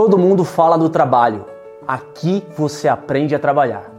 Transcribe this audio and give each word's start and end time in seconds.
Todo 0.00 0.16
mundo 0.16 0.46
fala 0.46 0.78
do 0.78 0.88
trabalho. 0.88 1.44
Aqui 1.86 2.42
você 2.56 2.88
aprende 2.88 3.34
a 3.34 3.38
trabalhar. 3.38 3.92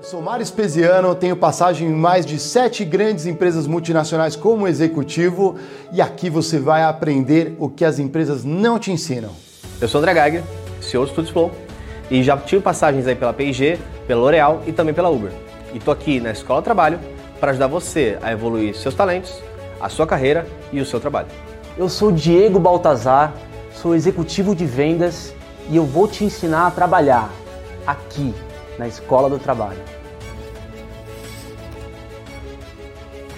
Sou 0.00 0.22
Mário 0.22 0.42
Espesiano, 0.42 1.14
tenho 1.14 1.36
passagem 1.36 1.88
em 1.88 1.94
mais 1.94 2.24
de 2.24 2.38
sete 2.38 2.86
grandes 2.86 3.26
empresas 3.26 3.66
multinacionais 3.66 4.34
como 4.34 4.66
executivo 4.66 5.56
e 5.92 6.00
aqui 6.00 6.30
você 6.30 6.58
vai 6.58 6.82
aprender 6.82 7.54
o 7.58 7.68
que 7.68 7.84
as 7.84 7.98
empresas 7.98 8.42
não 8.42 8.78
te 8.78 8.90
ensinam. 8.90 9.32
Eu 9.78 9.88
sou 9.88 9.98
André 9.98 10.14
Geiger, 10.14 10.42
CEO 10.80 11.04
do 11.04 11.10
Studios 11.10 11.34
Flow 11.34 11.52
e 12.10 12.22
já 12.22 12.34
tive 12.38 12.62
passagens 12.62 13.06
aí 13.06 13.14
pela 13.14 13.34
P&G, 13.34 13.78
pela 14.06 14.22
L'Oréal 14.22 14.62
e 14.66 14.72
também 14.72 14.94
pela 14.94 15.10
Uber. 15.10 15.32
E 15.74 15.78
tô 15.78 15.90
aqui 15.90 16.18
na 16.18 16.30
Escola 16.30 16.62
Trabalho 16.62 16.98
para 17.38 17.50
ajudar 17.50 17.66
você 17.66 18.16
a 18.22 18.32
evoluir 18.32 18.74
seus 18.74 18.94
talentos, 18.94 19.42
a 19.80 19.88
sua 19.88 20.06
carreira 20.06 20.46
e 20.72 20.80
o 20.80 20.86
seu 20.86 21.00
trabalho. 21.00 21.28
Eu 21.76 21.88
sou 21.88 22.10
Diego 22.10 22.58
Baltazar, 22.58 23.34
sou 23.74 23.94
executivo 23.94 24.54
de 24.54 24.64
vendas 24.64 25.34
e 25.68 25.76
eu 25.76 25.84
vou 25.84 26.08
te 26.08 26.24
ensinar 26.24 26.66
a 26.66 26.70
trabalhar 26.70 27.30
aqui 27.86 28.34
na 28.78 28.86
Escola 28.86 29.28
do 29.28 29.38
Trabalho. 29.38 29.80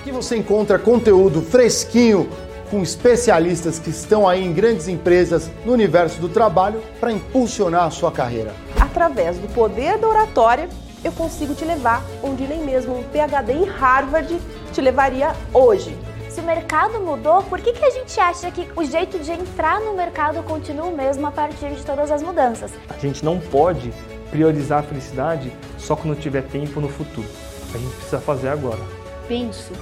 Aqui 0.01 0.11
você 0.11 0.37
encontra 0.37 0.79
conteúdo 0.79 1.43
fresquinho 1.43 2.29
com 2.71 2.83
especialistas 2.83 3.79
que 3.79 3.91
estão 3.91 4.29
aí 4.29 4.45
em 4.45 4.53
grandes 4.53 4.89
empresas 4.89 5.51
no 5.65 5.73
universo 5.73 6.21
do 6.21 6.29
trabalho 6.29 6.83
para 7.01 7.13
impulsionar 7.13 7.85
a 7.85 7.91
sua 7.91 8.13
carreira. 8.13 8.55
Através 8.79 9.39
do 9.39 9.49
poder 9.49 9.99
da 9.99 10.09
oratória, 10.09 10.69
eu 11.03 11.13
consigo 11.13 11.55
te 11.55 11.65
levar 11.65 12.03
onde 12.23 12.47
nem 12.47 12.63
mesmo 12.63 12.99
um 12.99 13.03
PhD 13.05 13.53
em 13.53 13.65
Harvard 13.65 14.39
te 14.73 14.81
levaria 14.81 15.33
hoje. 15.53 15.97
Se 16.39 16.43
o 16.43 16.47
mercado 16.47 17.01
mudou, 17.01 17.43
por 17.43 17.61
que, 17.61 17.73
que 17.73 17.85
a 17.85 17.91
gente 17.91 18.21
acha 18.21 18.49
que 18.53 18.69
o 18.77 18.85
jeito 18.85 19.19
de 19.19 19.33
entrar 19.33 19.81
no 19.81 19.93
mercado 19.93 20.41
continua 20.45 20.87
o 20.87 20.97
mesmo 20.97 21.27
a 21.27 21.33
partir 21.33 21.71
de 21.71 21.85
todas 21.85 22.13
as 22.13 22.23
mudanças? 22.23 22.71
A 22.89 22.97
gente 22.97 23.25
não 23.25 23.41
pode 23.41 23.93
priorizar 24.31 24.79
a 24.79 24.83
felicidade 24.85 25.53
só 25.79 25.97
quando 25.97 26.17
tiver 26.17 26.43
tempo 26.43 26.81
no 26.81 26.89
futuro. 26.89 27.27
A 27.75 27.79
gente 27.79 27.93
precisa 27.93 28.21
fazer 28.21 28.51
agora. 28.51 28.79
Penso, 29.27 29.73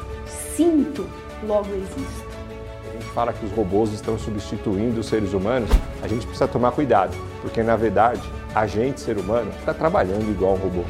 sinto, 0.56 1.06
logo 1.46 1.68
existo. 1.74 2.24
A 2.88 2.92
gente 2.94 3.04
fala 3.12 3.34
que 3.34 3.44
os 3.44 3.52
robôs 3.52 3.92
estão 3.92 4.18
substituindo 4.18 5.00
os 5.00 5.08
seres 5.08 5.34
humanos, 5.34 5.68
a 6.02 6.08
gente 6.08 6.24
precisa 6.24 6.48
tomar 6.48 6.72
cuidado, 6.72 7.14
porque 7.42 7.62
na 7.62 7.76
verdade 7.76 8.22
a 8.54 8.66
gente, 8.66 8.98
ser 8.98 9.18
humano, 9.18 9.50
está 9.58 9.74
trabalhando 9.74 10.30
igual 10.30 10.54
um 10.54 10.56
robô. 10.56 10.84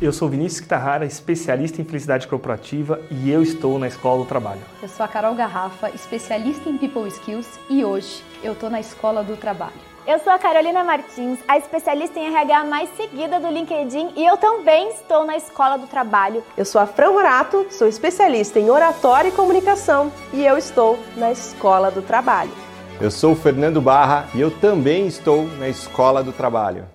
Eu 0.00 0.12
sou 0.12 0.28
Vinícius 0.28 0.60
Kitahara, 0.60 1.04
especialista 1.04 1.82
em 1.82 1.84
felicidade 1.84 2.28
corporativa 2.28 3.00
e 3.10 3.28
eu 3.28 3.42
estou 3.42 3.80
na 3.80 3.88
Escola 3.88 4.22
do 4.22 4.28
Trabalho. 4.28 4.60
Eu 4.80 4.88
sou 4.88 5.04
a 5.04 5.08
Carol 5.08 5.34
Garrafa, 5.34 5.90
especialista 5.90 6.70
em 6.70 6.78
People 6.78 7.08
Skills 7.08 7.58
e 7.68 7.84
hoje 7.84 8.22
eu 8.40 8.52
estou 8.52 8.70
na 8.70 8.78
Escola 8.78 9.24
do 9.24 9.36
Trabalho. 9.36 9.74
Eu 10.06 10.20
sou 10.20 10.32
a 10.32 10.38
Carolina 10.38 10.84
Martins, 10.84 11.40
a 11.48 11.58
especialista 11.58 12.16
em 12.16 12.28
RH 12.28 12.64
mais 12.66 12.88
seguida 12.96 13.40
do 13.40 13.48
LinkedIn 13.48 14.12
e 14.14 14.24
eu 14.24 14.36
também 14.36 14.88
estou 14.90 15.26
na 15.26 15.36
Escola 15.36 15.76
do 15.76 15.88
Trabalho. 15.88 16.44
Eu 16.56 16.64
sou 16.64 16.80
a 16.80 16.86
Fran 16.86 17.10
Morato, 17.10 17.66
sou 17.68 17.88
especialista 17.88 18.60
em 18.60 18.70
oratória 18.70 19.30
e 19.30 19.32
comunicação 19.32 20.12
e 20.32 20.46
eu 20.46 20.56
estou 20.56 20.96
na 21.16 21.32
Escola 21.32 21.90
do 21.90 22.02
Trabalho. 22.02 22.52
Eu 23.00 23.10
sou 23.10 23.32
o 23.32 23.36
Fernando 23.36 23.80
Barra 23.80 24.28
e 24.32 24.40
eu 24.40 24.52
também 24.60 25.08
estou 25.08 25.48
na 25.58 25.68
Escola 25.68 26.22
do 26.22 26.32
Trabalho. 26.32 26.86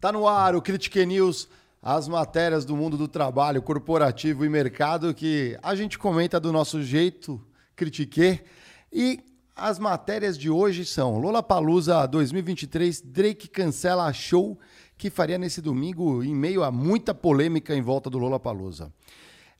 Tá 0.00 0.10
no 0.10 0.26
ar 0.26 0.56
o 0.56 0.60
Critique 0.60 1.06
News 1.06 1.48
as 1.88 2.08
matérias 2.08 2.64
do 2.64 2.76
mundo 2.76 2.96
do 2.96 3.06
trabalho 3.06 3.62
corporativo 3.62 4.44
e 4.44 4.48
mercado 4.48 5.14
que 5.14 5.56
a 5.62 5.72
gente 5.76 5.96
comenta 5.96 6.40
do 6.40 6.52
nosso 6.52 6.82
jeito, 6.82 7.40
critique. 7.76 8.40
E 8.92 9.20
as 9.54 9.78
matérias 9.78 10.36
de 10.36 10.50
hoje 10.50 10.84
são 10.84 11.16
Lola 11.16 11.44
Palusa 11.44 12.04
2023, 12.06 13.02
Drake 13.02 13.46
cancela 13.46 14.06
a 14.06 14.12
show 14.12 14.58
que 14.98 15.10
faria 15.10 15.38
nesse 15.38 15.62
domingo 15.62 16.24
em 16.24 16.34
meio 16.34 16.64
a 16.64 16.72
muita 16.72 17.14
polêmica 17.14 17.72
em 17.72 17.82
volta 17.82 18.10
do 18.10 18.18
Lola 18.18 18.40
Palusa. 18.40 18.92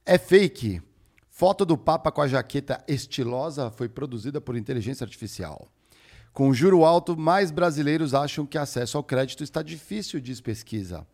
É 0.04 0.18
fake. 0.18 0.82
Foto 1.30 1.64
do 1.64 1.78
Papa 1.78 2.10
com 2.10 2.22
a 2.22 2.26
jaqueta 2.26 2.82
estilosa 2.88 3.70
foi 3.70 3.88
produzida 3.88 4.40
por 4.40 4.56
inteligência 4.56 5.04
artificial. 5.04 5.68
Com 6.32 6.52
juro 6.52 6.84
alto, 6.84 7.16
mais 7.16 7.52
brasileiros 7.52 8.14
acham 8.14 8.44
que 8.44 8.58
acesso 8.58 8.96
ao 8.98 9.04
crédito 9.04 9.44
está 9.44 9.62
difícil, 9.62 10.18
diz 10.18 10.40
pesquisa. 10.40 11.06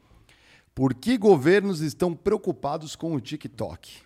Por 0.74 0.94
que 0.94 1.18
governos 1.18 1.80
estão 1.80 2.14
preocupados 2.14 2.96
com 2.96 3.14
o 3.14 3.20
TikTok? 3.20 4.00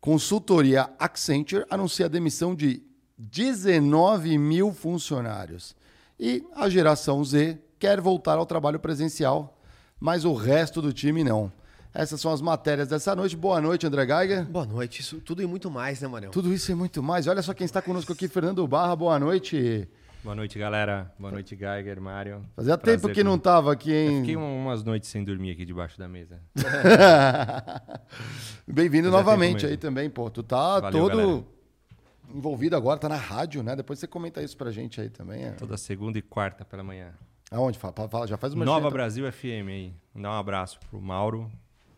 Consultoria 0.00 0.88
Accenture 0.98 1.66
anuncia 1.68 2.06
a 2.06 2.08
demissão 2.08 2.54
de 2.54 2.82
19 3.18 4.38
mil 4.38 4.72
funcionários. 4.72 5.74
E 6.18 6.44
a 6.54 6.68
geração 6.68 7.22
Z 7.24 7.58
quer 7.78 8.00
voltar 8.00 8.38
ao 8.38 8.46
trabalho 8.46 8.80
presencial, 8.80 9.60
mas 10.00 10.24
o 10.24 10.32
resto 10.32 10.80
do 10.80 10.92
time 10.92 11.22
não. 11.22 11.52
Essas 11.92 12.20
são 12.20 12.32
as 12.32 12.40
matérias 12.40 12.88
dessa 12.88 13.14
noite. 13.14 13.36
Boa 13.36 13.60
noite, 13.60 13.86
André 13.86 14.06
Geiger. 14.06 14.44
Boa 14.44 14.66
noite. 14.66 15.00
Isso 15.00 15.18
tudo 15.20 15.42
e 15.42 15.46
muito 15.46 15.70
mais, 15.70 16.00
né, 16.00 16.08
Manel? 16.08 16.30
Tudo 16.30 16.52
isso 16.52 16.70
e 16.70 16.74
muito 16.74 17.02
mais. 17.02 17.26
Olha 17.26 17.42
só 17.42 17.54
quem 17.54 17.64
está 17.64 17.80
conosco 17.80 18.12
aqui, 18.12 18.28
Fernando 18.28 18.66
Barra. 18.66 18.94
Boa 18.94 19.18
noite. 19.18 19.88
Boa 20.26 20.34
noite, 20.34 20.58
galera. 20.58 21.14
Boa 21.16 21.30
noite, 21.30 21.54
Geiger, 21.54 22.00
Mário. 22.00 22.44
Fazia 22.56 22.76
Prazer 22.76 23.00
tempo 23.00 23.14
que 23.14 23.22
não 23.22 23.38
tava 23.38 23.72
aqui, 23.72 23.94
hein? 23.94 24.14
Eu 24.14 24.20
fiquei 24.22 24.34
umas 24.34 24.82
noites 24.82 25.08
sem 25.08 25.22
dormir 25.22 25.52
aqui 25.52 25.64
debaixo 25.64 25.96
da 25.96 26.08
mesa. 26.08 26.40
Bem-vindo 28.66 29.08
novamente 29.08 29.64
aí 29.64 29.76
também, 29.76 30.10
pô. 30.10 30.28
Tu 30.28 30.42
tá 30.42 30.80
Valeu, 30.80 31.00
todo 31.00 31.16
galera. 31.16 31.44
envolvido 32.34 32.74
agora, 32.74 32.98
tá 32.98 33.08
na 33.08 33.14
rádio, 33.14 33.62
né? 33.62 33.76
Depois 33.76 34.00
você 34.00 34.08
comenta 34.08 34.42
isso 34.42 34.56
pra 34.56 34.72
gente 34.72 35.00
aí 35.00 35.08
também. 35.08 35.44
É. 35.44 35.50
Toda 35.52 35.76
segunda 35.76 36.18
e 36.18 36.22
quarta 36.22 36.64
pela 36.64 36.82
manhã. 36.82 37.12
Aonde? 37.48 37.78
Fala, 37.78 38.08
fala 38.08 38.26
já 38.26 38.36
faz 38.36 38.52
uma 38.52 38.64
Nova 38.64 38.90
Brasil 38.90 39.30
FM 39.30 39.68
aí. 39.68 39.94
Dá 40.12 40.30
um 40.30 40.40
abraço 40.40 40.80
pro 40.90 41.00
Mauro. 41.00 41.48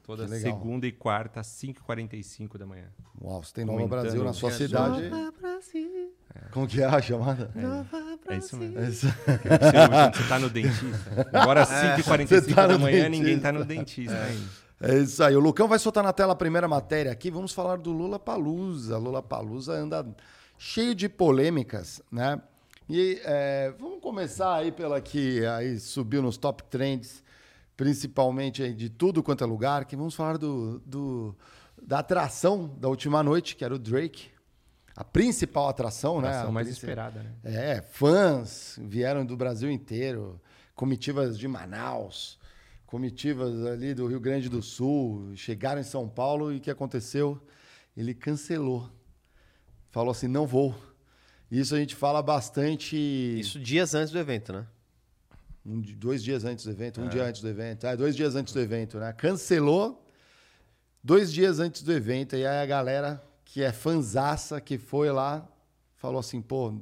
Toda 0.09 0.27
segunda 0.27 0.87
e 0.87 0.91
quarta, 0.91 1.41
às 1.41 1.49
5h45 1.49 2.57
da 2.57 2.65
manhã. 2.65 2.87
Uau, 3.21 3.43
você 3.43 3.53
tem 3.53 3.67
Nova 3.67 3.87
Brasil 3.87 4.25
na 4.25 4.33
sua 4.33 4.51
cidade. 4.51 5.07
Nova 5.07 5.31
Brasil. 5.39 6.15
Como 6.51 6.67
que 6.67 6.81
é 6.81 6.87
a 6.87 6.99
chamada? 6.99 7.51
É, 8.27 8.33
é 8.33 8.39
isso 8.39 8.57
mesmo. 8.57 8.79
É 8.81 8.89
isso. 8.89 9.07
Você 9.07 10.29
tá 10.31 10.39
no 10.39 10.49
dentista. 10.49 11.29
Agora 11.31 11.61
às 11.61 11.69
5h45 11.69 12.55
tá 12.55 12.67
da 12.67 12.79
manhã, 12.79 13.03
dentista. 13.03 13.11
ninguém 13.11 13.39
tá 13.39 13.53
no 13.53 13.67
dentista 13.67 14.17
é. 14.81 14.95
É 14.95 14.99
isso 14.99 15.23
aí. 15.23 15.37
O 15.37 15.41
Lucão 15.41 15.69
vai 15.69 15.79
soltar 15.79 16.03
na 16.03 16.15
tela 16.15 16.33
a 16.33 16.37
primeira 16.37 16.67
matéria 16.67 17.13
aqui. 17.13 17.31
Vamos 17.31 17.53
falar 17.53 17.77
do 17.77 17.93
Lula 17.93 18.19
Palusa. 18.19 18.97
Lula 18.97 19.23
Palusa 19.23 19.75
anda 19.75 20.09
cheio 20.57 20.95
de 20.95 21.07
polêmicas, 21.07 22.01
né? 22.11 22.41
E 22.89 23.21
é, 23.27 23.75
vamos 23.79 24.01
começar 24.01 24.55
aí 24.55 24.73
pela 24.73 25.03
que 25.03 25.45
aí 25.45 25.79
subiu 25.79 26.23
nos 26.23 26.39
top 26.39 26.65
trends, 26.71 27.23
principalmente 27.79 28.61
aí 28.61 28.75
de 28.75 28.91
tudo 28.91 29.23
quanto 29.23 29.45
é 29.45 29.47
lugar. 29.47 29.85
Que 29.85 29.97
vamos 29.97 30.15
falar 30.15 30.37
do, 30.37 30.81
do 30.81 31.35
da 31.81 32.01
atração 32.01 32.77
da 32.77 32.89
última 32.89 33.23
noite, 33.23 33.55
que 33.55 33.65
era 33.65 33.73
o 33.73 33.79
Drake, 33.79 34.31
a 34.97 35.05
principal 35.05 35.69
atração, 35.69 36.21
né? 36.21 36.27
a 36.27 36.31
atração 36.31 36.49
né? 36.49 36.55
mais 36.55 36.69
esperada, 36.69 37.23
né? 37.23 37.33
É, 37.45 37.81
fãs 37.81 38.79
vieram 38.83 39.25
do 39.25 39.37
Brasil 39.37 39.71
inteiro, 39.71 40.41
comitivas 40.75 41.39
de 41.39 41.47
Manaus, 41.47 42.37
comitivas 42.85 43.65
ali 43.65 43.95
do 43.95 44.09
Rio 44.09 44.19
Grande 44.19 44.49
do 44.49 44.61
Sul, 44.61 45.31
chegaram 45.37 45.81
em 45.81 45.85
São 45.85 46.09
Paulo 46.09 46.53
e 46.53 46.57
o 46.57 46.61
que 46.61 46.73
aconteceu? 46.73 47.41
Ele 47.97 48.13
cancelou. 48.13 48.91
Falou 49.93 50.11
assim: 50.11 50.27
não 50.27 50.49
vou. 50.49 50.75
Isso 51.49 51.77
a 51.77 51.79
gente 51.79 51.95
fala 51.95 52.21
bastante. 52.21 52.97
Isso 53.39 53.61
dias 53.61 53.95
antes 53.95 54.13
do 54.13 54.19
evento, 54.19 54.53
né? 54.53 54.67
Um, 55.69 55.81
dois 55.81 56.25
dias 56.25 56.45
antes 56.45 56.65
do 56.65 56.71
evento, 56.71 57.01
um 57.01 57.07
é. 57.07 57.09
dia 57.09 57.25
antes 57.25 57.43
do 57.43 57.49
evento. 57.49 57.87
É, 57.87 57.95
dois 57.95 58.17
dias 58.17 58.35
antes 58.35 58.55
do 58.55 58.61
evento, 58.61 58.99
né? 58.99 59.13
Cancelou 59.13 60.03
dois 61.05 61.31
dias 61.31 61.61
antes 61.61 61.83
do 61.83 61.93
evento, 61.93 62.35
e 62.37 62.47
aí 62.47 62.63
a 62.63 62.67
galera 62.67 63.23
que 63.45 63.63
é 63.63 63.71
fanzaça, 63.73 64.61
que 64.61 64.79
foi 64.79 65.11
lá, 65.11 65.47
falou 65.97 66.21
assim, 66.21 66.41
pô, 66.41 66.75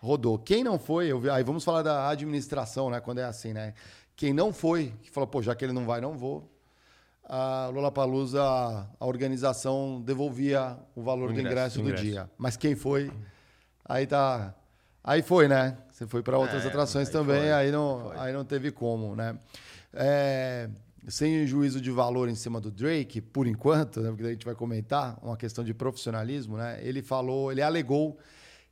rodou. 0.00 0.38
Quem 0.38 0.64
não 0.64 0.78
foi, 0.78 1.08
eu 1.08 1.20
vi, 1.20 1.28
aí 1.28 1.42
vamos 1.42 1.64
falar 1.64 1.82
da 1.82 2.08
administração, 2.08 2.90
né? 2.90 3.00
Quando 3.00 3.18
é 3.18 3.24
assim, 3.24 3.52
né? 3.52 3.74
Quem 4.14 4.32
não 4.32 4.52
foi, 4.52 4.94
que 5.02 5.10
falou, 5.10 5.26
pô, 5.26 5.42
já 5.42 5.54
que 5.54 5.64
ele 5.64 5.72
não 5.72 5.84
vai, 5.84 6.00
não 6.00 6.16
vou. 6.16 6.50
A 7.24 7.68
Lollapalooza, 7.72 8.42
a 8.42 9.06
organização 9.06 10.00
devolvia 10.00 10.78
o 10.94 11.02
valor 11.02 11.30
o 11.30 11.32
ingresso, 11.32 11.42
do 11.42 11.50
ingresso, 11.50 11.80
ingresso 11.80 12.02
do 12.04 12.10
dia. 12.10 12.30
Mas 12.38 12.56
quem 12.56 12.74
foi, 12.74 13.12
aí 13.84 14.06
tá... 14.06 14.54
Aí 15.06 15.22
foi, 15.22 15.46
né? 15.46 15.78
Você 15.88 16.04
foi 16.04 16.20
para 16.20 16.36
outras 16.36 16.64
é, 16.64 16.68
atrações 16.68 17.06
aí 17.06 17.12
também, 17.12 17.42
foi, 17.42 17.52
aí, 17.52 17.70
não, 17.70 18.10
aí 18.10 18.32
não 18.32 18.44
teve 18.44 18.72
como, 18.72 19.14
né? 19.14 19.38
É, 19.94 20.68
sem 21.06 21.46
juízo 21.46 21.80
de 21.80 21.92
valor 21.92 22.28
em 22.28 22.34
cima 22.34 22.60
do 22.60 22.72
Drake, 22.72 23.20
por 23.20 23.46
enquanto, 23.46 24.00
né, 24.00 24.08
porque 24.10 24.24
a 24.24 24.30
gente 24.30 24.44
vai 24.44 24.56
comentar 24.56 25.16
uma 25.22 25.36
questão 25.36 25.62
de 25.62 25.72
profissionalismo, 25.72 26.56
né? 26.56 26.80
Ele 26.82 27.02
falou, 27.02 27.52
ele 27.52 27.62
alegou 27.62 28.18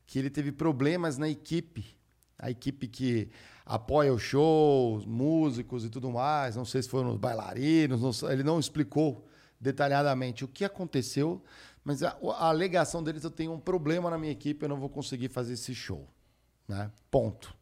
que 0.05 0.19
ele 0.19 0.29
teve 0.29 0.51
problemas 0.51 1.17
na 1.17 1.29
equipe, 1.29 1.97
a 2.37 2.51
equipe 2.51 2.89
que 2.89 3.31
apoia 3.65 4.13
o 4.13 4.19
show, 4.19 4.97
os 4.97 5.07
músicos 5.07 5.85
e 5.85 5.89
tudo 5.89 6.11
mais. 6.11 6.57
Não 6.57 6.65
sei 6.65 6.83
se 6.83 6.89
foram 6.89 7.11
os 7.11 7.17
bailarinos, 7.17 8.03
não, 8.03 8.29
ele 8.29 8.43
não 8.43 8.59
explicou 8.59 9.25
detalhadamente 9.61 10.45
o 10.45 10.49
que 10.49 10.65
aconteceu, 10.65 11.45
mas 11.85 12.03
a, 12.03 12.09
a 12.09 12.49
alegação 12.49 13.05
deles 13.05 13.23
eu 13.23 13.31
tenho 13.31 13.53
um 13.53 13.61
problema 13.61 14.11
na 14.11 14.19
minha 14.19 14.33
equipe, 14.33 14.65
eu 14.65 14.69
não 14.69 14.81
vou 14.81 14.89
conseguir 14.89 15.29
fazer 15.29 15.53
esse 15.53 15.73
show. 15.73 16.09
Né? 16.69 16.91
Ponto. 17.11 17.55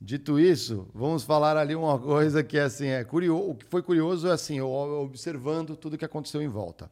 Dito 0.00 0.38
isso, 0.38 0.88
vamos 0.92 1.22
falar 1.22 1.56
ali 1.56 1.74
uma 1.76 1.96
coisa 1.98 2.42
que 2.42 2.58
assim 2.58 2.88
é 2.88 3.04
curioso. 3.04 3.50
O 3.50 3.54
que 3.54 3.64
foi 3.66 3.82
curioso 3.82 4.26
é 4.28 4.32
assim, 4.32 4.60
observando 4.60 5.76
tudo 5.76 5.96
que 5.96 6.04
aconteceu 6.04 6.42
em 6.42 6.48
volta. 6.48 6.90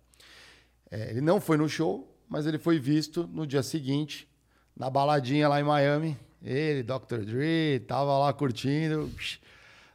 É, 0.90 1.10
ele 1.10 1.20
não 1.20 1.40
foi 1.40 1.56
no 1.56 1.68
show, 1.68 2.08
mas 2.28 2.46
ele 2.46 2.58
foi 2.58 2.78
visto 2.78 3.28
no 3.32 3.46
dia 3.46 3.62
seguinte 3.62 4.28
na 4.76 4.88
baladinha 4.88 5.48
lá 5.48 5.60
em 5.60 5.64
Miami. 5.64 6.16
Ele, 6.42 6.82
Dr. 6.84 7.24
Dre, 7.26 7.80
tava 7.80 8.16
lá 8.16 8.32
curtindo, 8.32 9.10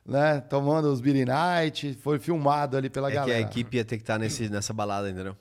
né, 0.05 0.41
tomando 0.41 0.91
os 0.91 0.99
Beer 1.01 1.25
Night, 1.25 1.93
foi 2.01 2.19
filmado 2.19 2.77
ali 2.77 2.89
pela 2.89 3.09
É 3.09 3.15
galera. 3.15 3.39
que 3.39 3.45
a 3.45 3.49
equipe 3.49 3.77
ia 3.77 3.85
ter 3.85 3.97
que 3.97 4.03
estar 4.03 4.19
nesse, 4.19 4.47
nessa 4.49 4.73
balada, 4.73 5.09
entendeu? 5.09 5.35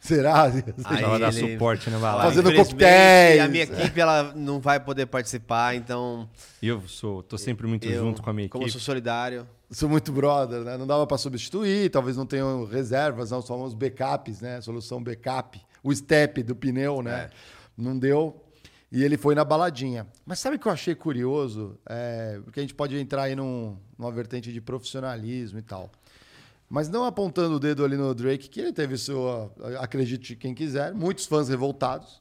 Será? 0.00 0.44
Aí 0.84 1.02
Ela 1.02 1.18
dá 1.18 1.28
ele- 1.28 1.52
suporte 1.52 1.90
balada. 1.90 2.22
Fazendo 2.28 2.50
Infelizmente, 2.50 2.70
coquetéis. 2.72 3.40
A 3.40 3.48
minha 3.48 3.64
equipe 3.64 4.00
ela 4.00 4.32
não 4.34 4.60
vai 4.60 4.78
poder 4.78 5.06
participar, 5.06 5.74
então 5.74 6.28
E 6.62 6.68
eu 6.68 6.80
sou, 6.86 7.22
tô 7.22 7.36
sempre 7.36 7.66
muito 7.66 7.86
eu, 7.88 8.04
junto 8.04 8.22
com 8.22 8.30
a 8.30 8.32
minha 8.32 8.48
como 8.48 8.62
equipe. 8.64 8.72
sou 8.72 8.80
solidário, 8.80 9.46
Sou 9.70 9.86
muito 9.86 10.10
brother, 10.10 10.60
né? 10.62 10.78
Não 10.78 10.86
dava 10.86 11.06
para 11.06 11.18
substituir, 11.18 11.90
talvez 11.90 12.16
não 12.16 12.24
tenham 12.24 12.64
reservas, 12.64 13.30
não, 13.30 13.42
só 13.42 13.62
os 13.62 13.74
backups, 13.74 14.40
né? 14.40 14.62
Solução 14.62 15.02
backup, 15.02 15.60
o 15.82 15.94
step 15.94 16.42
do 16.42 16.56
pneu, 16.56 17.02
né? 17.02 17.24
É. 17.24 17.30
Não 17.76 17.98
deu. 17.98 18.42
E 18.90 19.04
ele 19.04 19.18
foi 19.18 19.34
na 19.34 19.44
baladinha. 19.44 20.06
Mas 20.24 20.38
sabe 20.38 20.56
o 20.56 20.58
que 20.58 20.66
eu 20.66 20.72
achei 20.72 20.94
curioso? 20.94 21.78
É, 21.86 22.40
porque 22.42 22.60
a 22.60 22.62
gente 22.62 22.74
pode 22.74 22.96
entrar 22.98 23.24
aí 23.24 23.36
num, 23.36 23.76
numa 23.98 24.10
vertente 24.10 24.50
de 24.50 24.60
profissionalismo 24.62 25.58
e 25.58 25.62
tal. 25.62 25.90
Mas 26.68 26.88
não 26.88 27.04
apontando 27.04 27.56
o 27.56 27.60
dedo 27.60 27.84
ali 27.84 27.96
no 27.96 28.14
Drake, 28.14 28.48
que 28.48 28.60
ele 28.60 28.72
teve 28.72 28.96
sua. 28.98 29.52
Acredite 29.80 30.36
quem 30.36 30.54
quiser, 30.54 30.92
muitos 30.92 31.24
fãs 31.26 31.48
revoltados. 31.48 32.20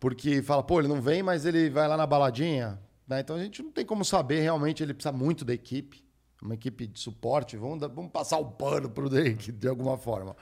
Porque 0.00 0.42
fala, 0.42 0.62
pô, 0.62 0.78
ele 0.80 0.88
não 0.88 1.00
vem, 1.00 1.22
mas 1.22 1.46
ele 1.46 1.70
vai 1.70 1.86
lá 1.88 1.96
na 1.96 2.06
baladinha. 2.06 2.78
né? 3.08 3.20
Então 3.20 3.36
a 3.36 3.38
gente 3.42 3.62
não 3.62 3.70
tem 3.70 3.84
como 3.86 4.04
saber 4.04 4.40
realmente, 4.40 4.82
ele 4.82 4.92
precisa 4.92 5.12
muito 5.12 5.44
da 5.44 5.54
equipe. 5.54 6.04
Uma 6.42 6.54
equipe 6.54 6.86
de 6.86 7.00
suporte. 7.00 7.56
Vamos, 7.56 7.78
dar- 7.80 7.88
vamos 7.88 8.10
passar 8.10 8.36
o 8.38 8.44
pano 8.46 8.90
pro 8.90 9.08
Drake 9.08 9.50
de 9.52 9.68
alguma 9.68 9.96
forma. 9.96 10.36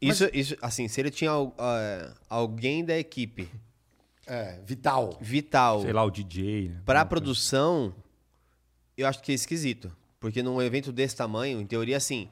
Isso, 0.00 0.28
isso, 0.32 0.56
assim, 0.60 0.88
se 0.88 1.00
ele 1.00 1.10
tinha 1.12 1.30
ah, 1.58 2.14
alguém 2.28 2.84
da 2.84 2.98
equipe 2.98 3.48
É, 4.26 4.58
vital. 4.66 5.16
vital 5.20 5.82
Sei 5.82 5.92
lá, 5.92 6.02
o 6.02 6.10
DJ, 6.10 6.70
né? 6.70 6.82
pra 6.84 7.04
produção, 7.04 7.94
eu 8.98 9.06
acho 9.06 9.22
que 9.22 9.30
é 9.30 9.34
esquisito. 9.34 9.94
Porque 10.22 10.40
num 10.40 10.62
evento 10.62 10.92
desse 10.92 11.16
tamanho, 11.16 11.60
em 11.60 11.66
teoria, 11.66 11.96
assim, 11.96 12.30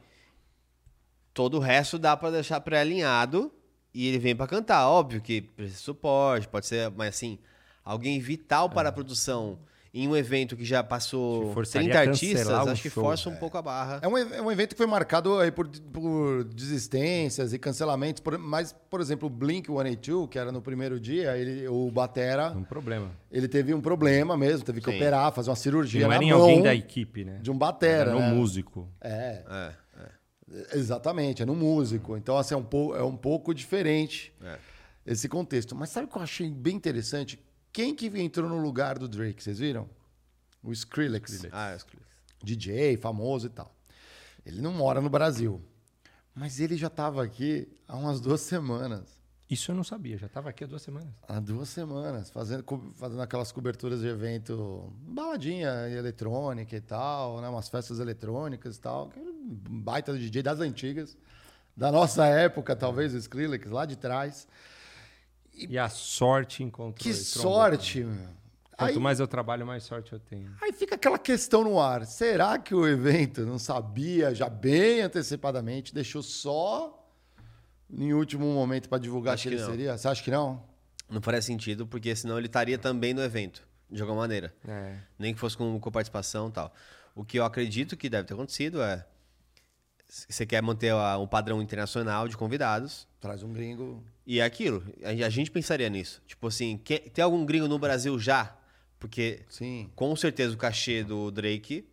todo 1.35 1.57
o 1.57 1.61
resto 1.61 1.99
dá 1.99 2.17
pra 2.17 2.31
deixar 2.31 2.61
pré-alinhado 2.61 3.53
e 3.93 4.07
ele 4.07 4.17
vem 4.17 4.37
pra 4.37 4.47
cantar. 4.47 4.87
Óbvio 4.87 5.21
que 5.21 5.41
precisa 5.43 5.77
de 5.77 5.83
suporte, 5.83 6.47
pode 6.47 6.69
ser, 6.69 6.89
mas 6.93 7.09
assim, 7.09 7.37
alguém 7.85 8.21
vital 8.21 8.71
para 8.71 8.91
a 8.91 8.93
produção 8.93 9.59
em 9.93 10.07
um 10.07 10.17
evento 10.17 10.57
que 10.57 10.65
já 10.65 10.85
passou 10.85 11.49
Que 11.49 11.55
forçaria 11.55 11.91
30 11.91 11.99
a 11.99 12.13
artistas, 12.13 12.49
acho 12.49 12.83
que 12.83 12.91
show. 12.91 13.03
força 13.03 13.29
um 13.29 13.35
pouco 13.35 13.59
a 13.59 13.63
barra. 13.63 13.99
É 14.03 14.07
um, 14.07 14.17
é 14.17 14.41
um 14.41 14.51
evento 14.53 14.71
que 14.71 14.77
foi 14.77 14.87
marcado 14.87 15.37
aí 15.39 15.51
por, 15.51 15.67
por 15.69 16.45
desistências 16.45 17.53
e 17.53 17.59
cancelamentos. 17.59 18.21
por- 18.21 18.39
mas, 18.39 18.73
por 18.89 19.01
exemplo, 19.01 19.27
o 19.27 19.31
Blink-182, 19.31 20.29
que 20.29 20.39
era 20.39 20.53
no 20.53 20.63
primeiro 20.63 21.01
dia, 21.01 21.37
ele, 21.37 21.67
o 21.67 21.91
Batera, 21.91 22.53
Um 22.53 22.63
problema. 22.63 23.11
ele 23.33 23.49
teve 23.49 23.75
um 23.75 23.81
problema 23.81 24.37
mesmo, 24.37 24.65
teve 24.65 24.81
que 24.81 24.89
Sim. 24.91 24.97
operar, 24.97 25.33
fazer 25.33 25.51
uma 25.51 25.57
cirurgia 25.57 26.03
não 26.03 26.09
na 26.11 26.15
era 26.15 26.25
em 26.25 26.31
mão 26.31 26.41
alguém 26.43 26.63
da 26.63 26.75
equipe, 26.75 27.25
né? 27.25 27.39
de 27.43 27.51
um 27.51 27.59
batera, 27.59 28.11
Era 28.11 28.13
no 28.13 28.21
né? 28.21 28.33
músico. 28.33 28.89
É, 29.01 29.43
É, 29.51 30.77
exatamente, 30.79 31.43
é 31.43 31.47
no 31.47 31.55
músico. 31.55 32.17
Então, 32.17 32.37
assim, 32.37 32.55
é 32.55 32.57
um, 32.57 32.63
pou- 32.63 32.97
é 32.97 33.03
um 33.03 33.17
pouco 33.17 33.55
diferente 33.55 34.33
é. 34.43 34.57
esse 35.07 35.29
contexto. 35.29 35.75
Mas 35.75 35.91
sabe 35.91 36.07
o 36.07 36.09
que 36.11 36.17
eu 36.17 36.23
achei 36.23 36.51
bem 36.51 36.77
interessante? 36.77 37.39
Quem 37.73 37.95
que 37.95 38.07
entrou 38.07 38.49
no 38.49 38.59
lugar 38.59 38.99
do 38.99 39.09
Drake, 39.09 39.43
vocês 39.43 39.59
viram? 39.59 39.89
O 40.63 40.73
Skrillex. 40.73 41.47
Ah, 41.53 41.71
eu 41.71 41.77
escolhi. 41.77 42.03
DJ, 42.43 42.97
famoso 42.97 43.47
e 43.47 43.51
tal. 43.51 43.75
Ele 44.45 44.61
não 44.61 44.73
mora 44.73 45.01
no 45.01 45.09
Brasil. 45.09 45.63
Mas 46.35 46.59
ele 46.59 46.77
já 46.77 46.87
estava 46.87 47.23
aqui 47.23 47.69
há 47.87 47.97
umas 47.97 48.21
duas 48.21 48.41
semanas. 48.41 49.21
Isso 49.51 49.73
eu 49.73 49.75
não 49.75 49.83
sabia, 49.83 50.17
já 50.17 50.29
tava 50.29 50.49
aqui 50.49 50.63
há 50.63 50.67
duas 50.67 50.81
semanas. 50.81 51.13
Há 51.27 51.41
duas 51.41 51.69
semanas, 51.69 52.31
fazendo, 52.31 52.65
fazendo 52.95 53.21
aquelas 53.21 53.51
coberturas 53.51 54.01
de 54.01 54.07
evento, 54.07 54.93
baladinha 55.03 55.89
eletrônica 55.89 56.77
e 56.77 56.81
tal, 56.81 57.41
né? 57.41 57.49
umas 57.49 57.69
festas 57.69 57.99
eletrônicas 57.99 58.77
e 58.77 58.81
tal. 58.81 59.11
um 59.17 59.81
Baita 59.81 60.17
DJ 60.17 60.45
das 60.45 60.61
antigas, 60.61 61.19
da 61.77 61.91
nossa 61.91 62.27
época, 62.27 62.77
talvez, 62.77 63.13
o 63.13 63.17
Skrillex, 63.17 63.69
lá 63.69 63.85
de 63.87 63.97
trás. 63.97 64.47
E 65.69 65.79
a 65.79 65.89
sorte 65.89 66.63
encontrou. 66.63 66.95
Que 66.95 67.13
sorte, 67.13 68.05
meu. 68.05 68.41
Quanto 68.77 68.93
Aí, 68.93 68.99
mais 68.99 69.21
eu 69.21 69.29
trabalho, 69.29 69.67
mais 69.67 69.83
sorte 69.83 70.13
eu 70.13 70.19
tenho. 70.19 70.51
aí 70.63 70.73
fica 70.73 70.95
aquela 70.95 71.19
questão 71.19 71.63
no 71.63 71.79
ar. 71.79 72.07
Será 72.07 72.59
que 72.59 72.75
o 72.75 72.89
evento 72.89 73.43
não 73.43 73.59
sabia 73.59 74.35
já 74.35 74.49
bem 74.49 75.03
antecipadamente, 75.03 75.93
deixou 75.93 76.23
só 76.23 76.97
em 77.91 78.15
último 78.15 78.47
momento 78.47 78.89
para 78.89 78.99
divulgar 78.99 79.35
Acho 79.35 79.43
que, 79.43 79.49
ele 79.51 79.61
não. 79.61 79.71
seria? 79.71 79.99
Você 79.99 80.09
acha 80.09 80.23
que 80.23 80.31
não? 80.31 80.63
Não 81.11 81.21
faria 81.21 81.43
sentido, 81.43 81.87
porque 81.87 82.17
senão 82.17 82.39
ele 82.39 82.47
estaria 82.47 82.79
também 82.79 83.13
no 83.13 83.21
evento, 83.21 83.63
de 83.91 84.01
alguma 84.01 84.21
maneira. 84.21 84.55
É. 84.67 84.97
Nem 85.19 85.35
que 85.35 85.41
fosse 85.41 85.57
com, 85.59 85.79
com 85.79 85.91
participação 85.91 86.49
e 86.49 86.53
tal. 86.53 86.73
O 87.15 87.23
que 87.23 87.39
eu 87.39 87.45
acredito 87.45 87.97
que 87.99 88.09
deve 88.09 88.29
ter 88.29 88.33
acontecido 88.35 88.81
é. 88.81 89.05
Você 90.29 90.45
quer 90.45 90.61
manter 90.61 90.91
a- 90.91 91.19
um 91.19 91.27
padrão 91.27 91.63
internacional 91.63 92.27
de 92.27 92.37
convidados. 92.37 93.07
Traz 93.21 93.43
um 93.43 93.53
gringo. 93.53 94.03
E 94.27 94.41
é 94.41 94.45
aquilo. 94.45 94.83
A, 95.05 95.09
a 95.27 95.31
gente 95.31 95.51
pensaria 95.51 95.89
nisso. 95.89 96.21
Tipo 96.27 96.49
assim, 96.49 96.77
que- 96.79 96.99
tem 96.99 97.23
algum 97.23 97.45
gringo 97.47 97.69
no 97.69 97.79
Brasil 97.79 98.19
já? 98.19 98.57
Porque 98.99 99.41
Sim, 99.49 99.91
com 99.95 100.15
certeza 100.17 100.53
o 100.55 100.59
cachê 100.59 101.03
do 101.05 101.31
Drake, 101.31 101.87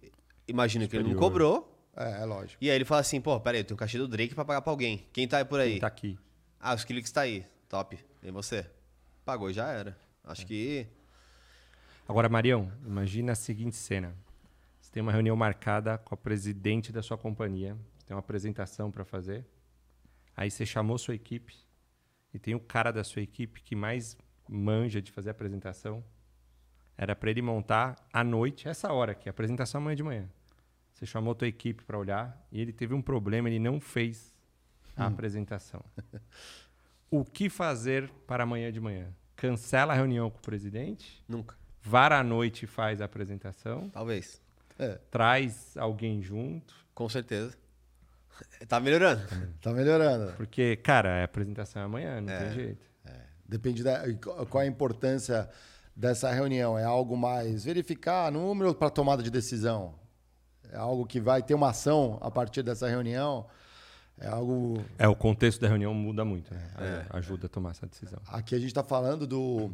imagino 0.48 0.88
que 0.88 0.96
ele 0.98 1.10
não 1.14 1.20
cobrou. 1.20 1.74
é, 1.96 2.22
é 2.22 2.26
lógico. 2.26 2.58
E 2.62 2.70
aí 2.70 2.76
ele 2.76 2.86
fala 2.86 3.02
assim: 3.02 3.22
pô, 3.22 3.40
peraí, 3.40 3.62
eu 3.62 3.64
tenho 3.66 3.76
o 3.76 3.80
cachê 3.80 3.98
do 3.98 4.08
Drake 4.08 4.34
pra 4.36 4.44
pagar 4.44 4.62
pra 4.62 4.72
alguém. 4.72 5.06
Quem 5.14 5.28
tá 5.28 5.38
aí 5.38 5.46
por 5.46 5.60
aí? 5.60 5.72
Quem 5.74 5.80
tá 5.80 5.88
aqui. 5.88 6.18
Ah, 6.60 6.74
o 6.74 6.76
Skrillex 6.76 7.12
tá 7.12 7.22
aí. 7.22 7.46
Top. 7.70 7.98
E 8.24 8.32
você? 8.32 8.66
Pagou, 9.24 9.54
já 9.54 9.70
era. 9.70 9.98
Acho 10.24 10.46
que. 10.46 10.88
Agora, 12.08 12.28
Marião, 12.30 12.72
imagina 12.86 13.34
a 13.34 13.36
seguinte 13.36 13.76
cena. 13.76 14.16
Você 14.82 14.92
tem 14.92 15.02
uma 15.04 15.12
reunião 15.12 15.36
marcada 15.36 15.98
com 15.98 16.14
a 16.14 16.18
presidente 16.18 16.92
da 16.92 17.02
sua 17.04 17.18
companhia, 17.18 17.78
tem 18.08 18.16
uma 18.16 18.20
apresentação 18.22 18.90
para 18.90 19.04
fazer. 19.06 19.46
Aí 20.36 20.50
você 20.50 20.66
chamou 20.66 20.98
sua 20.98 21.14
equipe 21.14 21.54
e 22.34 22.40
tem 22.40 22.56
o 22.56 22.60
cara 22.60 22.92
da 22.92 23.04
sua 23.04 23.22
equipe 23.22 23.62
que 23.62 23.76
mais 23.76 24.18
manja 24.50 25.02
de 25.02 25.12
fazer 25.12 25.30
a 25.30 25.32
apresentação. 25.32 26.04
Era 26.98 27.16
para 27.16 27.30
ele 27.30 27.42
montar 27.42 27.96
à 28.12 28.24
noite, 28.24 28.68
essa 28.68 28.92
hora 28.92 29.12
aqui, 29.12 29.30
apresentação 29.30 29.82
amanhã 29.82 29.96
de 29.96 30.04
manhã. 30.04 30.30
Você 30.94 31.06
chamou 31.06 31.36
tua 31.36 31.48
equipe 31.48 31.84
para 31.84 32.00
olhar 32.00 32.48
e 32.52 32.60
ele 32.60 32.74
teve 32.74 32.94
um 32.94 33.02
problema, 33.02 33.50
ele 33.50 33.60
não 33.60 33.80
fez 33.80 34.34
a 34.96 35.06
apresentação. 35.06 35.84
O 37.10 37.24
que 37.24 37.50
fazer 37.50 38.10
para 38.28 38.44
amanhã 38.44 38.70
de 38.70 38.82
manhã? 38.82 39.08
Cancela 39.34 39.94
a 39.94 39.96
reunião 39.96 40.30
com 40.30 40.40
o 40.40 40.42
presidente? 40.42 41.24
Nunca. 41.26 41.56
Vara 41.82 42.20
à 42.20 42.24
noite 42.24 42.64
e 42.64 42.68
faz 42.68 43.00
a 43.00 43.06
apresentação, 43.06 43.90
Talvez. 43.92 44.42
traz 45.10 45.78
alguém 45.78 46.22
junto, 46.22 46.76
Com 46.94 47.08
certeza. 47.08 47.58
Tá 48.68 48.80
melhorando. 48.80 49.22
Tá 49.62 49.72
melhorando. 49.72 50.34
porque, 50.34 50.76
cara, 50.78 51.22
a 51.22 51.24
apresentação 51.24 51.82
é 51.82 51.86
amanhã, 51.86 52.22
não 52.22 52.32
É. 52.34 52.40
tem 52.40 52.52
jeito. 52.52 52.88
Depende 53.48 53.82
da 53.82 54.02
qual 54.50 54.62
a 54.64 54.66
importância 54.68 55.50
dessa 55.96 56.30
reunião. 56.32 56.78
É 56.78 56.84
algo 56.84 57.16
mais 57.16 57.64
verificar 57.64 58.30
número 58.32 58.76
para 58.76 58.90
tomada 58.90 59.24
de 59.24 59.32
decisão. 59.32 59.96
É 60.70 60.76
algo 60.78 61.06
que 61.06 61.22
vai 61.22 61.42
ter 61.42 61.54
uma 61.54 61.70
ação 61.70 62.18
a 62.22 62.30
partir 62.30 62.62
dessa 62.62 62.90
reunião. 62.90 63.46
É 64.20 64.28
algo. 64.28 64.84
É, 65.00 65.08
o 65.08 65.16
contexto 65.16 65.62
da 65.62 65.68
reunião 65.70 65.94
muda 65.94 66.26
muito, 66.26 66.54
né? 66.54 67.06
ajuda 67.12 67.46
a 67.46 67.50
tomar 67.50 67.72
essa 67.72 67.86
decisão. 67.88 68.20
Aqui 68.28 68.54
a 68.54 68.58
gente 68.60 68.68
está 68.68 68.84
falando 68.84 69.26
do, 69.26 69.72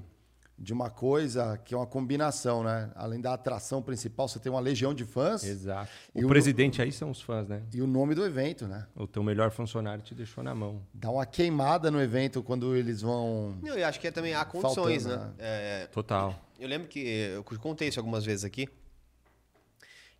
de 0.57 0.71
uma 0.71 0.89
coisa 0.89 1.57
que 1.65 1.73
é 1.73 1.77
uma 1.77 1.87
combinação, 1.87 2.63
né? 2.63 2.91
Além 2.95 3.19
da 3.19 3.33
atração 3.33 3.81
principal, 3.81 4.27
você 4.27 4.39
tem 4.39 4.51
uma 4.51 4.61
legião 4.61 4.93
de 4.93 5.03
fãs 5.03 5.43
Exato. 5.43 5.89
E 6.13 6.21
O 6.23 6.27
o- 6.27 6.29
presidente 6.29 6.81
aí 6.81 6.91
são 6.91 7.09
os 7.09 7.19
fãs, 7.21 7.47
né? 7.47 7.63
e 7.73 7.81
o 7.81 7.87
nome 7.87 8.13
do 8.15 8.23
evento, 8.23 8.67
né? 8.67 8.85
O 8.95 9.07
teu 9.07 9.23
melhor 9.23 9.49
funcionário 9.51 10.03
te 10.03 10.13
deixou 10.13 10.43
na 10.43 10.53
mão. 10.53 10.81
Dá 10.93 11.09
uma 11.09 11.25
queimada 11.25 11.89
no 11.89 11.99
evento 12.01 12.43
quando 12.43 12.75
eles 12.75 13.01
vão. 13.01 13.57
Não, 13.63 13.75
eu 13.75 13.85
acho 13.87 13.99
que 13.99 14.07
é 14.07 14.11
também 14.11 14.35
há 14.35 14.45
condições, 14.45 15.03
Faltando, 15.03 15.25
né? 15.25 15.33
É, 15.39 15.87
Total. 15.91 16.39
eu 16.59 16.67
lembro 16.69 16.87
que 16.87 16.99
eu 16.99 17.43
contei 17.59 17.87
isso 17.87 17.99
algumas 17.99 18.23
vezes 18.23 18.45
aqui. 18.45 18.69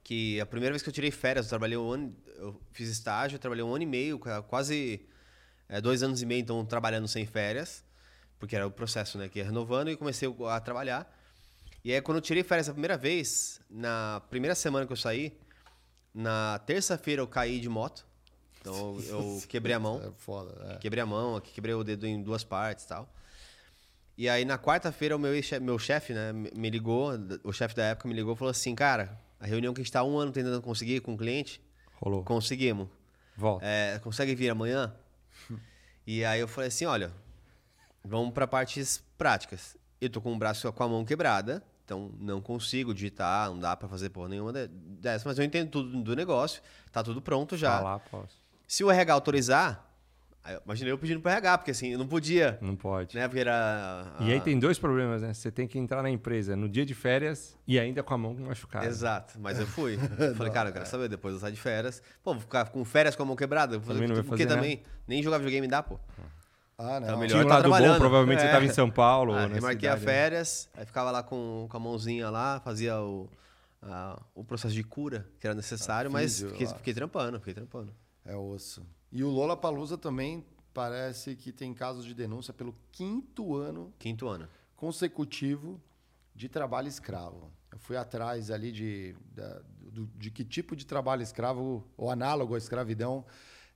Que 0.04 0.40
a 0.42 0.46
primeira 0.46 0.74
vez 0.74 0.82
que 0.84 0.90
eu 0.90 0.94
tirei 0.94 1.12
férias, 1.12 1.46
eu 1.46 1.50
trabalhei 1.50 1.78
um 1.78 1.90
ano, 1.90 2.14
eu 2.38 2.60
fiz 2.74 2.90
estágio, 2.90 3.36
eu 3.36 3.40
trabalhei 3.40 3.64
um 3.64 3.74
ano 3.74 3.84
e 3.84 3.88
meio, 3.88 4.20
qua- 4.20 4.42
quase 4.42 5.00
é, 5.70 5.80
dois 5.80 6.04
anos 6.04 6.22
e 6.22 6.26
meio, 6.26 6.42
então 6.42 6.66
trabalhando 6.66 7.08
sem 7.08 7.26
férias, 7.26 7.84
porque 8.44 8.58
era 8.58 8.68
o 8.68 8.72
processo, 8.72 9.18
né? 9.18 9.30
Que 9.30 9.40
ia 9.40 9.46
renovando 9.46 9.90
e 9.90 9.96
comecei 9.96 10.28
a 10.50 10.60
trabalhar. 10.60 11.10
E 11.82 11.94
aí, 11.94 12.02
quando 12.02 12.18
eu 12.18 12.22
tirei 12.22 12.44
férias 12.44 12.68
a 12.68 12.74
primeira 12.74 12.98
vez, 12.98 13.62
na 13.70 14.22
primeira 14.30 14.54
semana 14.54 14.86
que 14.86 14.92
eu 14.92 14.98
saí, 14.98 15.40
na 16.14 16.60
terça-feira 16.66 17.22
eu 17.22 17.28
caí 17.28 17.58
de 17.62 17.70
moto. 17.70 18.06
Então 18.60 19.00
eu 19.08 19.42
quebrei 19.48 19.74
a 19.74 19.80
mão. 19.80 20.02
É 20.06 20.12
foda, 20.18 20.74
é. 20.74 20.78
Quebrei 20.78 21.02
a 21.02 21.06
mão, 21.06 21.38
aqui 21.38 21.54
quebrei 21.54 21.74
o 21.74 21.86
dedo 21.86 22.06
em 22.06 22.22
duas 22.22 22.44
partes 22.44 22.84
e 22.84 22.88
tal. 22.90 23.08
E 24.18 24.28
aí 24.28 24.44
na 24.44 24.58
quarta-feira 24.58 25.16
o 25.16 25.20
meu, 25.20 25.32
meu 25.62 25.80
chefe, 25.80 26.12
né, 26.12 26.34
me 26.34 26.70
ligou, 26.70 27.14
o 27.46 27.54
chefe 27.54 27.74
da 27.74 27.86
época 27.86 28.10
me 28.10 28.14
ligou 28.14 28.34
e 28.34 28.38
falou 28.38 28.52
assim, 28.52 28.76
cara, 28.76 29.18
a 29.40 29.48
reunião 29.48 29.74
que 29.74 29.80
a 29.80 29.84
gente 29.86 29.94
tá 29.94 30.04
um 30.04 30.18
ano 30.18 30.34
tentando 30.34 30.62
conseguir 30.62 31.00
com 31.00 31.14
o 31.14 31.18
cliente, 31.18 31.62
Rolou. 31.94 32.26
conseguimos. 32.26 32.90
Volta. 33.38 33.66
É, 33.66 34.00
consegue 34.00 34.36
vir 34.36 34.50
amanhã? 34.50 34.94
e 36.06 36.26
aí 36.26 36.42
eu 36.42 36.48
falei 36.50 36.68
assim, 36.68 36.84
olha, 36.84 37.23
vamos 38.04 38.34
para 38.34 38.48
partes 38.48 39.04
práticas. 39.18 39.76
Eu 40.02 40.10
tô 40.10 40.20
com 40.22 40.34
o 40.34 40.38
braço 40.38 40.72
com 40.74 40.84
a 40.84 40.88
mão 40.90 41.06
quebrada, 41.06 41.64
então 41.86 42.12
não 42.20 42.42
consigo 42.42 42.94
digitar, 42.94 43.50
não 43.50 43.60
dá 43.60 43.76
para 43.76 43.88
fazer 43.88 44.10
porra 44.10 44.30
nenhuma 44.30 44.52
de- 44.52 44.68
dessa, 44.68 45.28
mas 45.28 45.38
eu 45.38 45.46
entendo 45.46 45.70
tudo 45.70 46.02
do 46.04 46.16
negócio, 46.16 46.62
tá 46.92 47.02
tudo 47.04 47.22
pronto 47.22 47.56
já. 47.56 47.78
Falar, 47.78 48.00
posso. 48.00 48.36
Se 48.68 48.84
o 48.84 48.92
RH 48.92 49.14
autorizar, 49.14 49.90
imaginei 50.66 50.92
eu 50.92 50.98
pedindo 50.98 51.22
pro 51.22 51.32
RH, 51.32 51.58
porque 51.60 51.72
assim, 51.72 51.90
eu 51.90 52.00
não 52.00 52.08
podia, 52.08 52.58
Não 52.62 52.76
pode. 52.76 53.16
né, 53.16 53.28
porque 53.30 53.40
era... 53.40 54.14
E 54.20 54.32
aí 54.32 54.38
a- 54.40 54.42
tem 54.42 54.60
dois 54.60 54.78
problemas, 54.78 55.22
né? 55.22 55.34
Você 55.34 55.50
tem 55.50 55.66
que 55.68 55.80
entrar 55.80 56.02
na 56.04 56.10
empresa 56.10 56.54
no 56.56 56.68
dia 56.68 56.86
de 56.86 56.94
férias 56.94 57.58
e 57.66 57.80
ainda 57.80 58.04
com 58.04 58.14
a 58.14 58.18
mão 58.18 58.34
machucada. 58.34 58.86
Exato, 58.86 59.40
mas 59.40 59.58
eu 59.60 59.68
fui. 59.68 59.98
Falei, 60.36 60.52
cara, 60.52 60.70
eu 60.70 60.74
quero 60.74 60.86
saber, 60.86 61.08
depois 61.08 61.34
eu 61.36 61.40
saio 61.40 61.54
de 61.54 61.62
férias. 61.62 62.02
Pô, 62.22 62.34
vou 62.34 62.42
ficar 62.42 62.66
com 62.70 62.84
férias 62.84 63.16
com 63.16 63.24
a 63.24 63.26
mão 63.26 63.36
quebrada? 63.38 63.78
Vou 63.78 63.94
Também 63.94 64.08
não 64.10 64.16
vai 64.16 64.24
Porque 64.26 64.44
fazer 64.44 64.54
também, 64.56 64.82
nem 65.08 65.24
jogar 65.24 65.38
videogame 65.38 65.68
dá, 65.68 65.82
pô. 65.82 65.98
Ah, 66.78 67.00
não. 67.00 67.08
Tá 67.08 67.18
melhor. 67.18 67.28
Tinha 67.30 67.46
um 67.46 67.48
tá 67.48 67.68
lado 67.68 67.70
bom, 67.94 67.98
provavelmente 67.98 68.40
você 68.40 68.46
É. 68.46 68.50
estava 68.50 68.66
em 68.66 68.70
São 68.74 68.90
Paulo. 68.90 69.34
Ah, 69.34 69.44
ou 69.44 69.50
na 69.50 69.56
eu 69.58 69.62
marquei 69.62 69.88
a 69.90 69.98
cidade, 69.98 70.06
né? 70.06 70.12
férias, 70.12 70.70
aí 70.74 70.86
ficava 70.86 71.12
lá 71.12 71.22
com, 71.24 71.68
com 71.70 71.78
a 71.78 71.80
mãozinha 71.80 72.30
lá, 72.30 72.60
fazia 72.62 73.00
o, 73.02 73.30
a- 73.82 74.20
o 74.34 74.44
processo 74.44 74.74
de 74.74 74.84
cura 74.84 75.28
que 75.40 75.46
era 75.48 75.56
necessário, 75.56 76.12
mas 76.12 76.34
físio 76.34 76.50
fiquei, 76.50 76.68
fiquei 76.68 76.94
trampando, 76.94 77.38
fiquei 77.40 77.54
trampando. 77.54 77.94
É 78.26 78.36
osso. 78.36 78.86
E 79.12 79.24
o 79.24 79.30
Lola 79.30 79.56
Palusa 79.56 79.98
também 79.98 80.44
parece 80.74 81.36
que 81.36 81.52
tem 81.52 81.74
casos 81.74 82.04
de 82.04 82.14
denúncia 82.16 82.52
pelo 82.54 82.76
quinto 82.92 83.56
ano 83.56 83.94
Quinto 84.00 84.28
ano. 84.28 84.48
consecutivo 84.76 85.80
de 86.36 86.50
trabalho 86.50 86.88
escravo. 86.88 87.52
Eu 87.72 87.78
fui 87.78 87.96
atrás 87.98 88.50
ali 88.50 88.72
de, 88.72 89.16
da- 89.36 89.62
do- 89.92 90.10
de 90.18 90.32
que 90.32 90.44
tipo 90.44 90.76
de 90.76 90.86
trabalho 90.86 91.22
escravo 91.22 91.84
ou 91.98 92.10
análogo 92.10 92.56
à 92.56 92.58
escravidão 92.58 93.24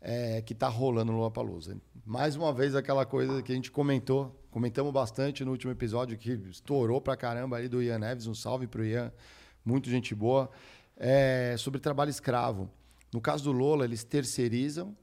é, 0.02 0.42
que 0.42 0.54
está 0.54 0.68
rolando 0.68 1.12
no 1.12 1.18
Lollapalooza. 1.18 1.78
Mais 2.06 2.36
uma 2.36 2.54
vez 2.54 2.76
aquela 2.76 3.06
coisa 3.06 3.42
que 3.42 3.52
a 3.52 3.56
gente 3.56 3.72
comentou, 3.72 4.40
comentamos 4.50 4.94
bastante 4.94 5.44
no 5.44 5.52
último 5.52 5.72
episódio 5.72 6.18
que 6.18 6.32
estourou 6.50 7.02
pra 7.02 7.18
caramba 7.18 7.58
ali 7.58 7.68
do 7.68 7.82
Ian 7.82 8.00
Neves, 8.00 8.28
um 8.28 8.34
salve 8.34 8.68
pro 8.68 8.86
Ian, 8.86 9.12
muito 9.66 9.90
gente 9.90 10.16
boa, 10.16 10.50
é, 10.96 11.56
sobre 11.58 11.80
trabalho 11.80 12.10
escravo. 12.10 12.70
No 13.14 13.22
caso 13.22 13.44
do 13.44 13.52
Lola, 13.52 13.86
eles 13.86 14.04
terceirizam 14.04 14.96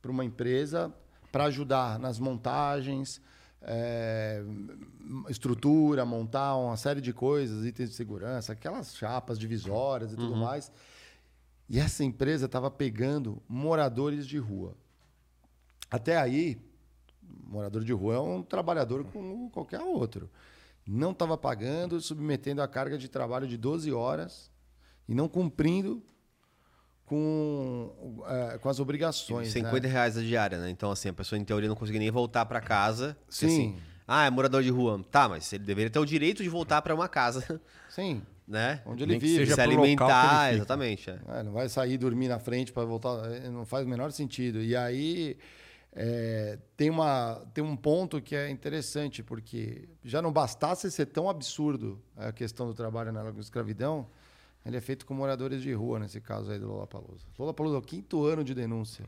para 0.00 0.10
uma 0.10 0.24
empresa 0.24 0.92
para 1.32 1.44
ajudar 1.44 1.98
nas 1.98 2.18
montagens, 2.18 3.20
é, 3.60 4.42
estrutura, 5.28 6.04
montar 6.04 6.54
uma 6.56 6.76
série 6.76 7.00
de 7.00 7.12
coisas, 7.12 7.64
itens 7.64 7.90
de 7.90 7.96
segurança, 7.96 8.52
aquelas 8.52 8.94
chapas 8.96 9.38
divisórias 9.38 10.12
e 10.12 10.16
tudo 10.16 10.36
mais. 10.36 10.70
E 11.68 11.78
essa 11.78 12.04
empresa 12.04 12.46
estava 12.46 12.70
pegando 12.70 13.42
moradores 13.48 14.26
de 14.26 14.38
rua. 14.38 14.76
Até 15.90 16.16
aí, 16.16 16.60
morador 17.22 17.82
de 17.84 17.92
rua 17.92 18.14
é 18.14 18.18
um 18.18 18.42
trabalhador 18.42 19.04
como 19.04 19.50
qualquer 19.50 19.80
outro. 19.80 20.30
Não 20.86 21.12
estava 21.12 21.36
pagando, 21.38 22.00
submetendo 22.00 22.60
a 22.60 22.68
carga 22.68 22.98
de 22.98 23.08
trabalho 23.08 23.46
de 23.46 23.56
12 23.56 23.90
horas 23.92 24.50
e 25.08 25.14
não 25.14 25.28
cumprindo 25.28 26.02
com, 27.06 28.22
eh, 28.26 28.58
com 28.58 28.68
as 28.68 28.80
obrigações. 28.80 29.48
50 29.48 29.86
né? 29.86 29.92
reais 29.92 30.18
a 30.18 30.20
diária, 30.20 30.58
né? 30.58 30.70
Então, 30.70 30.90
assim, 30.90 31.08
a 31.08 31.12
pessoa 31.12 31.38
em 31.38 31.44
teoria 31.44 31.68
não 31.68 31.76
conseguia 31.76 32.00
nem 32.00 32.10
voltar 32.10 32.44
pra 32.44 32.60
casa. 32.60 33.16
Sim. 33.28 33.46
Assim, 33.46 33.78
ah, 34.06 34.26
é 34.26 34.30
morador 34.30 34.62
de 34.62 34.70
rua. 34.70 35.02
Tá, 35.10 35.28
mas 35.28 35.50
ele 35.52 35.64
deveria 35.64 35.90
ter 35.90 35.98
o 35.98 36.04
direito 36.04 36.42
de 36.42 36.48
voltar 36.48 36.82
pra 36.82 36.94
uma 36.94 37.08
casa, 37.08 37.60
Sim, 37.88 38.22
né? 38.46 38.82
onde 38.86 39.02
ele 39.02 39.12
Nem 39.12 39.20
que 39.20 39.26
vive. 39.26 39.38
seja 39.46 39.54
Se 39.54 39.62
pro 39.62 39.70
local 39.70 39.76
que 39.76 39.82
ele 39.82 39.92
alimentar, 40.12 40.54
exatamente. 40.54 41.10
é. 41.10 41.18
É, 41.28 41.42
não 41.42 41.52
vai 41.52 41.68
sair 41.68 41.96
dormir 41.96 42.28
na 42.28 42.38
frente 42.38 42.72
para 42.72 42.84
voltar, 42.84 43.30
é, 43.32 43.48
não 43.48 43.64
faz 43.64 43.86
o 43.86 43.88
menor 43.88 44.12
sentido. 44.12 44.62
E 44.62 44.76
aí 44.76 45.36
é, 45.92 46.58
tem, 46.76 46.90
uma, 46.90 47.42
tem 47.54 47.62
um 47.62 47.76
ponto 47.76 48.20
que 48.20 48.34
é 48.34 48.50
interessante, 48.50 49.22
porque 49.22 49.88
já 50.02 50.20
não 50.20 50.32
bastasse 50.32 50.90
ser 50.90 51.06
tão 51.06 51.28
absurdo 51.28 52.02
a 52.16 52.32
questão 52.32 52.66
do 52.66 52.74
trabalho 52.74 53.12
na 53.12 53.30
escravidão, 53.38 54.08
ele 54.64 54.76
é 54.76 54.80
feito 54.80 55.04
com 55.04 55.14
moradores 55.14 55.62
de 55.62 55.72
rua, 55.72 55.98
nesse 55.98 56.20
caso 56.20 56.50
aí 56.50 56.58
do 56.58 56.66
Lollapalooza. 56.68 57.26
Lollapalooza 57.38 57.76
é 57.76 57.78
o 57.78 57.82
quinto 57.82 58.24
ano 58.24 58.42
de 58.42 58.54
denúncia. 58.54 59.04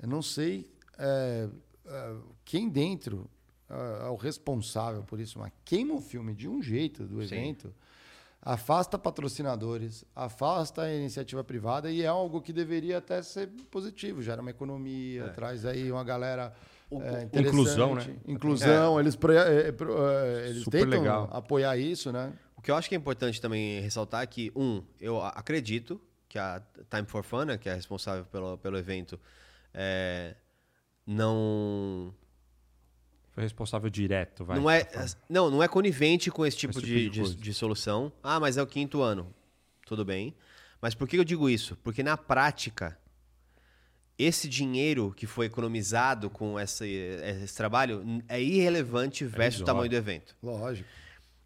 Eu 0.00 0.08
não 0.08 0.22
sei 0.22 0.70
é, 0.96 1.48
é, 1.86 2.14
quem 2.44 2.68
dentro 2.68 3.28
é, 3.68 4.06
é 4.06 4.08
o 4.08 4.16
responsável 4.16 5.02
por 5.02 5.18
isso, 5.20 5.38
mas 5.38 5.52
queima 5.64 5.94
o 5.94 6.00
filme 6.00 6.34
de 6.34 6.48
um 6.48 6.62
jeito 6.62 7.04
do 7.04 7.16
Sim. 7.16 7.34
evento, 7.34 7.74
afasta 8.42 8.98
patrocinadores, 8.98 10.04
afasta 10.14 10.82
a 10.82 10.94
iniciativa 10.94 11.44
privada 11.44 11.90
e 11.90 12.02
é 12.02 12.06
algo 12.06 12.40
que 12.40 12.52
deveria 12.52 12.98
até 12.98 13.22
ser 13.22 13.48
positivo, 13.70 14.22
gera 14.22 14.40
uma 14.40 14.50
economia, 14.50 15.28
traz 15.30 15.64
aí 15.64 15.90
uma 15.92 16.02
galera 16.04 16.52
é. 16.90 17.40
Inclusão, 17.40 17.94
né? 17.94 18.16
Inclusão, 18.26 18.98
eles, 18.98 19.14
pro- 19.14 19.32
é, 19.32 19.70
pro- 19.70 20.08
é, 20.08 20.48
eles 20.48 20.64
Super 20.64 20.84
tentam 20.84 21.00
legal. 21.00 21.28
apoiar 21.32 21.76
isso, 21.76 22.10
né? 22.10 22.32
O 22.56 22.62
que 22.62 22.70
eu 22.70 22.74
acho 22.76 22.88
que 22.88 22.94
é 22.94 22.98
importante 22.98 23.40
também 23.40 23.80
ressaltar 23.80 24.22
é 24.22 24.26
que, 24.26 24.50
um, 24.56 24.82
eu 25.00 25.22
acredito 25.22 26.00
que 26.28 26.38
a 26.38 26.60
Time 26.90 27.06
for 27.06 27.22
Fun, 27.22 27.44
né, 27.44 27.58
que 27.58 27.68
é 27.68 27.74
responsável 27.74 28.24
pelo, 28.24 28.58
pelo 28.58 28.76
evento, 28.78 29.18
é, 29.72 30.34
não 31.06 32.12
Foi 33.32 33.42
responsável 33.42 33.88
direto, 33.88 34.44
vai. 34.44 34.58
não 34.58 34.68
é 34.68 34.84
tá 34.84 35.06
não 35.28 35.50
não 35.50 35.62
é 35.62 35.68
conivente 35.68 36.30
com 36.30 36.44
esse 36.44 36.56
tipo, 36.56 36.72
Esse 36.72 36.80
tipo 36.80 36.92
de, 36.92 37.10
de 37.10 37.34
de, 37.34 37.36
de 37.36 37.54
solução. 37.54 38.12
Ah, 38.22 38.40
mas 38.40 38.56
é 38.56 38.62
o 38.62 38.66
quinto 38.66 39.02
ano, 39.02 39.32
tudo 39.86 40.04
bem. 40.04 40.34
Mas 40.80 40.94
por 40.94 41.06
que 41.06 41.16
eu 41.16 41.24
digo 41.24 41.48
isso? 41.48 41.76
Porque 41.76 42.02
na 42.02 42.16
prática 42.16 42.98
esse 44.18 44.48
dinheiro 44.48 45.14
que 45.16 45.26
foi 45.26 45.46
economizado 45.46 46.28
com 46.28 46.58
essa, 46.58 46.86
esse 46.86 47.54
trabalho 47.54 48.22
é 48.28 48.40
irrelevante 48.40 49.24
versus 49.24 49.34
o 49.34 49.40
irrisório. 49.40 49.66
tamanho 49.66 49.90
do 49.90 49.96
evento. 49.96 50.36
Lógico. 50.42 50.88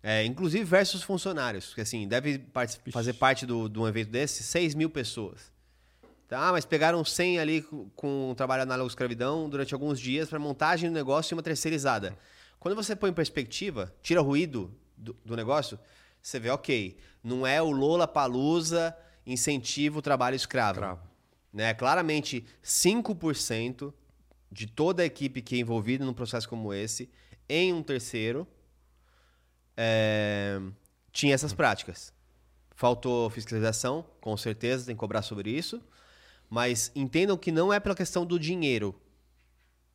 É, 0.03 0.25
inclusive 0.25 0.65
versus 0.65 1.03
funcionários, 1.03 1.69
porque 1.69 1.81
assim, 1.81 2.07
deve 2.07 2.45
fazer 2.93 3.15
parte 3.15 3.47
do, 3.47 3.69
de 3.69 3.79
um 3.79 3.89
evento 3.89 4.11
desse 4.11 4.43
6 4.43 4.75
mil 4.75 4.91
pessoas. 4.91 5.54
Tá, 6.27 6.51
mas 6.53 6.65
pegaram 6.65 7.05
100 7.05 7.39
ali 7.39 7.63
com, 7.95 8.31
um 8.31 8.35
trabalho 8.35 8.63
análogo 8.63 8.89
à 8.89 8.91
escravidão 8.91 9.49
durante 9.49 9.75
alguns 9.75 10.01
dias 10.01 10.29
para 10.29 10.39
montagem 10.39 10.89
do 10.89 10.95
negócio 10.95 11.33
e 11.33 11.37
uma 11.37 11.43
terceirizada. 11.43 12.17
Quando 12.59 12.75
você 12.75 12.97
põe 12.97 13.11
em 13.11 13.15
perspectiva, 13.15 13.95
tira 14.03 14.23
o 14.23 14.25
ruído 14.25 14.75
do, 14.97 15.15
do 15.25 15.37
negócio, 15.37 15.79
você 16.23 16.41
vê, 16.41 16.49
ok, 16.49 16.97
não 17.23 17.47
é 17.47 17.61
o 17.61 17.71
Lola 17.71 18.09
Palusa 18.09 18.97
incentiva 19.27 19.99
o 19.99 20.03
trabalho 20.03 20.35
escravo. 20.35 20.79
Escravo. 20.79 21.03
Né? 21.53 21.75
Claramente, 21.75 22.45
5% 22.63 23.93
de 24.51 24.67
toda 24.67 25.03
a 25.03 25.07
equipe 25.07 25.43
que 25.43 25.57
é 25.57 25.59
envolvida 25.59 26.05
num 26.05 26.15
processo 26.15 26.49
como 26.49 26.73
esse, 26.73 27.11
em 27.49 27.73
um 27.73 27.83
terceiro, 27.83 28.47
é, 29.77 30.59
tinha 31.13 31.35
essas 31.35 31.53
práticas. 31.53 32.13
Faltou 32.75 33.29
fiscalização, 33.29 34.05
com 34.21 34.37
certeza, 34.37 34.87
tem 34.87 34.95
que 34.95 35.01
cobrar 35.01 35.23
sobre 35.23 35.51
isso. 35.51 35.83
Mas 36.55 36.93
entendam 36.95 37.37
que 37.37 37.51
não 37.51 37.73
é 37.73 37.81
pela 37.81 37.97
questão 37.97 38.25
do 38.25 38.39
dinheiro. 38.39 38.95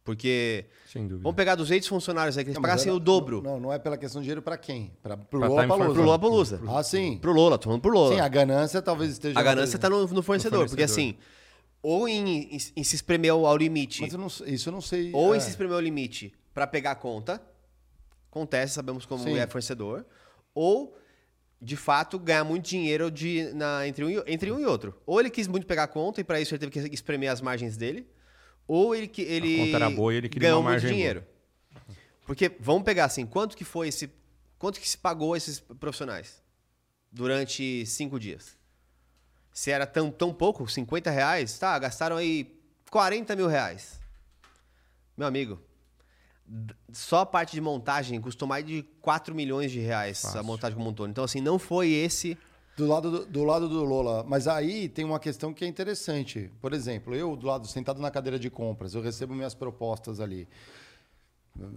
Porque 0.04 0.66
Sem 0.92 1.04
dúvida. 1.04 1.24
vamos 1.24 1.36
pegar 1.38 1.56
200 1.56 1.88
funcionários 1.88 2.38
aí 2.38 2.44
que 2.44 2.50
eles 2.50 2.56
Não, 2.56 2.62
pagassem 2.62 2.88
era- 2.88 2.96
o 2.96 3.00
dobro 3.00 3.42
Não, 3.42 3.60
não 3.60 3.72
é 3.72 3.80
pela 3.80 3.98
questão 3.98 4.20
de 4.22 4.26
dinheiro 4.26 4.42
para 4.42 4.58
quem? 4.58 4.92
Para 5.02 5.16
pro 5.16 5.40
Pra 5.40 5.48
Time 5.48 5.62
for 5.62 5.68
Lollapalooza. 5.68 5.94
pro 5.94 6.04
Lollapalooza. 6.04 6.62
Ah, 6.68 6.84
sim. 6.84 7.18
Pro 7.20 7.32
Lola, 7.32 7.58
tô 7.58 7.66
falando 7.66 7.82
pro 7.82 7.92
Lola. 7.92 8.16
Sim, 8.16 8.20
a 8.22 8.28
ganância 8.28 8.82
talvez 8.82 9.12
esteja... 9.12 9.40
A 9.40 9.44
ganância 9.44 9.78
está 9.78 9.90
no, 9.90 10.06
no 10.08 10.22
fornecedor, 10.24 10.68
porque 10.68 10.84
assim, 10.84 11.16
ou 11.82 12.10
em, 12.10 12.56
em- 12.56 12.58
em 12.76 12.84
se 12.84 12.96
espremer 12.96 13.32
ao 13.32 13.56
limite, 13.56 14.02
Mas 14.02 14.12
eu 14.12 14.20
não, 14.20 14.28
sei- 14.30 14.50
isso 14.54 14.68
eu 14.68 14.74
não 14.74 14.82
sei... 14.82 15.12
ou 15.14 15.34
é. 15.34 15.38
em 15.38 15.40
se 15.40 15.50
espremer 15.52 15.76
ao 15.76 15.82
limite 15.82 16.34
para 16.54 16.68
pegar 16.68 16.92
a 16.92 16.96
conta, 16.96 17.42
acontece, 18.30 18.74
sabemos 18.74 19.06
como 19.06 19.24
Sim. 19.24 19.38
é 19.38 19.48
fornecedor, 19.48 20.06
ou 20.54 20.98
de 21.62 21.76
fato 21.76 22.18
ganhar 22.18 22.44
muito 22.44 22.66
dinheiro 22.70 23.12
de, 23.12 23.52
na, 23.54 23.86
entre, 23.88 24.06
um, 24.06 24.10
e- 24.10 24.24
entre 24.28 24.52
um 24.52 24.60
e 24.60 24.66
outro. 24.66 25.00
Ou 25.06 25.20
ele 25.20 25.30
quis 25.30 25.48
muito 25.48 25.68
pegar 25.68 25.84
a 25.84 25.88
conta 25.88 26.22
e 26.22 26.24
para 26.24 26.40
isso 26.40 26.54
ele 26.54 26.60
teve 26.70 26.88
que 26.90 26.96
espremer 26.96 27.30
as 27.32 27.42
margens 27.42 27.76
dele, 27.76 28.08
ou 28.68 28.96
ele, 28.96 29.08
que- 29.08 29.22
ele 29.24 29.58
conta 29.58 29.76
era 29.78 29.90
boa 29.90 30.14
e 30.14 30.18
ele 30.18 30.30
queria 30.30 30.48
ganhou 30.50 30.62
uma 30.62 30.72
muito 30.72 30.88
dinheiro. 30.88 31.26
Porque 32.26 32.50
vamos 32.60 32.84
pegar 32.84 33.06
assim, 33.06 33.26
quanto 33.26 33.58
que 33.58 33.64
foi 33.66 33.88
esse, 33.90 34.10
quanto 34.58 34.80
que 34.80 34.88
se 34.88 34.98
pagou 34.98 35.36
esses 35.36 35.60
profissionais 35.60 36.42
durante 37.12 37.86
cinco 37.86 38.20
dias? 38.20 38.58
Se 39.52 39.72
era 39.72 39.86
tão, 39.86 40.10
tão 40.12 40.34
pouco, 40.34 40.66
50 40.70 41.10
reais, 41.12 41.58
tá, 41.58 41.78
gastaram 41.80 42.16
aí 42.18 42.58
40 42.92 43.36
mil 43.36 43.48
reais. 43.48 44.00
Meu 45.18 45.28
amigo, 45.28 45.60
só 46.92 47.20
a 47.20 47.26
parte 47.26 47.52
de 47.52 47.62
montagem 47.62 48.20
custou 48.20 48.48
mais 48.48 48.66
de 48.66 48.84
4 49.02 49.36
milhões 49.36 49.72
de 49.72 49.80
reais 49.80 50.24
a 50.26 50.30
Fácil. 50.30 50.44
montagem 50.44 50.78
que 50.78 50.84
montou. 50.84 51.08
Então, 51.08 51.24
assim, 51.24 51.42
não 51.42 51.60
foi 51.60 51.90
esse 51.92 52.38
Do 52.76 52.88
lado 52.88 53.12
do, 53.12 53.26
do 53.26 53.44
lado 53.44 53.68
do 53.70 53.84
Lola. 53.84 54.24
Mas 54.28 54.48
aí 54.48 54.88
tem 54.90 55.06
uma 55.06 55.20
questão 55.20 55.54
que 55.54 55.64
é 55.66 55.68
interessante. 55.68 56.50
Por 56.62 56.74
exemplo, 56.74 57.14
eu, 57.14 57.36
do 57.36 57.46
lado, 57.46 57.68
sentado 57.68 58.02
na 58.02 58.10
cadeira 58.10 58.40
de 58.40 58.50
compras, 58.50 58.96
eu 58.96 59.02
recebo 59.02 59.34
minhas 59.36 59.54
propostas 59.54 60.20
ali. 60.20 60.48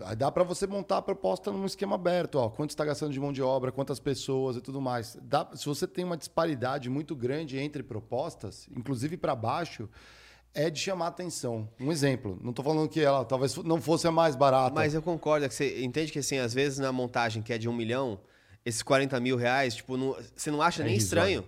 Aí 0.04 0.14
dá 0.14 0.30
para 0.30 0.44
você 0.44 0.66
montar 0.66 0.98
a 0.98 1.02
proposta 1.02 1.50
num 1.50 1.66
esquema 1.66 1.96
aberto, 1.96 2.36
ó, 2.36 2.48
quanto 2.48 2.70
está 2.70 2.84
gastando 2.84 3.12
de 3.12 3.18
mão 3.18 3.32
de 3.32 3.42
obra, 3.42 3.72
quantas 3.72 3.98
pessoas 3.98 4.56
e 4.56 4.60
tudo 4.60 4.80
mais. 4.80 5.18
Dá, 5.22 5.48
se 5.54 5.66
você 5.66 5.88
tem 5.88 6.04
uma 6.04 6.16
disparidade 6.16 6.88
muito 6.88 7.16
grande 7.16 7.58
entre 7.58 7.82
propostas, 7.82 8.68
inclusive 8.76 9.16
para 9.16 9.34
baixo, 9.34 9.88
é 10.54 10.68
de 10.70 10.78
chamar 10.78 11.08
atenção. 11.08 11.68
Um 11.80 11.90
exemplo, 11.90 12.38
não 12.42 12.50
estou 12.50 12.64
falando 12.64 12.88
que 12.88 13.00
ela 13.00 13.24
talvez 13.24 13.56
não 13.58 13.80
fosse 13.80 14.06
a 14.06 14.10
mais 14.12 14.36
barata. 14.36 14.74
Mas 14.74 14.94
eu 14.94 15.02
concordo, 15.02 15.46
é 15.46 15.48
que 15.48 15.54
você 15.54 15.82
entende 15.82 16.12
que 16.12 16.18
assim, 16.18 16.38
às 16.38 16.52
vezes 16.52 16.78
na 16.78 16.92
montagem 16.92 17.42
que 17.42 17.52
é 17.52 17.58
de 17.58 17.68
um 17.68 17.72
milhão, 17.72 18.18
esses 18.64 18.82
40 18.82 19.18
mil 19.20 19.36
reais, 19.36 19.74
tipo, 19.74 19.96
não- 19.96 20.16
você 20.36 20.50
não 20.50 20.62
acha 20.62 20.82
É 20.82 20.86
nem 20.86 20.96
estranho. 20.96 21.44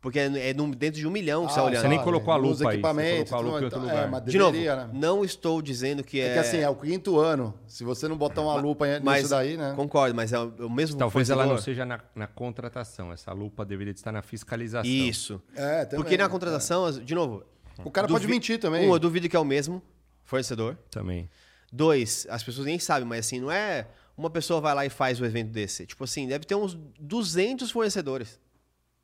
Porque 0.00 0.16
é, 0.20 0.50
é 0.50 0.54
dentro 0.54 1.00
de 1.00 1.06
um 1.08 1.10
milhão 1.10 1.44
que 1.44 1.52
você 1.52 1.58
Ah, 1.58 1.62
tá 1.62 1.68
olhando. 1.68 1.82
Você 1.82 1.88
nem 1.88 2.00
colocou 2.00 2.32
a 2.32 2.38
nos 2.38 2.60
lupa 2.60 2.62
aí, 2.62 2.64
você 2.66 2.74
equipamentos, 2.74 3.30
colocou 3.30 3.36
a 3.38 3.40
lupa 3.40 3.60
em 3.60 3.64
outro 3.64 3.78
então, 3.80 3.90
é, 3.90 3.92
lugar. 3.94 4.10
mas 4.10 4.24
De 4.24 4.38
novo, 4.38 4.56
né? 4.56 4.90
não 4.92 5.24
estou 5.24 5.60
dizendo 5.60 6.04
que 6.04 6.20
é. 6.20 6.28
É 6.28 6.32
que 6.34 6.38
assim, 6.38 6.58
é 6.58 6.68
o 6.68 6.76
quinto 6.76 7.18
ano. 7.18 7.52
Se 7.66 7.82
você 7.82 8.06
não 8.06 8.16
botar 8.16 8.42
uma 8.42 8.54
lupa 8.54 8.86
nisso 8.86 9.02
mas, 9.04 9.28
daí, 9.30 9.56
né? 9.56 9.72
Concordo, 9.74 10.14
mas 10.14 10.32
é 10.32 10.38
o, 10.38 10.70
mesmo 10.70 10.96
Talvez 10.96 11.28
ela 11.30 11.44
não 11.44 11.58
seja 11.58 11.84
na, 11.84 12.00
na 12.14 12.28
contratação. 12.28 13.12
Essa 13.12 13.32
lupa 13.32 13.64
deveria 13.64 13.90
estar 13.92 14.12
na 14.12 14.22
fiscalização. 14.22 14.88
Isso. 14.88 15.42
É, 15.56 15.84
também, 15.84 16.04
Porque 16.04 16.16
na 16.16 16.28
contratação, 16.28 16.88
de 16.92 17.14
novo. 17.14 17.42
O 17.84 17.90
cara 17.90 18.08
pode 18.08 18.26
mentir 18.26 18.58
também. 18.58 18.88
Um, 18.88 18.92
eu 18.92 18.98
duvido 18.98 19.28
que 19.28 19.36
é 19.36 19.38
o 19.38 19.44
mesmo 19.44 19.82
fornecedor. 20.24 20.76
Também. 20.90 21.28
Dois, 21.72 22.26
as 22.30 22.42
pessoas 22.42 22.66
nem 22.66 22.78
sabem, 22.78 23.06
mas 23.06 23.26
assim, 23.26 23.40
não 23.40 23.50
é 23.50 23.86
uma 24.16 24.30
pessoa 24.30 24.60
vai 24.60 24.74
lá 24.74 24.84
e 24.86 24.90
faz 24.90 25.20
o 25.20 25.24
evento 25.24 25.50
desse. 25.50 25.86
Tipo 25.86 26.04
assim, 26.04 26.26
deve 26.26 26.44
ter 26.44 26.54
uns 26.54 26.74
200 26.98 27.70
fornecedores. 27.70 28.40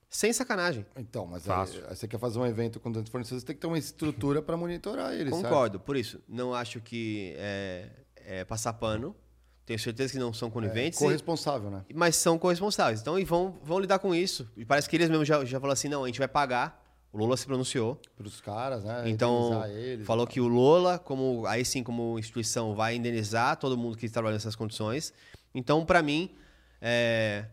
Sem 0.09 0.33
sacanagem. 0.33 0.87
Então, 0.97 1.27
mas 1.27 1.43
aí, 1.43 1.57
Fácil. 1.57 1.85
aí 1.89 1.97
você 1.97 2.07
quer 2.07 2.19
fazer 2.19 2.39
um 2.39 2.47
evento 2.47 2.79
com 2.79 2.93
tantos 2.93 3.11
fornecedores, 3.11 3.43
você 3.43 3.47
tem 3.49 3.57
que 3.57 3.61
ter 3.61 3.67
uma 3.67 3.79
estrutura 3.79 4.41
para 4.41 4.57
monitorar 4.57 5.13
eles. 5.13 5.33
Concordo, 5.33 5.81
por 5.81 5.97
isso. 5.97 6.21
Não 6.29 6.55
acho 6.55 6.81
que 6.81 7.35
é, 7.37 7.89
é 8.17 8.45
passar 8.45 8.73
pano. 8.75 9.15
Tenho 9.67 9.79
certeza 9.79 10.13
que 10.13 10.19
não 10.19 10.33
são 10.33 10.51
coniventes. 10.51 11.01
e- 11.01 11.03
Corresponsável, 11.03 11.71
né? 11.71 11.85
mas 11.95 12.17
são 12.17 12.39
corresponsáveis. 12.39 13.01
Então, 13.01 13.19
e 13.19 13.25
vão, 13.25 13.59
vão 13.65 13.81
lidar 13.81 13.99
com 13.99 14.15
isso. 14.15 14.49
E 14.57 14.65
parece 14.65 14.89
que 14.89 14.95
eles 14.97 15.09
mesmos 15.09 15.27
já, 15.27 15.45
já 15.45 15.59
falaram 15.59 15.73
assim: 15.73 15.89
não, 15.89 16.05
a 16.05 16.07
gente 16.07 16.19
vai 16.19 16.29
pagar. 16.29 16.84
O 17.15 17.19
Lula 17.19 17.37
se 17.37 17.47
pronunciou. 17.47 17.97
Para 18.17 18.27
os 18.27 18.41
caras, 18.41 18.83
né? 18.83 19.05
Então, 19.09 19.65
eles 19.67 20.05
falou 20.05 20.27
que 20.27 20.41
o 20.41 20.49
Lola, 20.49 20.99
como 20.99 21.47
aí 21.47 21.65
sim, 21.65 21.81
como 21.85 22.19
instituição, 22.19 22.75
vai 22.75 22.97
indenizar 22.97 23.57
todo 23.57 23.77
mundo 23.79 23.97
que 23.97 24.09
trabalha 24.09 24.35
nessas 24.35 24.57
condições. 24.57 25.15
Então, 25.55 25.87
para 25.87 26.03
mim, 26.03 26.29
é 26.81 27.45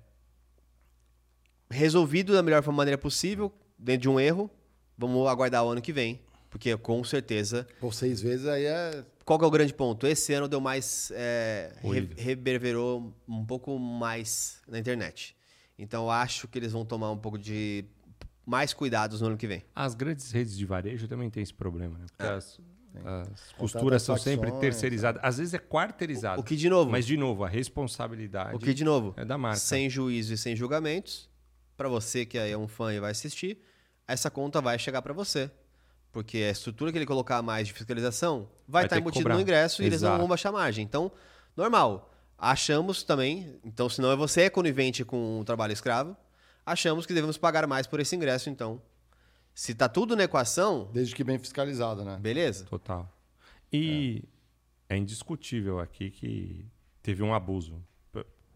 resolvido 1.70 2.34
da 2.34 2.42
melhor 2.42 2.66
maneira 2.72 2.98
possível, 2.98 3.52
dentro 3.78 4.02
de 4.02 4.10
um 4.10 4.20
erro. 4.20 4.50
Vamos 4.98 5.28
aguardar 5.28 5.64
o 5.64 5.70
ano 5.70 5.82
que 5.82 5.94
vem, 5.94 6.20
porque 6.50 6.76
com 6.78 7.04
certeza. 7.04 7.68
Por 7.80 7.94
seis 7.94 8.20
vezes 8.20 8.48
aí 8.48 8.66
é. 8.66 9.06
Qual 9.24 9.38
que 9.40 9.46
é 9.46 9.48
o 9.48 9.52
grande 9.52 9.74
ponto? 9.74 10.06
Esse 10.08 10.34
ano 10.34 10.48
deu 10.48 10.60
mais. 10.60 11.12
É, 11.14 11.72
re- 11.84 12.10
reverberou 12.18 13.14
um 13.28 13.46
pouco 13.46 13.78
mais 13.80 14.60
na 14.68 14.80
internet. 14.80 15.36
Então, 15.78 16.06
eu 16.06 16.10
acho 16.12 16.48
que 16.48 16.60
eles 16.60 16.72
vão 16.72 16.84
tomar 16.84 17.12
um 17.12 17.18
pouco 17.18 17.38
de 17.38 17.86
mais 18.52 18.74
cuidados 18.74 19.22
no 19.22 19.28
ano 19.28 19.38
que 19.38 19.48
vem. 19.48 19.64
As 19.74 19.96
grandes 19.96 20.30
redes 20.32 20.58
de 20.58 20.66
varejo 20.66 21.08
também 21.08 21.30
têm 21.30 21.42
esse 21.42 21.54
problema, 21.54 21.98
né? 21.98 22.06
Porque 22.12 22.26
É. 22.32 22.36
as, 22.36 22.60
as 23.06 23.54
costuras 23.54 24.04
são 24.04 24.18
sempre 24.18 24.52
terceirizadas. 24.60 25.22
Às 25.24 25.38
vezes 25.38 25.54
é 25.54 25.58
quarteirizado. 25.58 26.42
O 26.42 26.44
que, 26.44 26.58
de 26.58 26.70
novo, 26.70 26.92
Mas, 26.92 27.06
de 27.06 27.16
novo, 27.16 27.46
a 27.46 27.48
responsabilidade 27.50 28.54
O 28.56 28.60
que, 28.60 28.74
de 28.74 28.84
novo, 28.84 29.14
é 29.16 29.24
da 29.24 29.38
marca. 29.38 29.58
sem 29.60 29.90
juízo 29.90 30.34
e 30.34 30.38
sem 30.38 30.54
julgamentos, 30.56 31.30
para 31.78 31.88
você 31.88 32.26
que 32.26 32.38
é 32.38 32.58
um 32.58 32.68
fã 32.68 32.94
e 32.94 33.00
vai 33.00 33.12
assistir, 33.12 33.58
essa 34.06 34.30
conta 34.30 34.60
vai 34.62 34.78
chegar 34.78 35.02
para 35.02 35.14
você. 35.14 35.50
Porque 36.12 36.40
a 36.40 36.52
estrutura 36.52 36.92
que 36.92 36.98
ele 36.98 37.06
colocar 37.06 37.42
mais 37.42 37.68
de 37.68 37.74
fiscalização 37.74 38.50
vai 38.68 38.82
Vai 38.82 38.84
estar 38.84 38.96
ter 38.98 39.02
que 39.02 39.06
embutido 39.08 39.24
cobrar. 39.24 39.36
no 39.36 39.42
ingresso 39.42 39.82
e 39.82 39.86
eles 39.86 40.02
não 40.02 40.10
Exato. 40.10 40.20
vão 40.20 40.28
baixar 40.28 40.50
a 40.50 40.52
margem. 40.52 40.84
Então, 40.84 41.10
normal. 41.56 42.10
Achamos 42.38 43.04
também, 43.04 43.56
então, 43.64 43.88
se 43.88 44.02
não 44.02 44.12
é 44.12 44.16
você 44.16 44.42
é 44.42 44.50
conivente 44.50 45.06
com 45.06 45.40
o 45.40 45.46
trabalho 45.46 45.72
escravo, 45.72 46.18
achamos 46.72 47.06
que 47.06 47.14
devemos 47.14 47.38
pagar 47.38 47.68
mais 47.68 47.88
por 47.88 48.00
esse 48.00 48.16
ingresso, 48.16 48.50
então. 48.50 48.82
Se 49.54 49.76
tá 49.76 49.90
tudo 49.90 50.16
na 50.16 50.24
equação, 50.24 50.90
Desde 50.94 51.14
que 51.14 51.24
bem 51.24 51.38
fiscalizado, 51.38 52.04
né? 52.06 52.18
beleza. 52.18 52.66
Total. 52.66 53.12
E 53.72 54.24
é. 54.90 54.96
indiscutível 54.98 55.80
aqui 55.80 56.10
que 56.10 56.66
teve 57.04 57.22
um 57.22 57.34
abuso 57.34 57.82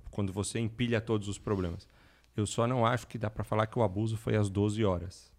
quando 0.09 0.31
você 0.31 0.59
empilha 0.59 1.01
todos 1.01 1.27
os 1.27 1.37
problemas. 1.37 1.87
Eu 2.35 2.45
só 2.45 2.65
não 2.65 2.85
acho 2.85 3.07
que 3.07 3.17
dá 3.17 3.29
para 3.29 3.43
falar 3.43 3.67
que 3.67 3.77
o 3.77 3.83
abuso 3.83 4.15
foi 4.15 4.35
às 4.35 4.49
12 4.49 4.83
horas. 4.83 5.31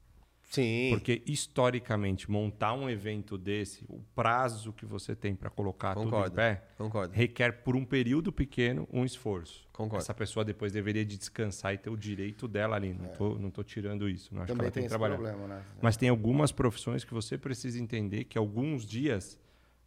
Sim. 0.49 0.91
Porque, 0.91 1.23
historicamente, 1.27 2.31
montar 2.31 2.73
um 2.73 2.89
evento 2.89 3.37
desse, 3.37 3.85
o 3.89 4.01
prazo 4.15 4.73
que 4.73 4.87
você 4.87 5.15
tem 5.15 5.35
para 5.35 5.51
colocar 5.51 5.95
tudo 5.95 6.07
em 6.07 6.11
Concordo. 6.11 6.37
pé, 6.37 6.63
Concordo. 6.79 7.13
requer, 7.15 7.63
por 7.63 7.75
um 7.77 7.85
período 7.85 8.33
pequeno, 8.33 8.89
um 8.93 9.05
esforço. 9.05 9.67
Concordo. 9.73 10.03
Essa 10.03 10.15
pessoa 10.15 10.45
depois 10.45 10.73
deveria 10.73 11.05
de 11.05 11.19
descansar 11.19 11.75
e 11.75 11.79
ter 11.79 11.91
o 11.91 11.97
direito 11.97 12.47
dela 12.47 12.77
ali. 12.77 12.95
Não, 12.95 13.09
tô, 13.09 13.35
não 13.35 13.51
tô 13.51 13.63
tirando 13.65 14.09
isso. 14.09 14.35
Não 14.35 14.43
acho 14.43 14.53
Também 14.53 14.61
que 14.61 14.65
ela 14.67 14.73
tem 14.73 14.83
tem 14.83 14.83
que 14.85 14.89
trabalhar. 14.89 15.17
problema, 15.17 15.47
né? 15.49 15.63
Mas 15.83 15.97
tem 15.97 16.09
algumas 16.09 16.53
profissões 16.53 17.05
que 17.05 17.13
você 17.13 17.37
precisa 17.37 17.79
entender 17.81 18.25
que 18.25 18.39
alguns 18.39 18.87
dias 18.87 19.39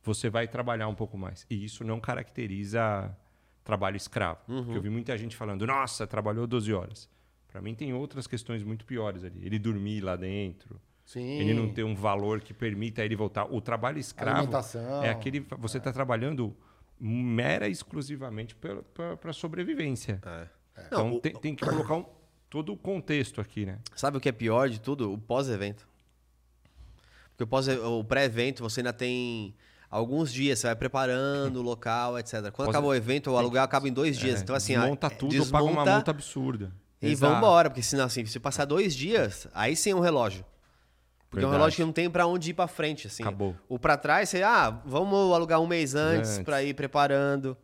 você 0.03 0.29
vai 0.29 0.47
trabalhar 0.47 0.87
um 0.87 0.95
pouco 0.95 1.17
mais. 1.17 1.45
E 1.49 1.63
isso 1.63 1.83
não 1.83 1.99
caracteriza 1.99 3.15
trabalho 3.63 3.97
escravo. 3.97 4.39
Uhum. 4.47 4.63
Porque 4.65 4.77
eu 4.77 4.81
vi 4.81 4.89
muita 4.89 5.17
gente 5.17 5.35
falando, 5.35 5.65
nossa, 5.65 6.05
trabalhou 6.05 6.45
12 6.45 6.73
horas. 6.73 7.09
Para 7.51 7.61
mim 7.61 7.73
tem 7.73 7.93
outras 7.93 8.27
questões 8.27 8.63
muito 8.63 8.85
piores 8.85 9.23
ali. 9.23 9.41
Ele 9.45 9.57
dormir 9.59 10.01
lá 10.01 10.15
dentro. 10.15 10.79
Sim. 11.05 11.39
Ele 11.39 11.53
não 11.53 11.67
ter 11.73 11.83
um 11.83 11.95
valor 11.95 12.39
que 12.41 12.53
permita 12.53 13.03
ele 13.03 13.15
voltar. 13.15 13.45
O 13.45 13.59
trabalho 13.59 13.97
escravo 13.97 14.51
é 15.03 15.09
aquele 15.09 15.39
você 15.57 15.79
está 15.79 15.91
trabalhando 15.91 16.55
mera 16.99 17.67
e 17.67 17.71
exclusivamente 17.71 18.55
para 18.55 19.33
sobrevivência. 19.33 20.21
É. 20.25 20.47
Então 20.87 21.07
Não, 21.09 21.15
o- 21.15 21.19
tem, 21.19 21.33
tem 21.33 21.55
que 21.55 21.65
colocar 21.65 21.95
um- 21.95 22.05
todo 22.49 22.73
o 22.73 22.77
contexto 22.77 23.41
aqui, 23.41 23.65
né? 23.65 23.79
Sabe 23.95 24.17
o 24.17 24.21
que 24.21 24.29
é 24.29 24.31
pior 24.31 24.69
de 24.69 24.79
tudo? 24.79 25.11
O 25.13 25.17
pós-evento. 25.17 25.87
Porque 27.31 27.43
o, 27.43 27.47
pós 27.47 27.67
o 27.67 28.03
pré-evento 28.03 28.61
você 28.61 28.81
ainda 28.81 28.93
tem 28.93 29.55
alguns 29.89 30.31
dias, 30.31 30.59
você 30.59 30.67
vai 30.67 30.75
preparando 30.75 31.57
o 31.57 31.61
local, 31.63 32.19
etc. 32.19 32.51
Quando 32.51 32.53
Pós- 32.67 32.69
acaba 32.69 32.87
o 32.87 32.93
evento, 32.93 33.31
o 33.31 33.37
aluguel 33.37 33.63
acaba 33.63 33.87
em 33.87 33.93
dois 33.93 34.17
dias. 34.17 34.39
É, 34.41 34.43
então, 34.43 34.55
assim, 34.55 34.73
desmonta 34.77 35.09
tudo, 35.09 35.35
paga 35.47 35.63
uma 35.63 35.71
desmonta 35.71 35.91
multa 35.95 36.11
absurda. 36.11 36.71
E 37.01 37.07
Exato. 37.11 37.19
vamos 37.31 37.37
embora, 37.37 37.69
porque 37.69 37.81
senão, 37.81 38.05
assim, 38.05 38.25
se 38.25 38.39
passar 38.39 38.65
dois 38.65 38.95
dias, 38.95 39.47
aí 39.53 39.75
sim 39.75 39.91
é 39.91 39.95
um 39.95 39.99
relógio. 40.01 40.43
Porque 41.29 41.43
é 41.43 41.47
um 41.47 41.51
Verdade. 41.51 41.59
relógio 41.59 41.75
que 41.77 41.83
não 41.85 41.93
tem 41.93 42.09
pra 42.09 42.25
onde 42.25 42.49
ir 42.49 42.53
pra 42.53 42.67
frente, 42.67 43.07
assim. 43.07 43.23
Acabou. 43.23 43.55
O 43.69 43.77
pra 43.79 43.95
trás, 43.97 44.29
você, 44.29 44.41
ah, 44.43 44.69
vamos 44.85 45.33
alugar 45.33 45.61
um 45.61 45.67
mês 45.67 45.95
antes, 45.95 46.31
Antes. 46.31 46.43
pra 46.43 46.63
ir 46.63 46.73
preparando. 46.73 47.55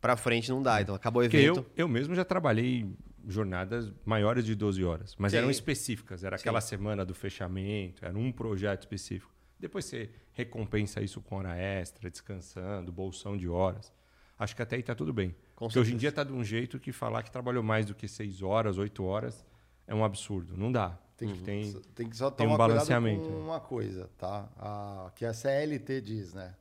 Pra 0.00 0.16
frente 0.16 0.50
não 0.50 0.62
dá. 0.62 0.80
Então 0.82 0.94
acabou 0.94 1.22
o 1.22 1.24
Porque 1.24 1.36
evento. 1.36 1.58
eu, 1.76 1.84
eu 1.84 1.88
mesmo 1.88 2.14
já 2.14 2.24
trabalhei 2.24 2.86
jornadas 3.26 3.90
maiores 4.04 4.44
de 4.44 4.54
12 4.54 4.84
horas, 4.84 5.14
mas 5.18 5.32
Sim. 5.32 5.38
eram 5.38 5.50
específicas. 5.50 6.24
Era 6.24 6.36
aquela 6.36 6.60
semana 6.60 7.04
do 7.04 7.14
fechamento, 7.14 8.04
era 8.04 8.16
um 8.18 8.30
projeto 8.32 8.80
específico. 8.80 9.32
Depois 9.58 9.84
você 9.84 10.10
recompensa 10.32 11.00
isso 11.00 11.20
com 11.22 11.36
hora 11.36 11.56
extra, 11.56 12.10
descansando, 12.10 12.90
bolsão 12.92 13.36
de 13.36 13.48
horas. 13.48 13.92
Acho 14.38 14.54
que 14.56 14.60
até 14.62 14.76
aí 14.76 14.82
tá 14.82 14.94
tudo 14.94 15.12
bem. 15.12 15.34
Porque 15.56 15.78
hoje 15.78 15.94
em 15.94 15.96
dia 15.96 16.10
tá 16.12 16.24
de 16.24 16.32
um 16.32 16.42
jeito 16.44 16.78
que 16.80 16.92
falar 16.92 17.22
que 17.22 17.30
trabalhou 17.30 17.62
mais 17.62 17.86
do 17.86 17.94
que 17.94 18.08
6 18.08 18.42
horas, 18.42 18.76
8 18.78 19.04
horas 19.04 19.44
é 19.86 19.94
um 19.94 20.04
absurdo. 20.04 20.56
Não 20.56 20.70
dá. 20.72 20.98
Tem 21.16 21.32
que, 21.32 21.42
tem, 21.42 21.72
tem 21.94 22.10
que 22.10 22.16
só 22.16 22.28
tem 22.30 22.44
um 22.46 22.50
tomar 22.50 22.66
balanceamento. 22.68 23.22
com 23.24 23.38
uma 23.38 23.60
coisa, 23.60 24.10
tá? 24.18 24.48
A, 24.58 25.12
que 25.14 25.24
a 25.24 25.32
CLT 25.32 26.00
diz, 26.00 26.34
né? 26.34 26.54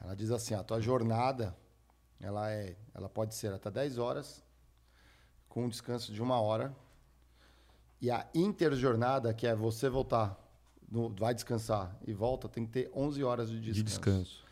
Ela 0.00 0.14
diz 0.14 0.30
assim, 0.30 0.54
a 0.54 0.62
tua 0.62 0.80
jornada, 0.80 1.56
ela 2.20 2.50
é, 2.52 2.76
ela 2.94 3.08
pode 3.08 3.34
ser 3.34 3.52
até 3.52 3.68
10 3.70 3.98
horas, 3.98 4.44
com 5.48 5.64
um 5.64 5.68
descanso 5.68 6.12
de 6.12 6.22
uma 6.22 6.40
hora. 6.40 6.74
E 8.00 8.10
a 8.12 8.26
interjornada, 8.32 9.34
que 9.34 9.46
é 9.46 9.54
você 9.56 9.88
voltar, 9.88 10.38
no- 10.88 11.10
vai 11.10 11.34
descansar 11.34 11.94
e 12.06 12.12
volta, 12.12 12.48
tem 12.48 12.64
que 12.64 12.70
ter 12.72 12.90
11 12.94 13.22
horas 13.24 13.50
de 13.50 13.60
descanso. 13.60 13.74
de 13.74 13.82
descanso. 13.82 14.44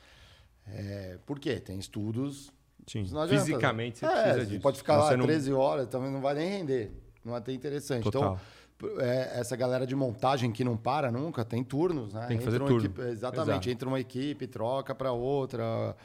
É, 0.67 1.19
por 1.25 1.39
quê? 1.39 1.61
Tem 1.61 1.79
estudos. 1.79 2.53
Sim. 2.89 3.07
não 3.13 3.21
adianta. 3.23 3.45
Fisicamente 3.45 3.99
você 3.99 4.07
É, 4.07 4.09
precisa 4.11 4.39
você 4.41 4.47
disso. 4.47 4.61
pode 4.61 4.79
ficar 4.79 4.97
lá 4.97 5.09
você 5.09 5.17
não- 5.17 5.27
13 5.27 5.53
horas, 5.53 5.87
também 5.89 6.11
não 6.11 6.21
vai 6.21 6.35
nem 6.35 6.49
render. 6.49 6.93
Não 7.25 7.33
vai 7.33 7.41
ter 7.41 7.53
interessante. 7.53 8.05
Total. 8.05 8.39
Então, 8.77 9.01
é, 9.01 9.41
essa 9.41 9.57
galera 9.57 9.87
de 9.87 9.95
montagem 9.97 10.53
que 10.53 10.63
não 10.65 10.77
para 10.77 11.11
nunca, 11.11 11.45
tem 11.45 11.65
turnos, 11.65 12.15
né? 12.15 12.27
Tem 12.27 12.39
que 12.39 12.45
fazer 12.45 12.59
uma 12.63 12.69
turno. 12.69 12.87
equipe- 12.87 13.03
exatamente, 13.03 13.51
Exato. 13.69 13.71
entra 13.71 13.89
uma 13.89 13.99
equipe, 14.01 14.47
troca 14.47 14.95
para 14.95 15.11
outra, 15.13 15.97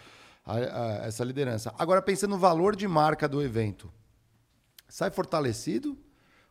a- 0.46 0.54
a- 0.56 1.06
essa 1.06 1.24
liderança. 1.24 1.74
Agora, 1.78 2.02
pensando 2.02 2.32
no 2.32 2.38
valor 2.40 2.76
de 2.76 2.88
marca 2.88 3.28
do 3.30 3.42
evento, 3.44 3.92
sai 4.90 5.12
fortalecido 5.12 5.98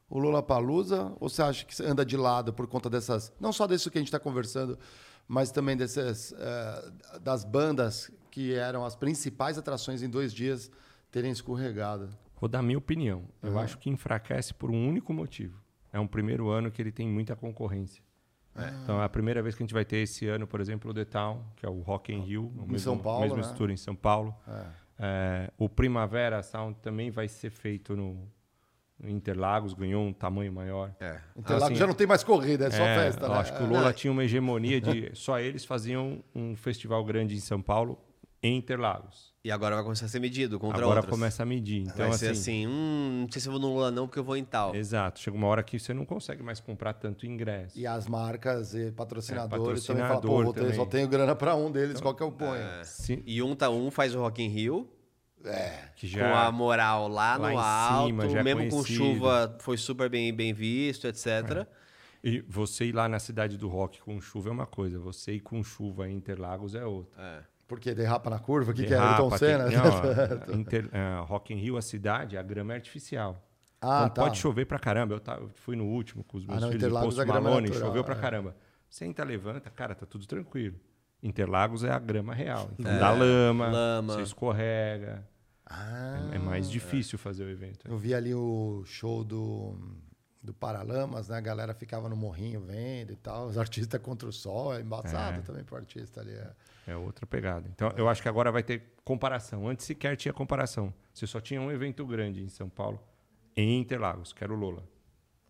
o 0.09 0.19
Lula 0.19 0.43
Palusa 0.43 1.13
ou 1.19 1.29
você 1.29 1.43
acha 1.43 1.65
que 1.65 1.83
anda 1.83 2.05
de 2.05 2.17
lado 2.17 2.53
por 2.53 2.67
conta 2.67 2.89
dessas, 2.89 3.33
não 3.41 3.53
só 3.53 3.67
disso 3.67 3.91
que 3.91 3.99
a 3.99 4.01
gente 4.01 4.09
está 4.09 4.21
conversando, 4.21 4.79
mas 5.27 5.51
também 5.51 5.77
dessas 5.77 6.33
eh, 6.39 6.91
das 7.21 7.45
bandas 7.45 8.11
que 8.33 8.55
eram 8.55 8.85
as 8.85 8.97
principais 8.97 9.59
atrações 9.59 10.03
em 10.03 10.09
dois 10.09 10.33
dias 10.33 10.71
terem 11.11 11.31
escorregado? 11.31 12.09
Vou 12.41 12.49
dar 12.49 12.63
minha 12.63 12.79
opinião. 12.79 13.25
Eu 13.43 13.57
acho 13.59 13.79
que 13.79 13.89
enfraquece 13.91 14.53
por 14.55 14.71
um 14.71 14.89
único 14.89 15.13
motivo. 15.13 15.61
é 15.93 16.01
um 16.01 16.07
primeiro 16.07 16.49
ano 16.49 16.71
que 16.71 16.81
ele 16.81 16.91
tem 16.91 17.07
muita 17.07 17.37
concorrência. 17.37 18.03
Então 18.83 19.01
é 19.01 19.05
a 19.05 19.09
primeira 19.09 19.43
vez 19.43 19.55
que 19.55 19.63
a 19.63 19.65
gente 19.65 19.75
vai 19.75 19.85
ter 19.85 19.99
esse 19.99 20.27
ano, 20.27 20.47
por 20.47 20.61
exemplo, 20.61 20.91
o 20.91 20.95
The 20.95 21.05
Town, 21.05 21.43
que 21.57 21.65
é 21.67 21.69
o 21.69 21.81
Rock 21.81 22.13
in 22.13 22.21
Rio, 22.23 22.45
o 22.57 22.63
Em 22.65 22.73
mesmo, 22.73 22.79
São 22.79 22.99
Paulo, 22.99 23.21
mesma 23.21 23.37
né? 23.37 23.43
estrutura 23.43 23.73
em 23.73 23.77
São 23.77 23.95
Paulo. 23.95 24.35
É, 24.99 25.51
o 25.59 25.69
Primavera 25.69 26.43
Sound 26.43 26.79
também 26.81 27.11
vai 27.11 27.29
ser 27.29 27.51
feito 27.51 27.95
no, 27.95 28.27
Interlagos, 29.05 29.75
ganhou 29.75 30.03
um 30.05 30.13
tamanho 30.13 30.53
maior. 30.53 30.95
É. 31.01 31.19
Interlagos 31.37 31.67
Assim, 31.69 31.75
já 31.77 31.87
não 31.87 31.95
tem 31.95 32.07
mais 32.07 32.23
corrida, 32.23 32.67
é 32.67 32.71
só 32.71 32.83
É, 32.85 32.95
festa, 33.05 33.27
eu 33.27 33.31
né? 33.31 33.37
acho 33.37 33.57
que 33.57 33.63
o 33.63 33.67
Lola 33.69 33.93
tinha 33.93 34.13
uma 34.13 34.23
hegemonia 34.25 34.81
de 34.81 35.11
só 35.17 35.39
eles 35.41 35.65
faziam 35.65 36.23
um 36.35 36.55
festival 36.57 37.05
grande 37.05 37.35
em 37.35 37.41
São 37.41 37.61
Paulo 37.61 37.99
em 38.43 38.57
Interlagos. 38.57 39.33
E 39.45 39.51
agora 39.51 39.75
vai 39.77 39.85
começar 39.85 40.07
a 40.07 40.09
ser 40.09 40.21
medido 40.21 40.59
contra 40.59 40.79
Agora 40.83 41.01
outros. 41.01 41.11
começa 41.11 41.43
a 41.43 41.47
medir. 41.47 41.83
Então, 41.83 42.09
vai 42.09 42.13
ser 42.19 42.31
assim, 42.31 42.65
assim, 42.65 42.67
hum, 42.67 43.21
não 43.23 43.33
sei 43.33 43.41
se 43.43 43.49
eu 43.49 43.53
vou 43.53 43.61
no 43.61 43.69
Lula 43.75 43.91
não, 43.91 44.07
porque 44.07 44.19
eu 44.19 44.25
vou 44.25 44.37
em 44.37 44.45
tal. 44.45 44.75
Exato. 44.75 45.19
Chega 45.21 45.37
uma 45.37 45.47
hora 45.49 45.63
que 45.63 45.79
você 45.79 45.93
não 45.95 46.05
consegue 46.05 46.43
mais 46.43 46.61
comprar 46.61 46.93
tanto 46.95 47.27
ingresso. 47.27 47.79
E 47.79 47.87
as 47.87 48.07
marcas 48.07 48.75
e 48.75 48.91
patrocinadores 48.93 49.85
É, 49.85 49.87
também 49.89 50.03
falam, 50.07 50.21
pô, 50.21 50.43
vou 50.45 50.53
ter- 50.53 50.61
também. 50.61 50.75
só 50.77 50.87
tenho 50.87 51.09
grana 51.09 51.35
pra 51.35 51.55
um 51.57 51.71
deles, 51.73 52.01
qual 52.01 52.15
que 52.15 52.23
eu 52.23 52.31
ponho? 52.33 52.63
Se- 52.85 53.23
E 53.27 53.43
um, 53.43 53.55
tá, 53.57 53.69
um 53.71 53.91
faz 53.91 54.15
o 54.15 54.21
Rock 54.21 54.43
in 54.43 54.49
Rio, 54.49 54.89
que 55.97 56.09
com 56.09 56.19
já 56.19 56.47
a 56.47 56.53
moral 56.53 57.09
lá, 57.09 57.37
lá 57.37 57.49
no 57.49 57.53
em 57.53 57.57
alto, 57.57 58.07
cima, 58.07 58.29
já 58.29 58.41
é 58.41 58.43
mesmo 58.45 58.69
com 58.69 58.85
chuva, 58.85 59.57
foi 59.61 59.77
super 59.77 60.09
bem, 60.09 60.33
bem 60.33 60.53
visto, 60.53 61.07
etc. 61.09 61.67
E 62.23 62.41
você 62.49 62.85
ir 62.85 62.93
lá 62.93 63.09
na 63.09 63.19
cidade 63.19 63.59
do 63.59 63.69
rock 63.69 64.01
com 64.01 64.21
chuva 64.21 64.49
é 64.51 64.53
uma 64.53 64.67
coisa, 64.67 65.01
você 65.01 65.33
ir 65.33 65.41
com 65.41 65.63
chuva 65.65 66.09
em 66.09 66.15
Interlagos 66.15 66.77
é 66.77 66.85
outra. 66.87 67.21
É. 67.21 67.52
Porque 67.73 67.95
derrapa 67.95 68.29
na 68.29 68.39
curva? 68.39 68.71
O 68.71 68.75
que, 68.75 68.85
que 68.85 68.93
é? 68.93 68.99
Ayrton 68.99 69.31
tem- 69.31 69.39
Senna? 69.39 69.65
não, 69.71 70.53
a- 70.53 70.53
Inter- 70.55 70.91
a 70.95 71.21
Rock 71.21 71.55
in 71.55 71.57
Rio, 71.57 71.79
a 71.79 71.83
cidade, 71.83 72.37
a 72.37 72.43
grama 72.43 72.75
é 72.75 72.77
artificial. 72.77 73.43
Ah, 73.81 74.03
então 74.05 74.11
tá. 74.11 74.23
pode 74.25 74.37
chover 74.39 74.67
pra 74.67 74.79
caramba. 74.79 75.15
Eu, 75.15 75.21
ta- 75.21 75.37
eu 75.41 75.49
fui 75.55 75.75
no 75.75 75.87
último 75.87 76.23
com 76.23 76.37
os 76.37 76.45
meus 76.45 76.59
Ah, 76.59 76.61
não, 76.61 76.69
filhos 76.69 76.81
de 76.81 76.87
Interlagos 76.87 77.15
Poço 77.15 77.27
grama 77.27 77.41
é 77.41 77.43
Malone, 77.51 77.69
natural, 77.69 77.89
choveu 77.89 78.05
pra 78.05 78.15
é. 78.15 78.19
caramba. 78.19 78.55
Senta, 78.91 79.25
levanta, 79.25 79.71
cara, 79.71 79.95
tá 79.95 80.05
tudo 80.05 80.27
tranquilo. 80.27 80.77
Interlagos 81.23 81.83
é 81.83 81.91
a 81.91 81.99
grama 81.99 82.35
real. 82.35 82.69
Então 82.79 82.99
dá 82.99 83.11
lama, 83.11 83.69
lama. 83.69 84.13
você 84.15 84.21
escorrega. 84.23 85.27
Ah, 85.65 86.29
É, 86.31 86.37
é 86.37 86.39
mais 86.39 86.69
difícil 86.71 87.19
fazer 87.19 87.45
o 87.45 87.49
evento. 87.49 87.89
eu 87.89 87.97
vi 87.97 88.13
ali 88.13 88.35
o 88.35 88.83
show 88.85 89.25
do, 89.25 89.79
do 90.43 90.53
Paralamas, 90.53 91.31
né? 91.31 91.39
A 91.39 91.41
galera 91.41 91.73
ficava 91.73 92.07
no 92.09 92.17
morrinho 92.17 92.61
vendo 92.61 93.13
e 93.13 93.17
tal. 93.17 93.47
Os 93.47 93.57
artistas 93.57 93.99
contra 94.03 94.29
o 94.29 94.33
sol, 94.33 94.75
é 94.75 94.81
embaçado 94.83 95.41
também 95.43 95.65
pro 95.65 95.77
artista 95.77 96.21
ali. 96.21 96.37
É. 96.87 96.97
Outra 96.97 97.27
pegada. 97.27 97.69
Então, 97.75 97.93
eu 97.97 98.09
acho 98.09 98.23
que 98.23 98.29
agora 98.29 98.51
vai 98.51 98.63
ter 98.63 98.95
comparação. 99.05 99.69
Antes 99.69 99.87
sequer 99.87 100.17
tinha 100.17 100.33
comparação. 100.33 100.93
Você 101.13 101.27
só 101.27 101.41
tinha 101.41 101.61
um 101.61 101.71
evento 101.71 102.05
grande 102.07 102.43
em 102.43 102.49
São 102.49 102.69
Paulo, 102.69 103.01
em 103.57 103.81
Interlagos, 103.81 104.33
que 104.33 104.43
era 104.43 104.53
o 104.53 104.57
Lola. 104.57 104.83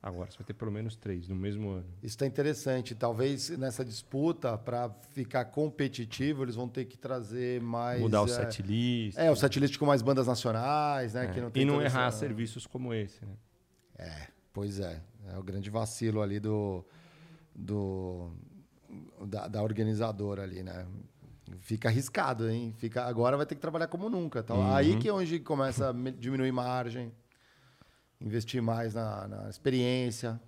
Agora 0.02 0.28
você 0.28 0.36
vai 0.36 0.44
ter 0.44 0.54
pelo 0.54 0.72
menos 0.72 0.96
três 0.96 1.28
no 1.28 1.36
mesmo 1.36 1.70
ano. 1.70 1.86
Isso 2.02 2.18
tá 2.18 2.26
interessante. 2.26 2.92
Talvez 2.92 3.50
nessa 3.50 3.84
disputa, 3.84 4.58
para 4.58 4.90
ficar 5.12 5.44
competitivo, 5.44 6.42
eles 6.42 6.56
vão 6.56 6.68
ter 6.68 6.86
que 6.86 6.98
trazer 6.98 7.60
mais. 7.60 8.00
Mudar 8.00 8.22
o 8.22 8.24
é, 8.24 8.28
setlist. 8.28 9.16
É, 9.16 9.30
o 9.30 9.36
setlist 9.36 9.78
com 9.78 9.86
mais 9.86 10.02
bandas 10.02 10.26
nacionais, 10.26 11.14
né? 11.14 11.26
É, 11.26 11.28
Que 11.28 11.40
não 11.40 11.50
tem 11.52 11.62
e 11.62 11.64
não 11.64 11.80
errar 11.80 12.08
essa- 12.08 12.18
serviços 12.18 12.66
como 12.66 12.92
esse. 12.92 13.24
Né? 13.24 13.36
É, 13.96 14.26
pois 14.52 14.80
é. 14.80 15.00
É 15.28 15.38
o 15.38 15.42
grande 15.42 15.70
vacilo 15.70 16.20
ali 16.20 16.40
do, 16.40 16.84
do 17.54 18.32
da, 19.24 19.46
da 19.46 19.62
organizadora 19.62 20.42
ali, 20.42 20.64
né? 20.64 20.84
Fica 21.60 21.88
arriscado, 21.88 22.48
hein? 22.48 22.74
Fica, 22.78 23.04
agora 23.04 23.36
vai 23.36 23.46
ter 23.46 23.54
que 23.54 23.60
trabalhar 23.60 23.86
como 23.86 24.08
nunca. 24.08 24.40
Então, 24.40 24.58
Uhum. 24.58 24.74
Aí 24.74 24.98
que 24.98 25.08
é 25.08 25.12
onde 25.12 25.38
começa 25.40 25.90
a 25.90 25.92
diminuir 25.92 26.52
margem, 26.52 27.12
investir 28.20 28.62
mais 28.62 28.94
na, 28.94 29.28
na 29.28 29.48
experiência. 29.48 30.40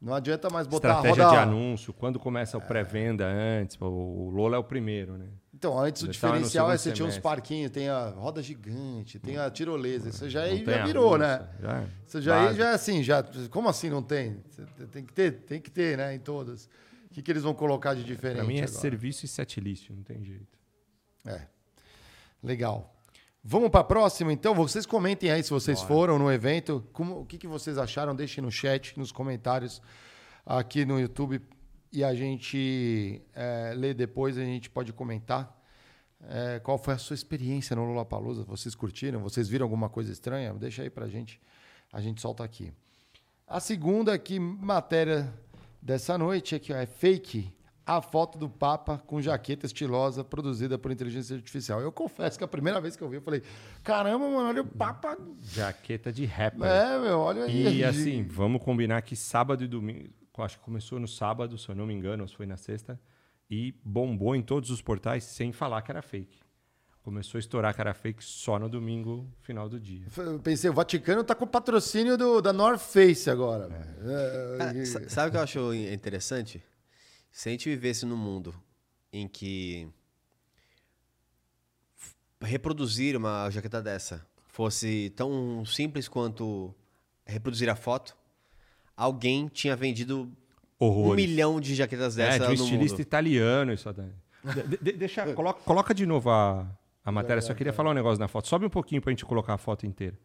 Não 0.00 0.14
adianta 0.14 0.50
mais 0.50 0.66
botar 0.66 0.88
Estratégia 0.96 1.24
a 1.24 1.28
roda... 1.28 1.38
de 1.38 1.48
anúncio, 1.48 1.92
quando 1.92 2.18
começa 2.18 2.58
o 2.58 2.60
pré-venda 2.60 3.24
antes, 3.24 3.76
o 3.80 4.30
Lola 4.30 4.56
é 4.56 4.58
o 4.58 4.64
primeiro, 4.64 5.16
né? 5.16 5.28
Então, 5.54 5.78
antes 5.78 6.02
o 6.02 6.06
no 6.06 6.12
diferencial 6.12 6.72
é 6.72 6.76
você 6.76 6.90
tinha 6.90 7.06
uns 7.06 7.18
parquinhos, 7.18 7.70
tem 7.70 7.88
a 7.88 8.08
roda 8.08 8.42
gigante, 8.42 9.20
tem 9.20 9.38
a 9.38 9.48
tirolesa. 9.48 10.08
Isso 10.08 10.28
já, 10.28 10.42
aí 10.42 10.64
já 10.64 10.84
virou, 10.84 11.16
né? 11.16 11.46
já 11.60 11.72
é 11.76 11.86
Você 12.04 12.20
já 12.20 12.48
aí 12.48 12.56
já 12.56 12.70
é 12.70 12.74
assim, 12.74 13.00
já. 13.00 13.22
Como 13.48 13.68
assim 13.68 13.88
não 13.88 14.02
tem? 14.02 14.42
Tem 14.90 15.04
que 15.04 15.12
ter, 15.12 15.32
tem 15.42 15.60
que 15.60 15.70
ter, 15.70 15.96
né? 15.96 16.12
Em 16.12 16.18
todas. 16.18 16.68
O 17.12 17.14
que, 17.14 17.20
que 17.20 17.30
eles 17.30 17.42
vão 17.42 17.52
colocar 17.52 17.92
de 17.92 18.02
diferente? 18.02 18.38
Pra 18.38 18.46
mim 18.46 18.54
é 18.56 18.62
agora? 18.62 18.72
serviço 18.72 19.26
e 19.26 19.28
setlist, 19.28 19.90
não 19.90 20.02
tem 20.02 20.24
jeito. 20.24 20.58
É. 21.26 21.46
Legal. 22.42 22.90
Vamos 23.44 23.68
para 23.68 23.82
a 23.82 23.84
próxima, 23.84 24.32
então. 24.32 24.54
Vocês 24.54 24.86
comentem 24.86 25.30
aí 25.30 25.42
se 25.42 25.50
vocês 25.50 25.82
foram 25.82 26.18
no 26.18 26.32
evento. 26.32 26.82
Como, 26.90 27.20
o 27.20 27.26
que, 27.26 27.36
que 27.36 27.46
vocês 27.46 27.76
acharam? 27.76 28.16
Deixem 28.16 28.42
no 28.42 28.50
chat, 28.50 28.98
nos 28.98 29.12
comentários 29.12 29.82
aqui 30.46 30.86
no 30.86 30.98
YouTube. 30.98 31.42
E 31.92 32.02
a 32.02 32.14
gente 32.14 33.20
é, 33.34 33.74
lê 33.76 33.92
depois, 33.92 34.38
a 34.38 34.44
gente 34.44 34.70
pode 34.70 34.90
comentar. 34.94 35.54
É, 36.30 36.60
qual 36.60 36.78
foi 36.78 36.94
a 36.94 36.98
sua 36.98 37.12
experiência 37.12 37.76
no 37.76 37.84
Lollapalooza? 37.84 38.42
Vocês 38.44 38.74
curtiram? 38.74 39.20
Vocês 39.20 39.50
viram 39.50 39.66
alguma 39.66 39.90
coisa 39.90 40.10
estranha? 40.10 40.54
Deixa 40.54 40.80
aí 40.82 40.88
pra 40.88 41.08
gente. 41.08 41.38
A 41.92 42.00
gente 42.00 42.22
solta 42.22 42.42
aqui. 42.42 42.72
A 43.46 43.60
segunda 43.60 44.14
aqui, 44.14 44.38
matéria 44.40 45.30
dessa 45.82 46.16
noite, 46.16 46.54
aqui, 46.54 46.72
ó, 46.72 46.76
é 46.76 46.86
fake. 46.86 47.52
A 47.84 48.00
foto 48.00 48.38
do 48.38 48.48
Papa 48.48 49.02
com 49.08 49.20
jaqueta 49.20 49.66
estilosa 49.66 50.22
produzida 50.22 50.78
por 50.78 50.92
inteligência 50.92 51.34
artificial. 51.34 51.80
Eu 51.80 51.90
confesso 51.90 52.38
que 52.38 52.44
a 52.44 52.48
primeira 52.48 52.80
vez 52.80 52.94
que 52.94 53.02
eu 53.02 53.08
vi, 53.08 53.16
eu 53.16 53.20
falei: 53.20 53.42
caramba, 53.82 54.24
mano, 54.24 54.48
olha 54.48 54.62
o 54.62 54.64
Papa. 54.64 55.18
Jaqueta 55.40 56.12
de 56.12 56.24
rapper. 56.24 56.64
É, 56.64 57.00
meu, 57.00 57.18
olha 57.18 57.42
aí. 57.42 57.78
E 57.78 57.84
assim, 57.84 58.22
vamos 58.22 58.62
combinar 58.62 59.02
que 59.02 59.16
sábado 59.16 59.64
e 59.64 59.66
domingo, 59.66 60.10
acho 60.38 60.58
que 60.58 60.64
começou 60.64 61.00
no 61.00 61.08
sábado, 61.08 61.58
se 61.58 61.68
eu 61.68 61.74
não 61.74 61.84
me 61.84 61.92
engano, 61.92 62.22
ou 62.22 62.28
foi 62.28 62.46
na 62.46 62.56
sexta, 62.56 63.00
e 63.50 63.74
bombou 63.84 64.36
em 64.36 64.42
todos 64.42 64.70
os 64.70 64.80
portais 64.80 65.24
sem 65.24 65.50
falar 65.50 65.82
que 65.82 65.90
era 65.90 66.02
fake. 66.02 66.38
Começou 67.02 67.36
a 67.36 67.40
estourar 67.40 67.74
era 67.78 67.92
fake 67.92 68.22
só 68.22 68.58
no 68.60 68.68
domingo, 68.68 69.28
final 69.42 69.68
do 69.68 69.80
dia. 69.80 70.06
Eu 70.16 70.38
pensei, 70.38 70.70
o 70.70 70.72
Vaticano 70.72 71.24
tá 71.24 71.34
com 71.34 71.44
o 71.44 71.48
patrocínio 71.48 72.16
do, 72.16 72.40
da 72.40 72.52
North 72.52 72.78
Face 72.78 73.28
agora. 73.28 73.68
É, 74.00 74.56
Cara, 74.58 74.78
e- 74.78 74.86
sa- 74.86 75.08
sabe 75.08 75.28
o 75.28 75.30
que 75.32 75.36
eu 75.36 75.42
acho 75.42 75.74
interessante? 75.74 76.62
Se 77.32 77.48
a 77.48 77.52
gente 77.52 77.68
vivesse 77.68 78.06
num 78.06 78.16
mundo 78.16 78.54
em 79.12 79.26
que 79.26 79.88
reproduzir 82.40 83.16
uma 83.16 83.48
jaqueta 83.50 83.80
dessa 83.82 84.24
fosse 84.48 85.10
tão 85.16 85.64
simples 85.64 86.08
quanto 86.08 86.74
reproduzir 87.24 87.68
a 87.68 87.74
foto, 87.76 88.16
alguém 88.96 89.48
tinha 89.48 89.74
vendido 89.74 90.30
um 90.80 90.86
Horrores. 90.86 91.24
milhão 91.24 91.60
de 91.60 91.74
jaquetas 91.74 92.18
É, 92.18 92.26
dessa 92.26 92.38
de 92.38 92.44
um 92.44 92.48
no 92.58 92.64
estilista 92.64 92.96
mundo. 92.98 93.00
italiano 93.06 93.72
isso 93.72 93.92
daí. 93.92 94.10
De- 94.68 94.76
de- 94.78 94.92
deixa, 94.92 95.24
coloca, 95.34 95.60
coloca 95.62 95.94
de 95.94 96.04
novo 96.04 96.28
a, 96.30 96.66
a 97.04 97.10
matéria, 97.10 97.42
só 97.42 97.54
queria 97.54 97.72
falar 97.72 97.90
um 97.90 97.94
negócio 97.94 98.20
na 98.20 98.28
foto. 98.28 98.48
Sobe 98.48 98.66
um 98.66 98.70
pouquinho 98.70 99.02
pra 99.02 99.10
gente 99.10 99.24
colocar 99.24 99.54
a 99.54 99.58
foto 99.58 99.86
inteira. 99.86 100.18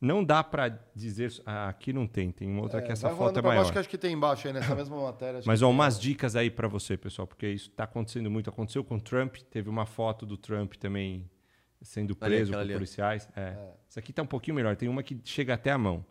Não 0.00 0.22
dá 0.22 0.44
pra 0.44 0.68
dizer... 0.94 1.32
Ah, 1.46 1.68
aqui 1.68 1.92
não 1.92 2.06
tem, 2.06 2.30
tem 2.30 2.48
uma 2.48 2.62
outra 2.62 2.82
que 2.82 2.92
essa 2.92 3.08
vai 3.08 3.16
foto 3.16 3.38
é 3.38 3.42
maior. 3.42 3.56
baixo, 3.60 3.72
que 3.72 3.78
acho 3.78 3.88
que 3.88 3.96
tem 3.96 4.12
embaixo 4.12 4.46
aí 4.46 4.52
nessa 4.52 4.74
mesma 4.76 5.00
matéria. 5.00 5.40
Mas 5.46 5.62
ó, 5.62 5.70
umas 5.70 5.98
dicas 5.98 6.36
aí 6.36 6.50
pra 6.50 6.68
você, 6.68 6.96
pessoal, 6.96 7.26
porque 7.26 7.48
isso 7.48 7.70
tá 7.70 7.84
acontecendo 7.84 8.30
muito. 8.30 8.50
Aconteceu 8.50 8.84
com 8.84 8.96
o 8.96 9.00
Trump, 9.00 9.36
teve 9.50 9.70
uma 9.70 9.86
foto 9.86 10.26
do 10.26 10.36
Trump 10.36 10.74
também 10.74 11.30
sendo 11.80 12.16
Ali, 12.20 12.36
preso 12.36 12.50
aquela 12.50 12.62
por 12.62 12.66
ali, 12.66 12.74
policiais. 12.74 13.28
É. 13.36 13.56
Isso 13.88 13.98
aqui 13.98 14.12
tá 14.12 14.22
um 14.22 14.26
pouquinho 14.26 14.56
melhor, 14.56 14.74
tem 14.76 14.88
uma 14.88 15.02
que 15.02 15.18
chega 15.24 15.54
até 15.54 15.70
a 15.70 15.78
mão. 15.78 16.04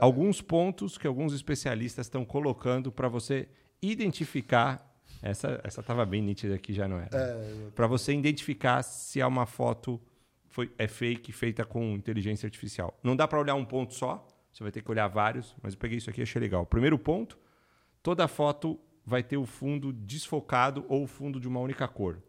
Alguns 0.00 0.40
pontos 0.40 0.98
que 0.98 1.06
alguns 1.06 1.32
especialistas 1.32 2.06
estão 2.06 2.24
colocando 2.24 2.92
para 2.92 3.08
você 3.08 3.48
identificar. 3.82 4.94
Essa, 5.22 5.60
essa 5.64 5.82
tava 5.82 6.04
bem 6.04 6.22
nítida 6.22 6.54
aqui, 6.54 6.72
já 6.72 6.86
não 6.86 6.98
era. 6.98 7.08
É, 7.16 7.70
Para 7.74 7.86
você 7.86 8.12
identificar 8.14 8.82
se 8.82 9.20
é 9.20 9.26
uma 9.26 9.46
foto 9.46 10.00
foi, 10.48 10.72
é 10.78 10.86
fake 10.88 11.32
feita 11.32 11.64
com 11.64 11.92
inteligência 11.94 12.46
artificial. 12.46 12.98
Não 13.02 13.14
dá 13.16 13.26
para 13.28 13.38
olhar 13.38 13.54
um 13.54 13.64
ponto 13.64 13.94
só, 13.94 14.26
você 14.52 14.62
vai 14.62 14.72
ter 14.72 14.82
que 14.82 14.90
olhar 14.90 15.06
vários, 15.08 15.54
mas 15.62 15.74
eu 15.74 15.78
peguei 15.80 15.98
isso 15.98 16.08
aqui 16.10 16.20
e 16.20 16.22
achei 16.22 16.40
legal. 16.40 16.64
Primeiro 16.64 16.98
ponto, 16.98 17.38
toda 18.02 18.26
foto 18.28 18.78
vai 19.04 19.22
ter 19.22 19.36
o 19.36 19.44
fundo 19.46 19.92
desfocado 19.92 20.84
ou 20.88 21.04
o 21.04 21.06
fundo 21.06 21.38
de 21.38 21.46
uma 21.46 21.60
única 21.60 21.86
cor. 21.86 22.22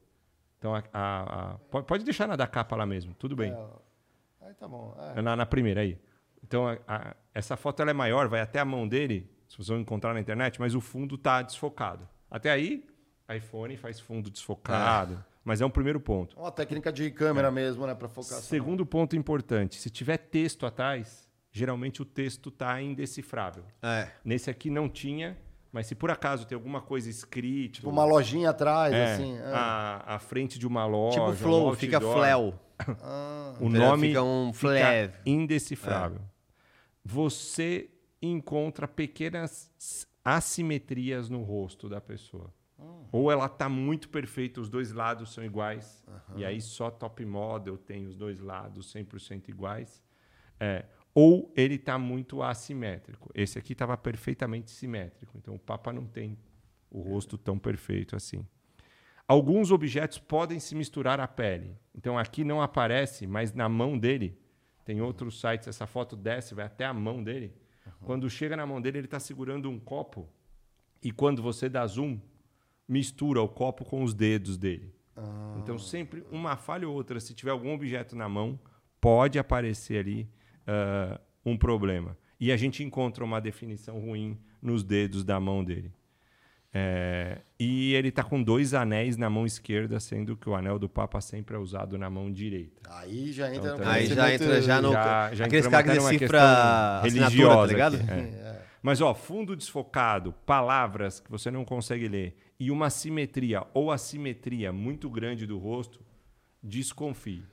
Então, 0.59 0.75
a, 0.75 0.83
a- 0.93 1.53
a- 1.53 1.81
pode, 1.83 2.03
deixar 2.03 2.27
na 2.27 2.35
da 2.35 2.47
capa 2.47 2.75
lá 2.75 2.85
mesmo, 2.85 3.13
tudo 3.13 3.35
bem. 3.35 3.51
Aí 4.41 4.53
tá 4.55 4.67
bom. 4.67 4.95
é. 5.15 5.21
Na, 5.21 5.35
na 5.35 5.45
primeira 5.45 5.81
aí. 5.81 5.97
Então, 6.43 6.67
a- 6.87 7.15
essa 7.33 7.55
foto 7.55 7.81
ela 7.81 7.91
é 7.91 7.93
maior, 7.93 8.27
vai 8.27 8.41
até 8.41 8.59
a 8.59 8.65
mão 8.65 8.87
dele, 8.87 9.29
se 9.47 9.55
vocês 9.55 9.67
vão 9.67 9.79
encontrar 9.79 10.13
na 10.13 10.19
internet, 10.19 10.59
mas 10.59 10.73
o 10.75 10.81
fundo 10.81 11.15
está 11.15 11.41
desfocado. 11.41 12.07
Até 12.29 12.51
aí, 12.51 12.85
iPhone 13.35 13.75
faz 13.77 13.99
fundo 13.99 14.29
desfocado, 14.29 15.23
mas 15.43 15.61
é 15.61 15.65
um 15.65 15.69
primeiro 15.69 15.99
ponto. 15.99 16.37
Uma 16.39 16.51
técnica 16.51 16.91
de 16.91 17.09
câmera 17.11 17.49
mesmo, 17.51 17.85
né? 17.87 17.95
Pra 17.95 18.07
focar. 18.07 18.39
Segundo 18.39 18.85
ponto 18.85 19.15
importante, 19.15 19.75
se 19.75 19.89
tiver 19.89 20.17
texto 20.17 20.65
atrás, 20.65 21.27
geralmente 21.51 22.01
o 22.01 22.05
texto 22.05 22.49
está 22.49 22.81
indecifrável. 22.81 23.63
É. 23.81 24.09
Nesse 24.23 24.49
aqui 24.49 24.69
não 24.69 24.89
tinha, 24.89 25.37
mas 25.71 25.87
se 25.87 25.95
por 25.95 26.11
acaso 26.11 26.45
tem 26.45 26.55
alguma 26.55 26.81
coisa 26.81 27.09
escrita, 27.09 27.75
Tipo 27.75 27.89
uma 27.89 28.05
lojinha 28.05 28.49
atrás, 28.49 28.93
é, 28.93 29.13
assim. 29.13 29.37
é. 29.37 29.43
a, 29.53 30.03
a 30.15 30.19
frente 30.19 30.57
de 30.57 30.67
uma 30.67 30.85
loja, 30.85 31.19
Tipo 31.19 31.31
um 31.31 31.35
flow, 31.35 31.75
fica 31.75 31.97
outdoor, 31.97 32.17
flel. 32.17 32.59
O 33.59 33.69
nome 33.69 34.09
Fica 34.09 34.21
um 34.23 34.53
fica 34.53 35.13
indecifrável. 35.25 36.21
Você 37.03 37.89
encontra 38.21 38.87
pequenas 38.87 39.71
assimetrias 40.35 41.29
no 41.29 41.41
rosto 41.41 41.87
da 41.87 42.01
pessoa. 42.01 42.53
Ou 43.13 43.31
ela 43.31 43.47
tá 43.47 43.69
muito 43.69 44.09
perfeita, 44.09 44.59
os 44.59 44.69
dois 44.69 44.91
lados 44.91 45.33
são 45.33 45.43
iguais, 45.43 46.03
e 46.35 46.43
aí 46.43 46.59
só 46.59 46.91
top 46.91 47.25
model 47.25 47.77
tem 47.77 48.05
os 48.05 48.15
dois 48.15 48.41
lados 48.41 48.93
100% 48.93 49.47
iguais. 49.47 50.03
É, 50.59 50.85
ou 51.13 51.51
ele 51.55 51.77
tá 51.77 51.97
muito 51.97 52.43
assimétrico. 52.43 53.31
Esse 53.33 53.57
aqui 53.57 53.71
estava 53.71 53.95
perfeitamente 53.95 54.69
simétrico, 54.69 55.37
então 55.37 55.55
o 55.55 55.59
Papa 55.59 55.93
não 55.93 56.05
tem 56.05 56.37
o 56.91 56.99
rosto 56.99 57.37
tão 57.37 57.57
perfeito 57.57 58.15
assim. 58.15 58.45
Alguns 59.25 59.71
objetos 59.71 60.19
podem 60.19 60.59
se 60.59 60.75
misturar 60.75 61.21
à 61.21 61.27
pele. 61.27 61.77
Então 61.95 62.17
aqui 62.17 62.43
não 62.43 62.61
aparece, 62.61 63.25
mas 63.25 63.53
na 63.53 63.69
mão 63.69 63.97
dele, 63.97 64.37
tem 64.83 65.01
outros 65.01 65.39
sites, 65.39 65.69
essa 65.69 65.87
foto 65.87 66.17
desce, 66.17 66.53
vai 66.53 66.65
até 66.65 66.85
a 66.85 66.93
mão 66.93 67.23
dele. 67.23 67.55
Quando 68.05 68.29
chega 68.29 68.55
na 68.55 68.65
mão 68.65 68.81
dele, 68.81 68.99
ele 68.99 69.07
está 69.07 69.19
segurando 69.19 69.69
um 69.69 69.79
copo. 69.79 70.27
E 71.01 71.11
quando 71.11 71.41
você 71.41 71.69
dá 71.69 71.85
zoom, 71.85 72.19
mistura 72.87 73.41
o 73.41 73.47
copo 73.47 73.85
com 73.85 74.03
os 74.03 74.13
dedos 74.13 74.57
dele. 74.57 74.93
Então 75.57 75.77
sempre 75.79 76.23
uma 76.31 76.55
falha 76.55 76.87
ou 76.87 76.93
outra, 76.93 77.19
se 77.19 77.33
tiver 77.33 77.51
algum 77.51 77.73
objeto 77.73 78.15
na 78.15 78.29
mão, 78.29 78.59
pode 79.01 79.39
aparecer 79.39 79.99
ali 79.99 80.29
ah, 80.65 81.19
um 81.45 81.57
problema. 81.57 82.17
E 82.39 82.51
a 82.51 82.57
gente 82.57 82.83
encontra 82.83 83.23
uma 83.23 83.41
definição 83.41 83.99
ruim 83.99 84.37
nos 84.61 84.83
dedos 84.83 85.23
da 85.23 85.39
mão 85.39 85.63
dele. 85.63 85.91
É, 86.79 87.39
e 87.59 87.95
ele 87.95 88.09
está 88.09 88.23
com 88.23 88.41
dois 88.43 88.75
anéis 88.75 89.17
na 89.17 89.31
mão 89.31 89.47
esquerda, 89.47 89.99
sendo 89.99 90.37
que 90.37 90.47
o 90.47 90.53
anel 90.53 90.77
do 90.77 90.87
Papa 90.87 91.19
sempre 91.21 91.55
é 91.55 91.59
usado 91.59 91.97
na 91.97 92.07
mão 92.07 92.31
direita. 92.31 92.81
Aí 92.87 93.31
já 93.33 93.47
entra 93.53 93.73
Então, 93.73 93.85
no 93.85 93.91
Aí 93.91 94.05
já 94.05 94.31
entra 94.31 94.61
já 94.61 94.79
no. 94.79 94.91
Já- 94.91 95.33
já 95.33 95.45
aqueles 95.45 95.65
caras 95.67 95.91
que 95.91 95.99
decifra 95.99 96.39
tá 96.39 97.01
religiosa 97.03 97.71
ligado? 97.71 97.95
aqui, 97.95 98.05
é. 98.11 98.61
Mas, 98.83 99.01
ó, 99.01 99.13
fundo 99.15 99.55
desfocado, 99.55 100.31
palavras 100.45 101.19
que 101.19 101.31
você 101.31 101.49
não 101.49 101.65
consegue 101.65 102.07
ler 102.07 102.37
e 102.59 102.69
uma 102.69 102.91
simetria 102.91 103.63
ou 103.73 103.91
assimetria 103.91 104.71
muito 104.71 105.09
grande 105.09 105.47
do 105.47 105.57
rosto, 105.57 105.99
desconfie. 106.61 107.43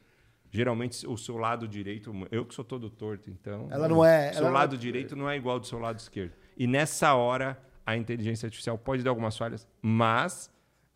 Geralmente, 0.50 1.04
o 1.06 1.16
seu 1.16 1.36
lado 1.36 1.66
direito, 1.66 2.12
eu 2.30 2.44
que 2.44 2.54
sou 2.54 2.64
todo 2.64 2.88
torto, 2.90 3.28
então. 3.30 3.68
Ela 3.70 3.88
não 3.88 4.04
é- 4.04 4.32
Seu 4.32 4.38
ela 4.42 4.48
não- 4.48 4.54
lado 4.54 4.76
direito 4.78 5.16
não 5.16 5.28
é 5.28 5.36
igual 5.36 5.54
ao 5.54 5.60
do 5.60 5.66
seu 5.66 5.78
lado 5.78 5.98
esquerdo. 5.98 6.32
E 6.56 6.66
nessa 6.66 7.14
hora, 7.14 7.58
a 7.86 7.96
inteligência 7.96 8.46
artificial 8.46 8.78
pode 8.78 9.02
dar 9.02 9.10
algumas 9.10 9.36
falhas, 9.36 9.66
mas 9.82 10.50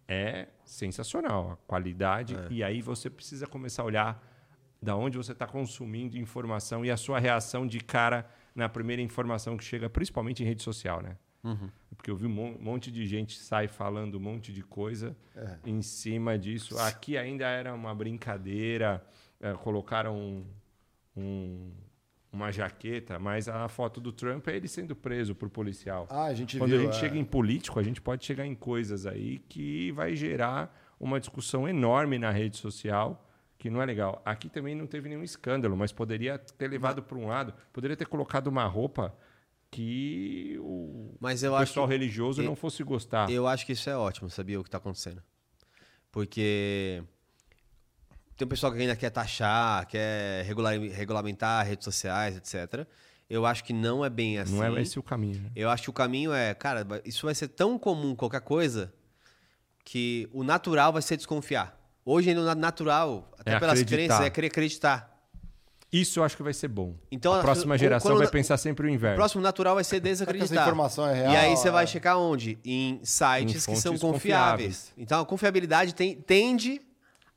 é 0.07 0.49
sensacional 0.65 1.53
a 1.53 1.57
qualidade. 1.67 2.35
É. 2.35 2.47
E 2.51 2.63
aí 2.65 2.81
você 2.81 3.11
precisa 3.11 3.47
começar 3.47 3.83
a 3.83 3.85
olhar 3.87 4.25
da 4.81 4.97
onde 4.97 5.17
você 5.19 5.33
está 5.33 5.47
consumindo 5.47 6.17
informação 6.17 6.85
e 6.85 6.91
a 6.91 6.97
sua 6.97 7.19
reação 7.19 7.67
de 7.67 7.81
cara 7.81 8.29
na 8.55 8.69
primeira 8.69 9.03
informação 9.03 9.57
que 9.57 9.65
chega, 9.65 9.91
principalmente 9.91 10.43
em 10.43 10.47
rede 10.47 10.63
social, 10.63 11.03
né? 11.03 11.17
Uhum. 11.45 11.69
Porque 11.97 12.11
eu 12.11 12.17
vi 12.17 12.27
um 12.27 12.31
mon- 12.31 12.57
monte 12.59 12.91
de 12.91 13.07
gente 13.07 13.39
sai 13.39 13.69
falando 13.69 14.17
um 14.17 14.21
monte 14.21 14.53
de 14.53 14.63
coisa 14.63 15.17
em 15.65 15.83
cima 15.83 16.39
disso. 16.39 16.79
Aqui 16.79 17.17
ainda 17.19 17.47
era 17.47 17.75
uma 17.75 17.95
brincadeira, 17.95 19.05
eh, 19.41 19.53
colocaram 19.55 20.17
um- 20.17 20.47
um- 21.17 21.73
uma 22.33 22.51
jaqueta, 22.53 23.19
mas 23.19 23.49
a 23.49 23.69
foto 23.69 24.01
do 24.01 24.13
Trump 24.13 24.47
é 24.49 24.57
ele 24.57 24.69
sendo 24.69 24.95
preso 24.95 25.35
por 25.35 25.49
policial. 25.49 26.07
Ah, 26.11 26.25
a 26.25 26.35
gente 26.35 26.59
Quando 26.59 26.71
viu, 26.71 26.81
a 26.81 26.83
gente 26.83 26.97
é. 26.97 27.01
chega 27.01 27.17
em 27.19 27.25
político, 27.25 27.79
a 27.81 27.83
gente 27.83 28.01
pode 28.03 28.25
chegar 28.25 28.45
em 28.47 28.55
coisas 28.55 29.07
aí 29.07 29.39
que 29.49 29.91
vai 29.93 30.15
gerar 30.15 30.77
uma 31.01 31.19
discussão 31.19 31.67
enorme 31.69 32.19
na 32.19 32.31
rede 32.31 32.57
social, 32.59 33.25
que 33.57 33.71
não 33.71 33.81
é 33.81 33.87
legal. 33.87 34.21
Aqui 34.25 34.49
também 34.49 34.75
não 34.75 34.87
teve 34.87 35.09
nenhum 35.09 35.23
escândalo, 35.23 35.77
mas 35.77 35.91
poderia 35.91 36.39
ter 36.39 36.69
levado 36.69 37.03
para 37.03 37.17
um 37.17 37.27
lado, 37.29 37.55
poderia 37.73 37.97
ter 37.97 38.07
colocado 38.07 38.47
uma 38.49 38.65
roupa 38.67 39.17
que 39.71 40.57
o 40.61 41.15
Mas 41.21 41.43
eu 41.43 41.55
acho 41.57 41.73
pessoal 41.73 41.87
que- 41.87 41.93
religioso 41.95 42.41
eu- 42.43 42.47
não 42.47 42.57
fosse 42.57 42.83
gostar. 42.83 43.31
Eu 43.31 43.47
acho 43.47 43.65
que 43.67 43.73
isso 43.73 43.89
é 43.89 43.97
ótimo, 43.97 44.29
sabia 44.31 44.59
o 44.61 44.63
que 44.63 44.69
está 44.69 44.79
acontecendo. 44.79 45.23
Porque 46.11 47.03
tem 48.39 48.47
um 48.47 48.49
pessoal 48.49 48.73
que 48.73 48.79
ainda 48.81 48.97
quer 48.97 49.11
taxar, 49.11 49.87
quer 49.87 50.45
regular, 50.47 50.73
regulamentar 50.79 51.67
redes 51.67 51.85
sociais, 51.85 52.37
etc. 52.37 52.87
Eu 53.29 53.45
acho 53.45 53.63
que 53.65 53.73
não 53.75 54.03
é 54.05 54.09
bem 54.09 54.39
assim. 54.39 54.55
Não 54.57 54.65
é 54.65 54.81
esse 54.81 54.99
o 54.99 55.03
caminho. 55.03 55.41
né? 55.43 55.51
Eu 55.55 55.69
acho 55.69 55.83
que 55.83 55.91
o 55.91 55.93
caminho 55.93 56.33
é, 56.33 56.55
cara, 56.55 56.85
vai- 56.85 57.03
isso 57.05 57.27
vai 57.27 57.35
ser 57.35 57.49
tão 57.49 57.79
comum 57.79 58.15
qualquer 58.15 58.41
coisa 58.41 58.91
que 59.85 60.29
o 60.33 60.43
natural 60.45 60.93
vai 60.93 61.03
ser 61.03 61.17
desconfiar. 61.17 61.77
Hoje 62.05 62.31
ainda 62.31 62.41
o 62.43 62.55
natural, 62.55 63.31
até 63.39 63.53
É 63.55 63.59
pelas 63.59 63.81
acreditar. 63.81 63.97
crenças, 63.97 64.27
é 64.27 64.31
querer 64.31 64.47
acreditar. 64.47 65.15
Isso 65.91 66.21
eu 66.21 66.25
acho 66.25 66.37
que 66.37 66.43
vai 66.43 66.53
ser 66.53 66.69
bom. 66.69 66.95
Então, 67.11 67.33
a 67.33 67.41
próxima 67.41 67.75
o- 67.75 67.79
geração 67.79 68.17
vai 68.19 68.29
pensar 68.29 68.59
sempre 68.59 68.87
o 68.87 68.91
O 68.91 68.93
inverso. 68.93 69.17
próximo 69.17 69.43
natural 69.43 69.75
vai 69.75 69.85
ser 69.85 69.97
que 69.97 70.01
desacreditar. 70.09 70.53
essa 70.59 70.63
informação 70.69 71.07
é 71.07 71.15
real? 71.15 71.33
E 71.33 71.37
aí 71.37 71.57
você 71.57 71.71
vai 71.71 71.85
É. 71.85 71.87
checar 71.87 72.19
onde? 72.19 72.59
Em 72.65 73.01
sites 73.03 73.67
Em 73.67 73.73
que 73.75 73.81
são 73.81 73.93
confiáveis. 73.97 74.11
confiáveis. 74.11 74.93
Então 74.99 75.21
a 75.23 75.25
confiabilidade 75.27 75.95
tem- 75.95 76.17
tende 76.17 76.81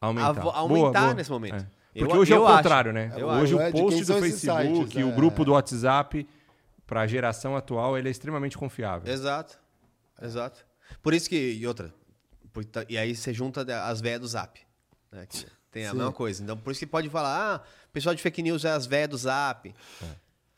Aumentar. 0.01 0.29
a 0.29 0.33
Boa, 0.33 0.55
aumentar 0.57 1.01
boa. 1.01 1.13
nesse 1.13 1.29
momento. 1.31 1.55
É. 1.55 1.67
Eu- 1.93 2.05
Porque 2.07 2.17
hoje 2.19 2.33
é 2.33 2.37
eu 2.37 2.41
o 2.41 2.47
acho. 2.47 2.57
contrário, 2.57 2.91
né? 2.93 3.13
Eu 3.17 3.27
hoje 3.27 3.53
acho. 3.53 3.61
É, 3.63 3.69
o 3.69 3.71
quem 3.73 3.81
post 3.83 4.05
do 4.05 4.13
Facebook, 4.19 4.63
sites, 4.89 5.03
o 5.03 5.09
é. 5.09 5.11
grupo 5.11 5.45
do 5.45 5.51
WhatsApp, 5.51 6.27
para 6.87 7.01
a 7.01 7.07
geração 7.07 7.55
atual, 7.55 7.97
ele 7.97 8.07
é 8.07 8.11
extremamente 8.11 8.57
confiável. 8.57 9.11
Exato. 9.11 9.59
Exato. 10.21 10.65
Por 11.01 11.13
isso 11.13 11.29
que. 11.29 11.35
E 11.53 11.67
outra. 11.67 11.93
por- 12.53 12.65
E 12.89 12.97
aí 12.97 13.15
você 13.15 13.33
junta 13.33 13.61
as 13.85 14.01
velhas 14.01 14.19
do 14.21 14.27
Zap. 14.27 14.59
né, 15.11 15.25
Tem 15.71 15.85
a 15.85 15.91
Sim. 15.91 15.97
mesma 15.97 16.11
coisa. 16.11 16.43
Então, 16.43 16.57
por 16.57 16.71
isso 16.71 16.79
que 16.81 16.85
pode 16.87 17.09
falar, 17.09 17.55
ah, 17.55 17.61
o 17.87 17.91
pessoal 17.93 18.13
de 18.13 18.21
fake 18.21 18.41
news 18.41 18.65
é 18.65 18.71
as 18.71 18.85
velhas 18.85 19.09
do 19.09 19.17
Zap. 19.17 19.69
É. 20.01 20.05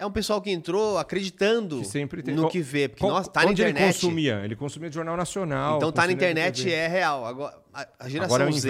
um 0.05 0.11
pessoal 0.11 0.41
que 0.41 0.49
entrou 0.51 0.97
acreditando 0.97 1.79
Que 1.79 1.85
sempre 1.85 2.21
tem. 2.23 2.35
no 2.35 2.49
que 2.49 2.61
vê. 2.61 2.87
Porque, 2.87 3.01
qual- 3.01 3.13
nossa, 3.13 3.29
tá 3.29 3.43
na 3.43 3.51
onde 3.51 3.61
ele 3.61 3.71
internet. 3.71 3.95
consumia? 3.95 4.41
Ele 4.43 4.55
consumia 4.55 4.89
de 4.89 4.95
jornal 4.95 5.17
nacional. 5.17 5.77
Então 5.77 5.91
tá 5.91 6.05
na 6.05 6.13
internet 6.13 6.71
é 6.71 6.87
real. 6.87 7.25
Agora, 7.25 7.57
a, 7.73 7.87
a 7.99 8.09
geração 8.09 8.35
Agora 8.35 8.49
é 8.49 8.59
Z, 8.59 8.69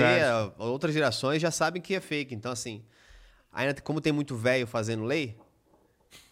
outras 0.57 0.93
gerações 0.93 1.41
já 1.41 1.51
sabem 1.51 1.81
que 1.81 1.95
é 1.95 1.99
fake. 1.99 2.33
Então, 2.33 2.51
assim, 2.51 2.83
ainda 3.51 3.79
como 3.81 4.01
tem 4.01 4.11
muito 4.13 4.35
velho 4.35 4.67
fazendo 4.67 5.03
lei, 5.03 5.37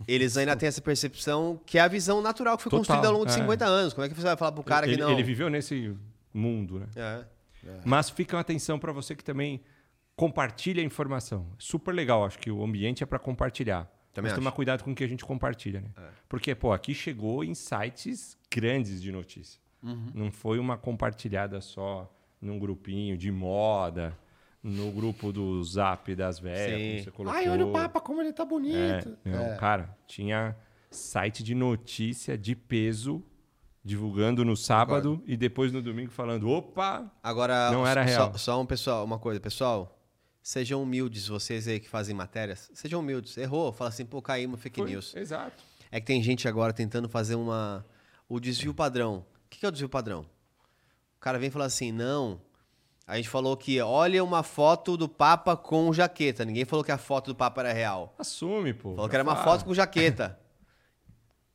eles 0.08 0.38
ainda 0.38 0.56
têm 0.56 0.68
essa 0.68 0.82
percepção 0.82 1.60
que 1.66 1.78
é 1.78 1.82
a 1.82 1.88
visão 1.88 2.22
natural 2.22 2.58
que 2.58 2.64
foi 2.64 2.70
Total, 2.70 2.80
construída 2.80 3.08
ao 3.08 3.14
longo 3.14 3.26
de 3.26 3.32
é. 3.32 3.36
50 3.36 3.66
anos. 3.66 3.94
Como 3.94 4.06
é 4.06 4.10
que 4.10 4.16
você 4.16 4.24
vai 4.28 4.38
falar 4.38 4.52
pro 4.52 4.64
cara 4.64 4.86
ele, 4.86 4.96
que 4.96 5.02
não... 5.02 5.12
ele 5.12 5.24
viveu 5.24 5.50
nesse 5.50 5.96
mundo, 6.34 6.80
né? 6.80 6.88
É. 6.96 7.26
Mas 7.86 8.10
fica 8.10 8.36
uma 8.36 8.42
atenção 8.42 8.80
para 8.80 8.92
você 8.92 9.16
que 9.16 9.24
também 9.24 9.62
compartilha 10.16 10.82
a 10.82 10.86
informação. 10.86 11.48
Super 11.58 11.94
legal, 11.94 12.26
acho 12.26 12.40
que 12.40 12.52
o 12.52 12.64
ambiente 12.64 13.04
é 13.04 13.06
para 13.06 13.20
compartilhar. 13.20 13.90
Também 14.14 14.30
Mas 14.32 14.38
tomar 14.38 14.50
acho. 14.50 14.56
cuidado 14.56 14.84
com 14.84 14.92
o 14.92 14.96
que 14.96 15.04
a 15.04 15.08
gente 15.08 15.24
compartilha, 15.24 15.82
né? 15.82 15.90
Porque, 16.28 16.54
pô, 16.54 16.74
aqui 16.74 16.94
chegou 16.94 17.44
em 17.44 17.54
sites 17.54 18.38
grandes 18.54 19.02
de 19.02 19.12
notícia. 19.12 19.60
Uhum. 19.82 20.12
Não 20.14 20.32
foi 20.32 20.60
uma 20.60 20.78
compartilhada 20.78 21.62
só 21.62 22.12
num 22.42 22.60
grupinho 22.60 23.18
de 23.18 23.32
moda, 23.32 24.18
no 24.62 24.92
grupo 24.92 25.32
do 25.32 25.64
Zap 25.64 26.14
das 26.14 26.40
velhas, 26.40 27.04
você 27.06 27.12
colocou. 27.12 27.38
Ai, 27.40 27.48
olha 27.50 27.66
o 27.66 27.72
Papa, 27.72 28.00
como 28.02 28.22
ele 28.22 28.34
tá 28.34 28.46
bonito. 28.46 29.18
É, 29.26 29.30
não, 29.30 29.46
É. 29.54 29.56
Cara, 29.58 29.96
tinha 30.06 30.56
site 30.90 31.44
de 31.44 31.56
notícia 31.56 32.38
de 32.38 32.56
peso 32.56 33.24
divulgando 33.84 34.46
no 34.46 34.56
sábado 34.56 35.24
e 35.26 35.36
depois 35.36 35.72
no 35.72 35.82
domingo 35.82 36.12
falando, 36.12 36.48
opa, 36.50 37.12
Agora, 37.24 37.72
Não 37.72 37.88
era 37.88 38.04
só- 38.08 38.10
real. 38.10 38.38
Só, 38.38 38.62
um 38.62 38.66
pessoal, 38.66 39.04
uma 39.04 39.18
coisa, 39.18 39.40
pessoal. 39.40 39.98
Sejam 40.42 40.82
humildes, 40.82 41.28
vocês 41.28 41.68
aí 41.68 41.80
que 41.80 41.88
fazem 41.88 42.16
matérias. 42.16 42.70
Sejam 42.74 43.00
humildes. 43.00 43.38
Errou, 43.38 43.72
fala 43.72 43.90
assim, 43.90 44.06
pô, 44.06 44.22
caímos 44.22 44.60
fake 44.60 44.80
Foi, 44.82 44.90
news. 44.90 45.16
Exato. 45.16 45.64
É 45.92 46.00
que 46.00 46.08
tem 46.08 46.24
gente 46.24 46.48
agora 46.48 46.74
tentando 46.74 47.08
fazer 47.08 47.36
uma. 47.36 47.86
O 48.28 48.40
desvio 48.40 48.74
padrão. 48.74 49.26
O 49.46 49.50
que 49.50 49.66
é 49.66 49.70
o 49.70 49.72
desvio 49.72 49.90
padrão? 49.90 50.26
O 51.18 51.20
cara 51.20 51.38
vem 51.38 51.50
e 51.50 51.52
fala 51.52 51.66
assim: 51.66 51.92
não. 51.92 52.42
A 53.06 53.18
gente 53.18 53.28
falou 53.30 53.58
que 53.58 53.80
olha 53.82 54.24
uma 54.24 54.42
foto 54.42 54.96
do 54.96 55.10
Papa 55.10 55.58
com 55.58 55.92
jaqueta. 55.92 56.46
Ninguém 56.46 56.64
falou 56.64 56.84
que 56.84 56.92
a 56.92 56.98
foto 56.98 57.28
do 57.28 57.36
Papa 57.36 57.62
era 57.62 57.74
real. 57.74 58.16
Assume, 58.18 58.74
pô. 58.74 58.96
Falou 58.96 59.10
que 59.10 59.16
era 59.16 59.24
uma 59.24 59.36
fala. 59.36 59.52
foto 59.52 59.66
com 59.66 59.74
jaqueta. 59.74 60.40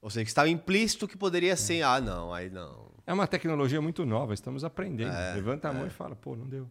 Ou 0.02 0.10
seja, 0.10 0.24
que 0.24 0.30
estava 0.30 0.48
implícito 0.48 1.08
que 1.08 1.16
poderia 1.16 1.56
ser. 1.56 1.82
Ah, 1.82 2.00
não, 2.00 2.32
aí 2.32 2.50
não. 2.50 2.92
É 3.06 3.12
uma 3.12 3.26
tecnologia 3.26 3.80
muito 3.80 4.04
nova, 4.04 4.34
estamos 4.34 4.64
aprendendo. 4.64 5.12
É, 5.12 5.34
Levanta 5.34 5.68
a 5.68 5.72
mão 5.72 5.86
e 5.86 5.90
fala, 5.90 6.14
pô, 6.14 6.36
não 6.36 6.46
deu. 6.46 6.68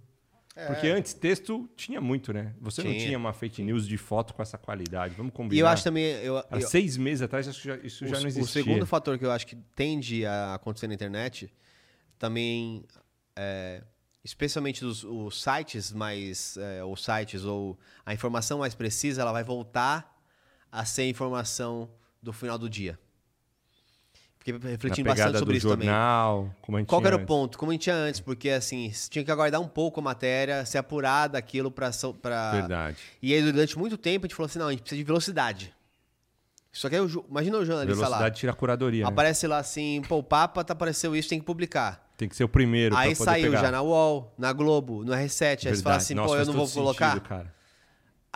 Porque 0.68 0.88
antes 0.88 1.14
texto 1.14 1.70
tinha 1.76 2.00
muito, 2.00 2.32
né? 2.32 2.56
Você 2.62 2.82
não 2.82 2.92
Tinha. 2.92 3.06
tinha 3.08 3.18
uma 3.18 3.34
fake 3.34 3.62
news 3.62 3.86
de 3.86 3.98
foto 3.98 4.34
com 4.34 4.42
essa 4.42 4.58
qualidade. 4.58 5.14
Vamos 5.16 5.34
combinar. 5.34 5.56
E 5.58 5.60
eu 5.60 5.68
acho 5.68 5.84
também. 5.84 6.06
Eu, 6.24 6.38
Há 6.38 6.46
eu- 6.52 6.62
seis 6.62 6.96
meses 6.96 7.22
atrás 7.24 7.46
isso 7.46 7.62
já, 7.62 7.76
isso 7.78 8.06
o, 8.06 8.08
já 8.08 8.16
não 8.18 8.24
o 8.24 8.28
existia. 8.28 8.64
segundo 8.64 8.86
fator 8.86 9.20
que 9.20 9.26
eu 9.26 9.32
acho 9.32 9.46
que 9.46 9.58
tende 9.76 10.26
a 10.26 10.54
acontecer 10.54 10.88
na 10.88 10.94
internet, 10.94 11.54
também, 12.18 12.86
é, 13.36 13.84
especialmente 14.24 14.86
os, 14.86 15.04
os 15.04 15.42
sites 15.42 15.92
mais, 15.92 16.56
é, 16.58 16.82
os 16.86 17.04
sites 17.04 17.44
ou 17.44 17.78
a 18.06 18.14
informação 18.14 18.60
mais 18.60 18.74
precisa, 18.74 19.22
ela 19.24 19.34
vai 19.34 19.44
voltar 19.44 20.18
a 20.72 20.86
ser 20.86 21.04
informação 21.10 21.90
do 22.24 22.32
final 22.32 22.58
do 22.58 22.70
dia. 22.70 22.98
Fiquei 24.46 24.70
refletindo 24.72 25.10
bastante 25.10 25.40
sobre 25.40 25.58
isso 25.58 25.68
também. 25.68 25.88
jornal, 25.88 26.54
como 26.62 26.78
a 26.78 26.80
gente 26.80 26.88
Qual 26.88 27.02
era 27.04 27.16
o 27.16 27.18
antes. 27.18 27.28
ponto? 27.28 27.58
Como 27.58 27.72
a 27.72 27.74
gente 27.74 27.82
tinha 27.82 27.96
antes, 27.96 28.20
porque 28.20 28.52
assim, 28.52 28.92
você 28.92 29.10
tinha 29.10 29.26
que 29.26 29.32
aguardar 29.32 29.60
um 29.60 29.68
pouco 29.68 30.00
a 30.00 30.04
matéria, 30.04 30.64
se 30.68 30.78
apurar 30.78 31.28
daquilo 31.28 31.72
para 31.72 31.90
Verdade. 32.52 32.98
e 33.24 33.34
aí, 33.34 33.42
durante 33.52 33.76
muito 33.80 33.98
tempo, 33.98 34.26
a 34.26 34.28
gente 34.28 34.36
falou 34.36 34.46
assim: 34.46 34.60
não, 34.60 34.68
a 34.68 34.72
gente 34.72 34.82
precisa 34.82 35.00
de 35.00 35.04
velocidade. 35.04 35.74
Só 36.72 36.90
que 36.90 36.96
aí, 36.96 37.02
o 37.02 37.26
imagina 37.28 37.58
o 37.58 37.66
jornalista 37.66 38.02
lá. 38.02 38.06
Velocidade 38.08 38.36
tira 38.38 38.52
a 38.52 38.56
curadoria. 38.56 39.04
né? 39.06 39.10
Aparece 39.10 39.48
lá 39.48 39.58
assim, 39.58 40.02
pô, 40.08 40.18
o 40.18 40.24
Papa 40.24 40.64
tá 40.64 40.74
apareceu 40.74 41.16
isso, 41.16 41.28
tem 41.30 41.40
que 41.40 41.46
publicar. 41.46 42.06
Tem 42.16 42.30
que 42.30 42.36
ser 42.36 42.44
o 42.44 42.50
primeiro 42.50 42.96
Aí 42.96 43.16
pra 43.16 43.26
saiu 43.26 43.50
pegar. 43.50 43.62
já 43.64 43.72
na 43.72 43.82
UOL, 43.82 44.32
na 44.38 44.54
Globo, 44.54 45.04
no 45.04 45.12
R7. 45.12 45.14
Aí 45.16 45.28
você 45.28 45.28
fala 45.28 45.74
Verdade. 45.74 45.98
assim, 45.98 46.14
Nossa, 46.14 46.28
pô, 46.34 46.40
eu 46.40 46.46
não 46.46 46.54
vou 46.54 46.70
colocar. 46.70 47.14
sentido, 47.14 47.28
cara. 47.28 47.54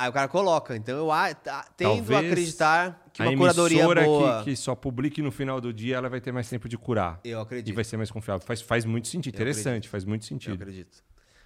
Aí 0.02 0.10
o 0.10 0.14
cara 0.14 0.28
coloca. 0.30 0.76
Então 0.78 0.98
eu 0.98 1.12
a- 1.12 1.34
tá- 1.34 1.66
tendo 1.76 1.92
a 1.92 1.96
Talvez 1.98 2.26
acreditar 2.32 3.06
que 3.12 3.22
a 3.22 3.26
uma 3.30 3.38
curadoria 3.38 3.80
emissora 3.80 4.04
boa. 4.06 4.40
Que, 4.40 4.52
que 4.52 4.56
só 4.56 4.74
publique 4.74 5.22
no 5.22 5.30
final 5.32 5.60
do 5.60 5.74
dia, 5.74 5.98
ela 5.98 6.08
vai 6.08 6.22
ter 6.22 6.32
mais 6.32 6.48
tempo 6.50 6.70
de 6.70 6.78
curar. 6.78 7.20
Eu 7.24 7.42
acredito. 7.42 7.70
E 7.70 7.76
vai 7.76 7.84
ser 7.84 7.98
mais 7.98 8.10
confiável. 8.10 8.46
Faz, 8.46 8.62
faz 8.62 8.86
muito 8.86 9.10
sentido. 9.10 9.36
Eu 9.36 9.42
Interessante, 9.42 9.66
acredito. 9.68 9.90
faz 9.92 10.06
muito 10.06 10.24
Eu 10.24 10.28
sentido. 10.28 10.54
acredito. 10.54 11.04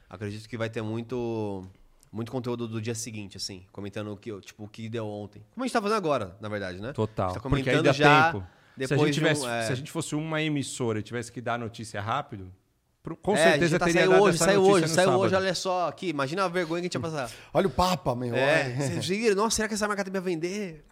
Acredito 0.08 0.48
que 0.48 0.56
vai 0.58 0.70
ter 0.70 0.84
muito 0.84 1.66
muito 2.12 2.32
conteúdo 2.32 2.68
do 2.68 2.80
dia 2.80 2.94
seguinte, 2.94 3.38
assim, 3.38 3.66
comentando 3.72 4.12
o 4.14 4.18
que, 4.18 4.30
eu- 4.32 4.40
tipo, 4.40 4.66
o 4.66 4.68
que 4.68 4.88
deu 4.88 5.08
ontem. 5.08 5.42
Como 5.56 5.64
a 5.64 5.68
gente 5.68 5.74
tá 5.74 5.82
fazendo 5.82 5.98
agora, 5.98 6.38
na 6.40 6.48
verdade, 6.48 6.80
né? 6.80 6.94
Total. 6.94 7.32
A 7.32 7.34
tá 7.34 7.40
Porque 7.40 7.56
aí 7.58 7.64
comentando 7.64 7.86
dá 7.86 7.92
já 7.92 8.32
tempo. 8.32 8.46
Se 8.46 8.84
a, 8.84 8.88
depois 8.88 9.02
gente 9.08 9.14
de 9.14 9.20
um, 9.20 9.24
tivesse, 9.34 9.46
é. 9.48 9.62
se 9.64 9.72
a 9.72 9.76
gente 9.76 9.92
fosse 9.92 10.14
uma 10.14 10.40
emissora 10.40 11.00
e 11.00 11.02
tivesse 11.02 11.32
que 11.32 11.42
dar 11.42 11.58
notícia 11.58 12.00
rápido, 12.00 12.54
com 13.22 13.36
É, 13.36 13.52
certeza 13.52 13.78
tá, 13.80 13.86
teria 13.86 14.10
hoje, 14.10 14.36
essa 14.36 14.46
saiu 14.46 14.62
hoje, 14.62 14.82
no 14.84 14.88
saiu 14.88 15.06
sábado. 15.08 15.20
hoje, 15.24 15.36
olha 15.36 15.54
só 15.54 15.88
aqui. 15.90 16.08
Imagina 16.10 16.46
a 16.46 16.48
vergonha 16.48 16.82
que 16.82 16.86
a 16.86 16.88
gente 16.88 16.94
ia 16.96 17.02
passar. 17.02 17.30
Olha 17.54 17.68
o 17.68 17.70
Papa, 17.70 18.16
meu. 18.16 18.34
É, 18.36 18.64
olha. 18.66 18.76
vocês 18.88 19.08
viram? 19.08 19.36
Nossa, 19.36 19.58
será 19.58 19.68
que 19.68 19.74
essa 19.74 19.88
marca 19.88 20.04
também 20.06 20.22
vai 20.22 20.32
vender? 20.34 20.86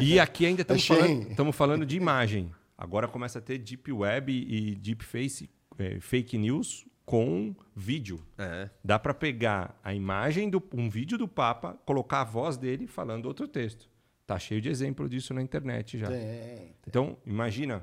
E 0.00 0.20
aqui 0.20 0.46
ainda 0.46 0.62
estamos 0.62 0.86
falando, 0.86 1.30
estamos 1.30 1.56
falando 1.56 1.84
de 1.86 1.96
imagem. 1.96 2.52
Agora 2.76 3.08
começa 3.08 3.40
a 3.40 3.42
ter 3.42 3.58
Deep 3.58 3.90
Web 3.92 4.32
e 4.32 4.76
Deep 4.76 5.04
Face, 5.04 5.50
é, 5.78 5.98
fake 6.00 6.38
news 6.38 6.86
com 7.04 7.54
vídeo. 7.74 8.20
É. 8.38 8.68
Dá 8.84 8.98
para 8.98 9.12
pegar 9.14 9.78
a 9.82 9.92
imagem 9.94 10.48
do 10.48 10.62
um 10.72 10.88
vídeo 10.88 11.18
do 11.18 11.26
Papa, 11.26 11.76
colocar 11.84 12.20
a 12.20 12.24
voz 12.24 12.56
dele 12.56 12.86
falando 12.86 13.26
outro 13.26 13.48
texto. 13.48 13.88
Tá 14.26 14.38
cheio 14.38 14.60
de 14.60 14.68
exemplo 14.68 15.08
disso 15.08 15.32
na 15.32 15.40
internet 15.42 15.98
já. 15.98 16.06
Tem. 16.08 16.76
Então, 16.86 17.16
imagina 17.26 17.80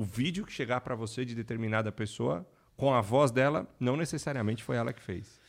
o 0.00 0.04
vídeo 0.04 0.44
que 0.44 0.52
chegar 0.52 0.80
para 0.80 0.94
você 0.94 1.24
de 1.24 1.34
determinada 1.34 1.90
pessoa 1.90 2.46
com 2.76 2.92
a 2.92 3.00
voz 3.00 3.30
dela, 3.30 3.66
não 3.80 3.96
necessariamente 3.96 4.62
foi 4.62 4.76
ela 4.76 4.92
que 4.92 5.02
fez. 5.02 5.40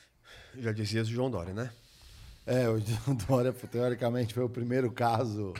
Já 0.57 0.71
dizia 0.71 1.01
o 1.01 1.05
João 1.05 1.29
Dória, 1.29 1.53
né? 1.53 1.69
É, 2.45 2.67
o 2.69 2.79
Dória, 3.27 3.51
teoricamente, 3.51 4.33
foi 4.33 4.43
o 4.43 4.49
primeiro 4.49 4.89
caso 4.91 5.53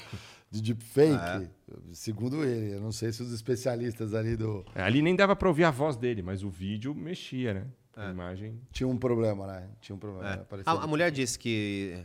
de 0.50 0.62
deepfake, 0.62 1.50
segundo 1.92 2.44
ele. 2.46 2.76
Eu 2.76 2.80
não 2.80 2.92
sei 2.94 3.12
se 3.12 3.22
os 3.22 3.34
especialistas 3.34 4.14
ali 4.14 4.38
do. 4.38 4.66
É, 4.74 4.82
Ali 4.82 5.02
nem 5.02 5.16
dava 5.16 5.36
para 5.36 5.48
ouvir 5.50 5.66
a 5.66 5.72
voz 5.72 5.98
dele, 5.98 6.22
mas 6.22 6.44
o 6.44 6.50
vídeo 6.50 6.96
mexia, 6.96 7.54
né? 7.54 7.66
A 7.96 8.10
imagem. 8.12 8.62
Tinha 8.72 8.88
um 8.88 8.98
problema, 8.98 9.48
né? 9.48 9.68
Tinha 9.82 9.96
um 9.96 10.00
problema. 10.00 10.34
É. 10.34 10.38
parecia- 10.38 10.72
A, 10.72 10.84
a 10.84 10.88
mulher 10.88 11.12
disse 11.12 11.38
que, 11.38 11.98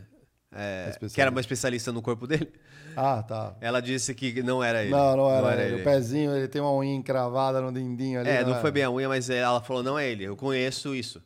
é, 0.51 0.91
que 1.13 1.21
era 1.21 1.29
uma 1.31 1.39
especialista 1.39 1.91
no 1.91 2.01
corpo 2.01 2.25
dele. 2.27 2.51
Ah, 2.95 3.23
tá. 3.23 3.55
Ela 3.61 3.81
disse 3.81 4.13
que 4.13 4.41
não 4.43 4.63
era 4.63 4.81
ele. 4.81 4.91
Não, 4.91 5.15
não 5.17 5.29
era, 5.29 5.63
ele. 5.63 5.81
O 5.81 5.83
pezinho, 5.83 6.35
ele 6.35 6.47
tem 6.47 6.61
uma 6.61 6.73
unha 6.73 6.93
encravada 6.93 7.61
no 7.61 7.71
dindinho 7.71 8.19
ali. 8.19 8.29
É, 8.29 8.43
não 8.43 8.51
era. 8.51 8.61
foi 8.61 8.71
bem 8.71 8.83
a 8.83 8.91
unha, 8.91 9.07
mas 9.07 9.29
ela 9.29 9.61
falou, 9.61 9.81
não 9.83 9.97
é 9.99 10.07
ele, 10.09 10.23
eu 10.25 10.35
conheço 10.35 10.93
isso. 10.95 11.21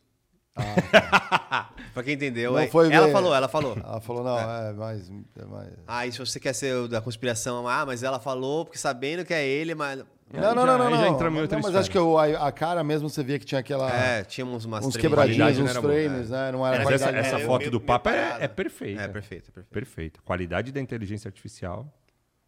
pra 1.94 2.04
quem 2.04 2.14
entendeu, 2.16 2.52
Ah, 2.52 2.54
Não 2.54 2.60
aí- 2.62 2.70
foi 2.70 2.92
ela 2.92 3.06
bem. 3.06 3.14
falou, 3.14 3.34
ela 3.36 3.48
falou. 3.48 3.78
Ela 3.78 4.02
falou, 4.02 4.24
não, 4.24 4.40
é, 4.40 4.74
mais, 4.74 5.10
é 5.40 5.46
mais. 5.46 5.70
Ah, 5.88 6.08
e 6.08 6.12
se 6.12 6.20
você 6.20 6.40
quer 6.40 6.54
ser 6.54 6.88
da 6.88 7.00
conspiração, 7.02 7.68
ah, 7.68 7.86
mas 7.86 8.02
ela 8.04 8.20
falou 8.20 8.66
porque 8.66 8.78
sabendo 8.78 9.24
que 9.26 9.34
é 9.34 9.46
ele, 9.46 9.76
mas... 9.76 10.04
Não, 10.34 10.42
não, 10.54 10.66
já- 10.66 10.78
não, 10.78 10.78
não. 10.78 10.88
aí 10.88 10.94
já 10.94 11.02
não. 11.06 11.13
entramos 11.16 11.38
em 11.38 11.42
outra 11.42 11.58
Não, 11.58 11.63
mas 11.63 11.76
acho 11.76 11.90
que 11.90 11.98
o- 11.98 12.18
a, 12.18 12.48
a 12.48 12.52
cara 12.52 12.84
mesmo 12.84 13.10
você 13.10 13.24
via 13.24 13.40
que 13.40 13.46
tinha 13.46 13.60
aquela. 13.60 13.90
É, 13.92 14.24
tínhamos 14.26 14.66
umas 14.66 14.86
uns 14.86 14.98
quebradinhos, 14.98 15.58
não 15.58 15.66
uns 15.66 15.70
era 15.72 15.82
boa. 15.82 15.94
frames, 15.94 16.30
né? 16.30 16.52
Não 16.52 16.68
era 16.68 16.84
Mas 16.84 16.94
essa, 16.96 17.06
qualidade- 17.06 17.28
essa 17.28 17.38
é, 17.38 17.46
foto 17.46 17.60
meio- 17.60 17.72
do 17.72 17.80
Papa 17.82 18.12
é, 18.12 18.38
é 18.42 18.48
perfeita. 18.48 19.02
É, 19.02 19.08
perfeito, 19.08 19.52
perfeito. 19.52 19.74
Perfeita. 19.74 20.20
Qualidade 20.26 20.72
da 20.72 20.82
inteligência 20.82 21.30
artificial. 21.30 21.88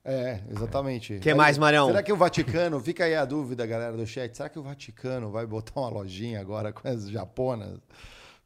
É, 0.04 0.42
exatamente. 0.50 1.20
Que 1.20 1.34
mais, 1.34 1.58
Marião? 1.58 1.88
Será 1.88 2.02
que 2.04 2.12
o 2.12 2.18
Vaticano, 2.18 2.80
fica 2.84 3.06
aí 3.06 3.15
a 3.15 3.24
dúvida, 3.26 3.65
galera 3.65 3.96
do 3.96 4.06
chat, 4.08 4.36
será 4.36 4.50
que 4.50 4.58
o 4.60 4.63
Vaticano 4.63 5.30
vai 5.32 5.46
botar 5.46 5.80
uma 5.80 5.89
lojinha 5.89 6.39
agora 6.42 6.74
com 6.74 6.88
as 6.88 7.10
japonas? 7.10 7.80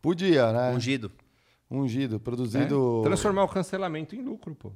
Podia, 0.02 0.52
né? 0.52 0.72
Ungido. 0.76 1.12
Ungido, 1.72 2.17
É? 2.17 2.19
produzido. 2.19 3.02
Transformar 3.04 3.43
o 3.46 3.48
cancelamento 3.48 4.15
em 4.15 4.22
lucro, 4.22 4.54
pô. 4.54 4.72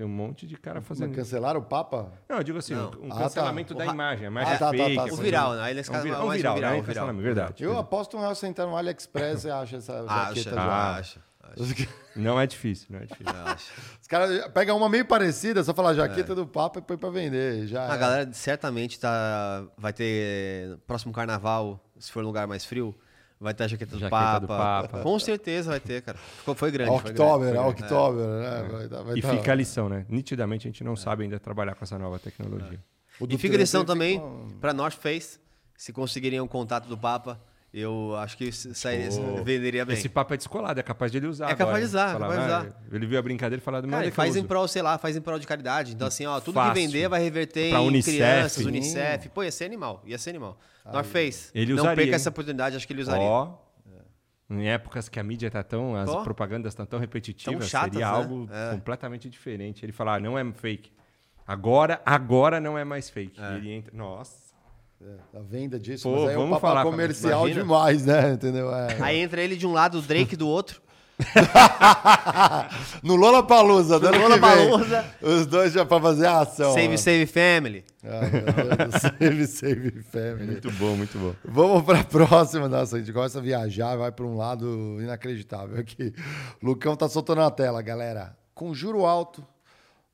Tem 0.00 0.06
um 0.06 0.10
monte 0.10 0.46
de 0.46 0.56
cara 0.56 0.76
Mas 0.80 0.88
fazendo 0.88 1.10
isso. 1.10 1.18
Cancelaram 1.20 1.60
o 1.60 1.62
Papa? 1.62 2.10
Não, 2.26 2.38
eu 2.38 2.42
digo 2.42 2.56
assim, 2.56 2.72
Não. 2.74 2.90
um 3.02 3.12
Ah, 3.12 3.18
cancelamento 3.18 3.74
tá. 3.74 3.84
da 3.84 3.90
O 3.90 3.94
imagem. 3.94 4.24
A 4.24 4.30
imagem 4.30 4.52
Ah, 4.52 4.54
é 4.54 4.58
tá, 4.58 4.64
tá, 4.64 4.70
fake. 4.70 4.94
tá. 4.96 5.02
é 5.02 5.04
O 5.04 5.08
coisa- 5.08 5.22
viral, 5.22 5.52
né? 5.52 5.62
Aí 5.62 5.74
nesse 5.74 5.90
É 5.90 5.92
um 5.92 5.94
caso, 5.94 6.04
viral, 6.04 6.18
mais 6.20 6.26
um 6.26 6.32
o 6.32 6.36
viral, 6.38 6.54
viral, 6.54 6.70
né? 6.70 6.78
o 6.78 6.80
viral. 6.80 6.94
Cancelamento, 6.94 7.22
verdade. 7.22 7.64
Eu 7.64 7.78
aposto 7.78 8.16
um 8.16 8.20
real 8.20 8.34
você 8.34 8.46
entrar 8.46 8.64
no 8.64 8.74
AliExpress 8.78 9.44
e 9.44 9.50
acha 9.50 9.76
essa 9.76 10.00
Acha, 10.08 10.34
jaqueta 10.36 10.56
já. 10.56 10.62
Ah. 10.62 10.96
acha, 10.96 11.20
acha, 11.42 11.88
Não 12.16 12.40
é 12.40 12.46
difícil, 12.46 12.86
não 12.88 12.98
é 13.00 13.04
difícil. 13.04 13.26
acha. 13.44 13.72
Os 14.00 14.08
caras 14.08 14.48
pegam 14.54 14.74
uma 14.78 14.88
meio 14.88 15.04
parecida, 15.04 15.62
só 15.62 15.74
falar 15.74 15.92
jaqueta 15.92 16.34
do 16.34 16.46
Papa 16.46 16.78
e 16.78 16.82
põe 16.82 16.96
pra 16.96 17.10
vender. 17.10 17.66
Já 17.66 17.86
A 17.92 17.94
é. 17.94 17.98
galera 17.98 18.32
certamente 18.32 18.98
tá, 18.98 19.66
vai 19.76 19.92
ter 19.92 20.78
próximo 20.86 21.12
carnaval, 21.12 21.78
se 21.98 22.10
for 22.10 22.22
um 22.22 22.26
lugar 22.26 22.46
mais 22.46 22.64
frio, 22.64 22.94
vai 23.40 23.54
ter 23.54 23.64
a 23.64 23.68
jaqueta 23.68 23.92
do, 23.92 23.98
Jaqueta 23.98 24.10
Papa. 24.10 24.40
do 24.40 24.46
Papa. 24.46 25.00
Com 25.02 25.18
certeza 25.18 25.70
vai 25.70 25.80
ter, 25.80 26.02
cara. 26.02 26.18
Ficou, 26.18 26.54
foi 26.54 26.70
grande. 26.70 26.90
foi 27.00 27.10
Oktober, 27.10 27.52
grande. 27.52 27.68
Oktober, 27.70 28.26
né? 28.26 28.68
Vai 28.70 28.88
vai 29.04 29.16
E 29.16 29.22
dar- 29.22 29.30
fica 29.36 29.52
a 29.52 29.54
lição, 29.54 29.88
né? 29.88 30.04
Nitidamente 30.08 30.68
a 30.68 30.70
gente 30.70 30.84
não 30.84 30.94
sabe 30.94 31.24
ainda 31.24 31.40
trabalhar 31.40 31.74
com 31.74 31.82
essa 31.84 31.98
nova 31.98 32.18
tecnologia. 32.18 32.78
O 33.18 33.26
do 33.26 33.34
E 33.34 33.38
fica 33.38 33.54
a 33.56 33.58
lição 33.58 33.84
também 33.84 34.14
ficou- 34.14 34.46
para 34.60 34.72
North 34.74 34.94
Face, 34.96 35.38
se 35.76 35.92
conseguirem 35.92 36.40
o 36.40 36.46
contato 36.46 36.86
do 36.86 36.96
Papa, 36.98 37.40
eu 37.72 38.16
acho 38.16 38.36
que 38.36 38.50
sairia, 38.52 39.08
Pô, 39.10 39.42
venderia 39.44 39.84
bem. 39.84 39.96
Esse 39.96 40.08
papo 40.08 40.34
é 40.34 40.36
descolado, 40.36 40.80
é 40.80 40.82
capaz 40.82 41.12
de 41.12 41.18
ele 41.18 41.26
usar. 41.28 41.46
É 41.50 41.54
capaz 41.54 41.62
agora. 41.68 41.80
de 41.80 41.86
usar, 41.86 42.08
é 42.08 42.12
Falar, 42.12 42.28
capaz 42.28 42.46
de 42.46 42.52
"Ah, 42.52 42.58
usar." 42.58 42.82
Ele 42.92 43.06
viu 43.06 43.18
a 43.18 43.22
brincadeira 43.22 43.60
e 43.60 43.64
falou, 43.64 43.82
Cara, 43.82 44.02
que 44.02 44.08
e 44.08 44.10
faz 44.10 44.34
em 44.36 44.40
uso." 44.40 44.48
prol, 44.48 44.66
sei 44.68 44.82
lá, 44.82 44.98
faz 44.98 45.16
em 45.16 45.20
prol 45.20 45.38
de 45.38 45.46
caridade. 45.46 45.92
Então, 45.94 46.06
assim, 46.08 46.26
ó, 46.26 46.40
tudo 46.40 46.54
Fácil. 46.54 46.74
que 46.74 46.80
vender 46.80 47.08
vai 47.08 47.22
reverter 47.22 47.70
Pra 47.70 47.80
em 47.80 47.86
Unicef. 47.88 48.16
crianças. 48.16 48.64
Unicef. 48.66 49.28
Pô, 49.30 49.42
ia 49.44 49.52
ser 49.52 49.64
animal, 49.66 50.02
ia 50.04 50.18
ser 50.18 50.30
animal. 50.30 50.58
North 50.92 51.06
Face, 51.06 51.50
Ele 51.54 51.72
não 51.72 51.80
usaria, 51.80 51.96
perca 51.96 52.08
hein? 52.10 52.14
essa 52.16 52.28
oportunidade, 52.30 52.76
acho 52.76 52.86
que 52.86 52.92
ele 52.92 53.02
usaria. 53.02 53.22
Ó, 53.22 53.54
em 54.48 54.68
épocas 54.68 55.08
que 55.08 55.20
a 55.20 55.22
mídia 55.22 55.48
tá 55.48 55.62
tão, 55.62 55.94
as 55.94 56.08
Ó. 56.10 56.24
propagandas 56.24 56.72
estão 56.72 56.84
tão 56.84 56.98
repetitivas, 56.98 57.60
Tão 57.60 57.68
chatas, 57.68 57.92
seria 57.92 58.06
né? 58.10 58.12
algo 58.12 58.48
É. 58.52 58.72
completamente 58.72 59.30
diferente. 59.30 59.84
Ele 59.84 59.92
falar, 59.92 60.16
ah, 60.16 60.20
não 60.20 60.36
é 60.36 60.52
fake. 60.52 60.90
Agora, 61.46 62.00
agora 62.04 62.58
não 62.60 62.76
é 62.76 62.84
mais 62.84 63.08
fake. 63.08 63.40
É. 63.40 63.54
Ele 63.56 63.70
entra, 63.72 63.96
nossa. 63.96 64.49
A 65.34 65.40
venda 65.40 65.78
disso, 65.78 66.08
Pô, 66.08 66.14
mas 66.14 66.28
aí 66.28 66.34
é 66.34 66.38
um 66.38 66.50
papo 66.50 66.60
falar, 66.60 66.82
comercial 66.82 67.48
demais, 67.48 68.04
né? 68.04 68.32
Entendeu? 68.32 68.74
É. 68.74 68.98
Aí 69.00 69.18
entra 69.18 69.40
ele 69.40 69.56
de 69.56 69.66
um 69.66 69.72
lado, 69.72 69.98
o 69.98 70.02
Drake 70.02 70.36
do 70.36 70.46
outro. 70.46 70.82
no 73.02 73.16
Lollapalooza, 73.16 73.98
dando 73.98 74.18
No 74.18 74.34
que 74.34 74.40
vem. 74.40 74.68
Lollapalooza. 74.68 75.04
Os 75.22 75.46
dois 75.46 75.72
já 75.72 75.84
pra 75.86 76.00
fazer 76.00 76.26
a 76.26 76.40
ação. 76.40 76.74
Save, 76.74 76.94
ó. 76.94 76.96
save 76.96 77.26
family. 77.26 77.84
Ah, 78.04 78.20
meu 78.20 78.42
Deus, 78.76 79.02
save, 79.18 79.46
save 79.46 80.02
family. 80.02 80.46
Muito 80.46 80.70
bom, 80.72 80.96
muito 80.96 81.18
bom. 81.18 81.34
Vamos 81.44 81.82
para 81.84 82.00
a 82.00 82.04
próxima. 82.04 82.68
Nossa, 82.68 82.96
a 82.96 82.98
gente 82.98 83.12
começa 83.12 83.38
a 83.38 83.42
viajar, 83.42 83.96
vai 83.96 84.12
para 84.12 84.26
um 84.26 84.36
lado 84.36 84.98
inacreditável 85.00 85.78
aqui. 85.78 86.12
Lucão 86.62 86.94
tá 86.94 87.08
soltando 87.08 87.38
na 87.38 87.50
tela, 87.50 87.80
galera. 87.80 88.36
Com 88.54 88.74
juro 88.74 89.06
alto, 89.06 89.46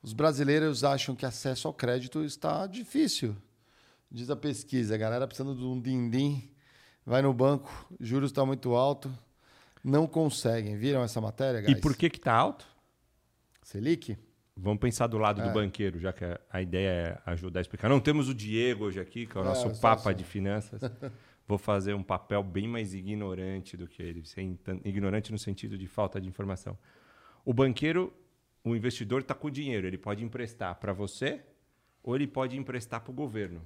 os 0.02 0.12
brasileiros 0.12 0.84
acham 0.84 1.14
que 1.16 1.26
acesso 1.26 1.66
ao 1.66 1.74
crédito 1.74 2.24
está 2.24 2.66
difícil. 2.66 3.36
Diz 4.10 4.30
a 4.30 4.36
pesquisa. 4.36 4.94
A 4.94 4.98
galera 4.98 5.26
precisando 5.26 5.54
de 5.56 5.64
um 5.64 5.80
din-din, 5.80 6.50
vai 7.04 7.22
no 7.22 7.32
banco, 7.32 7.86
juros 8.00 8.30
está 8.30 8.44
muito 8.44 8.74
alto, 8.74 9.10
não 9.82 10.06
conseguem. 10.06 10.76
Viram 10.76 11.02
essa 11.02 11.20
matéria, 11.20 11.58
E 11.58 11.62
guys? 11.66 11.80
por 11.80 11.96
que 11.96 12.08
que 12.10 12.20
tá 12.20 12.32
alto? 12.34 12.66
Selic? 13.62 14.16
Vamos 14.56 14.78
pensar 14.80 15.06
do 15.06 15.18
lado 15.18 15.42
É. 15.42 15.44
do 15.48 15.52
banqueiro, 15.52 15.98
já 15.98 16.12
que 16.12 16.24
a, 16.50 16.62
ideia 16.62 16.88
é 17.26 17.30
ajudar 17.32 17.60
a 17.60 17.62
explicar. 17.62 17.88
Não 17.88 18.00
temos 18.00 18.28
o 18.28 18.34
Diego 18.34 18.84
hoje 18.84 18.98
aqui, 19.00 19.26
que 19.26 19.36
é 19.36 19.40
o 19.40 19.44
É, 19.44 19.46
nosso 19.48 19.78
papa 19.80 20.02
só. 20.04 20.12
de 20.12 20.24
finanças. 20.24 20.80
Vou 21.46 21.58
fazer 21.58 21.94
um 21.94 22.02
papel 22.02 22.42
bem 22.42 22.66
mais 22.66 22.94
ignorante 22.94 23.76
do 23.76 23.86
que 23.86 24.02
ele, 24.02 24.22
ignorante 24.84 25.30
no 25.30 25.38
sentido 25.38 25.76
de 25.78 25.86
falta 25.86 26.20
de 26.20 26.26
informação. 26.26 26.76
O 27.44 27.52
banqueiro, 27.52 28.12
o 28.64 28.74
investidor 28.74 29.20
está 29.20 29.32
com 29.34 29.48
dinheiro, 29.50 29.86
ele 29.86 29.98
pode 29.98 30.24
emprestar 30.24 30.74
para 30.76 30.92
você 30.92 31.40
ou 32.02 32.16
ele 32.16 32.26
pode 32.26 32.56
emprestar 32.56 33.00
para 33.00 33.12
o 33.12 33.14
governo. 33.14 33.62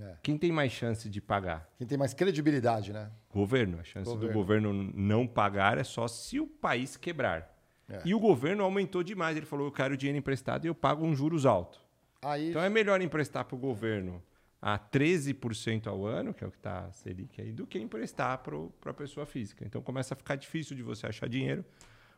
É. 0.00 0.16
Quem 0.22 0.36
tem 0.36 0.52
mais 0.52 0.72
chance 0.72 1.08
de 1.08 1.20
pagar? 1.20 1.68
Quem 1.78 1.86
tem 1.86 1.96
mais 1.98 2.12
credibilidade, 2.14 2.92
né? 2.92 3.10
Governo. 3.32 3.78
A 3.80 3.84
chance 3.84 4.04
Governo. 4.04 4.28
do 4.28 4.34
governo 4.34 4.72
não 4.94 5.26
pagar 5.26 5.78
é 5.78 5.84
só 5.84 6.06
se 6.08 6.38
o 6.40 6.46
país 6.46 6.96
quebrar. 6.96 7.54
É. 7.88 8.02
E 8.04 8.14
o 8.14 8.18
governo 8.20 8.64
aumentou 8.64 9.02
demais. 9.02 9.36
Ele 9.36 9.46
falou: 9.46 9.66
eu 9.66 9.72
quero 9.72 9.96
dinheiro 9.96 10.18
emprestado 10.18 10.64
e 10.64 10.68
eu 10.68 10.74
pago 10.74 11.04
um 11.04 11.14
juros 11.14 11.46
alto. 11.46 11.80
Aí, 12.22 12.50
Então 12.50 12.62
é 12.62 12.68
melhor 12.68 13.00
emprestar 13.00 13.44
para 13.44 13.54
o 13.54 13.58
governo 13.58 14.22
a 14.60 14.78
13% 14.78 15.86
ao 15.86 16.04
ano, 16.04 16.34
que 16.34 16.42
é 16.42 16.46
o 16.46 16.50
que 16.50 16.56
está 16.56 16.86
a 16.86 16.92
Selic 16.92 17.40
aí, 17.40 17.52
do 17.52 17.66
que 17.66 17.78
emprestar 17.78 18.38
para 18.38 18.90
a 18.90 18.94
pessoa 18.94 19.24
física. 19.26 19.64
Então 19.64 19.80
começa 19.80 20.14
a 20.14 20.16
ficar 20.16 20.34
difícil 20.36 20.74
de 20.74 20.82
você 20.82 21.06
achar 21.06 21.28
dinheiro, 21.28 21.64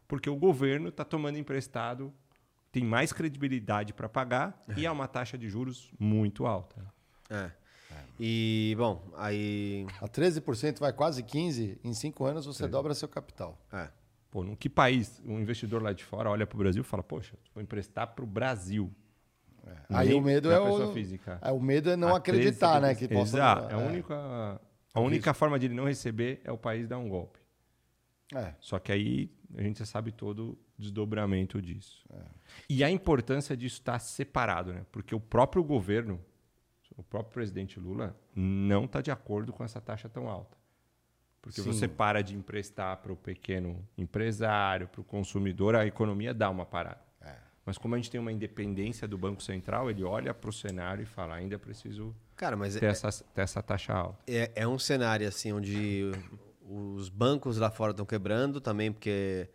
porque 0.07 0.31
o 0.31 0.37
governo 0.37 0.89
está 0.89 1.05
tomando 1.05 1.37
emprestado, 1.37 2.12
tem 2.72 2.85
mais 2.85 3.12
credibilidade 3.12 3.93
para 3.93 4.09
pagar 4.09 4.64
e 4.76 4.87
é 4.87 4.91
uma 4.91 5.07
taxa 5.09 5.37
de 5.37 5.49
juros 5.49 5.91
muito 5.99 6.47
alta. 6.47 6.83
É. 7.29 7.51
E, 8.19 8.75
bom, 8.77 9.03
aí. 9.16 9.87
a 10.01 10.09
13% 10.09 10.81
vai 10.81 10.93
quase 10.93 11.23
15%, 11.23 11.79
em 11.85 11.93
cinco 11.95 12.25
anos 12.25 12.47
você 12.47 12.64
Sim. 12.64 12.71
dobra 12.71 12.95
seu 12.95 13.09
capital. 13.09 13.59
É. 13.73 13.89
Pô, 14.31 14.43
num 14.43 14.55
que 14.55 14.69
país 14.69 15.23
um 15.25 15.39
investidor 15.41 15.83
lá 15.83 15.93
de 15.93 16.05
fora 16.05 16.31
olha 16.31 16.47
para 16.47 16.57
o 16.57 16.59
Brasil 16.59 16.83
e 16.83 16.85
fala, 16.85 17.03
poxa, 17.03 17.37
vou 17.55 17.62
emprestar 17.62 18.09
para 18.09 18.25
o 18.25 18.27
Brasil. 18.27 18.93
Aí 19.89 20.09
Nem 20.09 20.19
o 20.19 20.21
medo 20.23 20.51
é 20.51 20.59
pessoa 20.59 20.89
o, 20.89 20.93
física. 20.93 21.39
é 21.43 21.53
o 21.53 21.61
medo 21.61 21.91
é 21.91 21.97
não 21.97 22.14
A 22.14 22.19
acreditar, 22.19 22.81
né, 22.81 22.95
tem 22.95 23.09
que 23.09 23.14
possa 23.14 23.37
Exato. 23.37 23.75
é. 23.75 23.75
A 23.75 23.79
única, 23.79 24.61
a 24.95 25.01
única 25.01 25.35
forma 25.35 25.59
de 25.59 25.66
ele 25.66 25.75
não 25.75 25.85
receber 25.85 26.41
é 26.45 26.53
o 26.53 26.59
país 26.59 26.87
dar 26.87 26.99
um 26.99 27.09
golpe. 27.09 27.39
É. 28.35 28.55
Só 28.61 28.79
que 28.79 28.93
aí 28.93 29.31
a 29.57 29.62
gente 29.62 29.79
já 29.79 29.87
sabe 29.87 30.12
todo 30.12 30.51
o 30.51 30.59
desdobramento 30.79 31.61
disso. 31.61 32.05
É. 32.11 32.21
E 32.69 32.85
a 32.85 32.91
importância 32.91 33.57
disso 33.57 33.77
estar 33.77 33.99
separado, 33.99 34.73
né? 34.73 34.85
Porque 34.93 35.14
o 35.14 35.21
próprio 35.21 35.62
governo, 35.64 36.21
o 36.99 37.03
próprio 37.03 37.32
presidente 37.32 37.78
Lula, 37.78 38.16
não 38.34 38.84
está 38.84 39.01
de 39.01 39.11
acordo 39.11 39.53
com 39.53 39.64
essa 39.64 39.80
taxa 39.80 40.09
tão 40.09 40.28
alta. 40.28 40.57
Porque 41.40 41.62
Sim. 41.62 41.72
você 41.72 41.86
para 41.86 42.22
de 42.22 42.34
emprestar 42.34 42.96
para 42.99 43.12
o 43.12 43.16
pequeno 43.16 43.86
empresário, 43.96 44.88
para 44.88 45.01
o 45.01 45.05
consumidor, 45.05 45.76
a 45.76 45.86
economia 45.86 46.34
dá 46.34 46.51
uma 46.51 46.66
parada. 46.66 47.01
É. 47.20 47.36
Mas 47.64 47.78
como 47.78 47.94
a 47.94 47.99
gente 47.99 48.11
tem 48.11 48.20
uma 48.20 48.32
independência 48.32 49.07
do 49.07 49.16
Banco 49.16 49.42
Central, 49.42 49.88
ele 49.88 50.03
olha 50.03 50.34
para 50.34 50.51
o 50.51 50.53
cenário 50.53 51.03
e 51.03 51.07
fala, 51.07 51.36
ainda 51.36 51.59
preciso 51.59 52.14
Cara, 52.34 52.57
mas 52.57 52.74
ter, 52.74 52.86
é- 52.86 52.88
essa, 52.88 53.24
ter 53.24 53.40
essa 53.42 53.62
taxa 53.62 53.92
alta. 53.92 54.18
É, 54.26 54.51
é 54.55 54.66
um 54.68 54.78
cenário 54.78 55.26
assim 55.26 55.53
onde 55.53 56.11
os 56.68 57.09
bancos 57.09 57.59
lá 57.59 57.70
fora 57.70 57.92
estão 57.92 58.05
quebrando 58.05 58.61
também, 58.61 58.92
porque 58.92 59.49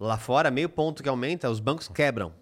lá 0.00 0.18
fora, 0.18 0.50
meio 0.50 0.68
ponto 0.68 1.02
que 1.02 1.08
aumenta, 1.08 1.50
os 1.50 1.60
bancos 1.60 1.88
quebram. 1.88 2.32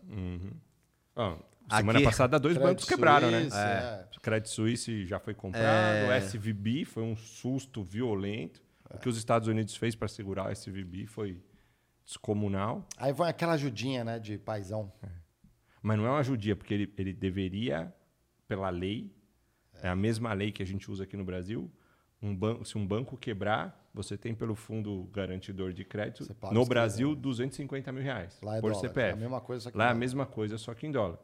Ó, 1.16 1.36
semana 1.70 1.98
Aqui- 1.98 2.06
passada, 2.06 2.38
dois 2.38 2.54
Credit 2.56 2.70
bancos 2.74 2.84
quebraram, 2.88 3.30
né? 3.30 3.48
É. 3.52 4.06
O 4.16 4.20
Credit 4.20 4.48
Suisse 4.50 5.06
já 5.06 5.18
foi 5.18 5.34
comprado, 5.34 5.64
É. 5.96 6.08
o 6.08 6.12
SVB 6.12 6.84
foi 6.84 7.02
um 7.02 7.16
susto 7.16 7.82
violento. 7.82 8.62
O 8.90 8.98
que 8.98 9.08
os 9.08 9.16
Estados 9.16 9.48
Unidos 9.48 9.74
fez 9.76 9.94
para 9.96 10.06
segurar 10.08 10.46
o 10.48 10.50
SVB 10.50 11.06
foi 11.06 11.42
descomunal. 12.04 12.86
Aí 12.96 13.12
vai 13.12 13.30
aquela 13.30 13.54
ajudinha, 13.54 14.04
né, 14.04 14.18
de 14.18 14.38
paizão. 14.38 14.92
Mas 15.82 15.96
não 15.98 16.06
é 16.06 16.10
uma 16.10 16.22
judia, 16.22 16.54
porque 16.56 16.72
ele, 16.74 16.92
ele 16.96 17.12
deveria, 17.12 17.92
pela 18.46 18.70
lei, 18.70 19.14
é 19.82 19.88
a 19.88 19.96
mesma 19.96 20.32
lei 20.32 20.52
que 20.52 20.62
a 20.62 20.66
gente 20.66 20.90
usa 20.90 21.04
aqui 21.04 21.16
no 21.16 21.24
Brasil, 21.24 21.70
um 22.22 22.34
banco, 22.34 22.64
se 22.64 22.78
um 22.78 22.86
banco 22.86 23.16
quebrar, 23.16 23.88
você 23.92 24.16
tem 24.16 24.34
pelo 24.34 24.54
fundo 24.54 25.04
garantidor 25.12 25.72
de 25.72 25.84
crédito, 25.84 26.26
no 26.52 26.64
Brasil, 26.64 27.14
250 27.14 27.92
mil 27.92 28.02
reais 28.02 28.38
Lá 28.42 28.56
é 28.56 28.60
por 28.60 28.72
dólar, 28.72 28.80
CPF. 28.88 29.08
é 29.10 29.12
a 29.12 29.16
mesma 29.16 29.40
coisa, 29.40 29.62
só 29.64 29.70
que 29.70 29.76
Lá 29.76 29.88
é 29.88 29.90
a 29.90 29.94
mesma 29.94 30.26
coisa, 30.26 30.56
só 30.58 30.72
que 30.74 30.86
em 30.86 30.92
dólar. 30.92 31.18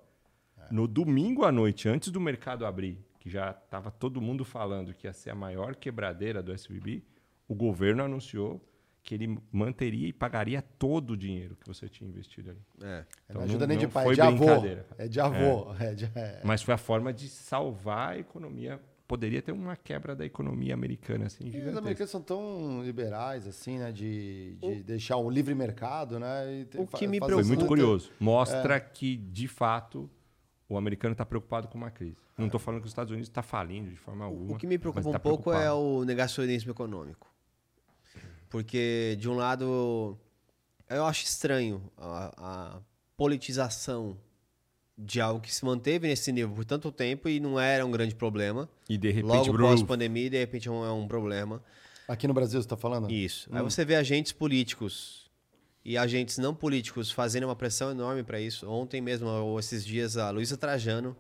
No 0.71 0.87
domingo 0.87 1.45
à 1.45 1.53
noite, 1.53 1.89
antes 1.89 2.11
do 2.11 2.21
mercado 2.21 2.65
abrir, 2.67 2.99
que 3.19 3.29
já 3.31 3.51
estava 3.51 3.91
todo 3.91 4.21
mundo 4.21 4.45
falando 4.45 4.95
que 4.95 5.07
ia 5.07 5.13
ser 5.13 5.31
a 5.31 5.35
maior 5.35 5.75
quebradeira 5.77 6.43
do 6.43 6.53
SVB, 6.57 7.03
o 7.49 7.55
governo 7.55 8.03
anunciou 8.05 8.61
que 9.03 9.15
ele 9.15 9.39
manteria 9.51 10.07
e 10.07 10.13
pagaria 10.13 10.61
todo 10.63 11.13
o 11.13 11.17
dinheiro 11.17 11.57
que 11.57 11.67
você 11.67 11.89
tinha 11.89 12.09
investido 12.09 12.51
ali. 12.51 12.61
É. 12.83 13.05
não 13.33 13.43
ajuda 13.43 13.67
nem 13.67 13.79
de 13.79 13.89
pai, 13.89 14.03
é 14.03 14.07
foi 14.07 14.15
de 14.15 14.21
avô. 14.21 14.47
É 14.99 15.09
de 15.09 15.19
avô. 15.21 15.75
É 15.81 15.95
de- 15.95 16.05
é. 16.15 16.41
Mas 16.45 16.63
foi 16.63 16.75
a 16.75 16.79
forma 16.79 17.13
de 17.13 17.29
salvar 17.29 18.11
a 18.11 18.19
economia. 18.19 18.79
Poderia 19.09 19.43
ter 19.43 19.51
uma 19.53 19.75
quebra 19.75 20.15
da 20.15 20.25
economia 20.25 20.73
americana, 20.73 21.27
assim, 21.27 21.43
E 21.45 21.47
os 21.49 21.53
gigantesca. 21.55 21.79
americanos 21.81 22.11
são 22.13 22.23
tão 22.23 22.83
liberais, 22.85 23.45
assim, 23.49 23.79
né? 23.79 23.91
De, 23.91 24.55
de 24.61 24.83
deixar 24.85 25.17
o 25.17 25.29
livre 25.29 25.53
mercado, 25.55 26.21
né? 26.21 26.61
e 26.61 26.65
ter- 26.67 26.79
o 26.79 26.87
que 26.87 27.07
me 27.09 27.19
fazer 27.19 27.33
Foi 27.33 27.43
preocupa- 27.43 27.49
muito 27.49 27.67
curioso. 27.67 28.13
Mostra 28.21 28.77
É. 28.77 28.81
que, 28.81 29.17
de 29.17 29.49
fato, 29.49 30.09
o 30.71 30.79
americano 30.79 31.13
está 31.13 31.27
preocupado 31.27 31.67
com 31.67 31.77
uma 31.77 31.91
crise. 31.91 32.17
Não 32.39 32.47
estou 32.47 32.61
falando 32.61 32.81
que 32.81 32.87
os 32.87 32.93
Estados 32.93 33.11
Unidos 33.11 33.29
está 33.29 33.43
falindo 33.43 33.91
de 33.91 33.97
forma 33.97 34.25
alguma. 34.25 34.55
O 34.55 34.57
que 34.57 34.69
me 34.69 34.79
preocupa 34.79 35.01
mas 35.01 35.07
um 35.07 35.13
tá 35.13 35.19
pouco 35.19 35.51
é 35.51 35.59
preocupado. 35.59 35.81
o 35.81 36.05
negacionismo 36.05 36.71
econômico. 36.71 37.29
Porque, 38.49 39.17
de 39.19 39.29
um 39.29 39.35
lado, 39.35 40.17
eu 40.89 41.05
acho 41.05 41.25
estranho 41.25 41.83
a, 41.99 42.33
a 42.37 42.81
politização 43.17 44.17
de 44.97 45.21
algo 45.21 45.41
que 45.41 45.53
se 45.53 45.65
manteve 45.65 46.07
nesse 46.07 46.31
nível 46.31 46.55
por 46.55 46.65
tanto 46.65 46.93
tempo 46.93 47.29
e 47.29 47.41
não 47.41 47.59
era 47.59 47.85
um 47.85 47.91
grande 47.91 48.15
problema. 48.15 48.69
E 48.89 48.97
de 48.97 49.11
repente, 49.11 49.27
Logo 49.27 49.53
brum, 49.53 49.69
pós-pandemia, 49.71 50.31
de 50.31 50.39
repente 50.39 50.69
é 50.69 50.71
um, 50.71 50.85
é 50.85 50.93
um 50.93 51.09
problema. 51.09 51.61
Aqui 52.07 52.29
no 52.29 52.35
Brasil, 52.35 52.61
você 52.61 52.67
está 52.67 52.77
falando? 52.77 53.11
Isso. 53.11 53.51
Hum. 53.51 53.57
Aí 53.57 53.63
você 53.63 53.85
vê 53.85 53.97
agentes 53.97 54.33
políticos 54.33 55.30
e 55.85 55.97
agentes 55.97 56.39
não 56.39 56.55
políticos 56.55 57.11
fazendo 57.11 57.45
uma 57.45 57.57
pressão 57.57 57.91
enorme 57.91 58.23
para 58.23 58.41
isso. 58.41 58.69
Ontem 58.69 59.01
mesmo, 59.01 59.29
ou 59.29 59.59
esses 59.59 59.85
dias, 59.85 60.17
a 60.17 60.31
Luísa 60.31 60.57
Trajano 60.57 61.17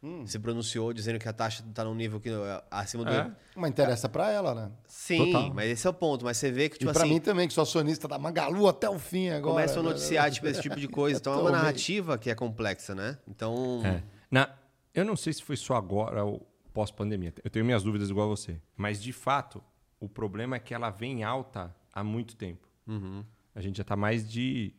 Hum. 0.00 0.24
se 0.24 0.38
pronunciou 0.38 0.92
dizendo 0.92 1.18
que 1.18 1.28
a 1.28 1.32
taxa 1.32 1.64
está 1.68 1.82
num 1.84 1.94
nível 1.94 2.20
que 2.20 2.30
acima 2.70 3.04
do. 3.04 3.10
É. 3.10 3.32
Mas 3.56 3.70
interessa 3.70 4.08
pra 4.08 4.30
ela, 4.30 4.54
né? 4.54 4.70
Sim, 4.86 5.32
Total. 5.32 5.52
mas 5.52 5.68
esse 5.70 5.86
é 5.86 5.90
o 5.90 5.92
ponto. 5.92 6.24
Mas 6.24 6.36
você 6.36 6.52
vê 6.52 6.68
que, 6.68 6.78
tipo 6.78 6.90
e 6.90 6.94
pra 6.94 7.02
assim, 7.02 7.14
mim 7.14 7.20
também, 7.20 7.48
que 7.48 7.54
sou 7.54 7.62
acionista 7.62 8.06
da 8.06 8.16
Magalu 8.16 8.68
até 8.68 8.88
o 8.88 8.96
fim 8.96 9.28
agora. 9.30 9.54
começam 9.54 9.80
a 9.80 9.82
né? 9.82 9.88
noticiar 9.88 10.30
tipo, 10.30 10.46
esse 10.46 10.62
tipo 10.62 10.76
de 10.76 10.86
coisa. 10.86 11.18
Então 11.18 11.32
é 11.32 11.36
uma 11.38 11.50
narrativa 11.50 12.16
que 12.16 12.30
é 12.30 12.34
complexa, 12.34 12.94
né? 12.94 13.18
Então. 13.26 13.82
É. 13.84 14.02
Na, 14.30 14.48
eu 14.94 15.04
não 15.04 15.16
sei 15.16 15.32
se 15.32 15.42
foi 15.42 15.56
só 15.56 15.74
agora 15.74 16.24
ou 16.24 16.46
pós-pandemia. 16.72 17.34
Eu 17.42 17.50
tenho 17.50 17.64
minhas 17.64 17.82
dúvidas 17.82 18.08
igual 18.08 18.26
a 18.26 18.36
você. 18.36 18.60
Mas, 18.76 19.02
de 19.02 19.12
fato, 19.12 19.60
o 19.98 20.08
problema 20.08 20.54
é 20.54 20.58
que 20.60 20.72
ela 20.72 20.90
vem 20.90 21.24
alta 21.24 21.74
há 21.92 22.04
muito 22.04 22.36
tempo. 22.36 22.68
Uhum. 22.86 23.24
A 23.58 23.60
gente 23.60 23.76
já 23.76 23.82
está 23.82 23.96
mais 23.96 24.28
de. 24.28 24.72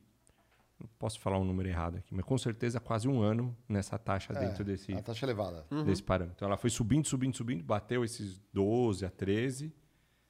Não 0.79 0.87
posso 0.97 1.19
falar 1.19 1.37
um 1.37 1.43
número 1.43 1.67
errado 1.67 1.97
aqui, 1.97 2.15
mas 2.15 2.23
com 2.23 2.37
certeza 2.37 2.79
quase 2.79 3.05
um 3.09 3.19
ano 3.21 3.53
nessa 3.67 3.97
taxa 3.97 4.31
É, 4.31 4.39
dentro 4.39 4.63
desse, 4.63 4.93
A 4.93 5.01
taxa 5.01 5.25
elevada. 5.25 5.65
desse 5.85 6.01
parâmetro. 6.01 6.35
Então 6.37 6.47
ela 6.47 6.55
foi 6.55 6.69
subindo, 6.69 7.05
subindo, 7.05 7.35
subindo, 7.35 7.61
bateu 7.61 8.05
esses 8.05 8.39
12 8.53 9.05
a 9.05 9.09
13. 9.09 9.73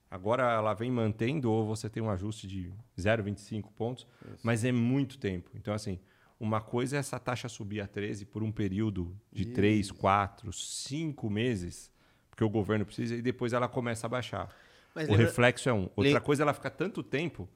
Agora 0.09 0.41
ela 0.51 0.73
vem 0.73 0.89
mantendo, 0.89 1.51
ou 1.51 1.67
você 1.67 1.87
tem 1.87 2.01
um 2.01 2.09
ajuste 2.09 2.47
de 2.47 2.73
0,25 2.97 3.71
pontos, 3.75 4.07
mas 4.41 4.65
é 4.65 4.71
muito 4.71 5.19
tempo. 5.19 5.51
Então, 5.53 5.71
assim, 5.71 5.99
uma 6.39 6.59
coisa 6.59 6.95
é 6.95 6.99
essa 6.99 7.19
taxa 7.19 7.47
subir 7.47 7.79
a 7.81 7.85
13 7.87 8.25
por 8.25 8.41
um 8.41 8.51
período 8.51 9.15
de 9.31 9.45
3, 9.45 9.91
4, 9.91 10.51
5 10.51 11.29
meses, 11.29 11.91
porque 12.31 12.43
o 12.43 12.49
governo 12.49 12.87
precisa, 12.87 13.15
e 13.15 13.21
depois 13.21 13.53
ela 13.53 13.67
começa 13.67 14.07
a 14.07 14.09
baixar. 14.09 14.49
Mas 14.95 15.07
o 15.07 15.11
lembra- 15.11 15.27
reflexo 15.27 15.69
é 15.69 15.73
um. 15.73 15.83
Outra 15.95 16.13
lem- 16.13 16.21
coisa 16.21 16.41
é 16.41 16.43
ela 16.43 16.53
ficar 16.55 16.71
tanto 16.71 17.03
tempo 17.03 17.47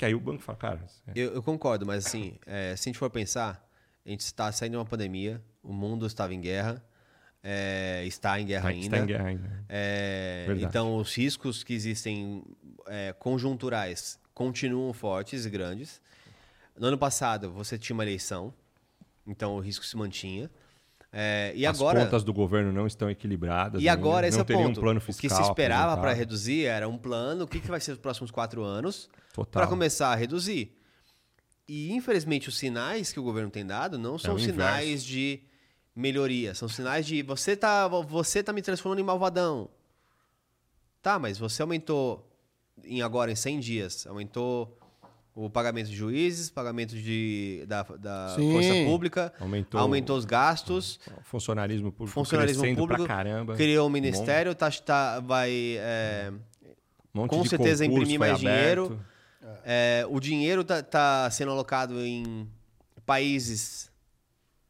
que 0.00 0.04
aí 0.06 0.14
o 0.14 0.20
banco 0.20 0.42
fala, 0.42 0.56
cara. 0.56 0.80
é, 1.08 1.12
Eu, 1.14 1.34
eu 1.34 1.42
concordo, 1.42 1.84
mas 1.84 2.06
assim, 2.06 2.38
é, 2.46 2.74
se 2.74 2.88
a 2.88 2.90
gente 2.90 2.98
for 2.98 3.10
pensar, 3.10 3.62
a 4.04 4.08
gente 4.08 4.20
está 4.20 4.50
saindo 4.50 4.72
de 4.72 4.76
uma 4.78 4.86
pandemia, 4.86 5.42
o 5.62 5.74
mundo 5.74 6.06
estava 6.06 6.32
em 6.32 6.40
guerra, 6.40 6.82
é, 7.42 8.02
está 8.06 8.40
em 8.40 8.46
guerra 8.46 8.70
ainda. 8.70 8.86
está 8.86 8.98
em 8.98 9.06
guerra 9.06 9.28
ainda. 9.28 9.64
É, 9.68 10.46
então, 10.58 10.96
os 10.96 11.14
riscos 11.14 11.62
que 11.62 11.74
existem 11.74 12.42
é, 12.86 13.12
conjunturais 13.18 14.18
continuam 14.32 14.90
fortes 14.94 15.44
e 15.44 15.50
grandes. 15.50 16.00
No 16.74 16.86
ano 16.86 16.96
passado, 16.96 17.52
você 17.52 17.76
tinha 17.76 17.92
uma 17.92 18.02
eleição, 18.02 18.54
então 19.26 19.54
o 19.54 19.60
risco 19.60 19.84
se 19.84 19.98
mantinha. 19.98 20.50
É, 21.12 21.52
e 21.56 21.66
As 21.66 21.76
agora, 21.76 22.04
contas 22.04 22.22
do 22.22 22.32
governo 22.32 22.72
não 22.72 22.86
estão 22.86 23.10
equilibradas. 23.10 23.82
e 23.82 23.88
agora 23.88 24.28
esse 24.28 24.36
não 24.36 24.42
é 24.42 24.46
teria 24.46 24.62
ponto. 24.62 24.78
um 24.78 24.82
plano 24.82 25.00
o 25.00 25.02
que 25.02 25.12
fiscal. 25.12 25.42
se 25.42 25.50
esperava 25.50 26.00
para 26.00 26.12
reduzir 26.12 26.66
era 26.66 26.88
um 26.88 26.96
plano. 26.96 27.44
O 27.44 27.48
que, 27.48 27.58
que 27.58 27.68
vai 27.68 27.80
ser 27.80 27.92
os 27.92 27.98
próximos 27.98 28.30
quatro 28.30 28.62
anos 28.62 29.08
para 29.50 29.66
começar 29.66 30.12
a 30.12 30.14
reduzir? 30.14 30.76
E 31.66 31.92
infelizmente 31.92 32.48
os 32.48 32.56
sinais 32.58 33.12
que 33.12 33.18
o 33.18 33.22
governo 33.22 33.50
tem 33.50 33.66
dado 33.66 33.98
não 33.98 34.18
são 34.18 34.34
o 34.34 34.38
sinais 34.40 35.04
de 35.04 35.42
melhoria, 35.94 36.54
são 36.54 36.68
sinais 36.68 37.06
de 37.06 37.22
você 37.22 37.56
tá, 37.56 37.86
você 37.88 38.42
tá 38.42 38.52
me 38.52 38.62
transformando 38.62 39.00
em 39.00 39.04
malvadão. 39.04 39.68
Tá, 41.02 41.18
mas 41.18 41.38
você 41.38 41.62
aumentou 41.62 42.28
em 42.84 43.02
agora 43.02 43.30
em 43.32 43.36
100 43.36 43.60
dias, 43.60 44.06
aumentou 44.06 44.78
o 45.34 45.48
pagamento 45.48 45.88
de 45.88 45.96
juízes, 45.96 46.50
pagamento 46.50 46.94
de, 46.96 47.64
da, 47.68 47.82
da 47.82 48.34
Sim. 48.36 48.52
força 48.52 48.74
pública, 48.84 49.32
Aumentou- 49.40 49.80
aumentou 49.80 50.16
os 50.16 50.24
gastos, 50.24 50.98
Funcionalismo 51.24 51.92
público 51.92 52.12
funcionalismo 52.14 52.62
crescendo 52.62 52.78
público, 52.80 53.04
pra 53.04 53.14
caramba. 53.16 53.54
criou 53.56 53.86
um 53.86 53.88
Um 53.88 53.92
ministério, 53.92 54.54
tá, 54.54 54.70
tá, 54.70 55.20
vai 55.20 55.50
é, 55.78 56.32
monte 57.14 57.30
com 57.30 57.42
de 57.42 57.48
certeza 57.48 57.84
imprimir 57.86 58.18
mais 58.18 58.32
aberto. 58.34 58.88
dinheiro. 58.88 59.00
É, 59.64 60.04
o 60.10 60.20
dinheiro 60.20 60.62
tá, 60.64 60.82
tá 60.82 61.30
sendo 61.30 61.50
alocado 61.52 61.98
em 62.04 62.46
países 63.06 63.90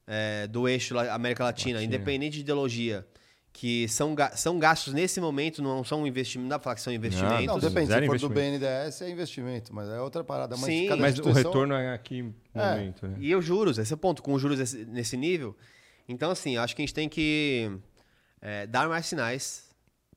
é, 0.07 0.47
do 0.47 0.69
eixo 0.69 0.97
América 0.99 1.45
Latina, 1.45 1.79
Latina. 1.79 1.95
independente 1.95 2.35
de 2.35 2.41
ideologia, 2.41 3.07
que 3.53 3.89
são, 3.89 4.15
são 4.37 4.59
gastos 4.59 4.93
nesse 4.95 5.21
momento, 5.21 5.61
não 5.61 5.83
são 5.83 6.07
investimentos, 6.07 6.45
não 6.45 6.49
dá 6.51 6.59
pra 6.59 6.65
falar 6.65 6.75
que 6.77 6.83
são 6.83 6.93
investimentos. 6.93 7.47
Não, 7.47 7.59
depende. 7.59 7.87
Zero 7.87 8.01
Se 8.03 8.07
for 8.07 8.19
do 8.19 8.27
investimento. 8.27 8.59
BNDES, 8.61 9.03
é 9.03 9.11
investimento, 9.11 9.75
mas 9.75 9.89
é 9.89 10.01
outra 10.01 10.23
parada. 10.23 10.57
Mas 10.57 10.67
Sim. 10.67 10.87
cada 10.89 11.01
Mas 11.03 11.11
o 11.19 11.21
instituição- 11.21 11.51
retorno 11.51 11.75
é 11.75 11.93
aqui 11.93 12.23
no 12.23 12.35
É. 12.55 12.71
momento, 12.77 13.09
né? 13.09 13.17
E 13.21 13.35
os 13.35 13.45
juros, 13.45 13.77
esse 13.79 13.93
é 13.93 13.97
o 13.97 13.99
ponto, 13.99 14.23
com 14.23 14.33
os 14.35 14.41
juros 14.41 14.59
esse- 14.61 14.85
nesse 14.85 15.17
nível. 15.17 15.57
Então, 16.09 16.31
assim, 16.31 16.57
acho 16.57 16.75
que 16.77 16.83
a 16.83 16.85
gente 16.85 16.95
tem 16.95 17.09
que 17.09 17.71
é, 18.43 18.67
dar 18.67 18.89
mais 18.89 19.05
sinais 19.07 19.69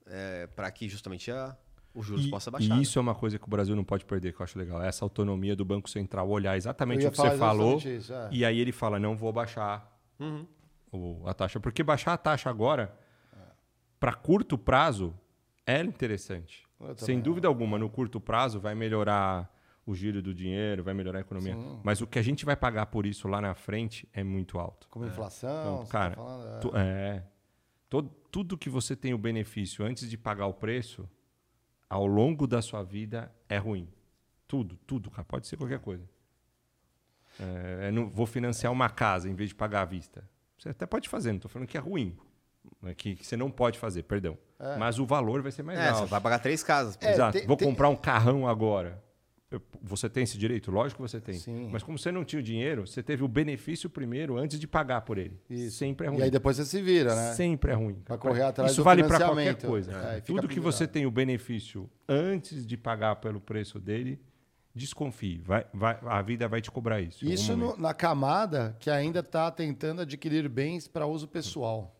é, 0.07 0.47
para 0.55 0.69
que 0.71 0.87
justamente 0.87 1.29
a, 1.31 1.57
os 1.93 2.05
juros 2.05 2.25
E, 2.25 2.29
possam 2.29 2.51
baixar. 2.51 2.77
e 2.77 2.81
isso 2.81 2.97
é 2.97 3.01
uma 3.01 3.13
coisa 3.15 3.37
que 3.39 3.45
o 3.45 3.49
Brasil 3.49 3.75
não 3.75 3.83
pode 3.83 4.05
perder, 4.05 4.31
que 4.33 4.39
eu 4.41 4.43
acho 4.43 4.57
legal. 4.59 4.81
É 4.81 4.87
Essa 4.87 5.03
autonomia 5.05 5.55
do 5.55 5.65
Banco 5.65 5.89
Central 5.89 6.29
olhar 6.29 6.55
exatamente 6.55 7.05
o 7.05 7.11
que 7.11 7.17
você 7.17 7.37
falou. 7.37 7.77
isso, 7.79 8.13
é. 8.13 8.29
E 8.31 8.45
aí 8.45 8.59
ele 8.59 8.71
fala, 8.71 8.99
não 8.99 9.15
vou 9.17 9.31
baixar 9.33 9.91
Uhum. 10.19 10.45
o- 10.91 11.27
a 11.27 11.33
taxa. 11.33 11.59
Porque 11.59 11.81
baixar 11.83 12.13
a 12.13 12.17
taxa 12.17 12.49
agora, 12.49 12.95
para 14.03 14.13
curto 14.13 14.57
prazo, 14.57 15.17
é 15.65 15.79
interessante. 15.81 16.67
Sem 16.97 17.21
dúvida 17.21 17.47
alguma, 17.47 17.77
no 17.79 17.89
curto 17.89 18.19
prazo 18.19 18.59
vai 18.59 18.75
melhorar 18.75 19.49
o 19.85 19.95
giro 19.95 20.21
do 20.21 20.33
dinheiro, 20.33 20.83
vai 20.83 20.93
melhorar 20.93 21.19
a 21.19 21.21
economia. 21.21 21.53
Sim. 21.55 21.79
Mas 21.81 22.01
o 22.01 22.07
que 22.07 22.19
a 22.19 22.21
gente 22.21 22.43
vai 22.43 22.55
pagar 22.57 22.87
por 22.87 23.05
isso 23.05 23.29
lá 23.29 23.39
na 23.39 23.53
frente 23.55 24.05
é 24.11 24.21
muito 24.21 24.59
alto. 24.59 24.89
Como 24.89 25.05
inflação, 25.05 25.49
Então, 25.61 25.77
você 25.85 25.91
tá 25.93 25.99
cara, 25.99 26.15
falando, 26.15 26.47
é. 26.47 26.59
tu- 26.59 26.71
é. 26.75 27.23
Todo- 27.89 28.09
tudo 28.29 28.57
que 28.57 28.69
você 28.69 28.93
tem 28.93 29.13
o 29.13 29.17
benefício 29.17 29.85
antes 29.85 30.09
de 30.09 30.17
pagar 30.17 30.47
o 30.47 30.53
preço, 30.53 31.09
ao 31.89 32.05
longo 32.05 32.45
da 32.45 32.61
sua 32.61 32.83
vida, 32.83 33.33
é 33.47 33.57
ruim. 33.57 33.87
Tudo, 34.47 34.75
tudo, 34.85 35.09
cara. 35.11 35.23
Pode 35.23 35.47
ser 35.47 35.55
qualquer 35.55 35.79
coisa. 35.79 36.03
É, 37.39 37.87
eu 37.87 37.93
não 37.93 38.09
vou 38.09 38.25
financiar 38.25 38.71
uma 38.73 38.89
casa 38.89 39.29
em 39.29 39.33
vez 39.33 39.49
de 39.51 39.55
pagar 39.55 39.81
à 39.83 39.85
vista. 39.85 40.29
Você 40.57 40.67
até 40.69 40.85
pode 40.85 41.07
fazer, 41.07 41.29
não 41.31 41.37
estou 41.37 41.49
falando 41.49 41.67
que 41.69 41.77
é 41.77 41.79
ruim. 41.81 42.17
É 42.85 42.93
que, 42.93 43.15
que 43.15 43.25
você 43.25 43.37
não 43.37 43.49
pode 43.51 43.77
fazer, 43.79 44.03
perdão. 44.03 44.37
É. 44.59 44.77
Mas 44.77 44.99
o 44.99 45.05
valor 45.05 45.41
vai 45.41 45.51
ser 45.51 45.63
mais 45.63 45.79
É, 45.79 45.89
alto. 45.89 45.99
você 46.03 46.09
vai 46.09 46.21
pagar 46.21 46.39
três 46.39 46.63
casas. 46.63 46.95
pô. 46.97 47.05
Exato. 47.07 47.37
tem- 47.37 47.47
Vou 47.47 47.57
tem- 47.57 47.67
comprar 47.67 47.89
um 47.89 47.95
carrão 47.95 48.47
agora. 48.47 49.01
Eu- 49.51 49.61
Você 49.83 50.09
tem 50.09 50.23
esse 50.23 50.35
direito? 50.37 50.71
Lógico 50.71 51.03
que 51.03 51.09
você 51.09 51.21
tem. 51.21 51.35
Sim. 51.35 51.69
Mas 51.71 51.83
como 51.83 51.97
você 51.99 52.11
não 52.11 52.25
tinha 52.25 52.39
o 52.39 52.43
dinheiro, 52.43 52.87
você 52.87 53.03
teve 53.03 53.23
o 53.23 53.27
benefício 53.27 53.87
primeiro 53.89 54.35
antes 54.37 54.59
de 54.59 54.65
pagar 54.67 55.01
por 55.01 55.17
ele. 55.19 55.39
Sempre 55.69 56.07
é 56.07 56.09
ruim. 56.09 56.19
E 56.19 56.23
aí 56.23 56.31
depois 56.31 56.57
você 56.57 56.65
se 56.65 56.81
vira, 56.81 57.13
né? 57.13 57.33
Sempre 57.33 57.71
é 57.71 57.75
ruim. 57.75 58.01
Pra 58.03 58.17
correr 58.17 58.41
atrás 58.41 58.71
Isso 58.71 58.81
do 58.81 58.83
vale 58.83 59.03
para 59.03 59.19
qualquer 59.23 59.55
coisa. 59.57 59.91
É, 59.91 60.21
Tudo 60.21 60.47
que 60.47 60.59
você 60.59 60.87
tem 60.87 61.05
o 61.05 61.11
benefício 61.11 61.87
antes 62.09 62.65
de 62.65 62.75
pagar 62.75 63.17
pelo 63.17 63.39
preço 63.39 63.79
dele, 63.79 64.19
desconfie. 64.73 65.39
Vai, 65.45 65.65
vai, 65.73 65.99
a 66.01 66.21
vida 66.21 66.47
vai 66.47 66.59
te 66.61 66.71
cobrar 66.71 66.99
isso. 66.99 67.23
Isso 67.23 67.55
no- 67.55 67.77
na 67.77 67.93
camada 67.93 68.75
que 68.79 68.89
ainda 68.89 69.19
está 69.19 69.51
tentando 69.51 70.01
adquirir 70.01 70.49
bens 70.49 70.87
para 70.87 71.05
uso 71.05 71.27
pessoal. 71.27 71.92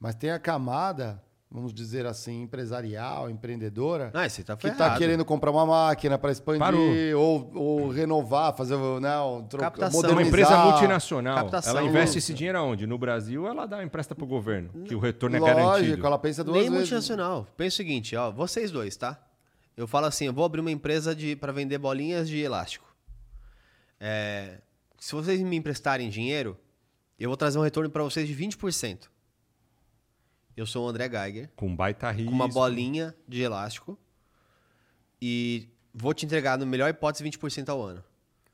Mas 0.00 0.14
tem 0.14 0.30
a 0.30 0.38
camada, 0.38 1.22
vamos 1.50 1.74
dizer 1.74 2.06
assim, 2.06 2.42
empresarial, 2.42 3.28
empreendedora, 3.28 4.10
Ah, 4.14 4.24
esse 4.24 4.42
tá 4.42 4.56
que 4.56 4.66
está 4.68 4.96
querendo 4.96 5.24
comprar 5.26 5.50
uma 5.50 5.66
máquina 5.66 6.16
para 6.18 6.32
expandir 6.32 7.14
ou, 7.18 7.50
ou 7.54 7.88
renovar, 7.90 8.56
fazer 8.56 8.76
né, 9.00 9.20
um 9.20 9.42
troca, 9.46 9.64
Captação. 9.66 10.00
Uma 10.00 10.08
modernizar. 10.08 10.26
empresa 10.26 10.64
multinacional, 10.64 11.34
Captação, 11.36 11.76
ela 11.76 11.82
investe 11.86 12.16
esse 12.16 12.32
dinheiro 12.32 12.56
aonde? 12.58 12.86
No 12.86 12.96
Brasil, 12.96 13.46
ela 13.46 13.66
dá 13.66 13.84
empresta 13.84 14.14
para 14.14 14.24
o 14.24 14.26
governo, 14.26 14.70
que 14.84 14.94
o 14.94 14.98
retorno 14.98 15.36
é 15.36 15.40
Lógico, 15.40 15.60
garantido. 15.60 16.06
ela 16.06 16.18
pensa 16.18 16.42
duas 16.42 16.56
Nem 16.56 16.64
vezes. 16.70 16.78
multinacional. 16.78 17.46
Pensa 17.56 17.74
o 17.74 17.76
seguinte, 17.76 18.16
ó, 18.16 18.30
vocês 18.30 18.70
dois, 18.70 18.96
tá? 18.96 19.20
Eu 19.76 19.86
falo 19.86 20.06
assim, 20.06 20.24
eu 20.26 20.32
vou 20.32 20.44
abrir 20.46 20.60
uma 20.60 20.70
empresa 20.70 21.14
de 21.14 21.36
para 21.36 21.52
vender 21.52 21.76
bolinhas 21.78 22.26
de 22.28 22.38
elástico. 22.40 22.86
É, 23.98 24.58
se 24.98 25.14
vocês 25.14 25.40
me 25.42 25.56
emprestarem 25.56 26.08
dinheiro, 26.08 26.56
eu 27.18 27.28
vou 27.28 27.36
trazer 27.36 27.58
um 27.58 27.62
retorno 27.62 27.90
para 27.90 28.02
vocês 28.02 28.26
de 28.26 28.34
20%. 28.34 29.08
Eu 30.56 30.66
sou 30.66 30.86
o 30.86 30.88
André 30.88 31.08
Geiger, 31.08 31.50
Com 31.56 31.74
baita 31.74 32.10
risco. 32.10 32.28
com 32.30 32.34
uma 32.34 32.48
bolinha 32.48 33.14
de 33.26 33.40
elástico 33.40 33.98
e 35.20 35.68
vou 35.94 36.12
te 36.12 36.26
entregar, 36.26 36.58
no 36.58 36.66
melhor 36.66 36.88
hipótese, 36.90 37.24
20% 37.24 37.68
ao 37.68 37.82
ano. 37.82 38.02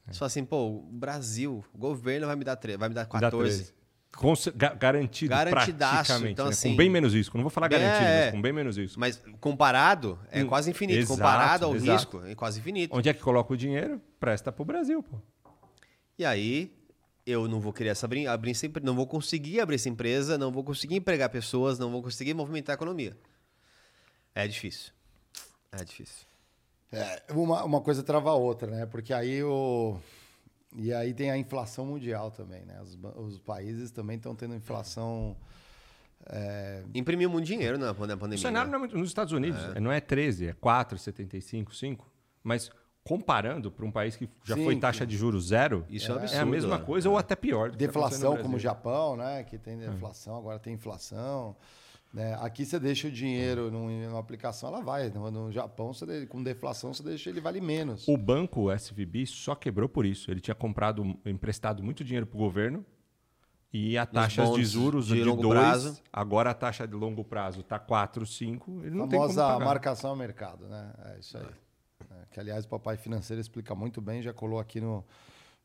Você 0.06 0.18
fala 0.18 0.26
assim, 0.28 0.44
pô, 0.44 0.68
o 0.68 0.82
Brasil, 0.82 1.64
o 1.74 1.78
governo 1.78 2.26
vai 2.28 2.36
me 2.36 2.44
dar, 2.44 2.56
vai 2.78 2.88
me 2.88 2.94
dar 2.94 3.04
Dá 3.04 3.06
14. 3.06 3.56
13. 3.58 3.74
Com 4.16 4.32
ga- 4.54 4.72
garantido, 4.74 5.30
Garantidaço, 5.30 5.94
praticamente. 5.94 6.32
então, 6.32 6.46
né? 6.46 6.52
assim- 6.52 6.70
com 6.70 6.76
bem 6.76 6.88
menos 6.88 7.12
risco. 7.12 7.36
Não 7.36 7.42
vou 7.42 7.50
falar 7.50 7.68
garantido, 7.68 8.04
É. 8.08 8.22
mas 8.26 8.30
com 8.30 8.40
bem 8.40 8.52
menos 8.52 8.76
risco. 8.78 8.98
Mas 9.00 9.20
comparado, 9.40 10.18
é 10.30 10.42
Hum, 10.42 10.46
quase 10.46 10.70
infinito. 10.70 10.98
exato, 11.00 11.12
comparado 11.18 11.64
ao 11.66 11.74
exato. 11.74 11.92
risco, 12.18 12.24
é 12.24 12.34
quase 12.34 12.60
infinito. 12.60 12.96
Onde 12.96 13.08
é 13.08 13.12
que 13.14 13.20
coloca 13.20 13.52
o 13.52 13.56
dinheiro? 13.56 14.00
Presta 14.20 14.52
pro 14.52 14.64
Brasil, 14.64 15.02
pô. 15.02 15.18
E 16.18 16.24
aí, 16.24 16.72
eu 17.26 17.48
não 17.48 17.60
vou 17.60 17.72
querer 17.72 17.90
essa 17.90 18.06
abrir, 18.06 18.26
abrir 18.28 18.52
essa 18.52 18.66
empre- 18.66 18.82
não 18.84 18.94
vou 18.94 19.06
conseguir 19.06 19.60
abrir 19.60 19.74
essa 19.76 19.88
empresa, 19.88 20.38
não 20.38 20.52
vou 20.52 20.62
conseguir 20.62 20.94
empregar 20.96 21.28
pessoas, 21.28 21.78
não 21.78 21.90
vou 21.90 22.02
conseguir 22.02 22.32
movimentar 22.34 22.74
a 22.74 22.76
economia. 22.76 23.16
É 24.34 24.46
difícil. 24.46 24.92
É 25.72 25.82
difícil. 25.84 26.26
É, 26.92 27.22
uma, 27.32 27.64
uma 27.64 27.80
coisa 27.80 28.02
trava 28.02 28.30
a 28.30 28.34
outra, 28.34 28.70
né? 28.70 28.86
Porque 28.86 29.12
aí 29.12 29.42
o. 29.42 29.98
E 30.76 30.92
aí 30.92 31.12
tem 31.14 31.30
a 31.30 31.36
inflação 31.38 31.84
mundial 31.86 32.30
também, 32.30 32.64
né? 32.64 32.80
Os, 32.82 32.96
os 33.16 33.38
países 33.40 33.90
também 33.90 34.16
estão 34.16 34.34
tendo 34.36 34.54
inflação. 34.54 35.36
é, 36.28 36.82
Imprimiu 36.94 37.28
muito 37.30 37.46
dinheiro 37.46 37.76
na 37.78 37.92
pande- 37.94 38.08
na 38.08 38.14
O 38.14 38.18
pandemia. 38.18 38.42
cenário 38.42 38.68
né? 38.70 38.72
não 38.72 38.76
é 38.76 38.80
muito- 38.80 38.96
nos 38.98 39.08
Estados 39.08 39.32
Unidos 39.32 39.60
não 39.80 39.90
é 39.90 40.00
13, 40.00 40.48
é 40.48 40.52
4,75, 40.54 41.74
5. 41.74 42.06
Mas 42.42 42.70
comparando 43.06 43.70
para 43.70 43.84
um 43.86 43.90
país 43.90 44.16
que 44.16 44.28
já 44.44 44.56
Sim, 44.56 44.64
foi 44.64 44.76
taxa 44.76 45.06
de 45.06 45.16
juros 45.16 45.46
zero, 45.48 45.84
Isso 45.88 46.10
é 46.10 46.14
é 46.14 46.18
a 46.18 46.22
absurdo, 46.22 46.46
mesma 46.46 46.78
né? 46.78 46.84
coisa 46.84 47.08
ou 47.08 47.16
até 47.16 47.36
pior. 47.36 47.70
tá 47.70 47.76
deflação, 47.76 48.34
no 48.34 48.42
como 48.42 48.56
o. 48.56 48.58
Japão, 48.58 49.16
né? 49.16 49.44
Que 49.44 49.56
tem 49.58 49.78
deflação, 49.78 50.36
agora 50.36 50.58
tem 50.58 50.74
inflação. 50.74 51.54
né? 52.12 52.36
Aqui 52.40 52.64
você 52.64 52.78
deixa 52.80 53.08
o 53.08 53.10
dinheiro 53.10 53.70
num- 53.70 54.06
numa 54.08 54.18
aplicação, 54.18 54.70
ela 54.70 54.80
vai. 54.80 55.08
No, 55.10 55.52
Japão, 55.52 55.92
você 55.92 56.26
com 56.26 56.42
deflação, 56.42 56.92
você 56.94 57.02
deixa 57.02 57.28
ele 57.30 57.40
vale 57.40 57.60
menos. 57.60 58.08
O 58.08 58.16
banco 58.16 58.70
SVB 58.72 59.26
só 59.26 59.54
quebrou 59.54 59.88
por 59.88 60.04
isso. 60.06 60.30
Ele 60.30 60.40
tinha 60.40 60.54
comprado, 60.54 61.04
emprestado 61.24 61.82
muito 61.82 62.02
dinheiro 62.02 62.26
para 62.26 62.36
o 62.36 62.40
governo 62.40 62.84
e 63.72 63.98
a 63.98 64.06
taxa 64.06 64.44
de 64.52 64.64
juros 64.64 65.06
de 65.08 65.14
de, 65.14 65.24
longo 65.24 65.42
2, 65.42 65.54
prazo. 65.54 66.02
agora 66.12 66.50
a 66.50 66.54
taxa 66.54 66.86
de 66.88 66.94
longo 66.94 67.22
prazo 67.22 67.60
está 67.60 67.78
4, 67.78 68.24
5, 68.24 68.80
ele 68.84 68.96
não 68.96 69.06
tem 69.08 69.18
como 69.18 69.32
famosa 69.32 69.52
pagar. 69.52 69.64
marcação 69.64 70.10
ao 70.10 70.16
mercado, 70.16 70.66
né? 70.68 70.92
É 71.14 71.18
isso 71.18 71.36
aí. 71.36 71.44
É, 72.10 72.26
que, 72.30 72.40
aliás, 72.40 72.64
o 72.64 72.68
Papai 72.68 72.96
Financeiro 72.96 73.40
explica 73.40 73.74
muito 73.74 74.00
bem, 74.00 74.22
já 74.22 74.32
colou 74.32 74.58
aqui 74.58 74.80
no, 74.80 75.04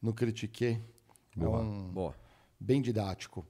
no 0.02 0.14
Critique. 0.14 0.80
É 1.38 1.40
Boa. 1.40 1.62
um- 1.62 1.90
Boa. 1.92 2.16
bem 2.60 2.82
didático. 2.82 3.46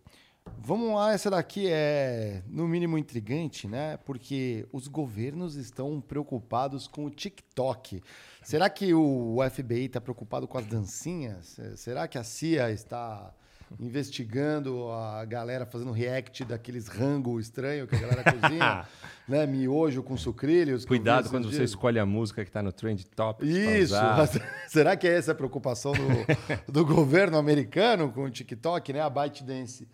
Vamos 0.57 0.95
lá, 0.95 1.13
essa 1.13 1.29
daqui 1.29 1.67
é 1.69 2.41
no 2.47 2.67
mínimo 2.67 2.97
intrigante, 2.97 3.67
né? 3.67 3.97
Porque 3.97 4.67
os 4.71 4.87
governos 4.87 5.55
estão 5.55 6.01
preocupados 6.01 6.87
com 6.87 7.05
o 7.05 7.11
TikTok. 7.11 8.01
Será 8.41 8.67
que 8.67 8.91
o 8.93 9.37
FBI 9.51 9.85
está 9.85 10.01
preocupado 10.01 10.47
com 10.47 10.57
as 10.57 10.65
dancinhas? 10.65 11.59
Será 11.75 12.07
que 12.07 12.17
a 12.17 12.23
CIA 12.23 12.71
está 12.71 13.31
investigando 13.79 14.91
a 14.91 15.23
galera 15.25 15.65
fazendo 15.65 15.91
react 15.91 16.43
daqueles 16.45 16.87
rango 16.87 17.39
estranho 17.39 17.87
que 17.87 17.95
a 17.95 17.99
galera 17.99 18.23
cozinha? 18.23 18.87
né? 19.27 19.45
Miojo 19.47 20.03
com 20.03 20.17
sucrilhos? 20.17 20.85
Cuidado 20.85 21.29
quando 21.29 21.45
você 21.45 21.57
dias? 21.57 21.69
escolhe 21.71 21.99
a 21.99 22.05
música 22.05 22.43
que 22.43 22.49
está 22.49 22.61
no 22.61 22.71
Trend 22.71 23.05
Top. 23.15 23.45
Isso. 23.45 23.95
Será 24.67 24.95
que 24.95 25.07
é 25.07 25.17
essa 25.17 25.31
a 25.31 25.35
preocupação 25.35 25.93
do, 25.93 26.01
do 26.71 26.85
governo 26.85 27.37
americano 27.37 28.11
com 28.11 28.23
o 28.23 28.29
TikTok, 28.29 28.93
né? 28.93 29.01
A 29.01 29.09
ByteDance 29.09 29.87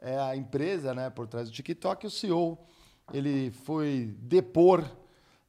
é 0.00 0.18
a 0.18 0.36
empresa, 0.36 0.94
né, 0.94 1.10
por 1.10 1.26
trás 1.26 1.48
do 1.48 1.52
TikTok. 1.52 2.06
O 2.06 2.10
CEO, 2.10 2.58
ele 3.12 3.50
foi 3.64 4.14
depor, 4.20 4.84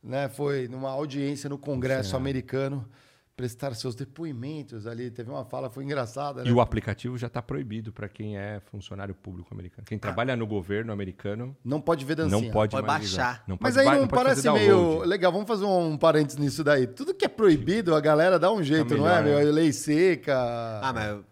né? 0.03 0.29
Foi 0.29 0.67
numa 0.67 0.89
audiência 0.89 1.49
no 1.49 1.57
Congresso 1.57 2.11
Sim. 2.11 2.15
americano 2.17 2.87
prestar 3.35 3.73
seus 3.75 3.95
depoimentos 3.95 4.87
ali. 4.87 5.11
Teve 5.11 5.29
uma 5.29 5.43
fala, 5.45 5.69
foi 5.69 5.83
engraçada, 5.83 6.43
né? 6.43 6.49
E 6.49 6.53
o 6.53 6.61
aplicativo 6.61 7.17
já 7.17 7.27
está 7.27 7.41
proibido 7.41 7.91
para 7.91 8.07
quem 8.07 8.37
é 8.37 8.61
funcionário 8.71 9.13
público 9.13 9.53
americano. 9.53 9.85
Quem 9.85 9.99
trabalha 9.99 10.35
no 10.35 10.47
governo 10.47 10.93
americano 10.93 11.55
Não 11.63 11.81
pode 11.81 12.05
ver 12.05 12.15
dancinha. 12.15 12.41
não 12.41 12.51
pode, 12.51 12.71
Pode 12.71 12.87
baixar. 12.87 13.43
Não 13.47 13.57
Mas 13.59 13.75
pode 13.75 13.87
aí 13.87 13.99
não, 13.99 14.07
pode 14.07 14.23
parece 14.23 14.49
meio 14.51 14.99
legal. 15.03 15.31
Vamos 15.31 15.47
fazer 15.47 15.65
um 15.65 15.97
parênteses 15.97 16.39
nisso 16.39 16.63
daí. 16.63 16.87
Tudo 16.87 17.13
que 17.13 17.25
é 17.25 17.29
proibido, 17.29 17.93
a 17.93 17.99
galera 18.01 18.39
dá 18.39 18.51
um 18.51 18.63
jeito, 18.63 18.95
não 18.97 19.07
é? 19.07 19.21
melhor, 19.21 19.37
Meu? 19.39 19.45
né? 19.45 19.51
Lei 19.51 19.73
seca. 19.73 20.35
Ah, 20.81 20.93
mas 20.93 21.23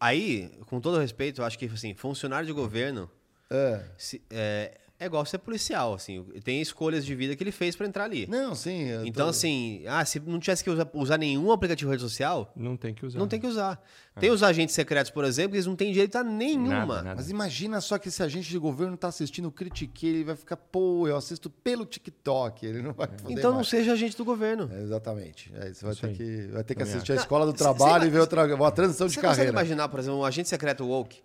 aí, 0.00 0.50
com 0.66 0.80
todo 0.80 0.98
respeito, 0.98 1.40
eu 1.40 1.44
acho 1.44 1.58
que 1.58 1.66
assim, 1.66 1.94
funcionário 1.94 2.46
de 2.46 2.52
governo 2.52 3.10
É. 3.50 3.82
se- 3.98 4.22
é, 4.30 4.78
é 5.02 5.06
igual 5.06 5.24
ser 5.26 5.38
policial, 5.38 5.94
assim, 5.94 6.24
tem 6.44 6.60
escolhas 6.60 7.04
de 7.04 7.14
vida 7.14 7.34
que 7.36 7.42
ele 7.42 7.52
fez 7.52 7.74
pra 7.76 7.86
entrar 7.86 8.04
ali. 8.04 8.26
Não, 8.26 8.54
sim. 8.54 8.84
eu 8.88 9.04
Então, 9.04 9.26
tô- 9.26 9.30
assim, 9.30 9.82
ah, 9.86 10.04
se 10.04 10.20
não 10.20 10.38
tivesse 10.38 10.62
que 10.64 10.70
usar, 10.70 10.88
usar 10.94 11.18
nenhum 11.18 11.50
aplicativo 11.52 11.90
de 11.90 11.94
rede 11.96 12.02
social, 12.08 12.52
Não 12.56 12.76
tem 12.76 12.94
que 12.94 13.04
usar. 13.04 13.18
não 13.18 13.26
tem 13.28 13.40
que 13.40 13.46
usar. 13.46 13.82
Tem 14.20 14.30
os 14.30 14.42
agentes 14.42 14.74
secretos, 14.74 15.10
por 15.10 15.24
exemplo, 15.24 15.52
que 15.52 15.56
eles 15.56 15.66
não 15.66 15.74
têm 15.74 15.90
direito 15.90 16.16
a 16.16 16.22
nenhuma. 16.22 16.68
Nada, 16.96 17.02
nada. 17.02 17.14
Mas 17.16 17.30
imagina 17.30 17.80
só 17.80 17.96
que 17.98 18.08
esse 18.08 18.22
agente 18.22 18.48
de 18.50 18.58
governo 18.58 18.94
tá 18.96 19.08
assistindo 19.08 19.46
o 19.48 19.50
Critique, 19.50 20.06
ele 20.06 20.22
vai 20.24 20.36
ficar, 20.36 20.56
pô, 20.56 21.08
eu 21.08 21.16
assisto 21.16 21.48
pelo 21.48 21.86
TikTok, 21.86 22.64
ele 22.66 22.82
não 22.82 22.92
vai 22.92 23.08
poder 23.08 23.32
Então 23.32 23.50
não 23.50 23.56
mais. 23.58 23.68
seja 23.68 23.92
agente 23.94 24.16
do 24.16 24.24
governo. 24.24 24.70
É, 24.72 24.82
exatamente. 24.82 25.50
É, 25.54 25.72
você 25.72 25.82
vai 25.84 25.92
Isso 25.94 26.02
ter 26.02 26.12
que, 26.14 26.46
vai 26.52 26.62
ter 26.62 26.74
que 26.74 26.80
Também 26.80 26.94
assistir 26.94 27.12
a 27.12 27.16
escola 27.16 27.46
do 27.46 27.52
Não, 27.52 27.56
cê- 27.58 27.64
trabalho 27.64 28.02
cê 28.02 28.08
e 28.08 28.10
ver 28.10 28.20
outra, 28.20 28.54
uma 28.54 28.70
transição 28.70 29.06
de 29.06 29.14
Você 29.14 29.20
consegue 29.20 29.36
carreira. 29.36 29.50
imaginar, 29.52 29.88
por 29.88 29.98
exemplo, 29.98 30.18
um 30.20 30.24
agente 30.24 30.48
secreto 30.48 30.84
woke? 30.86 31.22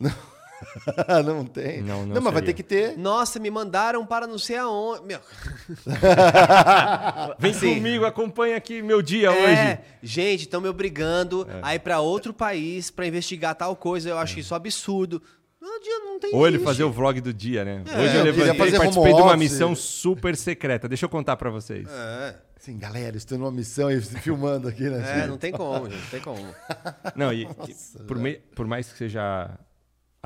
não 0.00 0.10
tem. 1.52 1.82
Não, 1.82 2.06
não 2.06 2.20
mas 2.22 2.32
vai 2.32 2.42
ter 2.42 2.52
que 2.52 2.62
ter. 2.62 2.96
Nossa, 2.96 3.38
me 3.38 3.50
mandaram 3.50 4.04
para 4.06 4.26
não 4.26 4.38
sei 4.38 4.56
aonde. 4.56 5.04
Meu. 5.04 5.20
Vem 7.38 7.52
Sim. 7.52 7.74
comigo, 7.76 8.04
acompanha 8.04 8.56
aqui 8.56 8.82
meu 8.82 9.02
dia 9.02 9.28
É, 9.28 9.30
hoje. 9.30 9.78
gente, 10.02 10.40
estão 10.42 10.60
me 10.60 10.68
obrigando 10.68 11.46
a 11.62 11.74
ir 11.74 11.78
para 11.80 12.00
outro 12.00 12.32
país 12.32 12.90
para 12.90 13.06
investigar 13.06 13.54
tal 13.54 13.74
coisa. 13.76 14.08
Eu 14.10 14.18
acho 14.18 14.38
isso 14.38 14.54
absurdo. 14.54 15.22
Não, 15.60 15.80
não 15.80 16.38
Ou 16.38 16.46
ele 16.46 16.58
fazer 16.58 16.84
o 16.84 16.92
vlog 16.92 17.20
do 17.20 17.32
dia, 17.32 17.64
né? 17.64 17.82
É, 17.86 18.00
Hoje 18.00 18.16
eu 18.16 18.24
levantei 18.24 18.54
fazer 18.54 18.76
e 18.76 18.78
participei 18.78 19.14
de 19.14 19.22
uma 19.22 19.36
missão 19.36 19.74
super 19.74 20.36
secreta. 20.36 20.86
Deixa 20.88 21.06
eu 21.06 21.08
contar 21.08 21.36
pra 21.36 21.48
vocês. 21.50 21.88
É, 21.88 22.36
Sim, 22.58 22.78
galera, 22.78 23.16
estou 23.16 23.36
numa 23.38 23.50
missão 23.50 23.90
e 23.90 24.00
filmando 24.00 24.68
aqui, 24.68 24.84
né? 24.84 25.22
é, 25.22 25.26
não 25.26 25.36
tem 25.36 25.52
como, 25.52 25.90
gente, 25.90 26.00
não 26.02 26.10
tem 26.10 26.20
como. 26.20 26.54
Não, 27.14 27.32
e, 27.32 27.42
e 27.68 28.02
por, 28.06 28.18
mei- 28.18 28.42
por 28.54 28.66
mais 28.66 28.90
que 28.90 28.96
seja 28.96 29.50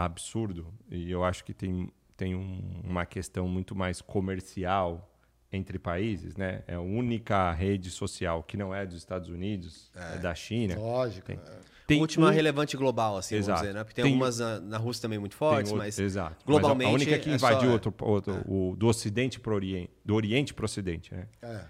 absurdo, 0.04 0.72
e 0.90 1.10
eu 1.10 1.24
acho 1.24 1.44
que 1.44 1.52
tem, 1.52 1.90
tem 2.16 2.34
um- 2.34 2.80
uma 2.84 3.04
questão 3.04 3.48
muito 3.48 3.74
mais 3.74 4.00
comercial 4.00 5.10
entre 5.52 5.78
países, 5.78 6.36
né? 6.36 6.62
É 6.66 6.74
a 6.74 6.80
única 6.80 7.50
rede 7.52 7.90
social 7.90 8.42
que 8.42 8.56
não 8.56 8.74
é 8.74 8.84
dos 8.86 8.96
Estados 8.96 9.28
Unidos, 9.28 9.90
é, 9.96 10.18
da 10.18 10.34
China. 10.34 10.76
Lógico. 10.78 11.26
Tem, 11.26 11.36
é. 11.36 11.58
tem 11.86 12.00
Última 12.00 12.28
um- 12.28 12.30
relevante 12.30 12.76
global, 12.76 13.16
assim, 13.16 13.34
Exato. 13.36 13.46
vamos 13.60 13.60
dizer, 13.62 13.74
né? 13.78 13.82
Porque 13.84 13.94
tem, 13.94 14.04
Tem- 14.04 14.12
algumas 14.12 14.38
na, 14.38 14.60
na 14.60 14.76
Rússia 14.78 15.02
também 15.02 15.18
muito 15.18 15.34
fortes, 15.34 15.72
outro- 15.72 15.84
mas 15.84 15.98
exato. 15.98 16.36
globalmente 16.46 16.84
Mas 16.84 16.92
a 16.92 16.94
única 16.94 17.18
que 17.18 17.30
é 17.30 17.38
só- 17.38 17.48
invadiu 17.50 17.70
é. 17.70 17.72
outro, 17.72 17.94
outro- 18.00 18.44
o, 18.46 18.76
do 18.76 18.86
Ocidente 18.88 19.40
para 19.40 19.52
o 19.52 19.54
Oriente, 19.56 19.90
do 20.04 20.14
Oriente 20.14 20.52
para 20.54 20.64
o 20.64 20.66
Ocidente, 20.66 21.12
né? 21.14 21.26
É. 21.42 21.60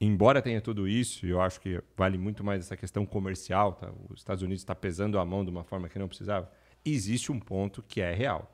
Embora 0.00 0.40
tenha 0.40 0.62
tudo 0.62 0.88
isso, 0.88 1.26
eu 1.26 1.42
acho 1.42 1.60
que 1.60 1.78
vale 1.94 2.16
muito 2.16 2.42
mais 2.42 2.60
essa 2.64 2.74
questão 2.76 3.04
comercial, 3.04 3.74
tá? 3.74 3.92
Os 4.08 4.20
Estados 4.20 4.42
Unidos 4.42 4.62
está 4.62 4.74
pesando 4.74 5.18
a 5.18 5.24
mão 5.26 5.44
de 5.44 5.50
uma 5.50 5.62
forma 5.62 5.90
que 5.90 5.98
não 5.98 6.08
precisava. 6.08 6.50
Existe 6.84 7.30
um 7.30 7.38
ponto 7.38 7.82
que 7.82 8.00
é 8.00 8.12
real. 8.14 8.50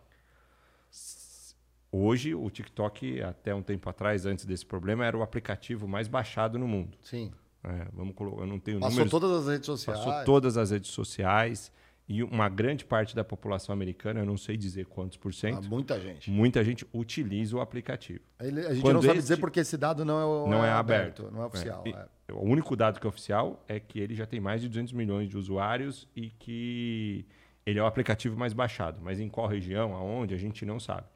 Hoje, 1.90 2.34
o 2.34 2.50
TikTok, 2.50 3.22
até 3.22 3.54
um 3.54 3.62
tempo 3.62 3.88
atrás, 3.88 4.26
antes 4.26 4.44
desse 4.44 4.66
problema, 4.66 5.04
era 5.06 5.16
o 5.16 5.22
aplicativo 5.22 5.86
mais 5.88 6.08
baixado 6.08 6.58
no 6.58 6.66
mundo. 6.66 6.96
Sim. 7.02 7.32
É, 7.64 7.86
vamos 7.92 8.14
colocar, 8.14 8.42
eu 8.42 8.46
não 8.46 8.58
tenho 8.58 8.78
Passou 8.78 8.90
números. 9.04 9.10
todas 9.10 9.30
as 9.32 9.46
redes 9.48 9.66
sociais. 9.66 9.98
Passou 10.00 10.24
todas 10.24 10.56
as 10.56 10.70
redes 10.70 10.90
sociais 10.90 11.72
e 12.08 12.22
uma 12.22 12.48
grande 12.48 12.84
parte 12.84 13.16
da 13.16 13.24
população 13.24 13.72
americana, 13.72 14.20
eu 14.20 14.26
não 14.26 14.36
sei 14.36 14.56
dizer 14.56 14.86
quantos 14.86 15.16
por 15.16 15.30
Ah, 15.30 15.32
cento, 15.32 15.68
muita 15.68 15.98
gente. 15.98 16.30
muita 16.30 16.62
gente 16.62 16.86
utiliza 16.92 17.56
o 17.56 17.60
aplicativo. 17.60 18.20
Ele- 18.40 18.60
a 18.66 18.72
gente 18.74 18.82
Quando 18.82 18.96
não 18.96 19.02
sabe 19.02 19.18
dizer 19.18 19.38
porque 19.38 19.60
esse 19.60 19.76
dado 19.76 20.04
não 20.04 20.46
é, 20.46 20.50
não 20.50 20.64
é 20.64 20.70
aberto, 20.70 21.30
não 21.32 21.42
é 21.42 21.46
oficial. 21.46 21.82
E 21.86 21.90
é. 21.92 22.06
O 22.32 22.44
único 22.44 22.76
dado 22.76 23.00
que 23.00 23.06
é 23.06 23.08
oficial 23.08 23.64
é 23.66 23.80
que 23.80 23.98
ele 23.98 24.14
já 24.14 24.26
tem 24.26 24.38
mais 24.40 24.60
de 24.60 24.68
200 24.68 24.92
milhões 24.92 25.28
de 25.28 25.36
usuários 25.38 26.06
e 26.14 26.28
que 26.30 27.24
ele 27.66 27.80
é 27.80 27.82
o 27.82 27.86
aplicativo 27.86 28.38
mais 28.38 28.52
baixado. 28.52 29.00
Mas 29.02 29.18
em 29.18 29.28
qual 29.28 29.48
região, 29.48 29.94
aonde, 29.94 30.32
a 30.32 30.38
gente 30.38 30.64
não 30.64 30.78
sabe. 30.78 31.08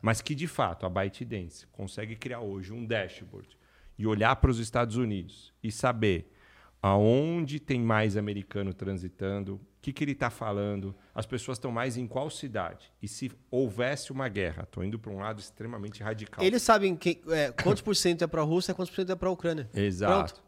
Mas 0.00 0.22
que, 0.22 0.34
de 0.34 0.46
fato, 0.46 0.86
a 0.86 0.88
ByteDance 0.88 1.66
consegue 1.66 2.14
criar 2.14 2.40
hoje 2.40 2.72
um 2.72 2.86
dashboard 2.86 3.58
e 3.98 4.06
olhar 4.06 4.36
para 4.36 4.50
os 4.50 4.60
Estados 4.60 4.96
Unidos 4.96 5.52
e 5.62 5.72
saber 5.72 6.32
aonde 6.80 7.58
tem 7.58 7.80
mais 7.80 8.16
americano 8.16 8.72
transitando, 8.72 9.54
o 9.54 9.60
que, 9.82 9.92
que 9.92 10.04
ele 10.04 10.12
está 10.12 10.30
falando, 10.30 10.94
as 11.14 11.26
pessoas 11.26 11.58
estão 11.58 11.72
mais 11.72 11.96
em 11.96 12.06
qual 12.06 12.30
cidade. 12.30 12.92
E 13.02 13.08
se 13.08 13.32
houvesse 13.50 14.12
uma 14.12 14.28
guerra, 14.28 14.62
estou 14.62 14.84
indo 14.84 14.98
para 14.98 15.10
um 15.10 15.18
lado 15.18 15.40
extremamente 15.40 16.02
radical. 16.02 16.44
Eles 16.44 16.62
sabem 16.62 16.94
que, 16.94 17.20
é, 17.28 17.50
quantos 17.50 17.82
por 17.82 17.96
cento 17.96 18.22
é 18.22 18.26
para 18.26 18.42
a 18.42 18.44
Rússia 18.44 18.72
e 18.72 18.74
quantos 18.74 18.90
por 18.90 18.96
cento 18.96 19.12
é 19.12 19.16
para 19.16 19.28
a 19.28 19.32
Ucrânia. 19.32 19.68
Exato. 19.74 20.42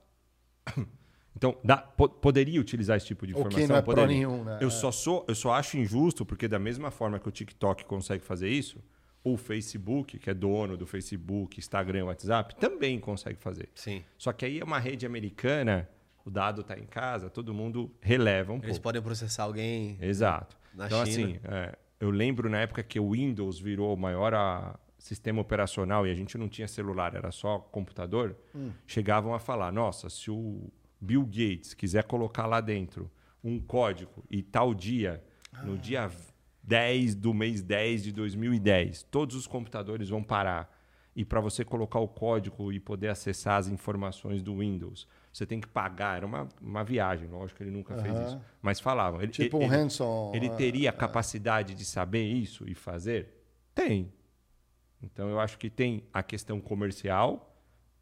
Então, 1.38 1.56
dá- 1.62 1.76
po- 1.76 2.08
poderia 2.08 2.60
utilizar 2.60 2.96
esse 2.96 3.06
tipo 3.06 3.24
de 3.24 3.32
O 3.32 3.36
que 3.36 3.40
informação? 3.42 3.68
não 3.68 3.76
é 3.76 3.82
Poderia. 3.82 4.06
nenhum, 4.08 4.42
né? 4.42 4.58
Eu 4.60 4.66
É. 4.66 4.70
só 4.70 4.90
sou, 4.90 5.24
eu 5.28 5.36
só 5.36 5.52
acho 5.52 5.78
injusto 5.78 6.26
porque 6.26 6.48
da 6.48 6.58
mesma 6.58 6.90
forma 6.90 7.16
que 7.20 7.28
o 7.28 7.30
TikTok 7.30 7.84
consegue 7.84 8.24
fazer 8.24 8.48
isso, 8.48 8.82
o 9.22 9.36
Facebook, 9.36 10.18
que 10.18 10.28
é 10.28 10.34
dono 10.34 10.76
do 10.76 10.84
Facebook, 10.84 11.56
Instagram, 11.60 12.06
WhatsApp, 12.06 12.56
também 12.56 12.98
consegue 12.98 13.38
fazer. 13.38 13.68
Sim. 13.76 14.02
Só 14.18 14.32
que 14.32 14.44
aí 14.44 14.58
é 14.58 14.64
uma 14.64 14.80
rede 14.80 15.06
americana, 15.06 15.88
o 16.24 16.30
dado 16.30 16.62
está 16.62 16.76
em 16.76 16.86
casa, 16.86 17.30
todo 17.30 17.54
mundo 17.54 17.94
releva 18.00 18.52
um 18.52 18.56
Eles 18.56 18.70
pouco. 18.70 18.82
podem 18.82 19.00
processar 19.00 19.44
alguém. 19.44 19.96
Exato. 20.00 20.56
Na 20.74 20.86
então, 20.86 21.06
China. 21.06 21.26
assim, 21.28 21.40
é, 21.44 21.78
eu 22.00 22.10
lembro 22.10 22.50
na 22.50 22.58
época 22.58 22.82
que 22.82 22.98
o 22.98 23.12
Windows 23.12 23.60
virou 23.60 23.94
o 23.94 23.96
maior 23.96 24.34
ah, 24.34 24.76
sistema 24.98 25.40
operacional 25.40 26.04
e 26.04 26.10
a 26.10 26.14
gente 26.14 26.36
não 26.36 26.48
tinha 26.48 26.66
celular, 26.66 27.14
era 27.14 27.30
só 27.30 27.60
computador, 27.60 28.36
Hum. 28.52 28.72
chegavam 28.88 29.32
a 29.34 29.38
falar: 29.38 29.70
nossa, 29.72 30.10
se 30.10 30.30
o 30.30 30.68
Bill 31.00 31.24
Gates 31.24 31.74
quiser 31.74 32.04
colocar 32.04 32.46
lá 32.46 32.60
dentro 32.60 33.10
um 33.42 33.58
código 33.60 34.24
e 34.30 34.42
tal 34.42 34.74
dia, 34.74 35.22
no 35.64 35.74
Ah. 35.74 35.76
dia 35.76 36.10
10 36.62 37.14
do 37.14 37.32
mês 37.32 37.62
10 37.62 38.02
de 38.02 38.12
2010, 38.12 39.04
todos 39.04 39.34
os 39.36 39.46
computadores 39.46 40.08
vão 40.08 40.22
parar. 40.22 40.76
E 41.16 41.24
para 41.24 41.40
você 41.40 41.64
colocar 41.64 41.98
o 41.98 42.06
código 42.06 42.72
e 42.72 42.78
poder 42.78 43.08
acessar 43.08 43.56
as 43.56 43.66
informações 43.66 44.40
do 44.40 44.58
Windows, 44.58 45.08
você 45.32 45.44
tem 45.44 45.60
que 45.60 45.66
pagar. 45.66 46.18
Era 46.18 46.26
uma, 46.26 46.48
uma 46.60 46.84
viagem, 46.84 47.26
lógico 47.28 47.56
que 47.56 47.64
ele 47.64 47.72
nunca 47.72 47.96
fez 47.96 48.14
isso. 48.20 48.40
Mas 48.62 48.78
falavam. 48.78 49.20
Ele, 49.20 49.32
Tipo 49.32 49.58
um 49.58 49.62
ele, 49.62 49.74
Hanson, 49.74 50.32
Ele 50.34 50.46
é, 50.46 50.54
teria 50.54 50.90
a 50.90 50.92
capacidade 50.92 51.74
de 51.74 51.84
saber 51.84 52.22
isso 52.24 52.68
e 52.68 52.74
fazer? 52.74 53.42
Tem. 53.74 54.12
Então 55.02 55.28
eu 55.28 55.40
acho 55.40 55.58
que 55.58 55.68
tem 55.70 56.04
a 56.12 56.22
questão 56.22 56.60
comercial. 56.60 57.57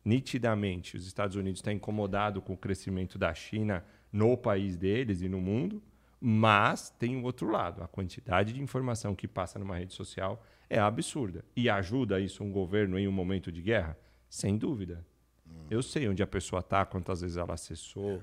Nitidamente, 0.07 0.97
os 0.97 1.05
Estados 1.05 1.35
Unidos 1.35 1.59
estão 1.59 1.73
incomodados 1.73 2.41
com 2.45 2.53
o 2.53 2.57
crescimento 2.57 3.19
da 3.19 3.35
China 3.35 3.85
no 4.13 4.37
país 4.37 4.77
deles 4.77 5.21
e 5.21 5.29
no 5.29 5.41
mundo, 5.41 5.83
mas 6.21 6.91
tem 6.91 7.17
o 7.17 7.25
outro 7.25 7.51
lado. 7.51 7.83
A 7.83 7.89
quantidade 7.89 8.53
de 8.53 8.63
informação 8.63 9.17
que 9.17 9.27
passa 9.27 9.59
numa 9.59 9.77
rede 9.77 9.93
social 9.95 10.41
é 10.71 10.79
absurda. 10.79 11.45
E 11.57 11.69
ajuda 11.69 12.21
isso 12.21 12.45
um 12.45 12.53
governo 12.53 12.97
em 12.97 13.09
um 13.09 13.13
momento 13.13 13.51
de 13.51 13.61
guerra? 13.61 13.99
Sem 14.31 14.57
dúvida. 14.57 15.05
Eu 15.69 15.83
sei 15.83 16.09
onde 16.09 16.23
a 16.23 16.27
pessoa 16.27 16.61
está, 16.61 16.87
quantas 16.87 17.21
vezes 17.23 17.37
ela 17.37 17.55
acessou, 17.55 18.23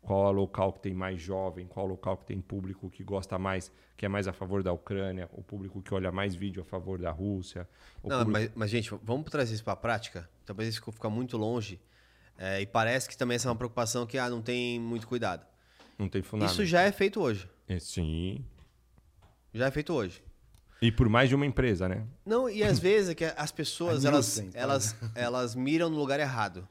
qual 0.00 0.26
é 0.26 0.28
o 0.30 0.32
local 0.32 0.72
que 0.72 0.80
tem 0.80 0.94
mais 0.94 1.20
jovem, 1.20 1.66
qual 1.66 1.84
é 1.84 1.88
o 1.88 1.92
local 1.92 2.16
que 2.16 2.24
tem 2.24 2.40
público 2.40 2.88
que 2.88 3.04
gosta 3.04 3.38
mais, 3.38 3.70
que 3.98 4.06
é 4.06 4.08
mais 4.08 4.26
a 4.26 4.32
favor 4.32 4.62
da 4.62 4.72
Ucrânia, 4.72 5.28
o 5.34 5.42
público 5.42 5.82
que 5.82 5.92
olha 5.92 6.10
mais 6.10 6.34
vídeo 6.34 6.62
a 6.62 6.64
favor 6.64 6.98
da 6.98 7.10
Rússia. 7.10 7.68
Não, 8.02 8.20
público- 8.20 8.30
mas, 8.30 8.50
mas, 8.54 8.70
gente, 8.70 8.94
vamos 9.02 9.30
trazer 9.30 9.52
isso 9.54 9.64
para 9.64 9.74
a 9.74 9.76
prática. 9.76 10.26
Talvez 10.48 10.70
isso 10.70 10.92
fica 10.92 11.10
muito 11.10 11.36
longe. 11.36 11.78
É, 12.38 12.62
e 12.62 12.66
parece 12.66 13.06
que 13.06 13.14
também 13.14 13.34
essa 13.34 13.48
é 13.48 13.50
uma 13.50 13.56
preocupação 13.56 14.06
que 14.06 14.16
ah, 14.16 14.30
não 14.30 14.40
tem 14.40 14.80
muito 14.80 15.06
cuidado. 15.06 15.46
Não 15.98 16.08
tem 16.08 16.22
fundamento. 16.22 16.52
Isso 16.54 16.64
já 16.64 16.80
é 16.80 16.90
feito 16.90 17.20
hoje. 17.20 17.46
É, 17.68 17.78
sim. 17.78 18.42
Já 19.52 19.66
é 19.66 19.70
feito 19.70 19.92
hoje. 19.92 20.24
E 20.80 20.90
por 20.90 21.06
mais 21.06 21.28
de 21.28 21.34
uma 21.34 21.44
empresa, 21.44 21.86
né? 21.86 22.06
Não, 22.24 22.48
e 22.48 22.64
às 22.64 22.78
vezes 22.78 23.10
é 23.10 23.14
que 23.14 23.26
as 23.26 23.52
pessoas 23.52 24.06
elas, 24.06 24.38
Nielsen, 24.38 24.52
tá? 24.52 24.58
elas, 24.58 24.96
elas 25.14 25.54
miram 25.54 25.90
no 25.90 25.98
lugar 25.98 26.18
errado. 26.18 26.66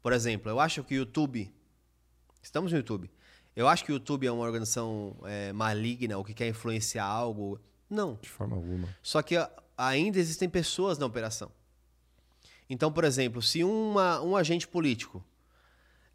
Por 0.00 0.12
exemplo, 0.12 0.48
eu 0.48 0.60
acho 0.60 0.84
que 0.84 0.94
o 0.94 0.98
YouTube. 0.98 1.52
Estamos 2.40 2.70
no 2.70 2.78
YouTube. 2.78 3.10
Eu 3.56 3.66
acho 3.66 3.84
que 3.84 3.90
o 3.90 3.94
YouTube 3.94 4.28
é 4.28 4.30
uma 4.30 4.44
organização 4.44 5.16
é, 5.24 5.52
maligna 5.52 6.16
ou 6.16 6.22
que 6.22 6.34
quer 6.34 6.46
influenciar 6.46 7.04
algo. 7.04 7.58
Não. 7.90 8.16
De 8.22 8.28
forma 8.28 8.54
alguma. 8.54 8.88
Só 9.02 9.22
que 9.22 9.34
ainda 9.76 10.20
existem 10.20 10.48
pessoas 10.48 10.98
na 10.98 11.06
operação. 11.06 11.50
Então, 12.68 12.92
por 12.92 13.04
exemplo, 13.04 13.40
se 13.40 13.64
uma, 13.64 14.20
um 14.20 14.36
agente 14.36 14.68
político 14.68 15.24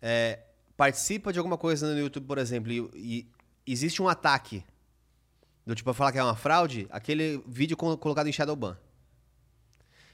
é, 0.01 0.39
participa 0.77 1.33
de 1.33 1.39
alguma 1.39 1.57
coisa 1.57 1.91
no 1.93 1.99
YouTube, 1.99 2.25
por 2.27 2.37
exemplo, 2.37 2.71
e, 2.71 2.89
e 2.95 3.27
existe 3.65 4.01
um 4.01 4.07
ataque, 4.07 4.63
do 5.65 5.73
tipo, 5.73 5.93
falar 5.93 6.11
que 6.11 6.19
é 6.19 6.23
uma 6.23 6.35
fraude, 6.35 6.87
aquele 6.91 7.43
vídeo 7.47 7.75
co- 7.75 7.97
colocado 7.97 8.27
em 8.27 8.31
Shadowban. 8.31 8.77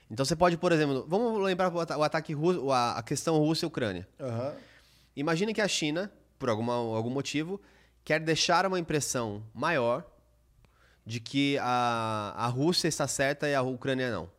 Então 0.10 0.26
você 0.26 0.36
pode, 0.36 0.58
por 0.58 0.72
exemplo, 0.72 1.06
vamos 1.08 1.40
lembrar 1.44 1.74
o 1.74 1.80
ata- 1.80 1.98
o 1.98 2.04
ataque 2.04 2.34
russo, 2.34 2.72
a 2.72 3.02
questão 3.04 3.38
Rússia 3.38 3.66
e 3.66 3.68
Ucrânia. 3.68 4.08
Aham. 4.20 4.56
Imagine 5.16 5.54
que 5.54 5.62
a 5.62 5.68
China, 5.68 6.12
por 6.40 6.50
alguma, 6.50 6.74
algum 6.74 7.10
motivo, 7.10 7.62
quer 8.04 8.20
deixar 8.20 8.66
uma 8.66 8.80
impressão 8.80 9.44
maior 9.54 10.06
de 11.06 11.20
que 11.20 11.58
a, 11.60 12.34
a 12.36 12.48
Rússia 12.48 12.88
está 12.88 13.08
certa 13.08 13.48
e 13.48 13.54
a 13.54 13.62
Ucrânia 13.62 14.10
não. 14.12 14.30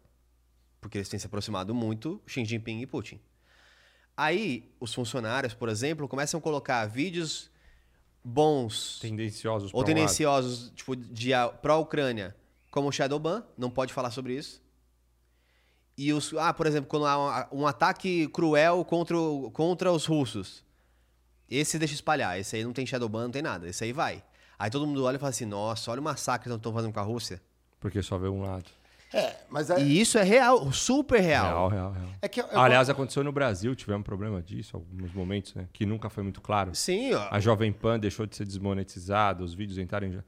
Porque 0.81 0.99
eles 0.99 1.09
têm 1.09 1.19
se 1.21 1.27
aproximado 1.27 1.75
muito, 1.75 2.21
Xi 2.27 2.45
Jinping 2.45 2.81
e 2.81 2.87
Putin. 2.87 3.21
Aí, 4.17 4.71
os 4.81 4.93
funcionários, 4.95 5.55
por 5.55 5.69
exemplo, 5.69 6.07
começam 6.09 6.39
a 6.39 6.43
colocar 6.43 6.85
vídeos 6.87 7.51
bons 8.23 8.99
Tendenciosos 9.01 9.73
ou 9.73 9.81
lado. 9.81 9.87
tendenciosos, 9.87 10.71
tipo, 10.75 10.95
de 10.97 11.33
a- 11.33 11.49
pró-Ucrânia, 11.49 12.37
como 12.71 12.89
o 12.89 12.93
Shadowban, 12.93 13.45
não 13.57 13.71
pode 13.71 13.93
falar 13.93 14.11
sobre 14.11 14.35
isso. 14.37 14.61
E 15.97 16.13
os. 16.13 16.33
Ah, 16.35 16.53
por 16.55 16.67
exemplo, 16.67 16.89
quando 16.89 17.07
há 17.07 17.49
um, 17.53 17.61
um 17.63 17.67
ataque 17.67 18.29
cruel 18.29 18.85
contra, 18.85 19.19
o- 19.19 19.51
contra 19.51 19.93
os 19.93 20.07
russos. 20.07 20.63
Esse 21.49 21.79
deixa 21.79 21.95
espalhar. 21.95 22.39
Esse 22.39 22.57
aí 22.57 22.65
não 22.65 22.73
tem 22.73 22.87
Shadowban, 22.87 23.25
não 23.25 23.31
tem 23.31 23.43
nada. 23.43 23.69
Esse 23.69 23.85
aí 23.85 23.93
vai. 23.93 24.23
Aí 24.59 24.71
todo 24.71 24.87
mundo 24.87 25.05
olha 25.05 25.17
e 25.17 25.19
fala 25.19 25.31
assim: 25.31 25.45
nossa, 25.47 25.91
olha 25.91 26.01
o 26.01 26.05
massacre 26.05 26.49
que 26.49 26.55
estão 26.55 26.73
fazendo 26.73 26.93
com 26.93 27.01
a 27.01 27.03
Rússia. 27.03 27.41
Porque 27.81 28.03
só 28.03 28.17
vê 28.19 28.29
um 28.29 28.43
lado. 28.43 28.67
É, 29.13 29.35
mas 29.51 29.71
é, 29.71 29.81
E 29.81 30.01
isso 30.01 30.17
é 30.19 30.23
real, 30.23 30.71
super 30.73 31.21
real. 31.21 31.47
Real, 31.47 31.69
real, 31.69 31.93
real. 31.93 32.07
é 32.23 32.29
que 32.29 32.41
eu- 32.41 32.47
eu- 32.47 32.61
Aliás, 32.61 32.89
aconteceu 32.89 33.25
no 33.25 33.33
Brasil, 33.33 33.75
tivemos 33.75 34.01
um 34.01 34.05
problema 34.05 34.41
disso, 34.41 34.77
alguns 34.77 35.13
momentos, 35.13 35.53
né? 35.55 35.67
Que 35.73 35.85
nunca 35.85 36.09
foi 36.09 36.23
muito 36.23 36.41
claro. 36.41 36.75
Sim, 36.75 37.13
ó. 37.15 37.29
A 37.31 37.41
Jovem 37.41 37.73
Pan 37.73 37.99
deixou 37.99 38.25
de 38.27 38.37
ser 38.37 38.45
desmonetizada, 38.45 39.43
os 39.43 39.53
vídeos 39.53 39.79
entraram 39.79 40.23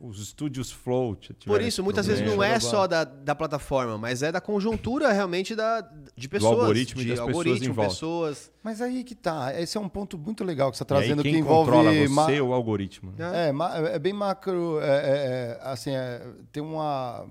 Os 0.00 0.20
estúdios 0.20 0.70
Flow 0.70 1.14
t- 1.16 1.32
tiveram 1.34 1.60
Por 1.60 1.66
isso, 1.66 1.82
muitas 1.82 2.06
vezes 2.06 2.24
não 2.26 2.42
é 2.42 2.58
só 2.60 2.86
da, 2.86 3.04
da 3.04 3.34
plataforma, 3.34 3.96
mas 3.98 4.22
é 4.22 4.30
da 4.32 4.40
conjuntura 4.40 5.12
realmente 5.12 5.54
da, 5.54 5.80
de 6.16 6.28
pessoas. 6.28 6.58
algoritmo 6.58 7.00
e 7.00 7.04
de 7.04 7.10
das 7.10 7.18
pessoas 7.20 7.36
algoritmo, 7.36 7.66
em 7.68 7.72
volta. 7.72 7.90
pessoas. 7.90 8.52
Mas 8.62 8.80
aí 8.82 9.04
que 9.04 9.14
tá. 9.14 9.52
Esse 9.60 9.76
é 9.76 9.80
um 9.80 9.88
ponto 9.88 10.18
muito 10.18 10.42
legal 10.44 10.70
que 10.70 10.76
você 10.76 10.82
está 10.82 10.96
E 10.96 10.98
aí 10.98 11.04
trazendo 11.04 11.22
quem 11.22 11.32
que 11.34 11.38
envolve. 11.38 11.70
controla 11.70 11.92
você 11.94 12.08
ma- 12.08 12.26
ou 12.42 12.48
o 12.48 12.52
algoritmo? 12.52 13.12
né? 13.16 13.48
É, 13.48 13.52
ma- 13.52 13.76
é 13.76 13.98
bem 13.98 14.12
macro. 14.12 14.80
é, 14.80 14.86
é, 14.86 14.88
é, 14.88 15.60
assim, 15.62 15.90
é, 15.94 16.26
tem 16.52 16.62
uma, 16.62 17.26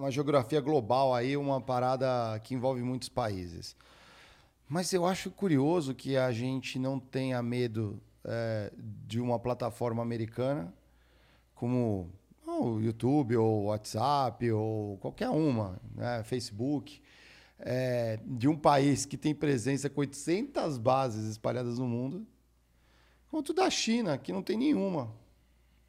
uma 0.00 0.10
geografia 0.10 0.62
global 0.62 1.14
aí, 1.14 1.36
uma 1.36 1.60
parada 1.60 2.38
que 2.40 2.54
envolve 2.54 2.82
muitos 2.82 3.10
países. 3.10 3.76
Mas 4.66 4.90
eu 4.94 5.04
acho 5.04 5.30
curioso 5.30 5.94
que 5.94 6.16
a 6.16 6.32
gente 6.32 6.78
não 6.78 6.98
tenha 6.98 7.42
medo 7.42 8.00
é, 8.24 8.72
de 8.78 9.20
uma 9.20 9.38
plataforma 9.38 10.02
americana 10.02 10.72
como 11.54 12.10
o 12.46 12.80
YouTube 12.80 13.36
ou 13.36 13.64
WhatsApp 13.64 14.50
ou 14.50 14.96
qualquer 14.98 15.28
uma, 15.28 15.78
né, 15.94 16.22
Facebook, 16.24 17.02
é, 17.58 18.18
de 18.24 18.48
um 18.48 18.56
país 18.56 19.04
que 19.04 19.18
tem 19.18 19.34
presença 19.34 19.90
com 19.90 20.00
800 20.00 20.78
bases 20.78 21.30
espalhadas 21.30 21.78
no 21.78 21.86
mundo, 21.86 22.26
quanto 23.30 23.52
da 23.52 23.68
China, 23.68 24.16
que 24.16 24.32
não 24.32 24.42
tem 24.42 24.56
nenhuma 24.56 25.19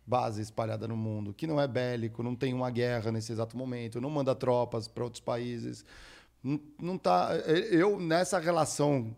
base 0.05 0.41
espalhada 0.41 0.87
no 0.87 0.97
mundo, 0.97 1.33
que 1.33 1.45
não 1.47 1.59
é 1.61 1.67
bélico, 1.67 2.21
não 2.23 2.35
tem 2.35 2.53
uma 2.53 2.69
guerra 2.71 3.11
nesse 3.11 3.31
exato 3.31 3.55
momento, 3.57 4.01
não 4.01 4.09
manda 4.09 4.33
tropas 4.35 4.87
para 4.87 5.03
outros 5.03 5.21
países. 5.21 5.85
Não, 6.43 6.59
não 6.81 6.97
tá, 6.97 7.35
eu, 7.69 7.99
nessa 7.99 8.39
relação 8.39 9.15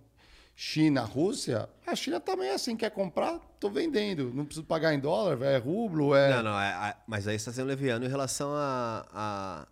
China-Rússia, 0.55 1.67
a 1.87 1.95
China 1.95 2.19
também 2.19 2.49
é 2.49 2.53
assim, 2.53 2.75
quer 2.75 2.91
comprar, 2.91 3.39
tô 3.59 3.69
vendendo. 3.69 4.31
Não 4.33 4.45
preciso 4.45 4.65
pagar 4.65 4.93
em 4.93 4.99
dólar, 4.99 5.41
é 5.41 5.57
rublo, 5.57 6.13
é... 6.15 6.29
Não, 6.35 6.43
não, 6.43 6.59
é, 6.59 6.89
é- 6.89 6.97
mas 7.07 7.27
aí 7.27 7.33
você 7.39 7.49
está 7.49 7.51
sendo 7.53 7.67
leviano 7.67 8.05
em 8.05 8.09
relação 8.09 8.51
a, 8.53 9.05
a, 9.11 9.67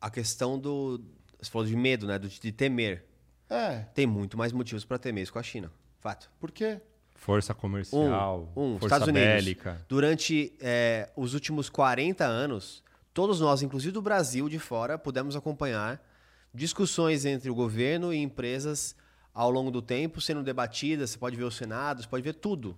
a 0.00 0.10
questão 0.10 0.58
do... 0.58 1.00
Você 1.40 1.50
falou 1.50 1.66
de 1.66 1.76
medo, 1.76 2.06
né? 2.06 2.18
Do- 2.18 2.28
De 2.28 2.52
temer. 2.52 3.04
É, 3.50 3.80
Tem 3.94 4.06
muito 4.06 4.38
mais 4.38 4.52
motivos 4.52 4.84
para 4.84 4.98
temer 4.98 5.22
isso 5.24 5.32
com 5.32 5.38
a 5.38 5.42
China. 5.42 5.70
Fato. 6.00 6.30
por 6.38 6.50
quê? 6.50 6.80
Força 7.24 7.54
comercial, 7.54 8.52
Um, 8.54 8.74
um, 8.74 8.78
força 8.78 8.96
Estados 8.96 9.08
Unidos. 9.08 9.28
bélica. 9.28 9.82
Durante 9.88 10.52
é, 10.60 11.08
os 11.16 11.32
últimos 11.32 11.70
40 11.70 12.22
anos, 12.22 12.84
todos 13.14 13.40
nós, 13.40 13.62
inclusive 13.62 13.92
do 13.92 14.02
Brasil 14.02 14.46
de 14.46 14.58
fora, 14.58 14.98
pudemos 14.98 15.34
acompanhar 15.34 16.06
discussões 16.52 17.24
entre 17.24 17.48
o 17.48 17.54
governo 17.54 18.12
e 18.12 18.18
empresas 18.18 18.94
ao 19.32 19.50
longo 19.50 19.70
do 19.70 19.80
tempo 19.80 20.20
sendo 20.20 20.42
debatidas. 20.42 21.10
Você 21.12 21.18
pode 21.18 21.34
ver 21.34 21.44
o 21.44 21.50
Senado, 21.50 22.02
você 22.02 22.08
pode 22.08 22.22
ver 22.22 22.34
tudo. 22.34 22.76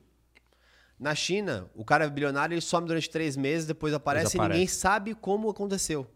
Na 0.97 1.13
China, 1.13 1.69
o 1.75 1.85
cara 1.85 2.05
é 2.05 2.09
bilionário, 2.09 2.55
ele 2.55 2.61
some 2.61 2.87
durante 2.87 3.11
três 3.11 3.37
meses, 3.37 3.67
depois 3.67 3.93
aparece 3.93 4.27
e 4.27 4.31
Desaparece. 4.31 4.53
ninguém 4.61 4.69
sabe 4.69 5.13
como 5.17 5.51
aconteceu. 5.51 6.07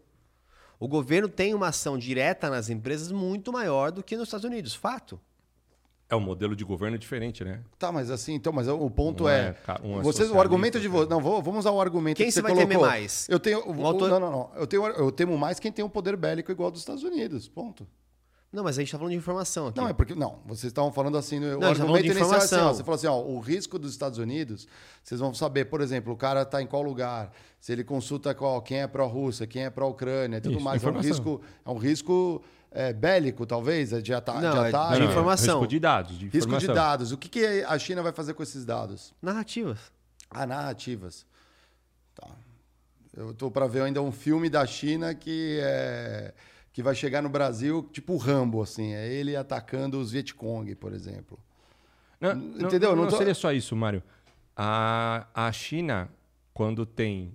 O 0.79 0.87
governo 0.87 1.27
tem 1.27 1.53
uma 1.53 1.67
ação 1.67 1.97
direta 1.97 2.49
nas 2.49 2.69
empresas 2.69 3.11
muito 3.11 3.51
maior 3.51 3.91
do 3.91 4.01
que 4.01 4.15
nos 4.15 4.29
Estados 4.29 4.45
Unidos. 4.45 4.73
Fato. 4.73 5.19
É 6.11 6.15
um 6.15 6.19
modelo 6.19 6.55
de 6.55 6.63
governo 6.65 6.97
diferente, 6.97 7.43
né? 7.43 7.61
Tá, 7.79 7.89
mas 7.91 8.11
assim, 8.11 8.33
então, 8.33 8.51
mas 8.51 8.67
o 8.67 8.89
ponto 8.89 9.23
Um 9.23 9.29
é, 9.29 9.55
é 9.65 9.87
um 9.87 9.99
é 9.99 10.03
vocês, 10.03 10.29
o 10.29 10.39
argumento 10.39 10.77
de 10.79 10.87
vocês, 10.89 11.01
outro 11.09 11.15
não, 11.15 11.21
vou- 11.23 11.41
vamos 11.41 11.59
usar 11.61 11.71
o 11.71 11.79
argumento 11.79 12.17
Quem 12.17 12.25
que 12.25 12.31
você 12.33 12.39
você 12.39 12.41
vai 12.41 12.51
colocou. 12.51 12.69
temer 12.69 12.85
mais? 12.85 13.27
Eu 13.29 13.39
tenho, 13.39 13.59
o- 13.65 13.71
Um 13.71 13.85
autor- 13.85 14.09
não, 14.09 14.19
não, 14.19 14.31
não, 14.31 14.51
eu 14.57 14.67
tenho, 14.67 14.85
eu 14.85 15.09
temo 15.11 15.37
mais 15.37 15.57
quem 15.59 15.71
tem 15.71 15.83
um 15.85 15.89
poder 15.89 16.17
bélico 16.17 16.51
igual 16.51 16.65
ao 16.67 16.71
dos 16.71 16.81
Estados 16.81 17.01
Unidos, 17.03 17.47
ponto. 17.47 17.87
Não, 18.51 18.65
mas 18.65 18.77
a 18.77 18.81
gente 18.81 18.89
está 18.89 18.97
falando 18.97 19.13
de 19.13 19.17
informação 19.17 19.67
aqui. 19.67 19.79
Não, 19.79 19.87
é 19.87 19.93
porque. 19.93 20.13
Não, 20.13 20.39
vocês 20.45 20.65
estavam 20.69 20.91
falando 20.91 21.17
assim. 21.17 21.39
No, 21.39 21.51
Não, 21.51 21.57
o 21.57 21.59
tá 21.61 21.67
argumento 21.69 22.01
de 22.03 22.07
inicial 22.09 22.33
é 22.33 22.35
assim, 22.35 22.55
ó, 22.55 22.57
informação. 22.57 22.73
Você 22.75 22.83
falou 22.83 22.95
assim: 22.95 23.07
ó, 23.07 23.21
o 23.21 23.39
risco 23.39 23.79
dos 23.79 23.91
Estados 23.93 24.17
Unidos, 24.19 24.67
vocês 25.01 25.21
vão 25.21 25.33
saber, 25.33 25.65
por 25.65 25.79
exemplo, 25.79 26.11
o 26.11 26.17
cara 26.17 26.41
está 26.41 26.61
em 26.61 26.67
qual 26.67 26.81
lugar, 26.81 27.31
se 27.61 27.71
ele 27.71 27.85
consulta 27.85 28.35
qual, 28.35 28.61
quem 28.61 28.81
é 28.81 28.87
pró-Rússia, 28.87 29.47
quem 29.47 29.63
é 29.63 29.69
pró-Ucrânia 29.69 30.35
e 30.35 30.41
tudo 30.41 30.55
Isso, 30.55 30.63
mais. 30.65 30.83
É 30.83 30.85
um 30.85 30.89
informação. 30.89 31.09
risco, 31.09 31.41
é 31.65 31.69
um 31.69 31.77
risco 31.77 32.41
é, 32.71 32.93
bélico, 32.93 33.45
talvez, 33.45 33.91
é 33.93 33.99
de, 34.01 34.13
ata 34.13 34.33
Não, 34.33 34.39
de 34.39 34.45
é 34.45 34.69
ataque. 34.69 34.93
de 34.93 34.99
Não, 34.99 35.05
não, 35.05 35.11
informação. 35.11 35.59
Risco 35.59 35.67
de 35.69 35.79
dados, 35.79 36.17
de 36.17 36.25
Risco 36.25 36.31
de 36.49 36.55
informação. 36.55 36.73
dados. 36.75 37.11
O 37.11 37.17
que, 37.17 37.27
que 37.29 37.45
a 37.67 37.77
China 37.77 38.01
vai 38.01 38.11
fazer 38.13 38.33
com 38.33 38.41
esses 38.43 38.63
dados? 38.65 39.13
Narrativas. 39.21 39.79
Ah, 40.29 40.45
narrativas. 40.47 41.25
Tá. 42.15 42.27
Eu 43.15 43.33
tô 43.33 43.51
para 43.51 43.67
ver 43.67 43.81
ainda 43.81 44.01
um 44.01 44.11
filme 44.11 44.49
da 44.49 44.65
China 44.65 45.13
que 45.13 45.59
é 45.61 46.33
que 46.73 46.81
vai 46.81 46.95
chegar 46.95 47.21
no 47.21 47.27
Brasil, 47.27 47.89
tipo 47.91 48.13
o 48.13 48.17
Rambo, 48.17 48.61
assim. 48.61 48.93
É 48.93 49.05
ele 49.11 49.35
atacando 49.35 49.99
os 49.99 50.11
Vietcong, 50.11 50.73
por 50.75 50.93
exemplo. 50.93 51.37
Não, 52.21 52.33
não- 52.33 52.67
Entendeu? 52.67 52.95
Não, 52.95 53.03
Não 53.03 53.09
tô- 53.09 53.17
seria 53.17 53.33
só 53.33 53.51
isso, 53.51 53.75
Mário. 53.75 54.01
A, 54.55 55.27
a 55.33 55.51
China, 55.51 56.07
quando 56.53 56.85
tem. 56.85 57.33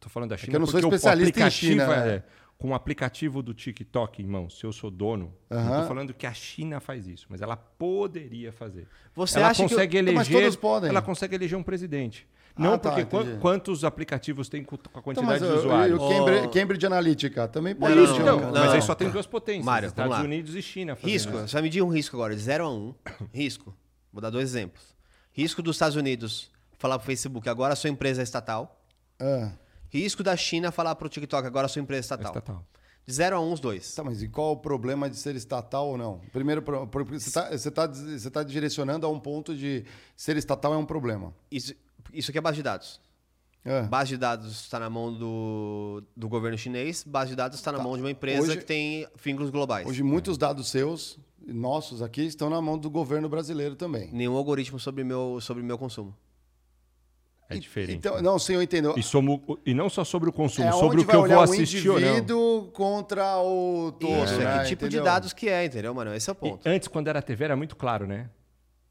Tô 0.00 0.08
falando 0.08 0.30
da 0.30 0.36
China 0.36 0.54
É 0.54 0.56
eu 0.56 0.60
não 0.60 0.66
sou 0.66 0.80
especialista 0.80 1.46
em 1.46 1.50
China, 1.50 1.84
é- 1.94 2.08
é. 2.16 2.22
Com 2.60 2.68
o 2.70 2.74
aplicativo 2.74 3.42
do 3.42 3.54
TikTok 3.54 4.22
em 4.22 4.26
mão, 4.26 4.50
se 4.50 4.64
eu 4.64 4.72
sou 4.72 4.90
dono, 4.90 5.32
não 5.48 5.58
Aham. 5.58 5.80
tô 5.82 5.88
falando 5.88 6.12
que 6.12 6.26
a 6.26 6.32
China 6.34 6.78
faz 6.78 7.06
isso, 7.06 7.26
mas 7.30 7.40
ela 7.40 7.56
poderia 7.56 8.52
fazer. 8.52 8.86
Você 9.14 9.38
ela 9.38 9.48
acha 9.48 9.62
que 9.64 9.68
consegue 9.70 9.98
Então, 9.98 10.12
mas 10.14 10.28
eleger, 10.28 10.42
todos 10.44 10.56
podem. 10.56 10.90
ela 10.90 11.00
consegue 11.00 11.34
eleger 11.34 11.56
um 11.58 11.62
presidente. 11.62 12.28
Ah, 12.54 12.62
Não 12.62 12.78
tá, 12.78 12.90
porque 12.90 13.02
entendi. 13.16 13.38
quantos 13.40 13.82
aplicativos 13.82 14.48
tem 14.50 14.62
com 14.62 14.74
a 14.74 14.78
Então, 14.78 15.02
quantidade 15.02 15.40
mas 15.40 15.40
de 15.40 15.46
o- 15.46 15.58
usuários. 15.58 15.98
o 16.02 16.08
Cambridge, 16.08 16.46
Oh. 16.46 16.50
Cambridge 16.50 16.86
Analytica 16.86 17.48
também 17.48 17.74
pode 17.74 17.94
Não, 17.94 18.04
então, 18.04 18.36
um- 18.36 18.40
não, 18.40 18.50
mas 18.52 18.70
aí 18.72 18.74
não. 18.74 18.82
só 18.82 18.94
tem 18.94 19.08
duas 19.08 19.26
potências, 19.26 19.64
Mário, 19.64 19.86
Estados. 19.86 20.18
Unidos 20.18 20.54
e 20.54 20.60
China. 20.60 20.92
Risco, 21.00 21.30
isso. 21.30 21.30
você 21.48 21.52
vai 21.54 21.62
medir 21.62 21.80
um 21.82 21.88
risco 21.88 22.14
agora, 22.16 22.36
de 22.36 22.42
0 22.42 22.64
a 22.66 22.68
1. 22.70 22.74
Um. 22.88 22.94
Risco. 23.32 23.74
Vou 24.12 24.20
dar 24.20 24.28
dois 24.28 24.50
exemplos. 24.50 24.94
Risco 25.32 25.62
dos 25.62 25.76
Estados 25.76 25.96
Unidos 25.96 26.50
falar 26.76 26.98
pro 26.98 27.06
Facebook, 27.06 27.48
agora 27.48 27.72
a 27.72 27.76
sua 27.76 27.88
empresa 27.88 28.20
é 28.20 28.24
estatal. 28.24 28.84
Ah, 29.18 29.52
Risco 29.90 30.22
da 30.22 30.36
China 30.36 30.70
falar 30.70 30.94
pro 30.94 31.08
TikTok, 31.08 31.46
agora 31.46 31.66
a 31.66 31.68
sua 31.68 31.82
empresa 31.82 32.00
é 32.00 32.02
estatal. 32.02 32.32
Estatal. 32.32 32.66
De 33.06 33.12
0 33.14 33.36
a 33.36 33.40
1, 33.40 33.44
um, 33.44 33.52
os 33.52 33.60
dois. 33.60 33.94
tá, 33.94 34.04
mas 34.04 34.22
e 34.22 34.28
qual 34.28 34.52
o 34.52 34.56
problema 34.56 35.10
de 35.10 35.16
ser 35.16 35.34
estatal 35.34 35.88
ou 35.88 35.98
não? 35.98 36.20
Primeiro, 36.32 36.62
você 36.62 37.28
está 37.28 37.50
você 37.50 37.70
tá, 37.70 37.86
você 37.86 38.30
tá 38.30 38.42
direcionando 38.42 39.04
a 39.04 39.08
um 39.10 39.18
ponto 39.18 39.56
de 39.56 39.84
ser 40.16 40.36
estatal 40.36 40.72
é 40.74 40.76
um 40.76 40.86
problema. 40.86 41.34
Isso, 41.50 41.74
isso 42.12 42.30
aqui 42.30 42.38
é 42.38 42.40
base 42.40 42.56
de 42.56 42.62
dados. 42.62 43.00
Ah. 43.64 43.82
Base 43.82 44.10
de 44.10 44.16
dados 44.16 44.60
está 44.60 44.78
na 44.78 44.88
mão 44.88 45.12
do, 45.12 46.02
do 46.16 46.28
governo 46.28 46.56
chinês, 46.56 47.04
base 47.04 47.30
de 47.30 47.36
dados 47.36 47.58
está 47.58 47.72
na 47.72 47.78
mão 47.78 47.94
de 47.96 48.02
uma 48.02 48.10
empresa 48.10 48.42
Hoje- 48.42 48.58
que 48.58 48.64
tem 48.64 49.06
vínculos 49.22 49.50
globais. 49.50 49.86
Hoje, 49.86 50.02
muitos 50.02 50.38
dados 50.38 50.68
seus, 50.70 51.18
nossos 51.46 52.00
aqui, 52.00 52.22
estão 52.22 52.48
na 52.48 52.60
mão 52.60 52.78
do 52.78 52.88
governo 52.88 53.28
brasileiro 53.28 53.76
também. 53.76 54.10
Nenhum 54.12 54.36
algoritmo 54.36 54.78
sobre 54.78 55.04
meu, 55.04 55.40
sobre 55.40 55.62
meu 55.62 55.76
consumo. 55.76 56.16
É 57.50 57.58
diferente. 57.58 57.96
Então, 57.98 58.22
não, 58.22 58.38
sim, 58.38 58.54
eu 58.54 58.62
entendo. 58.62 58.94
E, 58.96 59.02
somo- 59.02 59.58
e 59.66 59.74
não 59.74 59.90
só 59.90 60.04
sobre 60.04 60.28
o 60.30 60.32
consumo, 60.32 60.68
É 60.68 60.72
sobre 60.72 60.86
onde 60.86 60.96
o 60.98 61.00
que 61.00 61.06
vai 61.06 61.16
eu 61.16 61.20
olhar 61.22 61.34
vou 61.34 61.40
o 61.48 61.52
assistir 61.52 61.88
ou 61.88 61.98
não. 62.00 62.08
indivíduo 62.08 62.70
contra 62.72 63.38
o 63.38 63.90
todo, 63.98 64.24
Isso, 64.24 64.38
né? 64.38 64.56
é 64.56 64.58
que 64.62 64.68
tipo 64.68 64.84
Entendeu? 64.84 65.00
de 65.02 65.04
dados 65.04 65.32
que 65.32 65.48
é, 65.48 65.64
entendeu, 65.64 65.92
mano? 65.92 66.14
Esse 66.14 66.30
é 66.30 66.32
o 66.32 66.34
E 66.34 66.36
ponto. 66.36 66.66
antes, 66.68 66.86
quando 66.88 67.08
era 67.08 67.20
TV, 67.20 67.44
era 67.44 67.56
muito 67.56 67.74
claro, 67.74 68.06
né? 68.06 68.30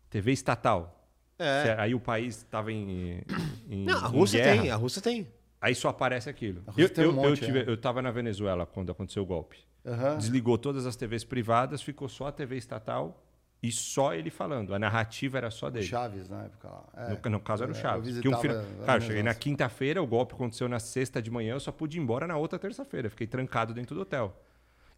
TV 0.09 0.31
estatal. 0.33 0.95
É. 1.39 1.73
Aí 1.79 1.95
o 1.95 1.99
país 2.01 2.37
estava 2.37 2.69
em, 2.71 3.21
em. 3.69 3.85
Não, 3.85 3.95
a 3.95 4.07
Rússia 4.07 4.43
tem, 4.43 4.69
a 4.69 4.75
Rússia 4.75 5.01
tem. 5.01 5.25
Aí 5.61 5.73
só 5.73 5.87
aparece 5.89 6.29
aquilo. 6.29 6.61
Eu, 6.77 6.87
um 6.87 6.89
eu, 6.97 7.03
eu, 7.05 7.13
monte, 7.13 7.45
tive, 7.45 7.59
é. 7.59 7.63
eu 7.69 7.77
tava 7.77 8.01
na 8.01 8.11
Venezuela 8.11 8.65
quando 8.65 8.91
aconteceu 8.91 9.23
o 9.23 9.25
golpe. 9.25 9.57
Aham. 9.85 10.17
Desligou 10.17 10.57
todas 10.57 10.85
as 10.85 10.97
TVs 10.97 11.23
privadas, 11.23 11.81
ficou 11.81 12.09
só 12.09 12.27
a 12.27 12.31
TV 12.33 12.57
estatal 12.57 13.23
e 13.61 13.71
só 13.71 14.13
ele 14.13 14.29
falando. 14.29 14.73
A 14.73 14.79
narrativa 14.79 15.37
era 15.37 15.51
só 15.51 15.69
dele. 15.69 15.85
Chaves 15.85 16.29
na 16.29 16.43
época 16.43 16.67
lá. 16.69 16.83
É. 16.95 17.09
No, 17.09 17.31
no 17.31 17.39
caso 17.39 17.63
era 17.63 17.71
o 17.71 17.75
Eu 17.75 17.79
Chaves. 17.81 18.05
visitava 18.07 18.41
Que 18.41 18.47
um 18.47 18.81
a 18.81 18.85
Cara, 18.85 18.97
eu 19.03 19.07
cheguei 19.07 19.23
na 19.23 19.33
quinta-feira, 19.33 20.01
o 20.01 20.07
golpe 20.07 20.33
aconteceu 20.33 20.69
na 20.69 20.79
sexta 20.79 21.21
de 21.21 21.29
manhã, 21.29 21.53
eu 21.55 21.59
só 21.59 21.71
pude 21.71 21.97
ir 21.97 22.01
embora 22.01 22.25
na 22.25 22.37
outra 22.37 22.57
terça-feira. 22.57 23.09
Fiquei 23.09 23.27
trancado 23.27 23.73
dentro 23.73 23.95
do 23.95 24.01
hotel. 24.01 24.35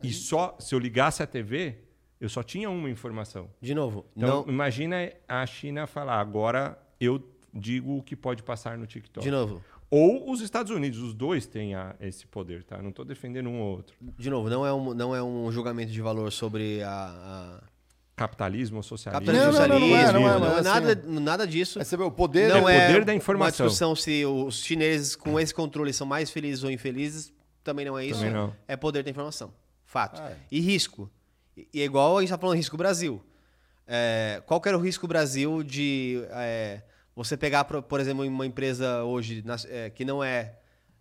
E 0.03 0.11
só, 0.13 0.55
se 0.59 0.73
eu 0.75 0.79
ligasse 0.79 1.21
a 1.23 1.27
TV, 1.27 1.75
eu 2.19 2.29
só 2.29 2.41
tinha 2.43 2.69
uma 2.69 2.89
informação. 2.89 3.49
De 3.61 3.73
novo, 3.73 4.05
Então, 4.15 4.43
não, 4.45 4.51
imagina 4.51 5.11
a 5.27 5.45
China 5.45 5.85
falar, 5.87 6.19
agora 6.19 6.77
eu 6.99 7.21
digo 7.53 7.97
o 7.97 8.03
que 8.03 8.15
pode 8.15 8.41
passar 8.43 8.77
no 8.77 8.85
TikTok. 8.87 9.23
de 9.23 9.31
novo, 9.31 9.63
Ou 9.93 10.31
os 10.31 10.39
Estados 10.39 10.71
Unidos, 10.71 10.99
os 10.99 11.13
dois 11.13 11.45
têm 11.45 11.75
a- 11.75 11.95
esse 11.99 12.25
poder, 12.25 12.63
tá? 12.63 12.81
Não 12.81 12.91
estou 12.91 13.03
defendendo 13.03 13.49
um 13.49 13.59
ou 13.59 13.75
outro. 13.75 13.93
de 14.17 14.29
novo, 14.29 14.49
não 14.49 14.65
é 14.65 14.71
um, 14.73 14.93
não 14.93 15.13
é 15.13 15.21
um 15.21 15.51
julgamento 15.51 15.91
de 15.91 16.01
valor 16.01 16.31
sobre 16.31 16.81
a, 16.81 16.89
a 17.59 17.63
Capitalismo 18.15 18.77
ou 18.77 18.83
socialismo. 18.83 19.25
capitalismo, 19.25 19.51
Não, 19.61 19.67
não, 19.67 19.79
não, 19.79 19.87
não 19.87 19.97
é, 19.97 20.11
não 20.13 20.19
é, 20.29 20.33
não 20.33 20.39
mas 20.39 20.57
é 20.57 20.61
nada, 20.61 20.91
assim- 20.93 21.19
nada 21.19 21.47
disso. 21.47 21.79
É, 21.79 21.83
vê, 21.83 22.03
o 22.03 22.11
poder 22.11 22.49
não 22.49 22.67
é 22.69 22.77
é 22.77 22.87
poder 22.87 23.05
da 23.05 23.11
uma 23.13 23.17
informação. 23.17 23.65
discussão 23.67 23.95
se 23.95 24.25
os 24.25 24.63
chineses 24.63 25.15
com 25.15 25.39
esse 25.39 25.53
controle 25.53 25.91
são 25.93 26.05
mais 26.05 26.29
felizes 26.29 26.63
ou 26.63 26.69
infelizes, 26.71 27.33
também 27.63 27.85
não 27.85 27.97
é 27.97 28.05
isso. 28.05 28.23
Não. 28.29 28.55
É 28.67 28.75
poder 28.77 29.03
da 29.03 29.09
informação. 29.09 29.53
Fato. 29.85 30.21
Ah, 30.21 30.31
é. 30.31 30.37
E 30.51 30.59
risco. 30.59 31.09
E 31.73 31.81
é 31.81 31.83
igual 31.85 32.17
a 32.17 32.21
gente 32.21 32.27
está 32.29 32.37
falando 32.37 32.55
risco 32.57 32.77
Brasil. 32.77 33.23
É, 33.87 34.41
qual 34.45 34.61
que 34.61 34.67
era 34.69 34.77
o 34.77 34.81
risco 34.81 35.07
Brasil 35.07 35.63
de 35.63 36.23
é, 36.31 36.81
você 37.15 37.35
pegar, 37.35 37.63
por, 37.65 37.81
por 37.81 37.99
exemplo, 37.99 38.25
uma 38.25 38.45
empresa 38.45 39.03
hoje 39.03 39.41
na- 39.45 39.57
é, 39.67 39.89
que 39.89 40.05
não 40.05 40.23
é 40.23 40.53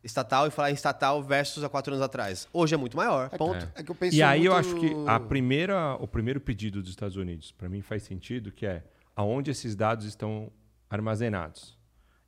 estatal 0.03 0.47
e 0.47 0.51
falar 0.51 0.71
estatal 0.71 1.23
versus 1.23 1.63
há 1.65 1.69
quatro 1.69 1.93
anos 1.93 2.03
atrás? 2.05 2.49
Hoje 2.53 2.75
é 2.75 2.79
muito 2.79 2.97
maior. 2.97 3.29
Ponto. 3.31 3.69
É 3.75 3.83
que 3.83 3.91
eu 3.91 3.95
penso 3.95 4.17
E 4.17 4.23
aí 4.23 4.45
eu 4.47 4.53
muito- 4.53 4.69
acho 4.69 4.81
que 4.81 4.95
a 5.07 5.21
primeira, 5.21 5.95
o 5.97 6.07
primeiro 6.09 6.41
pedido 6.41 6.81
dos 6.81 6.91
Estados 6.91 7.17
Unidos, 7.17 7.53
para 7.53 7.69
mim 7.69 7.83
faz 7.83 8.03
sentido, 8.03 8.51
que 8.53 8.65
é 8.67 8.83
aonde 9.15 9.51
esses 9.51 9.77
dados 9.77 10.05
estão 10.07 10.51
armazenados. 10.89 11.77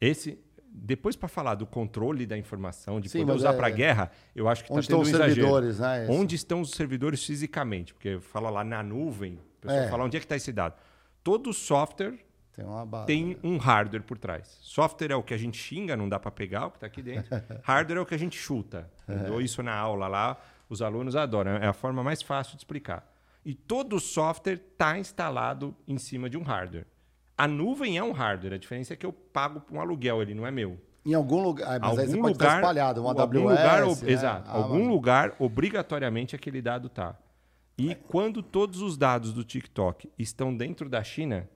Esse, 0.01 0.39
depois 0.75 1.17
para 1.17 1.29
falar 1.29 1.55
do 1.55 1.67
controle 1.67 2.27
da 2.27 2.37
informação, 2.39 3.01
de 3.01 3.09
Sim, 3.09 3.21
poder 3.21 3.33
usar 3.33 3.53
é- 3.55 3.57
para 3.57 3.71
guerra, 3.71 4.11
eu 4.35 4.49
acho 4.49 4.63
que 4.65 4.71
está 4.71 4.79
Onde 4.79 4.89
tendo 4.89 5.03
estão 5.03 5.13
um 5.13 5.17
exagero. 5.25 5.35
servidores, 5.35 5.79
né? 5.79 6.07
Onde 6.09 6.35
estão 6.37 6.61
os 6.61 6.71
servidores 6.71 7.25
fisicamente? 7.25 7.93
Porque 7.95 8.19
fala 8.21 8.51
lá 8.51 8.63
na 8.65 8.83
nuvem, 8.83 9.35
o 9.35 9.61
pessoal 9.61 9.83
É. 9.83 9.89
fala 9.89 10.05
onde 10.05 10.17
é 10.17 10.21
que 10.21 10.25
está 10.27 10.37
esse 10.37 10.53
dado. 10.53 10.75
Todo 11.23 11.53
software 11.53 12.19
Tem 12.55 12.65
uma 12.65 12.85
base. 12.85 13.07
tem 13.07 13.39
um 13.43 13.57
hardware 13.57 14.03
por 14.03 14.19
trás. 14.19 14.59
Software 14.61 15.11
é 15.11 15.17
o 15.17 15.23
que 15.23 15.33
a 15.33 15.39
gente 15.39 15.57
xinga, 15.57 15.97
não 15.97 16.09
dá 16.09 16.19
para 16.19 16.31
pegar 16.31 16.67
o 16.67 16.71
que 16.71 16.77
está 16.77 16.87
aqui 16.87 17.03
dentro. 17.03 17.31
hardware 17.65 17.99
é 17.99 18.01
o 18.03 18.07
que 18.07 18.15
a 18.15 18.19
gente 18.19 18.37
chuta. 18.37 18.91
Eu 19.09 19.19
dou 19.21 19.41
isso 19.41 19.63
na 19.63 19.75
aula 19.75 20.07
lá, 20.07 20.39
os 20.69 20.83
alunos 20.83 21.17
adoram. 21.17 21.53
É 21.53 21.67
a 21.67 21.73
forma 21.73 22.03
mais 22.03 22.21
fácil 22.23 22.57
de 22.57 22.61
explicar. 22.61 23.11
E 23.45 23.55
todo 23.55 23.99
software 23.99 24.61
está 24.73 24.99
instalado 24.99 25.75
em 25.89 25.99
cima 25.99 26.29
de 26.31 26.37
um 26.37 26.43
hardware. 26.43 26.87
A 27.37 27.49
nuvem 27.49 27.97
é 27.99 28.05
um 28.05 28.13
hardware, 28.13 28.55
a 28.55 28.59
diferença 28.59 28.93
é 28.93 28.97
que 28.97 29.07
eu 29.07 29.13
pago 29.13 29.63
um 29.71 29.81
aluguel, 29.81 30.23
ele 30.23 30.35
não 30.35 30.47
é 30.47 30.51
meu. 30.51 30.79
Em 31.05 31.15
algum 31.15 31.43
lugar. 31.43 31.81
Mas 31.81 31.99
aí 31.99 32.07
você 32.07 32.13
algum 32.13 32.23
pode 32.23 32.35
estar 32.35 32.45
lugar, 32.45 32.59
espalhado. 32.61 33.03
Um 33.03 33.09
algum 33.09 33.21
AWS. 33.23 33.43
lugar, 33.43 33.87
né? 33.87 34.13
exato. 34.13 34.51
Ah, 34.51 34.57
algum 34.57 34.79
mas- 34.79 34.89
lugar, 34.89 35.35
obrigatoriamente, 35.39 36.37
aquele 36.37 36.63
dado 36.63 36.89
tá. 36.89 37.17
E 37.77 37.95
quando 37.95 38.43
todos 38.43 38.81
os 38.81 38.97
dados 38.97 39.33
do 39.33 39.43
TikTok 39.43 40.09
estão 40.19 40.55
dentro 40.55 40.89
da 40.89 41.03
China, 41.03 41.49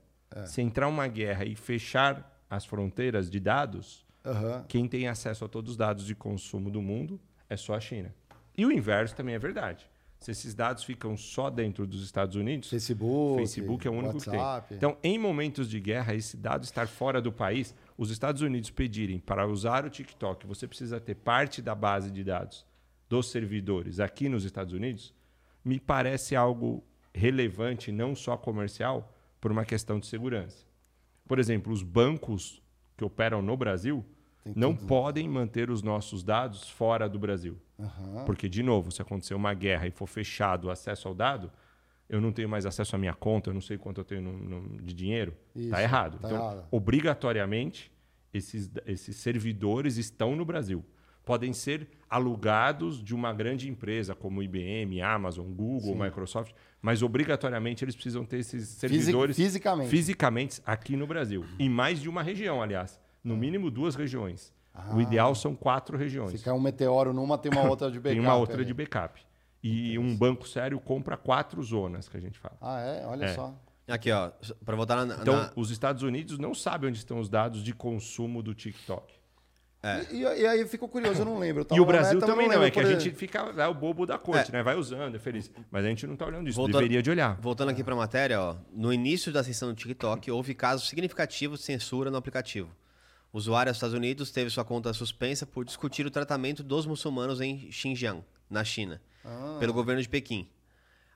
se 0.47 0.61
entrar 0.61 0.89
uma 0.89 1.07
guerra 1.09 1.45
e 1.45 1.55
fechar 1.55 2.33
as 2.49 2.64
fronteiras 2.64 3.31
de 3.31 3.41
dados, 3.41 4.05
Aham. 4.24 4.64
quem 4.68 4.89
tem 4.89 5.09
acesso 5.09 5.45
a 5.45 5.49
todos 5.49 5.72
os 5.72 5.77
dados 5.77 6.07
de 6.07 6.14
consumo 6.14 6.70
do 6.70 6.83
mundo 6.83 7.20
é 7.49 7.57
só 7.57 7.74
a 7.74 7.81
China. 7.81 8.14
E 8.57 8.64
o 8.64 8.72
inverso 8.72 9.14
também 9.14 9.35
é 9.35 9.39
verdade. 9.39 9.89
Se 10.18 10.31
esses 10.31 10.55
dados 10.55 10.83
ficam 10.83 11.14
só 11.16 11.51
dentro 11.51 11.87
dos 11.87 12.03
Estados 12.03 12.37
Unidos, 12.37 12.70
Facebook, 12.70 13.39
Facebook 13.39 13.87
é 13.87 13.91
o 13.91 13.95
único 13.95 14.14
WhatsApp. 14.14 14.62
que 14.62 14.68
tem. 14.70 14.77
Então, 14.79 14.97
em 15.03 15.18
momentos 15.18 15.68
de 15.68 15.79
guerra, 15.79 16.14
esse 16.14 16.37
dado 16.39 16.64
estar 16.64 16.89
fora 16.89 17.20
do 17.20 17.31
país, 17.31 17.74
os 17.99 18.11
Estados 18.11 18.41
Unidos 18.41 18.70
pedirem 18.70 19.18
para 19.18 19.47
usar 19.47 19.85
o 19.85 19.91
TikTok, 19.91 20.47
você 20.47 20.66
precisa 20.66 20.99
ter 20.99 21.16
parte 21.16 21.61
da 21.61 21.74
base 21.74 22.11
de 22.11 22.24
dados 22.24 22.64
dos 23.09 23.31
servidores 23.31 24.01
aqui 24.01 24.29
nos 24.29 24.45
Estados 24.45 24.72
Unidos, 24.72 25.14
me 25.62 25.79
parece 25.79 26.35
algo 26.35 26.83
relevante, 27.14 27.93
não 27.93 28.14
só 28.14 28.37
comercial, 28.37 29.16
por 29.47 29.53
uma 29.53 29.64
questão 29.64 30.01
de 30.01 30.07
segurança. 30.09 30.66
Por 31.24 31.38
exemplo, 31.38 31.72
os 31.72 31.80
bancos 31.80 32.61
que 32.97 33.05
operam 33.05 33.40
no 33.40 33.57
Brasil 33.57 34.05
não 34.57 34.74
podem 34.74 35.28
manter 35.28 35.70
os 35.70 35.82
nossos 35.84 36.24
dados 36.24 36.68
fora 36.68 37.09
do 37.09 37.16
Brasil. 37.16 37.57
Aham. 37.78 38.24
Porque, 38.24 38.49
de 38.49 38.61
novo, 38.61 38.90
se 38.90 39.01
acontecer 39.01 39.34
uma 39.34 39.55
guerra 39.55 39.86
e 39.86 39.92
for 39.92 40.09
fechado 40.09 40.64
o 40.64 40.70
acesso 40.70 41.07
ao 41.07 41.14
dado, 41.14 41.53
eu 42.09 42.20
não 42.20 42.32
tenho 42.32 42.49
mais 42.49 42.66
acesso 42.66 42.97
à 42.97 42.99
minha 42.99 43.14
conta, 43.14 43.51
eu 43.51 43.55
não 43.55 43.61
sei 43.61 43.78
quanto 43.78 44.01
eu 44.01 44.05
tenho 44.05 44.20
no- 44.22 44.36
no- 44.62 44.82
de 44.82 44.92
dinheiro. 44.92 45.32
Está 45.55 45.80
errado. 45.80 46.18
tá 46.18 46.26
então, 46.28 46.42
errado. 46.42 46.66
obrigatoriamente, 46.72 47.92
esses, 48.34 48.68
esses 48.84 49.14
servidores 49.14 49.97
estão 49.97 50.34
no 50.34 50.44
Brasil. 50.44 50.84
Podem 51.24 51.53
ser 51.53 51.88
alugados 52.11 53.01
de 53.01 53.14
uma 53.14 53.32
grande 53.32 53.68
empresa, 53.68 54.12
como 54.12 54.42
IBM, 54.42 55.01
Amazon, 55.03 55.47
Google, 55.53 55.92
Sim. 55.94 56.03
Microsoft, 56.03 56.53
mas 56.87 57.03
obrigatoriamente 57.03 57.84
eles 57.84 57.97
precisam 57.97 58.24
ter 58.24 58.39
esses 58.39 58.68
servidores 58.68 59.34
fisicamente. 59.34 59.91
fisicamente 59.91 60.62
aqui 60.64 60.97
no 60.97 61.05
Brasil. 61.05 61.45
Em 61.59 61.68
mais 61.68 62.01
de 62.01 62.09
uma 62.09 62.22
região, 62.22 62.62
aliás. 62.62 63.01
No 63.24 63.37
mínimo 63.37 63.72
duas 63.72 63.97
regiões. 63.97 64.55
O 64.95 65.01
ideal 65.01 65.34
são 65.34 65.53
quatro 65.57 65.97
regiões. 65.99 66.30
Se 66.30 66.45
cair 66.45 66.55
um 66.55 66.61
meteoro 66.61 67.12
numa, 67.12 67.37
tem 67.37 67.51
uma 67.51 67.62
outra 67.68 67.91
de 67.91 67.99
backup. 67.99 68.14
Tem 68.14 68.20
uma 68.20 68.37
outra 68.37 68.57
ali. 68.59 68.64
de 68.64 68.72
backup. 68.72 69.20
E 69.62 69.99
um 69.99 70.16
banco 70.16 70.47
sério 70.47 70.78
compra 70.78 71.16
quatro 71.16 71.61
zonas, 71.61 72.09
que 72.09 72.16
a 72.16 72.20
gente 72.20 72.39
fala. 72.39 72.57
Ah, 72.61 72.80
é? 72.80 73.05
Olha 73.07 73.24
É. 73.24 73.34
só. 73.34 73.53
Aqui, 73.89 74.12
ó, 74.12 74.30
para 74.64 74.76
voltar 74.76 75.05
na, 75.05 75.14
Então, 75.16 75.34
na- 75.37 75.51
os 75.57 75.70
Estados 75.72 76.03
Unidos 76.05 76.39
não 76.39 76.55
sabem 76.55 76.89
onde 76.91 76.99
estão 76.99 77.18
os 77.18 77.28
dados 77.28 77.64
de 77.64 77.72
consumo 77.74 78.43
do 78.45 78.55
TikTok. 78.55 79.12
E, 80.11 80.18
e 80.20 80.47
aí 80.47 80.61
eu 80.61 80.68
fico 80.68 80.89
curioso, 80.89 81.20
eu 81.20 81.24
não 81.24 81.39
lembro. 81.39 81.62
Eu 81.62 81.64
E 81.64 81.68
tava 81.68 81.80
o 81.80 81.84
na 81.87 81.93
Brasil 81.93 82.14
meta, 82.14 82.26
eu 82.26 82.30
também 82.30 82.47
não, 82.47 82.53
lembro, 82.55 82.66
é 82.66 82.70
que 82.70 82.80
a 82.80 82.84
gente 82.99 83.11
fica 83.14 83.39
é 83.57 83.66
o 83.66 83.74
bobo 83.74 84.05
da 84.07 84.18
corte, 84.18 84.51
né? 84.53 84.62
Vai 84.62 84.76
usando, 84.76 85.14
é 85.14 85.18
feliz. 85.18 85.51
Mas 85.70 85.84
a 85.84 85.89
gente 85.89 86.07
não 86.07 86.16
tá 86.16 86.26
olhando 86.26 86.49
isso, 86.49 86.66
deveria 86.66 87.03
de 87.03 87.11
olhar. 87.11 87.37
Voltando 87.41 87.70
aqui 87.70 87.82
para 87.84 87.95
a 87.95 87.97
matéria, 87.97 88.41
ó, 88.41 88.57
no 88.72 88.93
início 88.93 89.32
da 89.32 89.41
ascensão 89.41 89.68
do 89.68 89.74
TikTok, 89.74 90.30
houve 90.30 90.55
casos 90.55 90.89
significativos 90.89 91.61
de 91.61 91.66
censura 91.66 92.11
no 92.11 92.16
aplicativo. 92.16 92.68
O 93.32 93.39
usuário 93.39 93.70
dos 93.70 93.76
Estados 93.76 93.95
Unidos 93.95 94.30
teve 94.30 94.49
sua 94.51 94.64
conta 94.64 94.93
suspensa 94.93 95.45
por 95.45 95.64
discutir 95.64 96.07
o 96.07 96.11
tratamento 96.11 96.62
dos 96.62 96.87
muçulmanos 96.87 97.41
em 97.41 97.70
Xinjiang, 97.70 98.22
na 98.49 98.64
China, 98.64 99.01
Ah. 99.24 99.57
pelo 99.61 99.72
governo 99.72 100.01
de 100.01 100.09
Pequim. 100.09 100.49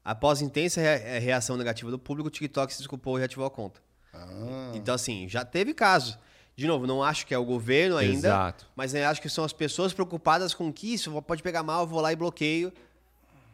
Após 0.04 0.40
intensa 0.42 0.80
rea- 0.80 1.18
reação 1.20 1.56
negativa 1.56 1.90
do 1.90 1.98
público, 1.98 2.28
o 2.28 2.30
TikTok 2.30 2.72
se 2.72 2.78
desculpou 2.78 3.16
e 3.16 3.20
reativou 3.20 3.46
a 3.46 3.50
conta. 3.50 3.80
Ah. 4.12 4.72
Então, 4.74 4.94
assim, 4.94 5.28
já 5.28 5.44
teve 5.44 5.72
caso. 5.72 6.18
De 6.60 6.66
novo, 6.66 6.86
não 6.86 7.02
acho 7.02 7.26
que 7.26 7.32
é 7.32 7.38
o 7.38 7.44
governo 7.46 7.96
ainda, 7.96 8.28
Exato. 8.28 8.66
mas 8.76 8.92
eu 8.92 9.08
acho 9.08 9.22
que 9.22 9.30
são 9.30 9.42
as 9.42 9.52
pessoas 9.54 9.94
preocupadas 9.94 10.52
com 10.52 10.70
que 10.70 10.92
isso 10.92 11.10
pode 11.22 11.42
pegar 11.42 11.62
mal, 11.62 11.84
eu 11.84 11.86
vou 11.86 12.02
lá 12.02 12.12
e 12.12 12.16
bloqueio. 12.16 12.70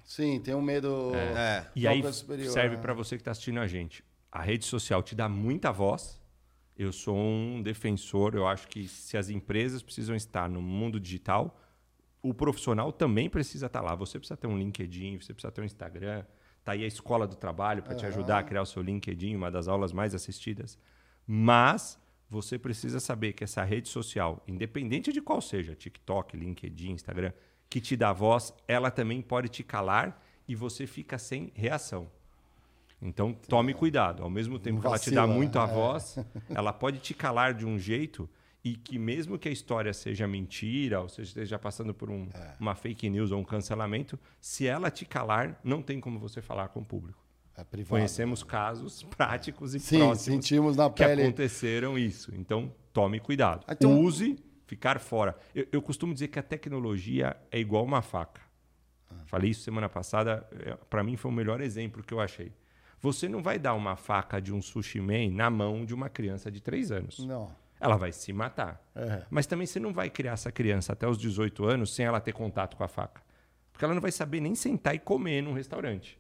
Sim, 0.05 0.41
tem 0.41 0.57
um 0.57 0.61
medo. 0.61 1.13
É. 1.15 1.65
E 1.77 1.83
do 1.83 1.89
aí 1.89 1.97
alcance 1.99 2.19
superior, 2.19 2.53
serve 2.53 2.75
né? 2.75 2.83
para 2.83 2.93
você 2.95 3.15
que 3.15 3.21
está 3.21 3.31
assistindo 3.31 3.61
a 3.61 3.67
gente. 3.69 4.03
A 4.33 4.43
rede 4.43 4.65
social 4.65 5.05
te 5.05 5.15
dá 5.15 5.29
muita 5.29 5.71
voz. 5.71 6.21
Eu 6.77 6.93
sou 6.93 7.17
um 7.17 7.63
defensor. 7.63 8.35
Eu 8.35 8.45
acho 8.45 8.67
que 8.67 8.89
se 8.89 9.17
as 9.17 9.31
empresas 9.31 9.85
precisam 9.85 10.17
estar 10.17 10.49
no 10.49 10.61
mundo 10.61 10.99
digital, 10.99 11.61
o 12.21 12.35
profissional 12.35 12.91
também 12.91 13.31
precisa 13.31 13.67
estar 13.67 13.83
lá. 13.83 13.95
Você 13.95 14.19
precisa 14.19 14.37
ter 14.37 14.49
um 14.49 14.59
LinkedIn, 14.59 15.21
você 15.21 15.33
precisa 15.33 15.53
ter 15.53 15.61
um 15.61 15.65
Instagram. 15.65 16.25
Tá 16.65 16.73
aí 16.73 16.83
a 16.83 16.89
escola 16.89 17.25
do 17.25 17.37
trabalho 17.37 17.85
para 17.85 17.95
te 17.95 18.05
ajudar 18.05 18.41
a 18.41 18.43
criar 18.43 18.63
o 18.63 18.67
seu 18.67 18.83
LinkedIn, 18.83 19.37
uma 19.37 19.49
das 19.49 19.69
aulas 19.69 19.93
mais 19.93 20.13
assistidas. 20.13 20.77
Mas 21.25 21.97
você 22.29 22.59
precisa 22.59 22.99
saber 23.01 23.33
que 23.33 23.45
essa 23.45 23.63
rede 23.63 23.89
social, 23.89 24.43
independente 24.49 25.13
de 25.13 25.21
qual 25.21 25.41
seja, 25.41 25.75
TikTok, 25.75 26.37
LinkedIn, 26.37 26.91
Instagram, 26.93 27.33
que 27.71 27.81
te 27.81 27.97
dá 27.97 28.13
voz, 28.13 28.53
ela 28.67 28.91
também 28.91 29.23
pode 29.23 29.49
te 29.49 29.63
calar 29.63 30.21
e 30.49 30.55
você 30.55 30.87
fica 30.87 31.19
sem 31.19 31.51
reação. 31.55 32.09
Então 33.01 33.33
tome 33.33 33.75
cuidado. 33.75 34.23
Ao 34.23 34.31
mesmo 34.31 34.59
tempo 34.59 34.81
que 34.81 34.87
ela 34.87 34.99
te 34.99 35.11
dá 35.11 35.23
Vacila, 35.23 35.37
muito 35.37 35.59
a 35.59 35.65
é. 35.65 35.73
voz, 35.73 36.19
ela 36.51 36.73
pode 36.73 36.99
te 36.99 37.13
calar 37.15 37.55
de 37.55 37.67
um 37.67 37.79
jeito 37.79 38.29
e 38.65 38.75
que 38.75 38.99
mesmo 38.99 39.39
que 39.39 39.49
a 39.49 39.53
história 39.53 39.93
seja 39.93 40.27
mentira, 40.27 41.01
ou 41.01 41.09
seja, 41.09 41.29
esteja 41.29 41.59
passando 41.59 41.95
por 41.95 42.11
um- 42.11 42.29
É. 42.35 42.55
uma 42.59 42.75
fake 42.75 43.09
news 43.09 43.31
ou 43.31 43.41
um 43.41 43.45
cancelamento, 43.45 44.19
se 44.41 44.67
ela 44.67 44.91
te 44.91 45.05
calar, 45.05 45.61
não 45.63 45.81
tem 45.83 46.01
como 46.01 46.19
você 46.19 46.43
falar 46.43 46.69
com 46.69 46.81
o 46.81 46.85
público. 46.85 47.23
É 47.57 47.65
privado. 47.65 47.91
Conhecemos 47.91 48.43
casos 48.43 49.03
práticos 49.17 49.75
e 49.75 49.81
Sim, 49.81 49.99
próximos 49.99 50.21
sentimos 50.23 50.77
na 50.77 50.91
que 50.91 51.05
pele. 51.05 51.23
aconteceram 51.23 51.99
isso. 51.99 52.35
Então, 52.35 52.73
tome 52.93 53.19
cuidado. 53.21 53.65
Ah, 53.67 53.73
então- 53.73 54.01
Use, 54.01 54.37
ficar 54.67 55.01
fora. 55.01 55.37
Eu, 55.55 55.67
eu 55.73 55.83
costumo 55.83 56.13
dizer 56.13 56.29
que 56.29 56.39
a 56.39 56.43
tecnologia 56.43 57.37
é 57.51 57.59
igual 57.59 57.85
uma 57.85 58.03
faca. 58.03 58.41
Ah. 59.11 59.15
Falei 59.27 59.51
isso 59.51 59.63
semana 59.63 59.89
passada, 59.89 60.47
para 60.91 61.03
mim 61.03 61.17
foi 61.17 61.31
o 61.31 61.35
melhor 61.35 61.61
exemplo 61.61 62.03
que 62.03 62.13
eu 62.13 62.21
achei. 62.21 62.53
Você 63.01 63.29
não 63.29 63.43
vai 63.43 63.59
dar 63.59 63.75
uma 63.75 63.95
faca 63.97 64.41
de 64.41 64.53
um 64.53 64.61
sushi 64.61 65.01
man 65.01 65.31
na 65.31 65.49
mão 65.51 65.85
de 65.85 65.95
uma 65.95 66.09
criança 66.09 66.51
de 66.51 66.61
3 66.61 66.91
anos. 66.91 67.19
Não. 67.21 67.51
Ela 67.79 67.97
vai 67.97 68.11
se 68.11 68.33
matar. 68.33 68.83
É. 68.95 69.23
Mas 69.31 69.47
também 69.47 69.67
você 69.67 69.79
não 69.79 69.93
vai 69.93 70.09
criar 70.09 70.33
essa 70.33 70.51
criança 70.51 70.95
até 70.95 71.07
os 71.07 71.19
18 71.19 71.65
anos 71.67 71.95
sem 71.95 72.07
ela 72.07 72.21
ter 72.21 72.33
contato 72.33 72.75
com 72.77 72.83
a 72.83 72.89
faca. 72.89 73.21
Porque 73.71 73.85
ela 73.85 73.93
não 73.95 74.01
vai 74.01 74.11
saber 74.11 74.41
nem 74.41 74.55
sentar 74.55 74.95
e 74.95 74.99
comer 74.99 75.43
num 75.43 75.53
restaurante. 75.53 76.19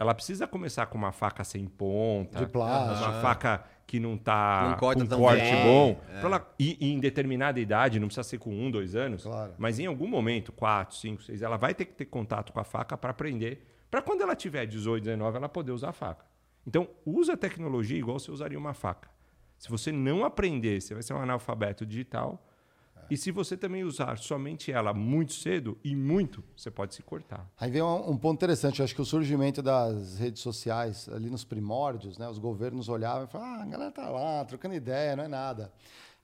Ela 0.00 0.14
precisa 0.14 0.46
começar 0.46 0.86
com 0.86 0.96
uma 0.96 1.12
faca 1.12 1.44
sem 1.44 1.66
ponta, 1.66 2.38
De 2.38 2.46
plástico. 2.50 3.04
uma 3.10 3.20
faca 3.20 3.62
que 3.86 4.00
não 4.00 4.16
tá 4.16 4.70
Não 4.70 4.76
corta 4.78 5.02
com 5.02 5.06
tão 5.10 5.18
corte 5.18 5.42
bem. 5.42 5.62
bom. 5.62 6.00
É. 6.08 6.20
Ela- 6.24 6.54
e, 6.58 6.76
e 6.80 6.92
em 6.94 6.98
determinada 6.98 7.60
idade, 7.60 8.00
não 8.00 8.06
precisa 8.08 8.22
ser 8.26 8.38
com 8.38 8.48
um, 8.50 8.70
dois 8.70 8.96
anos, 8.96 9.24
Claro. 9.24 9.52
mas 9.58 9.78
em 9.78 9.84
algum 9.84 10.06
momento, 10.08 10.52
quatro, 10.52 10.96
cinco, 10.96 11.22
seis, 11.22 11.42
ela 11.42 11.58
vai 11.58 11.74
ter 11.74 11.84
que 11.84 11.92
ter 11.92 12.06
contato 12.06 12.50
com 12.50 12.58
a 12.58 12.64
faca 12.64 12.96
para 12.96 13.10
aprender. 13.10 13.66
Para 13.90 14.00
quando 14.00 14.22
ela 14.22 14.34
tiver 14.34 14.64
18, 14.64 15.04
19, 15.04 15.36
ela 15.36 15.48
poder 15.50 15.72
usar 15.72 15.90
a 15.90 15.92
faca. 15.92 16.24
Então, 16.66 16.88
usa 17.04 17.34
a 17.34 17.36
tecnologia 17.36 17.98
igual 17.98 18.18
você 18.18 18.30
usaria 18.30 18.58
uma 18.58 18.72
faca. 18.72 19.10
Se 19.58 19.68
você 19.68 19.92
não 19.92 20.24
aprender, 20.24 20.80
você 20.80 20.94
vai 20.94 21.02
ser 21.02 21.12
um 21.12 21.20
analfabeto 21.20 21.84
digital. 21.84 22.42
E 23.10 23.16
se 23.16 23.32
você 23.32 23.56
também 23.56 23.82
usar 23.82 24.18
somente 24.18 24.70
ela 24.70 24.94
muito 24.94 25.32
cedo 25.32 25.76
e 25.82 25.96
muito, 25.96 26.44
você 26.56 26.70
pode 26.70 26.94
se 26.94 27.02
cortar. 27.02 27.50
Aí 27.58 27.70
vem 27.70 27.82
um, 27.82 28.10
um 28.10 28.16
ponto 28.16 28.36
interessante, 28.36 28.78
eu 28.78 28.84
acho 28.84 28.94
que 28.94 29.02
o 29.02 29.04
surgimento 29.04 29.60
das 29.60 30.18
redes 30.18 30.40
sociais 30.40 31.08
ali 31.08 31.28
nos 31.28 31.42
primórdios, 31.42 32.16
né, 32.16 32.28
os 32.28 32.38
governos 32.38 32.88
olhavam 32.88 33.24
e 33.24 33.26
falavam, 33.26 33.54
ah, 33.54 33.62
a 33.62 33.66
galera 33.66 33.90
tá 33.90 34.08
lá, 34.08 34.44
trocando 34.44 34.74
ideia, 34.74 35.16
não 35.16 35.24
é 35.24 35.28
nada. 35.28 35.72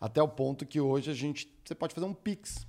Até 0.00 0.22
o 0.22 0.28
ponto 0.28 0.64
que 0.64 0.80
hoje 0.80 1.10
a 1.10 1.14
gente, 1.14 1.52
você 1.64 1.74
pode 1.74 1.92
fazer 1.92 2.06
um 2.06 2.14
Pix, 2.14 2.66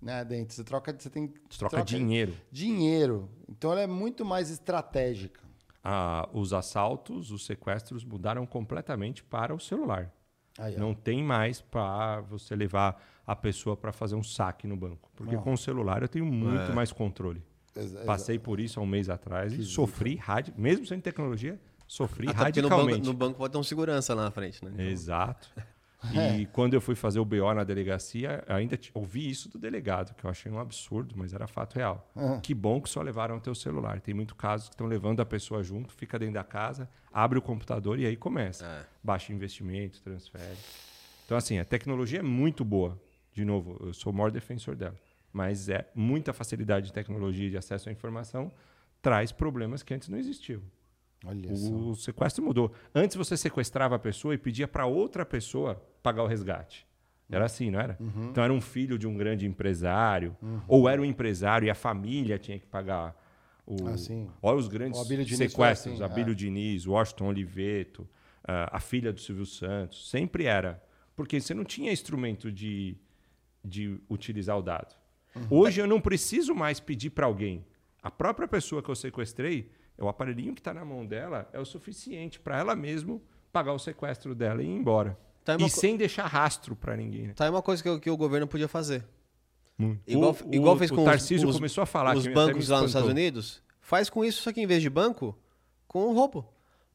né, 0.00 0.24
dentro, 0.24 0.54
você 0.54 0.62
troca, 0.62 0.94
você 0.96 1.10
tem... 1.10 1.34
troca 1.58 1.82
dinheiro. 1.82 2.34
Dinheiro. 2.52 3.28
Então 3.48 3.72
ela 3.72 3.80
é 3.80 3.86
muito 3.86 4.24
mais 4.24 4.50
estratégica. 4.50 5.40
Ah, 5.82 6.28
os 6.32 6.52
assaltos, 6.52 7.30
os 7.30 7.46
sequestros 7.46 8.04
mudaram 8.04 8.46
completamente 8.46 9.24
para 9.24 9.54
o 9.54 9.58
celular. 9.58 10.12
Aí. 10.58 10.76
Não 10.76 10.92
tem 10.94 11.22
mais 11.22 11.60
para 11.60 12.20
você 12.22 12.54
levar 12.56 13.00
a 13.26 13.36
pessoa 13.36 13.76
para 13.76 13.92
fazer 13.92 14.14
um 14.16 14.22
saque 14.22 14.66
no 14.66 14.76
banco. 14.76 15.10
Porque 15.14 15.36
Não. 15.36 15.42
com 15.42 15.52
o 15.52 15.58
celular 15.58 16.02
eu 16.02 16.08
tenho 16.08 16.26
muito 16.26 16.72
É. 16.72 16.74
mais 16.74 16.90
controle. 16.92 17.42
Exa- 17.76 18.04
Passei 18.04 18.38
por 18.38 18.58
isso 18.58 18.80
há 18.80 18.82
um 18.82 18.86
mês 18.86 19.08
atrás 19.08 19.52
e 19.52 19.62
sofri, 19.64 20.16
radi 20.16 20.52
mesmo 20.56 20.84
sem 20.84 20.98
tecnologia, 21.00 21.60
sofri 21.86 22.28
Até 22.28 22.44
porque 22.46 22.60
no 22.62 22.68
radicalmente. 22.68 22.98
banco, 22.98 23.06
no 23.06 23.14
banco 23.14 23.38
pode 23.38 23.52
ter 23.52 23.58
um 23.58 23.62
segurança 23.62 24.14
lá 24.14 24.24
na 24.24 24.30
frente, 24.32 24.64
né? 24.64 24.70
Então, 24.74 24.84
Exato. 24.86 25.48
É. 26.14 26.38
E 26.38 26.46
quando 26.46 26.74
eu 26.74 26.80
fui 26.80 26.94
fazer 26.94 27.18
o 27.18 27.24
BO 27.24 27.52
na 27.54 27.64
delegacia, 27.64 28.44
ainda 28.48 28.78
ouvi 28.94 29.28
isso 29.28 29.48
do 29.48 29.58
delegado, 29.58 30.14
que 30.14 30.24
eu 30.24 30.30
achei 30.30 30.50
um 30.50 30.58
absurdo, 30.58 31.14
mas 31.16 31.32
era 31.32 31.46
fato 31.46 31.74
real. 31.74 32.08
Aham. 32.16 32.40
Que 32.40 32.54
bom 32.54 32.80
que 32.80 32.88
só 32.88 33.02
levaram 33.02 33.36
o 33.36 33.40
teu 33.40 33.54
celular. 33.54 34.00
Tem 34.00 34.14
muitos 34.14 34.36
casos 34.36 34.68
que 34.68 34.74
estão 34.74 34.86
levando 34.86 35.20
a 35.20 35.26
pessoa 35.26 35.62
junto, 35.62 35.92
fica 35.92 36.18
dentro 36.18 36.34
da 36.34 36.44
casa, 36.44 36.88
abre 37.12 37.38
o 37.38 37.42
computador 37.42 37.98
e 37.98 38.06
aí 38.06 38.16
começa. 38.16 38.64
É. 38.64 38.84
Baixa 39.02 39.32
investimento, 39.32 40.00
transfere. 40.00 40.56
Então, 41.24 41.36
assim, 41.36 41.58
a 41.58 41.64
tecnologia 41.64 42.20
é 42.20 42.22
muito 42.22 42.64
boa. 42.64 43.00
De 43.32 43.44
novo, 43.44 43.76
eu 43.84 43.92
sou 43.92 44.12
o 44.12 44.16
maior 44.16 44.30
defensor 44.30 44.76
dela. 44.76 44.96
Mas 45.32 45.68
é 45.68 45.90
muita 45.94 46.32
facilidade 46.32 46.86
de 46.86 46.92
tecnologia 46.92 47.48
e 47.48 47.50
de 47.50 47.56
acesso 47.56 47.88
à 47.88 47.92
informação 47.92 48.52
traz 49.02 49.30
problemas 49.30 49.82
que 49.82 49.92
antes 49.94 50.08
não 50.08 50.18
existiam. 50.18 50.62
Olha 51.24 51.54
só. 51.56 51.72
O 51.74 51.94
sequestro 51.96 52.44
mudou. 52.44 52.72
Antes 52.94 53.16
você 53.16 53.36
sequestrava 53.36 53.96
a 53.96 53.98
pessoa 53.98 54.34
e 54.34 54.38
pedia 54.38 54.68
para 54.68 54.86
outra 54.86 55.26
pessoa 55.26 55.82
pagar 56.02 56.22
o 56.22 56.26
resgate. 56.26 56.86
Era 57.30 57.44
assim, 57.44 57.70
não 57.70 57.78
era? 57.80 57.96
Uhum. 58.00 58.30
Então 58.30 58.42
era 58.42 58.52
um 58.52 58.60
filho 58.60 58.98
de 58.98 59.06
um 59.06 59.14
grande 59.16 59.46
empresário, 59.46 60.34
ou 60.66 60.88
era 60.88 61.00
um 61.02 61.04
empresário 61.04 61.66
e 61.66 61.70
a 61.70 61.74
família 61.74 62.38
tinha 62.38 62.58
que 62.58 62.66
pagar 62.66 63.14
O, 63.66 63.86
Ah, 63.86 63.98
sim. 63.98 64.30
Olha 64.40 64.56
os 64.56 64.66
grandes 64.66 64.98
sequestros. 65.36 65.94
assim, 66.00 66.02
Abílio 66.02 66.32
é. 66.32 66.34
Diniz, 66.34 66.86
Washington 66.86 67.26
Oliveto, 67.26 68.08
ah, 68.42 68.70
a 68.72 68.80
filha 68.80 69.12
do 69.12 69.20
Silvio 69.20 69.44
Santos. 69.44 70.08
Sempre 70.08 70.44
era. 70.46 70.82
Porque 71.14 71.38
você 71.38 71.52
não 71.52 71.64
tinha 71.64 71.92
instrumento 71.92 72.50
de, 72.50 72.96
de 73.62 74.00
utilizar 74.08 74.56
o 74.56 74.62
dado. 74.62 74.96
Uhum. 75.36 75.46
Hoje 75.50 75.82
eu 75.82 75.86
não 75.86 76.00
preciso 76.00 76.54
mais 76.54 76.80
pedir 76.80 77.10
para 77.10 77.26
alguém. 77.26 77.62
A 78.02 78.10
própria 78.10 78.48
pessoa 78.48 78.82
que 78.82 78.88
eu 78.88 78.94
sequestrei, 78.96 79.70
o 80.04 80.08
aparelhinho 80.08 80.54
que 80.54 80.60
está 80.60 80.72
na 80.74 80.84
mão 80.84 81.04
dela, 81.06 81.48
é 81.52 81.58
o 81.60 81.64
suficiente 81.64 82.38
para 82.40 82.58
ela 82.58 82.74
mesmo 82.76 83.22
pagar 83.52 83.72
o 83.72 83.78
sequestro 83.78 84.34
dela 84.34 84.62
e 84.62 84.66
ir 84.66 84.70
embora. 84.70 85.18
Tá, 85.44 85.54
e 85.54 85.58
co- 85.62 85.68
sem 85.68 85.96
deixar 85.96 86.26
rastro 86.26 86.76
para 86.76 86.96
ninguém. 86.96 87.28
né? 87.28 87.32
Tá 87.34 87.44
aí 87.44 87.50
uma 87.50 87.62
coisa 87.62 87.82
que, 87.82 87.88
o- 87.88 87.98
que 87.98 88.10
o 88.10 88.16
governo 88.16 88.46
podia 88.46 88.68
fazer. 88.68 89.04
Muito. 89.78 90.00
Igual, 90.06 90.32
O- 90.44 90.54
igual 90.54 90.74
o- 90.74 90.78
fez 90.78 90.90
o 90.90 90.94
com 90.94 91.00
os- 91.02 91.06
Tarcísio 91.08 91.48
os, 91.48 91.56
começou 91.56 91.82
a 91.82 91.86
falar 91.86 92.16
os 92.16 92.26
bancos 92.26 92.68
lá 92.68 92.80
nos. 92.80 92.90
Estados 92.90 93.08
Unidos. 93.08 93.62
Faz 93.80 94.10
com 94.10 94.24
isso, 94.24 94.42
só 94.42 94.52
que 94.52 94.60
em 94.60 94.66
vez 94.66 94.82
de 94.82 94.90
banco, 94.90 95.36
com 95.86 96.00
o 96.08 96.12
roubo. 96.12 96.46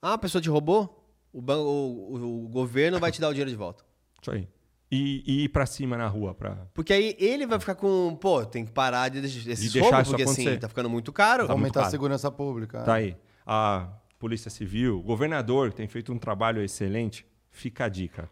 Ah, 0.02 0.14
a 0.14 0.18
pessoa 0.18 0.42
te 0.42 0.50
roubou, 0.50 1.04
o, 1.32 1.42
ban- 1.42 1.58
o- 1.60 2.14
o- 2.16 2.46
o 2.46 2.48
governo 2.50 3.00
vai 3.00 3.12
te 3.12 3.20
dar 3.20 3.30
o 3.30 3.32
dinheiro 3.32 3.50
de 3.50 3.56
volta. 3.58 3.84
Isso 4.22 4.30
aí. 4.32 4.48
E, 4.96 5.24
e 5.26 5.44
ir 5.46 5.50
para 5.50 5.66
cima 5.66 5.98
na 5.98 6.08
rua 6.08 6.34
para 6.36 6.68
Porque 6.74 6.94
aí 6.94 7.16
ele 7.18 7.48
vai 7.48 7.60
ficar 7.60 7.74
com, 7.76 8.16
pô, 8.20 8.46
tem 8.46 8.64
que 8.66 8.72
parar 8.72 9.10
de 9.10 9.22
deixar 9.22 9.50
esses 9.50 9.72
deixar 9.74 9.88
roubos, 9.90 10.02
isso 10.02 10.10
porque 10.12 10.24
assim, 10.24 10.42
acontecer. 10.44 10.60
tá 10.60 10.70
ficando 10.70 10.90
muito 10.90 11.12
caro. 11.12 11.48
Tá 11.48 11.54
muito 11.54 11.60
Aumentar 11.62 11.80
a 11.80 11.84
caro. 11.84 11.92
segurança 11.92 12.30
pública. 12.32 12.84
Tá 12.84 12.94
aí. 12.96 13.16
A 13.46 13.88
Polícia 14.20 14.52
Civil, 14.52 15.00
o 15.00 15.02
governador 15.02 15.72
que 15.72 15.78
tem 15.78 15.88
feito 15.88 16.14
um 16.14 16.18
trabalho 16.20 16.62
excelente, 16.62 17.26
fica 17.50 17.86
a 17.86 17.90
dica. 17.90 18.30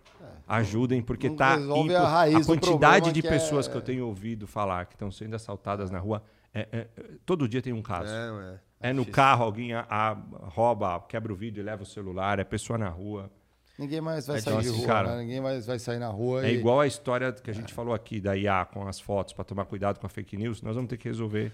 Ajudem, 0.48 1.02
porque 1.02 1.30
não 1.30 1.36
tá 1.36 1.58
impo- 1.58 1.94
a 1.96 2.08
raiz 2.10 2.46
do 2.46 2.54
quantidade 2.54 3.12
de 3.12 3.22
que 3.22 3.28
pessoas 3.30 3.68
é- 3.68 3.72
que 3.72 3.78
eu 3.78 3.82
tenho 3.82 4.06
ouvido 4.06 4.46
falar 4.48 4.86
que 4.86 4.96
estão 4.96 5.10
sendo 5.12 5.36
assaltadas 5.36 5.90
na 5.90 5.98
rua, 6.00 6.22
é- 6.54 6.68
é- 6.72 6.78
é- 6.80 7.04
todo 7.26 7.48
dia 7.48 7.62
tem 7.62 7.72
um 7.74 7.82
caso. 7.82 8.12
É, 8.12 8.60
É, 8.82 8.90
é. 8.90 8.94
no 8.94 9.00
difícil. 9.02 9.14
carro, 9.16 9.46
alguém 9.46 9.74
a- 9.74 9.86
a- 9.90 10.18
rouba, 10.48 11.00
quebra 11.08 11.32
o 11.32 11.36
vidro 11.36 11.62
e 11.62 11.64
leva 11.64 11.84
o 11.84 11.86
celular, 11.86 12.38
é 12.40 12.44
pessoa 12.44 12.78
na 12.78 12.90
rua. 12.90 13.32
Ninguém 13.78 14.02
mais 14.02 14.28
vai 14.28 14.38
É 14.38 14.42
sair 14.42 14.54
de 14.58 14.60
difícil, 14.62 14.80
rua, 14.80 14.88
cara. 14.88 15.16
né? 15.16 15.22
Ninguém 15.24 15.42
mais 15.42 15.66
vai 15.66 15.80
sair 15.80 15.98
na 16.00 16.10
rua. 16.10 16.46
É 16.46 16.52
e- 16.52 16.56
igual 16.58 16.80
a 16.82 16.88
história 16.88 17.32
que 17.32 17.50
a 17.50 17.54
gente 17.54 17.74
falou 17.74 17.94
aqui 17.94 18.20
da 18.22 18.36
IA 18.38 18.66
com 18.66 18.88
as 18.88 19.00
fotos, 19.00 19.34
para 19.34 19.44
tomar 19.44 19.66
cuidado 19.66 20.00
com 20.00 20.06
a 20.06 20.10
fake 20.10 20.38
news. 20.38 20.62
Nós 20.62 20.76
vamos 20.76 20.90
ter 20.90 20.98
que 20.98 21.08
resolver 21.08 21.52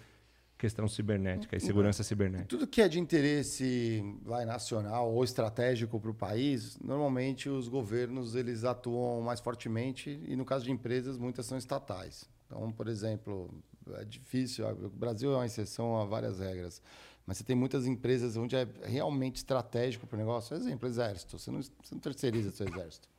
questão 0.58 0.88
cibernética 0.88 1.56
e 1.56 1.60
segurança 1.60 2.04
cibernética. 2.04 2.50
Tudo 2.50 2.66
que 2.66 2.82
é 2.82 2.88
de 2.90 3.00
interesse 3.00 4.04
vai, 4.26 4.44
nacional 4.44 5.12
ou 5.14 5.24
estratégico 5.24 6.00
para 6.00 6.10
o 6.10 6.14
país, 6.16 6.80
normalmente 6.84 7.48
os 7.48 7.68
governos 7.68 8.34
eles 8.36 8.64
atuam 8.64 9.22
mais 9.22 9.40
fortemente 9.40 10.20
e 10.28 10.36
no 10.36 10.44
caso 10.44 10.66
de 10.66 10.72
empresas 10.72 11.16
muitas 11.18 11.46
são 11.46 11.58
estatais. 11.60 12.28
Então, 12.48 12.72
por 12.72 12.88
exemplo, 12.88 13.54
é 14.00 14.04
difícil. 14.06 14.68
O 14.68 14.90
Brasil 14.90 15.32
é 15.32 15.36
uma 15.36 15.46
exceção 15.46 15.96
a 16.02 16.06
várias 16.06 16.40
regras, 16.40 16.82
mas 17.28 17.38
você 17.38 17.44
tem 17.44 17.58
muitas 17.58 17.86
empresas 17.86 18.38
onde 18.38 18.56
é 18.56 18.66
realmente 18.84 19.36
estratégico 19.36 20.08
para 20.08 20.16
o 20.16 20.18
negócio. 20.18 20.56
Exemplo, 20.56 20.88
exército. 20.88 21.38
Você 21.38 21.52
não, 21.52 21.62
você 21.62 21.72
não 21.92 22.00
terceiriza 22.00 22.52
seu 22.52 22.66
exército. 22.66 23.10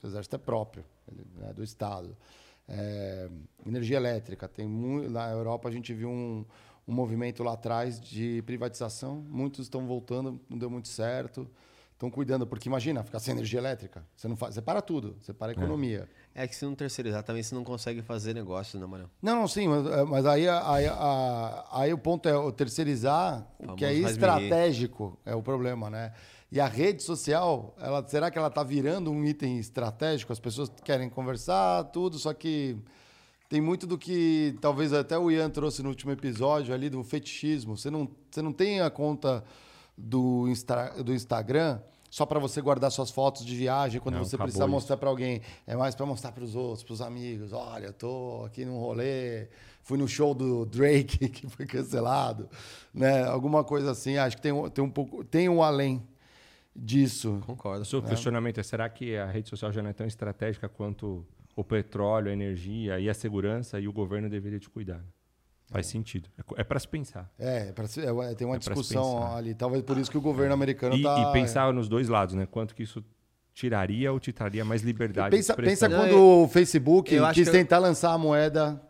Seu 0.00 0.08
exército 0.08 0.34
é 0.34 0.38
próprio, 0.38 0.82
é 1.42 1.52
do 1.52 1.62
Estado. 1.62 2.16
É, 2.66 3.28
energia 3.66 3.98
elétrica. 3.98 4.48
Tem 4.48 4.66
na 5.10 5.30
Europa 5.30 5.68
a 5.68 5.72
gente 5.72 5.92
viu 5.92 6.08
um, 6.08 6.42
um 6.88 6.92
movimento 6.94 7.42
lá 7.42 7.52
atrás 7.52 8.00
de 8.00 8.40
privatização. 8.46 9.16
Muitos 9.28 9.66
estão 9.66 9.86
voltando, 9.86 10.40
não 10.48 10.56
deu 10.56 10.70
muito 10.70 10.88
certo. 10.88 11.46
Estão 12.00 12.08
cuidando, 12.10 12.46
porque 12.46 12.66
imagina, 12.66 13.02
ficar 13.04 13.18
sem 13.20 13.32
energia 13.34 13.58
elétrica. 13.60 14.02
Você 14.16 14.26
não 14.26 14.34
faz, 14.34 14.54
você 14.54 14.62
para 14.62 14.80
tudo, 14.80 15.16
você 15.20 15.34
para 15.34 15.48
a 15.48 15.52
economia. 15.52 16.08
É 16.34 16.48
que 16.48 16.56
se 16.56 16.64
não 16.64 16.74
terceirizar 16.74 17.22
também, 17.22 17.42
você 17.42 17.54
não 17.54 17.62
consegue 17.62 18.00
fazer 18.00 18.32
negócio, 18.32 18.80
né, 18.80 18.86
Manuel? 18.86 19.10
Não, 19.20 19.36
não, 19.40 19.46
sim, 19.46 19.68
mas, 19.68 19.86
é, 19.86 20.02
mas 20.04 20.24
aí, 20.24 20.48
aí, 20.48 20.86
a- 20.86 21.66
aí 21.70 21.92
o 21.92 21.98
ponto 21.98 22.26
é 22.26 22.34
o 22.34 22.50
terceirizar 22.50 23.46
o 23.58 23.74
que 23.76 23.84
é 23.84 23.92
estratégico, 24.48 25.18
é 25.26 25.34
o 25.34 25.42
problema, 25.42 25.90
né? 25.90 26.14
E 26.50 26.58
a 26.58 26.66
rede 26.66 27.02
social, 27.02 27.74
ela, 27.78 28.02
será 28.08 28.30
que 28.30 28.38
ela 28.38 28.48
está 28.48 28.62
virando 28.62 29.10
um 29.12 29.22
item 29.22 29.58
estratégico? 29.58 30.32
As 30.32 30.40
pessoas 30.40 30.72
querem 30.82 31.10
conversar, 31.10 31.84
tudo, 31.92 32.18
só 32.18 32.32
que 32.32 32.78
tem 33.50 33.60
muito 33.60 33.86
do 33.86 33.98
que 33.98 34.56
talvez 34.58 34.94
até 34.94 35.18
o 35.18 35.30
Ian 35.30 35.50
trouxe 35.50 35.82
no 35.82 35.90
último 35.90 36.12
episódio 36.12 36.72
ali 36.72 36.88
do 36.88 37.04
fetichismo. 37.04 37.76
Você 37.76 37.90
não, 37.90 38.08
você 38.30 38.40
não 38.40 38.54
tem 38.54 38.80
a 38.80 38.88
conta 38.88 39.44
do, 40.00 40.48
Insta, 40.48 41.02
do 41.02 41.12
Instagram 41.14 41.80
só 42.08 42.26
para 42.26 42.40
você 42.40 42.60
guardar 42.60 42.90
suas 42.90 43.10
fotos 43.10 43.44
de 43.44 43.54
viagem 43.54 44.00
quando 44.00 44.16
Não, 44.16 44.24
você 44.24 44.34
acabou 44.34 44.46
precisa 44.46 44.64
isso. 44.64 44.70
mostrar 44.72 44.96
para 44.96 45.08
alguém. 45.08 45.40
É 45.66 45.76
mais 45.76 45.94
para 45.94 46.04
mostrar 46.06 46.32
para 46.32 46.42
os 46.42 46.56
outros, 46.56 46.82
para 46.82 46.92
os 46.94 47.00
amigos. 47.00 47.52
Olha, 47.52 47.86
eu 47.86 47.92
tô 47.92 48.42
aqui 48.46 48.64
num 48.64 48.78
rolê, 48.80 49.46
fui 49.82 49.96
no 49.96 50.08
show 50.08 50.34
do 50.34 50.66
Drake 50.66 51.28
que 51.30 51.48
foi 51.48 51.66
cancelado, 51.66 52.48
né? 52.92 53.22
Alguma 53.24 53.62
coisa 53.62 53.92
assim. 53.92 54.16
Acho 54.16 54.36
que 54.36 54.42
tem, 54.42 54.50
um- 54.50 54.68
tem 54.68 54.82
um 54.82 54.90
pouco, 54.90 55.22
tem 55.22 55.48
um 55.48 55.62
além 55.62 56.02
disso. 56.74 57.40
Concordo. 57.46 57.82
O 57.82 57.84
seu 57.84 58.02
questionamento 58.02 58.58
é: 58.58 58.62
será 58.64 58.88
que 58.88 59.16
a 59.16 59.26
rede 59.26 59.48
social 59.48 59.70
já 59.72 59.82
não 59.82 59.90
é 59.90 59.92
tão 59.92 60.06
estratégica 60.06 60.68
quanto 60.68 61.24
o 61.54 61.62
petróleo, 61.62 62.30
a 62.30 62.32
energia 62.32 62.98
e 62.98 63.08
a 63.08 63.14
segurança 63.14 63.78
e 63.78 63.86
o 63.86 63.92
governo 63.92 64.28
deveria 64.28 64.58
te 64.58 64.68
cuidar? 64.68 65.04
Faz 65.70 65.86
sentido. 65.86 66.28
É 66.56 66.60
É 66.60 66.64
para 66.64 66.78
se 66.80 66.88
pensar. 66.88 67.30
É, 67.38 67.72
pra 67.72 67.86
se- 67.86 68.00
é, 68.04 68.34
tem 68.34 68.46
uma 68.46 68.56
É 68.56 68.58
discussão 68.58 69.34
ali. 69.36 69.54
Talvez 69.54 69.82
por 69.82 69.96
isso 69.98 70.10
que 70.10 70.18
o 70.18 70.20
governo 70.20 70.52
americano 70.52 70.96
E, 70.96 71.02
tá 71.02 71.28
e 71.28 71.32
pensar 71.32 71.72
nos 71.72 71.88
dois 71.88 72.08
lados, 72.08 72.34
né? 72.34 72.46
Quanto 72.50 72.74
que 72.74 72.82
isso 72.82 73.04
tiraria 73.54 74.12
ou 74.12 74.18
te 74.18 74.32
traria 74.32 74.64
mais 74.64 74.82
liberdade 74.82 75.36
Pensa, 75.36 75.54
de 75.54 75.62
pensa 75.62 75.88
quando 75.88 76.16
o 76.44 76.48
Facebook 76.48 77.14
eu 77.14 77.24
acho 77.24 77.34
quis 77.34 77.48
que 77.48 77.56
eu- 77.56 77.60
tentar 77.60 77.78
lançar 77.78 78.12
a 78.12 78.18
moeda, 78.18 78.80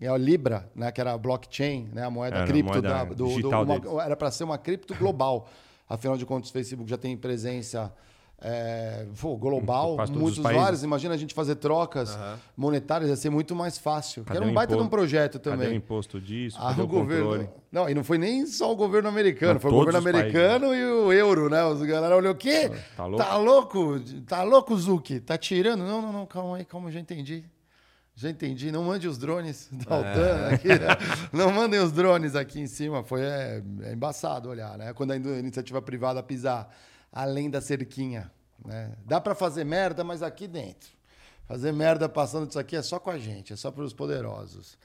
é 0.00 0.08
a 0.08 0.16
Libra, 0.16 0.68
né, 0.74 0.90
que 0.90 1.00
era 1.00 1.12
a 1.12 1.18
blockchain, 1.18 1.88
né, 1.92 2.04
a 2.04 2.10
moeda 2.10 2.36
Era 2.36 2.44
a 2.44 2.46
cripto 2.48 2.72
moeda 2.72 2.88
da, 2.88 3.04
do, 3.04 3.14
do- 3.14 3.28
digital 3.28 3.64
uma- 3.64 4.02
era 4.04 4.16
para 4.16 4.30
ser 4.30 4.44
uma 4.44 4.58
cripto 4.58 4.94
global. 4.94 5.48
Afinal 5.88 6.16
de 6.16 6.26
contas, 6.26 6.50
o 6.50 6.52
Facebook 6.52 6.88
já 6.90 6.98
tem 6.98 7.16
presença 7.16 7.92
é, 8.40 9.04
pô, 9.20 9.36
global, 9.36 9.96
todos 9.96 10.10
muitos 10.10 10.38
vários. 10.38 10.82
Imagina 10.84 11.14
a 11.14 11.16
gente 11.16 11.34
fazer 11.34 11.56
trocas 11.56 12.16
monetárias, 12.56 13.10
ia 13.10 13.16
ser 13.16 13.30
muito 13.30 13.54
mais 13.54 13.76
fácil. 13.78 14.24
Cadê 14.24 14.38
era 14.38 14.46
um 14.46 14.54
baita 14.54 14.76
de 14.76 14.82
um 14.82 14.88
projeto 14.88 15.40
Cadê 15.40 15.48
o 15.48 15.58
também. 15.58 15.76
imposto 15.76 16.20
disso? 16.20 16.56
Ah, 16.60 16.68
o 16.68 16.84
o 16.84 16.88
controle? 16.88 17.08
governo. 17.24 17.48
Não, 17.72 17.88
e 17.88 17.94
não 17.94 18.04
foi 18.04 18.16
nem 18.18 18.46
só 18.46 18.72
o 18.72 18.76
governo 18.76 19.08
americano, 19.08 19.54
Não, 19.54 19.60
foi 19.60 19.70
o 19.70 19.74
governo 19.74 19.98
os 19.98 20.04
países, 20.04 20.20
americano 20.20 20.74
e 20.74 20.84
o 20.84 21.12
euro, 21.12 21.50
né? 21.50 21.64
Os 21.64 21.82
galera 21.82 22.16
olhou 22.16 22.32
o 22.32 22.36
quê? 22.36 22.70
Tá 22.96 23.06
louco? 23.06 23.24
Tá 23.24 23.36
louco? 23.36 24.00
Tá 24.26 24.42
louco, 24.42 24.76
Zuki? 24.76 25.18
Tá 25.20 25.36
tirando? 25.36 25.80
Não, 25.84 26.00
não, 26.00 26.12
não, 26.12 26.26
calma 26.26 26.56
aí, 26.58 26.64
calma, 26.64 26.90
já 26.92 27.00
entendi. 27.00 27.44
Já 28.14 28.30
entendi. 28.30 28.72
Não 28.72 28.82
mande 28.84 29.06
os 29.06 29.16
drones 29.18 29.68
da 29.72 29.96
É. 29.96 30.00
OTAN 30.00 30.48
aqui. 30.54 30.68
né? 30.68 30.86
Não 31.32 31.52
mandem 31.52 31.78
os 31.80 31.92
drones 31.92 32.34
aqui 32.34 32.60
em 32.60 32.66
cima. 32.66 33.02
Foi 33.04 33.20
é, 33.20 33.62
é 33.82 33.92
embaçado 33.92 34.48
olhar, 34.48 34.76
né? 34.78 34.92
Quando 34.92 35.12
a 35.12 35.16
in- 35.16 35.38
iniciativa 35.38 35.80
privada 35.82 36.20
pisar 36.22 36.68
além 37.12 37.50
da 37.50 37.60
cerquinha. 37.60 38.30
Né? 38.64 38.92
Dá 39.04 39.20
para 39.20 39.34
fazer 39.34 39.64
merda, 39.64 40.02
mas 40.02 40.22
aqui 40.22 40.46
dentro. 40.46 40.90
Fazer 41.46 41.72
merda 41.72 42.08
passando 42.08 42.46
disso 42.46 42.58
aqui 42.58 42.76
é 42.76 42.82
só 42.82 42.98
com 42.98 43.10
a 43.10 43.18
gente, 43.18 43.52
é 43.52 43.56
só 43.56 43.70
para 43.70 43.82
os 43.82 43.92
poderosos. 43.94 44.76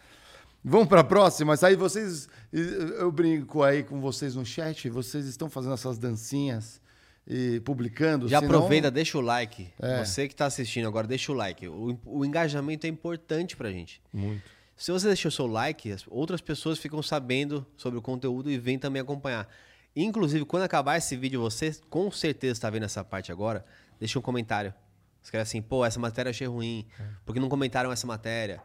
Vamos 0.63 0.87
para 0.87 1.01
a 1.01 1.03
próxima. 1.03 1.55
Aí 1.61 1.75
vocês, 1.75 2.29
eu 2.51 3.11
brinco 3.11 3.63
aí 3.63 3.83
com 3.83 3.99
vocês 3.99 4.33
no 4.35 4.45
chat. 4.45 4.89
Vocês 4.89 5.25
estão 5.25 5.49
fazendo 5.49 5.73
essas 5.73 5.97
dancinhas 5.97 6.79
e 7.27 7.59
publicando. 7.65 8.29
Já 8.29 8.39
senão- 8.39 8.55
aproveita, 8.55 8.89
deixa 8.89 9.17
o 9.17 9.21
like. 9.21 9.69
É. 9.77 10.05
Você 10.05 10.25
que 10.25 10.33
está 10.33 10.45
assistindo 10.45 10.87
agora, 10.87 11.05
deixa 11.05 11.33
o 11.33 11.35
like. 11.35 11.67
O, 11.67 11.99
o 12.05 12.23
engajamento 12.23 12.87
é 12.87 12.89
importante 12.89 13.57
pra 13.57 13.69
gente. 13.71 14.01
Muito. 14.13 14.49
Se 14.77 14.89
você 14.91 15.07
deixou 15.07 15.29
seu 15.29 15.47
like, 15.47 15.91
as 15.91 16.05
outras 16.07 16.39
pessoas 16.39 16.79
ficam 16.79 17.03
sabendo 17.03 17.65
sobre 17.75 17.99
o 17.99 18.01
conteúdo 18.01 18.49
e 18.49 18.57
vêm 18.57 18.79
também 18.79 19.01
acompanhar. 19.01 19.49
Inclusive, 19.95 20.45
quando 20.45 20.63
acabar 20.63 20.97
esse 20.97 21.15
vídeo, 21.15 21.39
você 21.39 21.75
com 21.89 22.09
certeza 22.11 22.53
está 22.53 22.69
vendo 22.69 22.83
essa 22.83 23.03
parte 23.03 23.31
agora, 23.31 23.65
deixa 23.99 24.17
um 24.17 24.21
comentário. 24.21 24.73
Escreve 25.21 25.43
assim, 25.43 25.61
pô, 25.61 25.85
essa 25.85 25.99
matéria 25.99 26.29
eu 26.29 26.31
achei 26.31 26.47
ruim. 26.47 26.85
Por 27.25 27.33
que 27.33 27.39
não 27.39 27.47
comentaram 27.47 27.91
essa 27.91 28.05
matéria? 28.05 28.61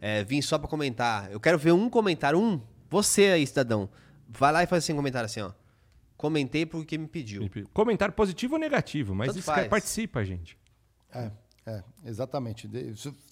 É, 0.00 0.22
vim 0.24 0.42
só 0.42 0.58
para 0.58 0.68
comentar. 0.68 1.30
Eu 1.30 1.40
quero 1.40 1.56
ver 1.56 1.72
um 1.72 1.88
comentário, 1.88 2.38
um. 2.38 2.60
Você 2.90 3.26
aí, 3.26 3.46
cidadão. 3.46 3.88
Vai 4.28 4.52
lá 4.52 4.62
e 4.62 4.66
faz 4.66 4.84
assim 4.84 4.92
um 4.92 4.96
comentário 4.96 5.26
assim, 5.26 5.40
ó. 5.40 5.52
Comentei 6.16 6.66
porque 6.66 6.98
me 6.98 7.06
pediu. 7.06 7.48
Comentário 7.72 8.12
positivo 8.12 8.54
ou 8.54 8.60
negativo, 8.60 9.14
mas 9.14 9.30
isso 9.30 9.38
que 9.38 9.44
faz. 9.44 9.68
participa, 9.68 10.24
gente. 10.24 10.58
É, 11.14 11.30
é, 11.66 11.82
exatamente. 12.04 12.68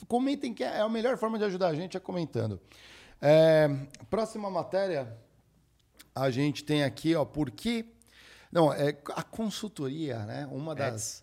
Comentem 0.09 0.55
que 0.55 0.65
é 0.65 0.81
a 0.81 0.89
melhor 0.89 1.19
forma 1.19 1.39
de 1.39 1.45
ajudar 1.45 1.69
a 1.69 1.75
gente 1.75 1.97
é 1.97 2.01
comentando. 2.01 2.61
É, 3.21 3.69
próxima 4.09 4.51
matéria, 4.51 5.17
a 6.15 6.31
gente 6.31 6.65
tem 6.65 6.83
aqui, 6.85 7.15
ó, 7.15 7.25
por 7.25 7.51
que... 7.51 7.85
Não, 8.53 8.73
é 8.73 8.97
a 9.15 9.23
consultoria, 9.23 10.19
né? 10.27 10.49
Uma 10.51 10.75
das, 10.75 11.23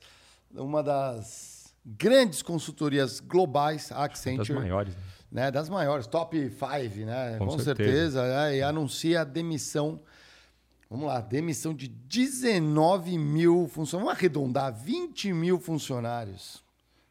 uma 0.54 0.82
das 0.82 1.74
grandes 1.86 2.42
consultorias 2.42 3.20
globais, 3.20 3.92
a 3.92 4.06
Accenture. 4.06 4.48
Das 4.48 4.58
maiores. 4.64 4.96
né? 4.96 5.02
né, 5.30 5.52
das 5.52 5.68
maiores, 5.70 6.08
top 6.08 6.38
5, 6.50 7.06
né? 7.06 7.36
Com, 7.38 7.48
Com 7.48 7.60
certeza, 7.60 8.22
certeza. 8.22 8.24
né, 8.24 8.56
e 8.58 8.62
anuncia 8.64 9.22
a 9.22 9.24
demissão. 9.26 10.00
Vamos 10.90 11.06
lá, 11.08 11.20
demissão 11.20 11.74
de 11.74 11.90
19 11.90 13.18
mil 13.18 13.68
funcionários. 13.68 13.92
Vamos 13.92 14.10
arredondar, 14.18 14.74
20 14.74 15.34
mil 15.34 15.60
funcionários. 15.60 16.64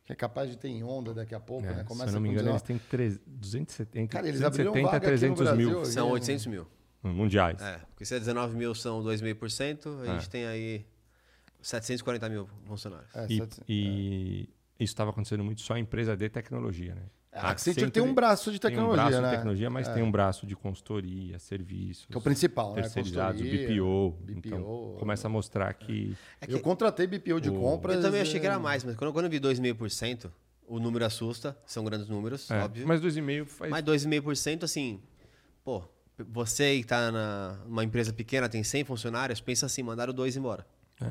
Que 0.06 0.12
é 0.12 0.16
capaz 0.16 0.48
de 0.48 0.56
ter 0.56 0.68
em 0.68 0.82
onda 0.82 1.12
daqui 1.12 1.34
a 1.34 1.40
pouco, 1.40 1.66
É, 1.66 1.70
né? 1.74 1.78
se 1.80 1.84
Começa 1.84 2.10
eu 2.10 2.14
não 2.14 2.20
me 2.22 2.28
com 2.28 2.32
engano, 2.34 2.52
19. 2.52 2.52
eles 2.52 2.62
têm 2.62 2.78
tre- 2.88 3.20
270, 3.26 4.08
Cara, 4.12 4.26
eles 4.28 4.40
abriram 4.40 4.72
270 4.72 4.88
a 4.88 4.92
vaga 4.92 4.96
aqui 4.96 5.26
no 5.28 5.36
300 5.36 5.58
mil. 5.58 5.70
Brasil, 5.80 5.92
São 5.92 6.04
gente. 6.06 6.12
800 6.14 6.46
mil. 6.46 6.66
Mundiais. 7.14 7.60
É, 7.60 7.78
porque 7.90 8.04
se 8.04 8.14
é 8.14 8.18
19 8.18 8.56
mil 8.56 8.74
são 8.74 9.02
2,5%, 9.02 10.00
a 10.02 10.06
É. 10.06 10.12
gente 10.14 10.30
tem 10.30 10.46
aí 10.46 10.84
740 11.62 12.28
mil 12.28 12.48
funcionários. 12.66 13.14
É, 13.14 13.26
E, 13.28 13.36
sete- 13.38 13.60
e 13.68 14.42
isso 14.78 14.92
estava 14.92 15.10
acontecendo 15.10 15.42
muito 15.44 15.60
só 15.62 15.76
em 15.76 15.80
empresa 15.82 16.16
de 16.16 16.28
tecnologia, 16.28 16.94
né? 16.94 17.02
A 17.32 17.50
Accenture 17.50 17.90
tem 17.90 18.02
um 18.02 18.14
braço 18.14 18.50
de 18.50 18.58
tem 18.58 18.70
um 18.70 18.72
tecnologia, 18.72 19.04
braço 19.04 19.20
né? 19.22 19.28
de 19.28 19.34
tecnologia, 19.36 19.68
mas 19.68 19.86
É. 19.88 19.92
tem 19.92 20.02
um 20.02 20.10
braço 20.10 20.46
de 20.46 20.56
consultoria, 20.56 21.38
serviços. 21.38 22.06
Que 22.06 22.14
é 22.14 22.18
o 22.18 22.20
principal, 22.22 22.70
né? 22.74 22.80
Terceirizados, 22.80 23.42
Consultoria, 23.42 23.68
BPO. 23.76 24.10
BPO. 24.22 24.38
Então, 24.38 24.96
começa 24.98 25.26
a 25.26 25.30
mostrar 25.30 25.74
que... 25.74 26.16
Eu 26.48 26.60
contratei 26.60 27.06
BPO 27.06 27.38
de 27.38 27.50
O- 27.50 27.60
compras. 27.60 27.96
Eu 27.96 28.02
também 28.02 28.22
achei 28.22 28.40
que 28.40 28.46
é, 28.46 28.50
era 28.50 28.58
mais, 28.58 28.84
mas 28.84 28.96
quando, 28.96 29.12
quando 29.12 29.26
eu 29.26 29.30
vi 29.30 29.38
2,5%, 29.38 30.32
o 30.66 30.78
número 30.80 31.04
assusta, 31.04 31.54
são 31.66 31.84
grandes 31.84 32.08
números, 32.08 32.50
É, 32.50 32.58
óbvio. 32.62 32.86
mas 32.88 33.02
2,5% 33.02 33.44
faz... 33.44 33.70
Mas 33.70 33.84
2,5%, 33.84 34.62
assim, 34.64 34.98
pô, 35.62 35.84
você 36.30 36.78
que 36.78 36.84
tá 36.86 37.10
na- 37.10 37.58
numa 37.66 37.84
empresa 37.84 38.12
pequena, 38.12 38.48
tem 38.48 38.62
100 38.64 38.84
funcionários, 38.84 39.40
pensa 39.40 39.66
assim, 39.66 39.82
mandaram 39.82 40.12
dois 40.12 40.36
embora. 40.36 40.66
É. 41.00 41.10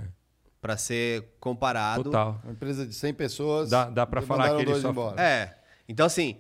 Pra 0.62 0.78
ser 0.78 1.36
comparado. 1.40 2.04
Total. 2.06 2.40
Uma 2.44 2.54
empresa 2.54 2.86
de 2.88 2.94
100 2.96 3.14
pessoas. 3.14 3.70
Dá- 3.70 3.90
dá 3.90 4.06
pra 4.06 4.22
falar 4.22 4.50
que 4.56 4.62
ele 4.62 4.72
dois 4.72 4.82
só- 4.82 4.90
embora. 4.90 5.22
É. 5.22 5.58
Então, 5.88 6.06
assim, 6.08 6.38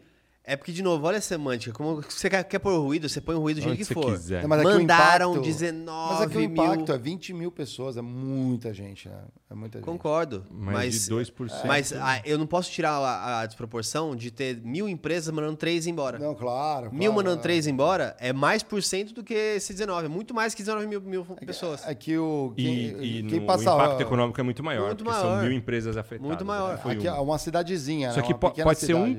é 0.47 0.55
porque, 0.55 0.71
de 0.71 0.81
novo, 0.83 1.05
olha 1.07 1.17
a 1.17 1.21
semântica. 1.21 1.73
Como 1.73 2.01
você 2.01 2.29
quer, 2.29 2.43
quer 2.43 2.59
pôr 2.59 2.77
ruído, 2.79 3.09
você 3.09 3.19
põe 3.19 3.35
o 3.35 3.39
ruído 3.39 3.57
do 3.57 3.63
jeito 3.63 3.77
que 3.77 3.93
for. 3.93 4.11
quiser. 4.13 4.41
Não, 4.41 4.49
mas 4.49 4.63
Mandaram 4.63 5.31
impacto- 5.31 5.45
19 5.45 6.13
Mas 6.13 6.21
aqui 6.21 6.37
o 6.37 6.39
mil. 6.39 6.49
impacto 6.51 6.91
é 6.91 6.97
20 6.97 7.33
mil 7.33 7.51
pessoas, 7.51 7.97
é 7.97 8.01
muita 8.01 8.73
gente, 8.73 9.09
né? 9.09 9.17
É 9.49 9.55
muita 9.55 9.79
gente. 9.79 9.85
Concordo. 9.85 10.45
Mais 10.51 10.75
mas 10.75 11.05
de 11.05 11.11
2%. 11.11 11.65
Mas 11.65 11.93
ah, 11.93 12.21
eu 12.25 12.37
não 12.37 12.45
posso 12.47 12.69
tirar 12.71 12.91
a, 12.97 13.41
a 13.41 13.45
desproporção 13.45 14.15
de 14.15 14.29
ter 14.31 14.61
mil 14.61 14.87
empresas 14.87 15.33
mandando 15.33 15.55
três 15.57 15.87
embora. 15.87 16.19
Não, 16.19 16.35
claro. 16.35 16.91
Mil 16.91 16.99
claro, 17.11 17.13
mandando 17.15 17.39
é. 17.39 17.41
três 17.41 17.65
embora 17.67 18.15
é 18.19 18.31
mais 18.33 18.61
por 18.63 18.81
cento 18.83 19.13
do 19.13 19.23
que 19.23 19.33
esse 19.33 19.73
19. 19.73 20.05
É 20.05 20.09
muito 20.09 20.33
mais 20.33 20.53
que 20.53 20.61
19 20.61 20.87
mil, 20.87 21.01
mil 21.01 21.25
pessoas. 21.45 21.87
É 21.87 21.95
que 21.95 22.17
o. 22.17 22.53
E, 22.57 22.63
Quem, 22.63 23.03
e 23.03 23.23
quem 23.23 23.39
no- 23.39 23.45
passa. 23.45 23.71
o 23.71 23.75
impacto 23.75 24.01
econômico 24.01 24.39
é 24.39 24.43
muito 24.43 24.63
maior, 24.63 24.87
Muito 24.87 25.03
porque 25.03 25.19
são 25.19 25.29
maior. 25.29 25.43
mil 25.43 25.51
empresas 25.51 25.97
afetadas. 25.97 26.27
Muito 26.27 26.45
maior. 26.45 26.73
né? 26.75 26.77
Foi 26.81 26.91
Aqui 26.93 27.07
é 27.07 27.11
uma. 27.13 27.21
uma 27.21 27.37
cidadezinha, 27.39 28.09
Isso 28.09 28.17
né? 28.17 28.23
aqui 28.23 28.33
Uma 28.33 28.39
po- 28.39 28.49
pequena 28.49 28.65
pode 28.65 28.79
ser 28.79 28.93
um. 28.95 29.15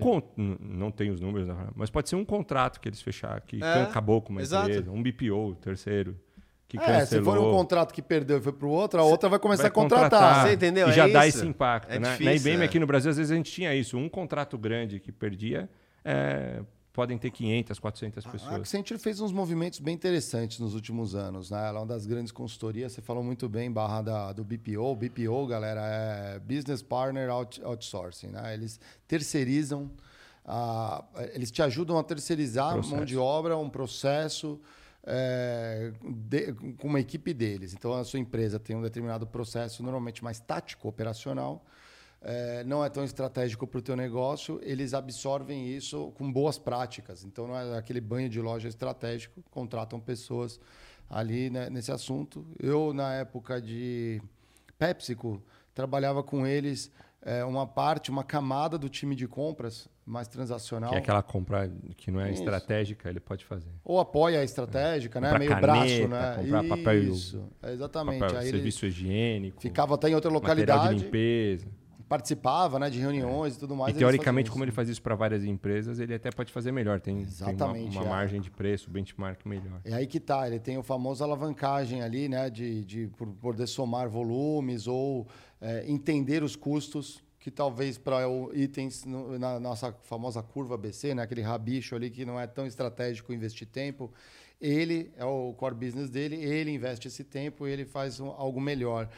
Não 0.61 0.91
tem 0.91 1.11
os 1.17 1.21
números, 1.21 1.47
na 1.49 1.69
mas 1.75 1.91
pode 1.91 2.09
ser 2.09 2.17
um 2.17 2.25
contrato 2.25 2.81
que 2.81 2.89
eles 2.89 3.03
fecharam, 3.03 3.43
que 3.47 3.63
É, 3.63 3.83
acabou 3.83 4.23
com 4.23 4.31
uma 4.33 4.41
exato. 4.43 4.69
empresa, 4.71 4.91
um 4.91 5.03
BPO, 5.03 5.57
terceiro, 5.61 6.17
que 6.69 6.77
É, 6.79 6.81
se 6.81 6.87
cancelou. 7.17 7.25
for 7.25 7.39
um 7.39 7.51
contrato 7.53 7.93
que 7.95 8.03
perdeu 8.03 8.39
e 8.39 8.41
foi 8.41 8.53
pro 8.53 8.69
outro, 8.69 9.01
a 9.01 9.05
outra 9.05 9.29
vai 9.29 9.39
começar 9.39 9.63
vai 9.65 9.71
a 9.71 9.75
contratar. 9.75 10.11
contratar. 10.11 10.47
Você 10.49 10.55
entendeu? 10.55 10.89
E 10.89 10.91
É 10.91 10.93
já 10.95 11.07
dá 11.09 11.27
isso. 11.27 11.39
esse 11.39 11.47
impacto, 11.47 11.91
É 11.93 11.99
né? 11.99 12.11
difícil, 12.13 12.25
Na 12.27 12.35
IBM 12.35 12.63
é. 12.63 12.65
aqui 12.65 12.79
no 12.81 12.87
Brasil, 12.87 13.11
às 13.11 13.17
vezes 13.17 13.31
a 13.33 13.37
gente 13.37 13.51
tinha 13.53 13.75
isso. 13.75 13.97
Um 13.97 14.09
contrato 14.09 14.57
grande 14.59 14.99
que 15.01 15.13
perdia, 15.13 15.69
é, 16.05 16.63
podem 16.93 17.19
ter 17.19 17.31
500, 17.31 17.79
400 17.79 18.27
A 18.27 18.31
pessoas. 18.31 18.53
Accenture 18.55 18.99
fez 18.99 19.21
uns 19.21 19.31
movimentos 19.31 19.79
bem 19.81 19.95
interessantes 19.95 20.59
nos 20.59 20.75
últimos 20.75 21.15
anos, 21.15 21.51
né? 21.51 21.59
Ela 21.69 21.79
é 21.79 21.81
uma 21.83 21.87
das 21.87 22.07
grandes 22.07 22.33
consultorias, 22.33 22.93
você 22.93 23.03
falou 23.03 23.23
muito 23.23 23.49
bem, 23.51 23.71
barra 23.71 24.01
da, 24.01 24.33
do 24.33 24.43
BPO. 24.43 24.81
O 24.93 24.97
BPO, 24.97 25.47
galera, 25.47 25.83
é 25.83 26.39
Business 26.39 26.81
Partner 26.83 27.29
Out- 27.29 27.63
Outsourcing, 27.63 28.29
né? 28.29 28.55
Eles 28.55 28.81
terceirizam, 29.07 29.91
ah, 30.49 31.05
eles 31.35 31.51
te 31.51 31.61
ajudam 31.61 31.99
a 31.99 32.05
terceirizar 32.05 32.73
Processo. 32.75 32.95
mão 32.95 33.05
de 33.05 33.19
obra, 33.19 33.57
um 33.59 33.69
processo 33.69 34.61
é, 35.05 35.93
de- 36.03 36.53
com 36.79 36.89
uma 36.89 37.01
equipe 37.01 37.35
deles. 37.35 37.73
Então, 37.75 37.93
a 37.95 38.05
sua 38.05 38.19
empresa 38.21 38.59
tem 38.59 38.75
um 38.77 38.83
determinado 38.83 39.27
processo, 39.27 39.83
normalmente 39.83 40.23
mais 40.25 40.39
tático, 40.41 40.89
operacional, 40.89 41.65
é, 42.23 42.65
não 42.65 42.85
é 42.85 42.89
tão 42.89 43.05
estratégico 43.05 43.67
para 43.67 43.79
o 43.79 43.83
teu 43.83 43.95
negócio, 43.97 44.59
eles 44.63 44.95
absorvem 44.95 45.69
isso 45.69 46.11
com 46.17 46.33
boas 46.33 46.59
práticas. 46.59 47.25
Então, 47.25 47.47
não 47.47 47.57
é 47.57 47.77
aquele 47.79 48.01
banho 48.01 48.29
de 48.29 48.41
loja 48.41 48.69
estratégico, 48.69 49.43
contratam 49.51 50.01
pessoas 50.01 50.59
ali 51.09 51.51
né, 51.51 51.71
nesse 51.71 51.93
assunto. 51.93 52.45
Eu, 52.59 52.93
na 52.93 53.15
época 53.15 53.61
de 53.61 54.21
PepsiCo, 54.79 55.41
trabalhava 55.73 56.23
com 56.23 56.45
eles 56.47 56.91
é, 57.29 57.45
uma 57.45 57.67
parte, 57.67 58.09
uma 58.11 58.23
camada 58.23 58.79
do 58.79 58.89
time 58.89 59.15
de 59.17 59.27
compras 59.27 59.89
mais 60.07 60.29
transacional. 60.29 60.91
Que 60.91 60.95
é 60.97 60.99
aquela 61.01 61.23
compra 61.23 61.69
que 61.97 62.09
não 62.13 62.21
é 62.21 62.31
Isso. 62.31 62.41
estratégica, 62.41 63.11
ele 63.11 63.19
pode 63.19 63.45
fazer. 63.45 63.69
Ou 63.85 63.99
apoia 63.99 64.39
a 64.39 64.45
estratégica, 64.45 65.21
né? 65.21 65.27
Comprar 65.31 65.39
Meio 65.41 65.51
caneta, 65.51 65.67
braço, 65.67 66.09
né? 66.09 66.35
comprar 66.37 66.65
papel 66.69 67.03
e 67.03 67.11
o- 67.11 67.13
Isso, 67.13 67.45
exatamente. 67.65 68.21
Papel, 68.21 68.39
Aí 68.39 68.49
serviço 68.51 68.87
higiênico, 68.87 69.61
ficava 69.61 69.97
até 69.97 70.09
em 70.09 70.15
outra 70.15 70.31
localidade, 70.31 70.95
de 70.95 71.05
limpeza. 71.05 71.67
participava 72.09 72.79
né, 72.79 72.89
de 72.89 73.01
reuniões 73.01 73.57
e 73.57 73.59
tudo 73.59 73.75
mais. 73.75 73.93
E 73.93 73.99
teoricamente, 73.99 74.49
como 74.49 74.63
ele 74.63 74.71
isso. 74.71 74.77
faz 74.77 74.89
isso 74.89 75.03
para 75.03 75.17
várias 75.17 75.45
empresas, 75.45 75.99
ele 75.99 76.15
até 76.15 76.31
pode 76.31 76.53
fazer 76.53 76.71
melhor. 76.71 77.01
Tem, 77.01 77.15
tem 77.17 77.25
uma, 77.25 77.29
Exatamente, 77.29 77.97
uma 77.99 78.07
é. 78.07 78.09
margem 78.09 78.41
de 78.41 78.49
preço, 78.49 78.89
benchmark 78.89 79.45
melhor. 79.45 79.81
É 79.85 79.93
aí 79.93 80.07
que 80.07 80.21
tá, 80.21 80.47
ele 80.47 80.61
tem 80.61 80.79
o 80.79 80.85
famoso 80.85 81.25
alavancagem 81.25 82.03
ali, 82.03 82.29
né? 82.29 82.49
De, 82.49 82.85
de 82.85 83.09
por 83.17 83.27
poder 83.27 83.67
somar 83.67 84.09
volumes 84.09 84.87
ou 84.87 85.27
é, 85.61 85.85
entender 85.91 86.43
os 86.43 86.55
custos, 86.57 87.23
que 87.39 87.51
talvez 87.51 87.97
para 87.97 88.19
itens 88.55 89.05
no- 89.05 89.39
na 89.39 89.61
nossa 89.61 89.93
famosa 90.03 90.43
curva 90.43 90.77
BC, 90.77 91.15
né? 91.15 91.23
Aquele 91.23 91.43
rabicho 91.43 91.95
ali 91.95 92.11
que 92.11 92.25
não 92.25 92.41
é 92.41 92.47
tão 92.47 92.67
estratégico 92.67 93.33
investir 93.33 93.69
tempo. 93.69 94.13
Ele 94.61 95.13
é 95.17 95.25
o 95.25 95.53
core 95.55 95.75
business 95.75 96.11
dele, 96.11 96.37
ele 96.37 96.73
investe 96.73 97.07
esse 97.09 97.23
tempo, 97.23 97.67
ele 97.67 97.85
faz 97.85 98.19
um- 98.19 98.31
algo 98.31 98.61
melhor. 98.61 99.09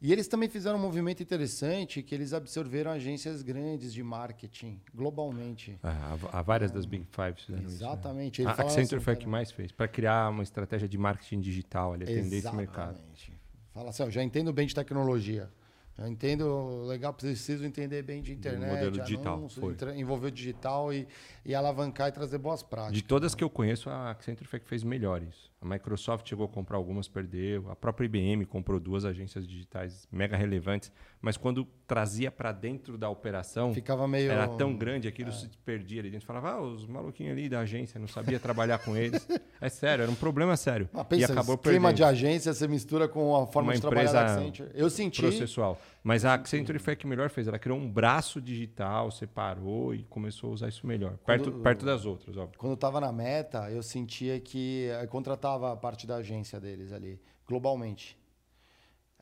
E 0.00 0.12
eles 0.12 0.28
também 0.28 0.48
fizeram 0.48 0.78
um 0.78 0.82
movimento 0.82 1.22
interessante 1.22 2.02
que 2.02 2.14
eles 2.14 2.32
absorveram 2.32 2.90
agências 2.90 3.42
grandes 3.42 3.92
de 3.92 4.02
marketing 4.02 4.80
globalmente. 4.94 5.78
Ah, 5.82 6.16
há, 6.32 6.42
várias 6.42 6.70
das 6.70 6.84
Big 6.84 7.06
Five 7.10 7.40
fizeram 7.40 7.64
Exatamente. 7.64 8.40
isso. 8.42 8.48
Né? 8.48 8.54
A 8.58 8.62
Accenture 8.62 8.96
assim, 8.96 9.04
foi 9.04 9.12
a 9.14 9.16
que 9.16 9.26
mais 9.26 9.50
fez, 9.50 9.72
para 9.72 9.88
criar 9.88 10.30
uma 10.30 10.42
estratégia 10.42 10.88
de 10.88 10.98
marketing 10.98 11.40
digital, 11.40 11.94
ali, 11.94 12.04
atender 12.04 12.36
esse 12.36 12.54
mercado. 12.54 12.90
Exatamente. 12.92 13.32
Fala 13.72 13.90
assim, 13.90 14.02
ó, 14.02 14.10
já 14.10 14.22
entendo 14.22 14.52
bem 14.52 14.66
de 14.66 14.74
tecnologia. 14.74 15.50
Já 15.96 16.08
entendo, 16.08 16.82
legal, 16.86 17.14
preciso 17.14 17.64
entender 17.64 18.02
bem 18.02 18.20
de 18.20 18.32
internet, 18.32 18.68
modelo 18.68 18.98
digital, 19.04 19.34
anúncio, 19.38 19.60
foi. 19.60 19.72
entra- 19.72 19.96
envolver 19.96 20.26
o 20.26 20.30
digital 20.32 20.92
e, 20.92 21.06
e 21.44 21.54
alavancar 21.54 22.08
e 22.08 22.12
trazer 22.12 22.38
boas 22.38 22.64
práticas. 22.64 22.94
De 22.96 23.02
todas 23.02 23.32
que 23.34 23.44
eu 23.44 23.48
conheço, 23.50 23.88
a 23.88 24.10
Accenture 24.10 24.48
foi 24.48 24.58
que 24.58 24.68
fez 24.68 24.82
melhor 24.82 25.22
isso. 25.22 25.52
A 25.64 25.66
Microsoft 25.66 26.28
chegou 26.28 26.44
a 26.44 26.48
comprar 26.48 26.76
algumas, 26.76 27.08
perdeu. 27.08 27.70
A 27.70 27.74
própria 27.74 28.04
IBM 28.04 28.44
comprou 28.44 28.78
duas 28.78 29.06
agências 29.06 29.48
digitais 29.48 30.06
mega 30.12 30.36
relevantes. 30.36 30.92
Mas 31.22 31.38
quando 31.38 31.66
trazia 31.86 32.30
para 32.30 32.52
dentro 32.52 32.98
da 32.98 33.08
operação, 33.08 33.72
Ficava 33.72 34.06
meio... 34.06 34.30
era 34.30 34.46
tão 34.46 34.76
grande 34.76 35.08
aquilo 35.08 35.32
se 35.32 35.48
perdia 35.64 36.02
ali 36.02 36.10
dentro. 36.10 36.26
Falava, 36.26 36.50
ah, 36.50 36.60
os 36.60 36.86
maluquinhos 36.86 37.32
ali 37.32 37.48
da 37.48 37.60
agência, 37.60 37.98
não 37.98 38.06
sabia 38.06 38.38
trabalhar 38.38 38.78
com 38.78 38.94
eles. 38.94 39.26
É 39.60 39.70
sério, 39.70 40.02
era 40.02 40.10
um 40.10 40.14
problema 40.14 40.56
sério. 40.58 40.86
Ah, 40.92 41.02
pensa, 41.02 41.22
e 41.22 41.24
acabou 41.32 41.56
clima 41.56 41.88
perdendo. 41.88 41.96
de 41.96 42.04
agência, 42.04 42.52
você 42.52 42.68
mistura 42.68 43.08
com 43.08 43.34
a 43.34 43.46
forma 43.46 43.70
Uma 43.70 43.74
de 43.74 43.80
trabalhar 43.80 44.12
da 44.12 44.34
Accenture. 44.34 44.70
Eu 44.74 44.90
senti... 44.90 45.22
processual. 45.22 45.80
Mas 46.06 46.22
a 46.26 46.34
Accenture 46.34 46.78
foi 46.78 46.92
a 46.92 46.96
que 46.96 47.06
melhor 47.06 47.30
fez. 47.30 47.48
Ela 47.48 47.58
criou 47.58 47.78
um 47.78 47.90
braço 47.90 48.38
digital, 48.38 49.10
separou 49.10 49.94
e 49.94 50.02
começou 50.04 50.50
a 50.50 50.52
usar 50.52 50.68
isso 50.68 50.86
melhor. 50.86 51.16
Perto, 51.24 51.50
Quando- 51.50 51.62
perto 51.62 51.86
das 51.86 52.04
outras, 52.04 52.36
óbvio. 52.36 52.58
Quando 52.58 52.72
eu 52.72 52.74
estava 52.74 53.00
na 53.00 53.10
meta, 53.10 53.70
eu 53.70 53.82
sentia 53.82 54.38
que 54.38 54.82
eu 55.00 55.08
contratava 55.08 55.72
a 55.72 55.76
parte 55.76 56.06
da 56.06 56.16
agência 56.16 56.60
deles 56.60 56.92
ali, 56.92 57.18
globalmente. 57.48 58.18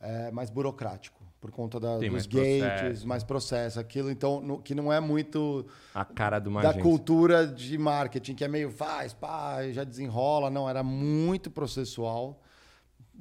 É 0.00 0.32
mais 0.32 0.50
burocrático, 0.50 1.22
por 1.40 1.52
conta 1.52 1.78
da, 1.78 1.98
dos 1.98 2.08
mais 2.08 2.26
gates, 2.26 2.58
processo. 2.58 3.08
mais 3.08 3.22
processo. 3.22 3.78
Aquilo, 3.78 4.10
então, 4.10 4.40
no- 4.40 4.60
que 4.60 4.74
não 4.74 4.92
é 4.92 4.98
muito 4.98 5.64
A 5.94 6.04
cara 6.04 6.40
de 6.40 6.48
uma 6.48 6.62
da 6.62 6.70
agência. 6.70 6.82
cultura 6.82 7.46
de 7.46 7.78
marketing, 7.78 8.34
que 8.34 8.42
é 8.42 8.48
meio 8.48 8.72
faz, 8.72 9.12
pá, 9.14 9.62
já 9.70 9.84
desenrola. 9.84 10.50
Não, 10.50 10.68
era 10.68 10.82
muito 10.82 11.48
processual, 11.48 12.42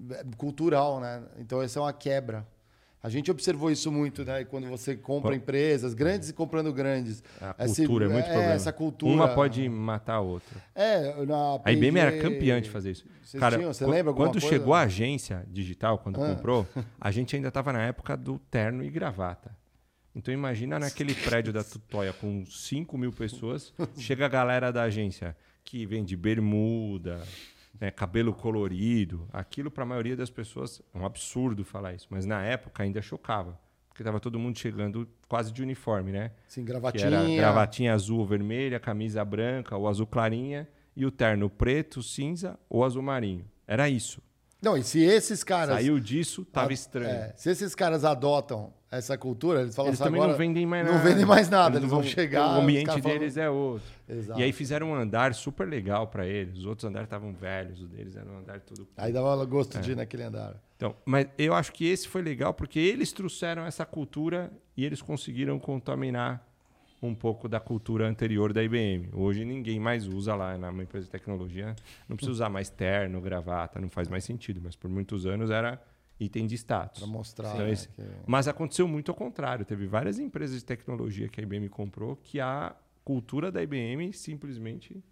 é, 0.10 0.24
cultural, 0.36 1.00
né? 1.00 1.24
Então, 1.38 1.62
essa 1.62 1.78
é 1.78 1.82
uma 1.84 1.94
quebra. 1.94 2.44
A 3.04 3.10
gente 3.10 3.32
observou 3.32 3.72
isso 3.72 3.92
muito, 3.92 4.24
né? 4.24 4.44
Quando 4.46 4.68
você 4.68 4.96
compra 4.96 5.36
empresas 5.36 5.94
grandes 5.96 6.30
e 6.30 6.34
comprando 6.34 6.72
grandes. 6.72 7.24
A 7.42 7.66
Esse- 7.66 7.82
cultura 7.82 8.06
é 8.06 8.10
muito 8.10 8.26
problema. 8.26 8.54
Essa 8.54 8.72
cultura. 8.72 9.12
Uma 9.12 9.28
pode 9.30 9.68
matar 9.68 10.16
a 10.16 10.20
outra. 10.22 10.62
É, 10.76 11.26
na 11.26 11.60
A 11.66 11.72
IBM 11.72 11.98
era 12.00 12.20
campeã 12.20 12.62
de 12.62 12.70
fazer 12.70 12.92
isso. 12.92 13.06
Vocês 13.24 13.40
Cara, 13.40 13.58
tinham? 13.58 13.74
Você 13.74 13.86
lembra 13.88 14.14
quando 14.14 14.34
coisa? 14.34 14.48
chegou 14.48 14.74
a 14.76 14.82
agência 14.82 15.44
digital, 15.50 15.98
quando 15.98 16.22
Ah. 16.24 16.36
comprou, 16.36 16.68
a 17.02 17.10
gente 17.10 17.36
ainda 17.36 17.48
estava 17.48 17.74
na 17.74 17.82
época 17.84 18.16
do 18.16 18.38
terno 18.52 18.84
e 18.84 18.90
gravata. 18.92 19.56
Então 20.14 20.32
imagina 20.34 20.78
naquele 20.78 21.16
prédio 21.16 21.52
da 21.54 21.64
Tutóia 21.64 22.14
com 22.14 22.46
5 22.46 22.98
mil 22.98 23.12
pessoas, 23.14 23.74
chega 23.98 24.26
a 24.26 24.30
galera 24.30 24.70
da 24.72 24.84
agência 24.84 25.36
que 25.64 25.86
vende 25.86 26.16
bermuda, 26.18 27.22
né, 27.82 27.90
cabelo 27.92 28.32
colorido. 28.34 29.28
Aquilo 29.34 29.72
para 29.72 29.84
a 29.84 29.88
maioria 29.88 30.16
das 30.16 30.30
pessoas 30.30 30.82
é 30.94 30.98
um 30.98 31.06
absurdo 31.06 31.66
falar 31.66 31.94
isso, 31.96 32.08
mas 32.12 32.26
na 32.26 32.44
época 32.44 32.84
ainda 32.84 33.02
chocava. 33.02 33.60
Porque 33.90 34.04
estava 34.04 34.20
todo 34.22 34.40
mundo 34.40 34.58
chegando 34.58 35.06
quase 35.28 35.52
de 35.52 35.62
uniforme, 35.62 36.12
né? 36.14 36.32
Sim, 36.48 36.62
Que 36.62 36.68
gravatinha. 36.68 37.08
era 37.08 37.28
gravatinha 37.36 37.94
azul 37.94 38.20
ou 38.20 38.26
vermelha, 38.26 38.80
camisa 38.80 39.26
branca 39.26 39.76
ou 39.76 39.88
azul 39.88 40.08
clarinha 40.08 40.70
e 40.96 41.06
o 41.06 41.12
terno 41.12 41.50
preto, 41.50 42.02
cinza 42.04 42.58
ou 42.70 42.86
azul 42.86 43.02
marinho. 43.02 43.46
Era 43.68 43.90
isso. 43.90 44.22
Não, 44.62 44.78
e 44.78 44.84
se 44.84 45.02
esses 45.04 45.44
caras. 45.44 45.76
Saiu 45.76 46.00
disso, 46.00 46.46
tava 46.46 46.70
a- 46.70 46.74
estranho. 46.74 47.10
é, 47.10 47.34
se 47.36 47.50
esses 47.50 47.74
caras 47.76 48.06
adotam 48.06 48.72
essa 48.92 49.18
cultura? 49.18 49.62
Eles 49.62 49.74
falam 49.76 49.90
Eles 49.90 50.02
assim, 50.02 50.08
também 50.10 50.22
agora 50.22 50.34
não 50.34 50.38
vendem 50.38 50.66
mais 50.66 50.86
não 50.86 50.94
nada. 50.96 51.10
vendem 51.10 51.26
mais 51.26 51.50
nada, 51.50 51.78
eles, 51.78 51.90
vão 51.90 52.02
vão- 52.02 52.10
chegar. 52.10 52.58
O 52.58 52.62
ambiente 52.62 52.86
caras 52.88 53.02
falam- 53.02 53.18
deles 53.18 53.38
é 53.38 53.50
outro. 53.50 53.88
Exato. 54.10 54.40
E 54.40 54.44
aí 54.44 54.52
fizeram 54.52 54.92
um 54.92 54.96
andar 54.96 55.34
super 55.34 55.68
legal 55.68 56.08
para 56.08 56.28
eles. 56.28 56.58
Os 56.60 56.66
outros 56.66 56.86
andares 56.86 57.08
estavam 57.08 57.34
velhos, 57.34 57.82
o 57.82 57.86
deles 57.88 58.16
era 58.16 58.30
um 58.30 58.40
andar 58.40 58.60
tudo. 58.60 58.88
Aí 58.98 59.14
dava 59.14 59.44
gosto 59.46 59.78
É. 59.78 59.82
de 59.82 59.92
ir 59.92 59.96
naquele 59.96 60.24
andar. 60.24 60.56
Então, 60.76 60.96
mas 61.06 61.28
eu 61.38 61.54
acho 61.54 61.72
que 61.72 61.86
esse 61.88 62.08
foi 62.08 62.22
legal 62.22 62.54
porque 62.54 62.80
eles 62.80 63.12
trouxeram 63.14 63.66
essa 63.66 63.86
cultura 63.86 64.52
e 64.76 64.84
eles 64.84 65.02
conseguiram 65.02 65.58
contaminar 65.60 66.46
um 67.04 67.16
pouco 67.16 67.48
da 67.50 67.60
cultura 67.60 68.08
anterior 68.08 68.54
da 68.54 68.62
IBM. 68.64 69.10
Hoje 69.14 69.44
ninguém 69.44 69.80
mais 69.80 70.08
usa 70.08 70.36
lá 70.36 70.56
numa 70.58 70.84
empresa 70.84 71.06
de 71.06 71.12
tecnologia, 71.12 71.76
não 72.08 72.16
precisa 72.16 72.32
usar 72.32 72.50
mais 72.50 72.70
terno, 72.70 73.20
gravata, 73.20 73.80
não 73.80 73.90
faz 73.90 74.08
mais 74.08 74.24
sentido, 74.24 74.62
mas 74.64 74.76
por 74.76 74.88
muitos 74.90 75.26
anos 75.26 75.50
era 75.50 75.82
item 76.22 76.46
de 76.48 76.56
status. 76.56 77.00
Pra 77.00 77.08
mostrar, 77.08 77.54
Então, 77.56 77.66
né, 77.66 77.72
esse- 77.72 77.88
que- 77.90 78.02
Mas 78.28 78.48
aconteceu 78.48 78.88
muito 78.88 79.10
ao 79.12 79.16
contrário. 79.16 79.66
Teve 79.66 79.88
várias 79.88 80.20
empresas 80.20 80.60
de 80.60 80.66
tecnologia 80.66 81.28
que 81.28 81.40
a 81.42 81.44
IBM 81.44 81.68
comprou 81.70 82.16
que 82.16 82.40
a 82.40 82.76
cultura 83.04 83.52
da 83.52 83.62
IBM 83.64 84.14
simplesmente 84.14 85.04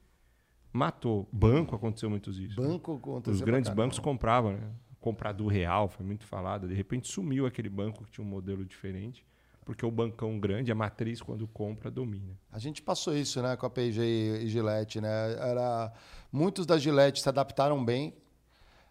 matou. 0.71 1.27
Banco 1.31 1.75
aconteceu 1.75 2.09
muito 2.09 2.29
isso. 2.29 2.55
Banco 2.55 2.95
aconteceu 2.95 3.33
Os 3.33 3.41
grandes 3.41 3.71
bancos 3.73 3.99
compravam, 3.99 4.53
né? 4.53 4.71
Comprador 4.99 5.47
real, 5.47 5.87
foi 5.87 6.05
muito 6.05 6.25
falado. 6.25 6.67
De 6.67 6.73
repente 6.75 7.07
sumiu 7.07 7.45
aquele 7.45 7.69
banco 7.69 8.03
que 8.03 8.11
tinha 8.11 8.25
um 8.25 8.29
modelo 8.29 8.63
diferente, 8.65 9.25
porque 9.65 9.85
o 9.85 9.89
bancão 9.91 10.39
grande, 10.39 10.71
a 10.71 10.75
matriz, 10.75 11.21
quando 11.21 11.47
compra, 11.47 11.89
domina. 11.89 12.37
A 12.51 12.59
gente 12.59 12.81
passou 12.81 13.15
isso, 13.15 13.41
né, 13.41 13.55
com 13.55 13.65
a 13.65 13.69
P&G 13.69 14.03
e 14.43 14.47
Gillette, 14.47 14.99
né? 15.01 15.33
Era 15.39 15.91
muitos 16.31 16.65
da 16.65 16.77
Gillette 16.77 17.21
se 17.21 17.29
adaptaram 17.29 17.83
bem, 17.83 18.13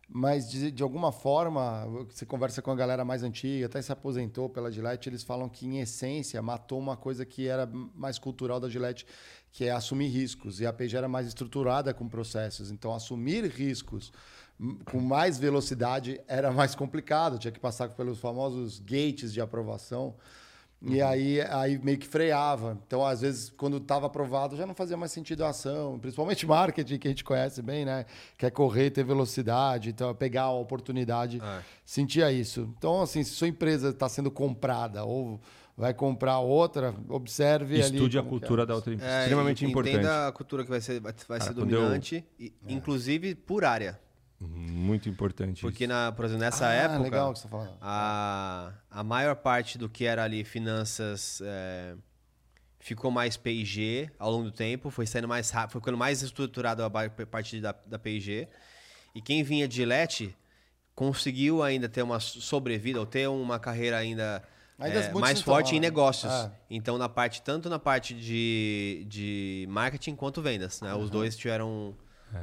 mas 0.08 0.50
de, 0.50 0.70
de 0.70 0.82
alguma 0.82 1.12
forma, 1.12 1.86
você 2.08 2.24
conversa 2.24 2.62
com 2.62 2.70
a 2.70 2.74
galera 2.74 3.04
mais 3.04 3.22
antiga, 3.22 3.66
até 3.66 3.82
se 3.82 3.92
aposentou 3.92 4.48
pela 4.48 4.72
Gillette, 4.72 5.08
eles 5.08 5.22
falam 5.22 5.48
que 5.48 5.66
em 5.66 5.80
essência 5.80 6.40
matou 6.40 6.78
uma 6.78 6.96
coisa 6.96 7.26
que 7.26 7.46
era 7.46 7.66
mais 7.66 8.18
cultural 8.18 8.58
da 8.58 8.70
Gillette, 8.70 9.06
que 9.52 9.64
é 9.64 9.70
assumir 9.70 10.08
riscos, 10.08 10.60
e 10.60 10.66
a 10.66 10.72
P&G 10.72 10.96
era 10.96 11.08
mais 11.08 11.26
estruturada 11.26 11.92
com 11.92 12.08
processos, 12.08 12.70
então 12.70 12.94
assumir 12.94 13.44
riscos 13.44 14.10
hum, 14.58 14.78
com 14.86 14.98
mais 14.98 15.38
velocidade 15.38 16.20
era 16.26 16.50
mais 16.50 16.74
complicado, 16.74 17.38
tinha 17.38 17.52
que 17.52 17.60
passar 17.60 17.90
pelos 17.90 18.18
famosos 18.18 18.78
gates 18.78 19.30
de 19.30 19.42
aprovação. 19.42 20.16
E 20.80 21.02
aí, 21.02 21.40
aí 21.40 21.76
meio 21.78 21.98
que 21.98 22.06
freava. 22.06 22.78
Então, 22.86 23.04
às 23.04 23.20
vezes, 23.20 23.50
quando 23.50 23.78
estava 23.78 24.06
aprovado, 24.06 24.56
já 24.56 24.64
não 24.64 24.74
fazia 24.74 24.96
mais 24.96 25.10
sentido 25.10 25.44
a 25.44 25.48
ação. 25.48 25.98
Principalmente 25.98 26.46
marketing, 26.46 26.98
que 26.98 27.08
a 27.08 27.10
gente 27.10 27.24
conhece 27.24 27.60
bem, 27.60 27.84
né? 27.84 28.06
Quer 28.36 28.50
correr, 28.50 28.90
ter 28.90 29.02
velocidade, 29.04 29.90
então 29.90 30.14
pegar 30.14 30.42
a 30.42 30.52
oportunidade. 30.52 31.40
Sentia 31.84 32.30
isso. 32.30 32.72
Então, 32.78 33.02
assim, 33.02 33.24
se 33.24 33.30
sua 33.30 33.48
empresa 33.48 33.88
está 33.90 34.08
sendo 34.08 34.30
comprada 34.30 35.04
ou 35.04 35.40
vai 35.76 35.94
comprar 35.94 36.38
outra, 36.40 36.94
observe 37.08 37.76
ali. 37.82 37.94
Estude 37.96 38.18
a 38.18 38.22
cultura 38.22 38.62
é. 38.62 38.66
da 38.66 38.74
outra 38.74 38.94
empresa. 38.94 39.12
É, 39.12 39.20
Extremamente 39.22 39.64
e- 39.64 39.68
importante. 39.68 39.94
Entenda 39.96 40.28
a 40.28 40.32
cultura 40.32 40.64
que 40.64 40.70
vai 40.70 40.80
ser, 40.80 41.00
vai, 41.00 41.12
vai 41.28 41.38
Cara, 41.38 41.50
ser 41.50 41.56
quando 41.56 41.72
eu- 41.72 41.80
dominante, 41.80 42.24
e- 42.38 42.52
inclusive 42.68 43.34
por 43.34 43.64
área. 43.64 43.98
Muito 44.40 45.08
importante 45.08 45.62
Porque, 45.62 45.84
isso. 45.84 45.92
na, 45.92 46.12
por 46.12 46.24
exemplo, 46.24 46.44
nessa 46.44 46.68
Ah, 46.68 46.72
época, 46.72 46.98
legal 47.00 47.32
que 47.32 47.40
você 47.40 47.44
tá 47.44 47.50
falando. 47.50 47.76
A, 47.80 48.72
a 48.88 49.02
maior 49.02 49.34
parte 49.34 49.76
do 49.76 49.88
que 49.88 50.04
era 50.04 50.22
ali 50.22 50.44
finanças 50.44 51.42
é, 51.44 51.96
ficou 52.78 53.10
mais 53.10 53.36
P&G 53.36 54.08
ao 54.18 54.30
longo 54.30 54.44
do 54.44 54.52
tempo, 54.52 54.90
foi 54.90 55.06
saindo 55.06 55.26
mais 55.26 55.50
rápido, 55.50 55.72
foi 55.72 55.80
ficando 55.80 55.98
mais 55.98 56.22
estruturado 56.22 56.84
a 56.84 56.90
parte 57.26 57.60
da, 57.60 57.74
da 57.84 57.98
P&G. 57.98 58.46
E 59.12 59.20
quem 59.20 59.42
vinha 59.42 59.66
de 59.66 59.76
Gillette 59.76 60.36
conseguiu 60.94 61.62
ainda 61.62 61.88
ter 61.88 62.02
uma 62.02 62.20
sobrevida, 62.20 63.00
ou 63.00 63.06
ter 63.06 63.28
uma 63.28 63.58
carreira 63.58 63.96
ainda 63.98 64.42
é, 64.78 65.12
mais 65.12 65.40
forte 65.40 65.74
em 65.74 65.80
negócios. 65.80 66.32
É. 66.32 66.50
Então, 66.70 66.96
na 66.96 67.08
parte, 67.08 67.42
tanto 67.42 67.68
na 67.68 67.78
parte 67.78 68.14
de, 68.14 69.04
de 69.08 69.66
marketing 69.68 70.14
quanto 70.14 70.40
vendas. 70.40 70.80
Né? 70.80 70.94
Os 70.94 71.10
dois 71.10 71.36
tiveram 71.36 71.96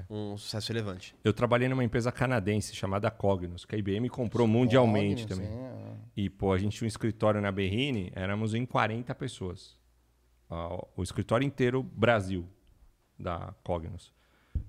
um 0.10 0.38
sucesso 0.38 0.72
relevante. 0.72 1.16
Eu 1.24 1.34
trabalhei 1.34 1.68
numa 1.68 1.84
empresa 1.84 2.12
canadense 2.12 2.76
chamada 2.76 3.10
Cognos, 3.12 3.66
que 3.66 3.76
a 3.76 3.78
IBM 3.78 4.10
comprou 4.10 4.48
mundialmente 4.48 5.24
Cognos, 5.24 5.38
também. 5.38 5.48
sim, 5.48 5.66
é. 5.66 5.95
E, 6.16 6.30
pô, 6.30 6.53
a 6.53 6.57
gente 6.57 6.78
tinha 6.78 6.86
um 6.86 6.88
escritório 6.88 7.41
na 7.41 7.52
Berrine, 7.52 8.12
éramos 8.16 8.53
em 8.53 8.66
40 8.66 9.14
pessoas. 9.16 9.78
O 10.95 11.03
escritório 11.03 11.45
inteiro 11.45 11.84
Brasil 11.84 12.48
da 13.20 13.53
Cognos. 13.64 14.14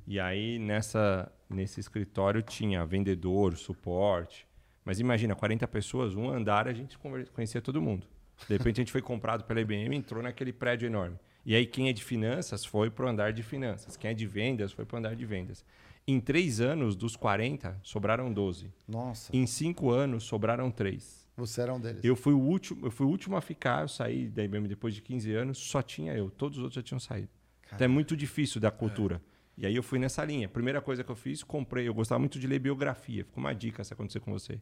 E 0.07 0.19
aí, 0.19 0.59
nessa, 0.59 1.31
nesse 1.49 1.81
escritório 1.81 2.43
tinha 2.43 2.85
vendedor, 2.85 3.57
suporte. 3.57 4.47
Mas 4.85 5.01
imagina, 5.01 5.35
40 5.35 5.67
pessoas, 5.69 6.15
um 6.15 6.31
andar, 6.31 6.69
a 6.69 6.73
gente 6.73 6.99
conhecia 7.33 7.61
todo 7.61 7.81
mundo. 7.83 8.07
De 8.49 8.57
repente, 8.57 8.81
a 8.81 8.83
gente 8.83 8.93
foi 8.93 9.03
comprado 9.03 9.45
pela 9.45 9.61
IBM, 9.61 9.97
entrou 9.97 10.23
naquele 10.23 10.53
prédio 10.53 10.87
enorme. 10.87 11.19
E 11.47 11.55
aí, 11.55 11.65
quem 11.65 11.89
é 11.89 11.93
de 11.93 12.03
finanças 12.03 12.65
foi 12.65 12.91
para 12.91 13.07
o 13.07 13.09
andar 13.09 13.33
de 13.33 13.41
finanças. 13.43 13.97
Quem 13.97 14.11
é 14.11 14.15
de 14.15 14.27
vendas 14.27 14.73
foi 14.73 14.85
para 14.85 14.97
o 14.97 14.99
andar 14.99 15.15
de 15.15 15.25
vendas. 15.25 15.65
Em 16.05 16.19
três 16.21 16.61
anos, 16.61 16.97
dos 16.97 17.15
40, 17.15 17.79
sobraram 17.85 18.33
12. 18.33 18.73
Nossa, 18.87 19.35
Em 19.35 19.47
cinco 19.47 19.91
anos, 19.91 20.25
sobraram 20.25 20.73
três. 20.73 21.25
você 21.37 21.61
era 21.61 21.73
um 21.73 21.81
deles. 21.81 22.03
Eu 22.05 22.17
fui 22.17 22.33
o 22.33 22.39
último, 22.41 22.85
eu 22.87 22.91
fui 22.91 23.07
o 23.07 23.09
último 23.09 23.37
a 23.37 23.41
ficar, 23.41 23.83
eu 23.83 23.89
saí 23.89 24.29
da 24.29 24.43
IBM 24.43 24.67
depois 24.67 24.93
de 24.95 25.01
15 25.03 25.33
anos, 25.35 25.59
só 25.59 25.81
tinha 25.83 26.15
eu, 26.15 26.31
todos 26.31 26.59
os 26.59 26.65
outros 26.65 26.75
já 26.77 26.83
tinham 26.83 26.99
saído. 26.99 27.29
Então 27.73 27.85
é 27.85 27.89
muito 27.89 28.17
difícil 28.17 28.61
da 28.61 28.71
cultura. 28.71 29.23
E 29.57 29.65
aí 29.67 29.75
eu 29.75 29.83
fui 29.83 29.99
nessa 30.01 30.25
linha. 30.25 30.49
Primeira 30.49 30.81
coisa 30.81 31.03
que 31.05 31.11
eu 31.11 31.17
fiz, 31.17 31.43
comprei, 31.45 31.87
eu 31.89 31.95
gostava 31.95 32.19
muito 32.19 32.39
de 32.39 32.47
ler 32.47 32.59
biografia. 32.59 33.25
Ficou 33.25 33.43
uma 33.43 33.55
dica 33.55 33.83
se 33.85 33.93
acontecer 33.93 34.21
com 34.21 34.33
você. 34.33 34.61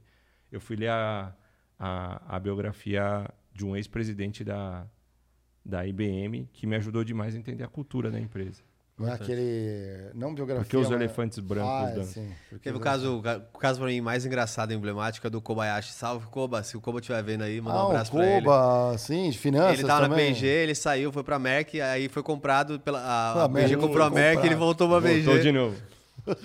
Eu 0.52 0.60
fui 0.60 0.76
ler 0.76 0.88
a, 0.90 1.34
a, 1.78 2.36
a 2.36 2.40
biografia 2.40 3.28
de 3.52 3.64
um 3.66 3.74
ex-presidente 3.76 4.42
da, 4.44 4.86
da 5.64 5.86
IBM, 5.86 6.48
que 6.52 6.66
me 6.66 6.76
ajudou 6.76 7.02
demais 7.04 7.34
a 7.34 7.38
entender 7.38 7.64
a 7.64 7.68
cultura 7.68 8.10
da 8.10 8.20
empresa. 8.20 8.62
Não 8.96 9.08
é 9.08 9.12
aquele. 9.12 10.10
Não 10.14 10.32
biografia. 10.32 10.62
Porque 10.62 10.76
os 10.76 10.88
mas- 10.88 11.00
elefantes 11.00 11.40
brancos 11.40 11.68
Ah, 11.68 11.90
é, 11.90 11.94
dan- 11.96 12.04
sim, 12.04 12.28
porque 12.48 12.62
Teve 12.68 12.76
o 12.76 12.80
caso, 12.80 13.18
o 13.52 13.58
caso 13.58 13.80
pra 13.80 13.88
mim 13.88 14.00
mais 14.00 14.24
engraçado 14.24 14.70
e 14.72 14.76
emblemático 14.76 15.26
é 15.26 15.30
do 15.30 15.40
Kobayashi. 15.40 15.92
Salve, 15.92 16.26
Koba. 16.28 16.62
Se 16.62 16.76
o 16.76 16.80
Koba 16.80 17.00
estiver 17.00 17.20
vendo 17.24 17.42
aí, 17.42 17.60
manda 17.60 17.76
Ah, 17.76 17.82
um 17.82 17.86
o 17.86 17.90
abraço 17.90 18.12
pra 18.12 18.24
ele. 18.24 18.42
Koba, 18.46 18.96
sim, 18.98 19.30
de 19.30 19.36
finanças 19.38 19.80
Ele 19.80 19.88
tava 19.88 20.02
na 20.02 20.08
também. 20.10 20.32
P&G, 20.32 20.46
ele 20.46 20.76
saiu, 20.76 21.10
foi 21.10 21.24
pra 21.24 21.40
Merck, 21.40 21.80
aí 21.80 22.08
foi 22.08 22.22
comprado 22.22 22.78
pela... 22.78 23.00
A, 23.00 23.32
Ah, 23.32 23.44
a 23.46 23.48
P&G 23.48 23.68
Merck, 23.74 23.82
comprou 23.84 24.06
a 24.06 24.10
Merck, 24.10 24.46
ele 24.46 24.54
voltou 24.54 24.88
pra 24.88 25.02
P&G. 25.02 25.22
Voltou 25.22 25.42
de 25.42 25.50
novo. 25.50 25.76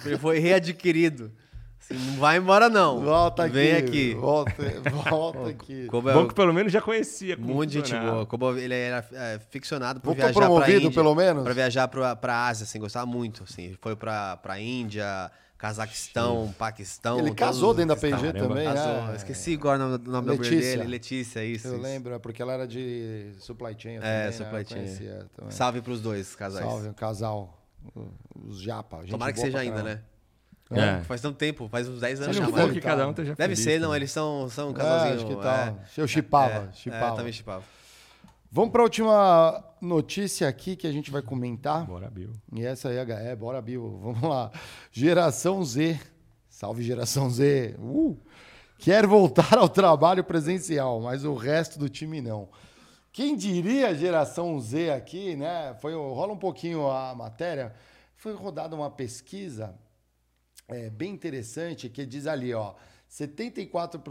Ele 0.04 0.18
foi 0.18 0.40
readquirido. 0.40 1.32
Assim, 1.80 1.94
não 2.12 2.18
vai 2.20 2.38
embora 2.38 2.70
não. 2.70 3.00
Volta 3.02 3.44
aqui. 3.46 3.54
Vem 3.54 3.72
aqui. 3.74 4.14
Volta, 4.16 4.54
volta 5.10 5.50
aqui. 5.50 5.86
Koba 5.88 6.12
é 6.12 6.14
Bom 6.14 6.28
que 6.28 6.34
pelo 6.36 6.54
menos 6.54 6.72
já 6.72 6.82
conhecia. 6.82 7.36
como 7.38 7.54
muito 7.56 7.72
gente 7.74 7.92
funcionava. 7.92 8.26
boa. 8.26 8.60
Ele 8.60 8.74
era 8.76 9.06
é, 9.12 9.40
ficcionado 9.50 10.00
por 10.02 10.14
viajar 10.16 10.34
pra 10.34 10.42
promovido, 10.48 10.78
Índia. 10.88 10.92
pelo 10.92 11.16
menos? 11.16 11.44
Pra 11.44 11.54
viajar 11.54 11.88
pra, 11.88 12.16
pra 12.16 12.48
Ásia, 12.48 12.64
assim, 12.66 12.80
gostava 12.80 13.06
muito, 13.06 13.44
assim. 13.44 13.76
Foi 13.82 13.96
pra, 13.96 14.38
pra 14.38 14.60
Índia, 14.60 15.32
Cazaquistão, 15.58 16.54
Paquistão. 16.58 17.18
Ele 17.20 17.30
todos 17.30 17.40
casou 17.40 17.72
os- 17.72 17.76
dentro 17.78 17.96
da 17.96 18.00
P&G 18.02 18.12
Caramba. 18.34 18.40
também, 18.40 18.66
Casou. 18.66 19.04
né? 19.08 19.16
Esqueci 19.16 19.54
agora 19.56 19.84
o 19.86 19.90
nome, 19.90 20.08
o 20.08 20.12
nome 20.12 20.28
da 20.28 20.34
mulher 20.36 20.50
Letícia. 20.52 20.78
dele. 20.78 20.90
Letícia, 20.90 21.44
isso. 21.46 21.68
Eu 21.68 21.74
isso. 21.76 21.82
lembro, 21.82 22.14
é 22.14 22.20
porque 22.20 22.42
ela 22.42 22.54
era 22.54 22.68
de 22.68 23.32
supply 23.40 23.76
chain. 23.78 23.96
eu 23.96 24.04
É, 24.04 24.30
também, 24.30 24.32
supply 24.38 24.54
né? 24.54 24.62
Eu 24.62 24.66
chain. 24.68 24.78
conhecia 24.84 25.26
também. 25.36 25.52
Salve 25.52 25.82
pros 25.82 26.02
dois 26.02 26.36
casais. 26.36 26.66
Salve, 26.66 26.88
um 26.90 26.94
casal. 26.94 27.58
Os 28.48 28.62
japa. 28.62 28.98
gente 29.02 29.12
Tomara 29.12 29.32
que 29.32 29.38
boa 29.38 29.46
seja 29.48 29.58
pra 29.58 29.62
ainda, 29.62 29.76
caramba. 29.84 29.96
né? 29.96 30.02
É. 30.72 31.02
Faz 31.04 31.20
tanto 31.22 31.36
tempo, 31.38 31.68
faz 31.68 31.88
uns 31.90 32.00
10 32.00 32.22
anos 32.22 32.36
Se 32.36 32.42
já 32.42 32.46
não 32.48 32.52
mais. 32.54 32.66
for 32.66 32.74
que 32.74 32.80
cada 32.82 33.08
um 33.08 33.10
esteja 33.10 33.34
Deve 33.36 33.56
feliz, 33.56 33.60
ser, 33.64 33.80
não, 33.80 33.90
né? 33.92 33.96
eles 33.98 34.12
são, 34.12 34.48
são 34.50 34.68
um 34.70 34.72
É, 34.72 34.76
casalzinho. 34.76 35.16
acho 35.16 35.26
que 35.26 35.36
tá. 35.36 35.74
Eu 35.98 36.08
chipava, 36.08 36.70
É, 36.70 36.74
chipava. 36.74 37.14
É, 37.14 37.18
também 37.18 37.34
chipava. 37.34 37.64
Vamos 38.52 38.72
para 38.72 38.82
a 38.82 38.84
última 38.84 39.64
notícia 39.82 40.48
aqui 40.48 40.76
que 40.76 40.86
a 40.88 40.92
gente 40.92 41.10
vai 41.12 41.22
comentar. 41.22 41.86
Bora, 41.86 42.10
Bill. 42.10 42.32
E 42.54 42.66
essa 42.66 42.90
aí, 42.90 42.98
é, 42.98 43.36
bora, 43.36 43.62
Bill. 43.62 43.98
Vamos 44.02 44.22
lá. 44.22 44.52
Geração 44.92 45.64
Z. 45.64 46.00
Salve, 46.50 46.84
geração 46.84 47.30
Z. 47.30 47.76
Uh! 47.80 48.18
Quer 48.78 49.06
voltar 49.08 49.58
ao 49.58 49.68
trabalho 49.70 50.24
presencial, 50.24 51.02
mas 51.02 51.26
o 51.26 51.34
resto 51.34 51.78
do 51.78 51.90
time 51.90 52.22
não. 52.22 52.48
Quem 53.12 53.36
diria 53.36 53.94
geração 53.96 54.60
Z 54.60 54.92
aqui, 54.92 55.36
né? 55.36 55.76
Foi, 55.82 55.94
rola 55.94 56.34
um 56.34 56.38
pouquinho 56.38 56.90
a 56.90 57.14
matéria. 57.16 57.74
Foi 58.16 58.34
rodada 58.34 58.76
uma 58.76 58.90
pesquisa 58.90 59.74
é, 60.70 60.90
bem 60.90 61.12
interessante 61.12 61.90
que 61.90 62.06
diz 62.06 62.28
ali, 62.28 62.54
ó, 62.54 62.76
74 63.08 64.02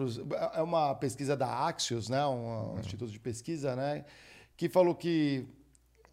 é 0.54 0.62
uma 0.62 0.94
pesquisa 0.94 1.36
da 1.36 1.66
Axios, 1.66 2.08
né, 2.08 2.24
um, 2.26 2.74
um 2.74 2.80
instituto 2.80 3.10
de 3.10 3.20
pesquisa, 3.20 3.76
né, 3.76 4.04
que 4.56 4.68
falou 4.68 4.94
que 4.94 5.46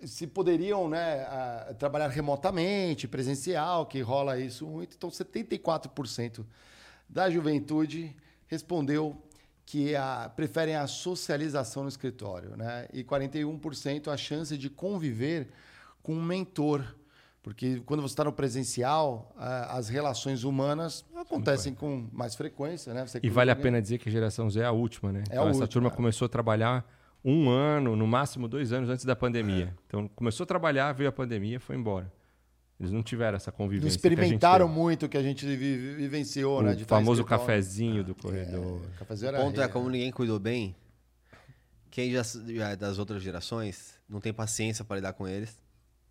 se 0.03 0.27
poderiam, 0.27 0.87
né, 0.87 1.25
trabalhar 1.79 2.09
remotamente, 2.09 3.07
presencial, 3.07 3.85
que 3.85 4.01
rola 4.01 4.37
isso 4.37 4.67
muito. 4.67 4.95
Então, 4.95 5.09
74% 5.09 6.45
da 7.09 7.29
juventude 7.29 8.15
respondeu 8.47 9.17
que 9.65 9.95
a, 9.95 10.31
preferem 10.35 10.75
a 10.75 10.85
socialização 10.85 11.83
no 11.83 11.89
escritório, 11.89 12.55
né? 12.55 12.87
E 12.93 13.03
41% 13.03 14.09
a 14.09 14.17
chance 14.17 14.55
de 14.57 14.69
conviver 14.69 15.49
com 16.03 16.13
um 16.13 16.23
mentor 16.23 16.85
Porque 17.45 17.79
quando 17.85 18.01
você 18.01 18.13
está 18.13 18.23
no 18.23 18.33
presencial, 18.33 19.31
as 19.37 19.87
relações 19.87 20.43
humanas 20.43 21.05
acontecem 21.15 21.75
com 21.75 22.07
mais 22.11 22.33
frequência, 22.33 22.91
né? 22.91 23.05
Você 23.05 23.19
E 23.21 23.29
vale 23.29 23.51
a 23.51 23.53
alguém. 23.53 23.65
pena 23.65 23.79
dizer 23.79 23.99
que 23.99 24.09
a 24.09 24.11
geração 24.11 24.49
Z 24.49 24.61
é 24.61 24.65
a 24.65 24.71
última, 24.71 25.11
né? 25.11 25.19
É 25.29 25.33
então 25.33 25.45
a 25.45 25.49
essa 25.51 25.59
última, 25.59 25.67
turma 25.67 25.87
é. 25.89 25.91
começou 25.91 26.25
a 26.25 26.29
trabalhar 26.29 26.83
um 27.23 27.47
ano, 27.47 27.95
no 27.95 28.07
máximo 28.07 28.47
dois 28.47 28.73
anos 28.73 28.89
antes 28.89 29.05
da 29.05 29.15
pandemia. 29.15 29.75
Então 29.85 30.07
começou 30.15 30.43
a 30.43 30.47
trabalhar, 30.47 30.91
veio 30.93 31.07
a 31.07 31.11
pandemia, 31.11 31.59
foi 31.59 31.75
embora. 31.75 32.11
Eles 32.79 32.91
não 32.91 33.03
tiveram 33.03 33.35
essa 33.35 33.51
convivência. 33.51 33.89
Não 33.89 33.95
experimentaram 33.95 34.67
muito 34.67 35.05
o 35.05 35.09
que 35.09 35.15
a 35.15 35.21
gente 35.21 35.45
vi- 35.45 35.93
vivenciou, 35.97 36.63
né? 36.63 36.71
o 36.71 36.75
de 36.75 36.81
estar 36.81 36.95
em 36.95 36.99
famoso 36.99 37.23
cafezinho 37.23 38.03
do 38.03 38.15
corredor. 38.15 38.81
É, 38.91 38.97
cafezinho 38.97 39.31
O 39.33 39.35
ponto 39.35 39.61
é, 39.61 39.67
como 39.67 39.85
né? 39.85 39.91
ninguém 39.91 40.11
cuidou 40.11 40.39
bem, 40.39 40.75
quem 41.91 42.11
já, 42.11 42.23
já 42.23 42.69
é 42.71 42.75
das 42.75 42.97
outras 42.97 43.21
gerações 43.21 43.99
não 44.09 44.19
tem 44.19 44.33
paciência 44.33 44.83
para 44.83 44.95
lidar 44.95 45.13
com 45.13 45.27
eles. 45.27 45.63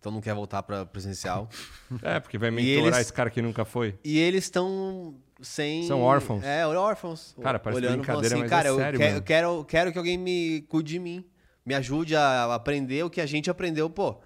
Então 0.05 0.13
não 0.13 0.21
quer 0.21 0.35
voltar 0.35 0.61
para 0.61 0.85
presencial. 0.85 1.49
É, 2.03 2.19
porque 2.19 2.37
vai 2.37 2.51
mentorar 2.51 2.85
eles- 2.87 2.97
esse 2.99 3.13
cara 3.13 3.29
que 3.31 3.41
nunca 3.41 3.65
foi. 3.65 3.97
E 4.03 4.19
eles 4.19 4.43
estão 4.43 5.15
sem. 5.41 5.87
São 5.87 6.01
órfãos. 6.01 6.43
É, 6.43 6.65
órfãos. 6.67 7.35
Cara, 7.41 7.57
parece 7.57 7.81
olhando 7.81 7.97
brincadeira, 7.97 8.35
assim, 8.35 8.41
mas 8.41 8.49
cara, 8.49 8.67
é 8.67 8.71
eu, 8.71 8.75
sério, 8.77 8.99
mano. 8.99 9.17
eu 9.17 9.21
quero, 9.23 9.65
quero 9.65 9.91
que 9.91 9.97
alguém 9.97 10.15
me 10.17 10.61
cuide 10.69 10.93
de 10.93 10.99
mim. 10.99 11.25
Me 11.65 11.73
ajude 11.73 12.15
a 12.15 12.53
aprender 12.53 13.03
o 13.03 13.09
que 13.09 13.19
a 13.19 13.25
gente 13.25 13.49
aprendeu, 13.49 13.89
pô, 13.89 14.19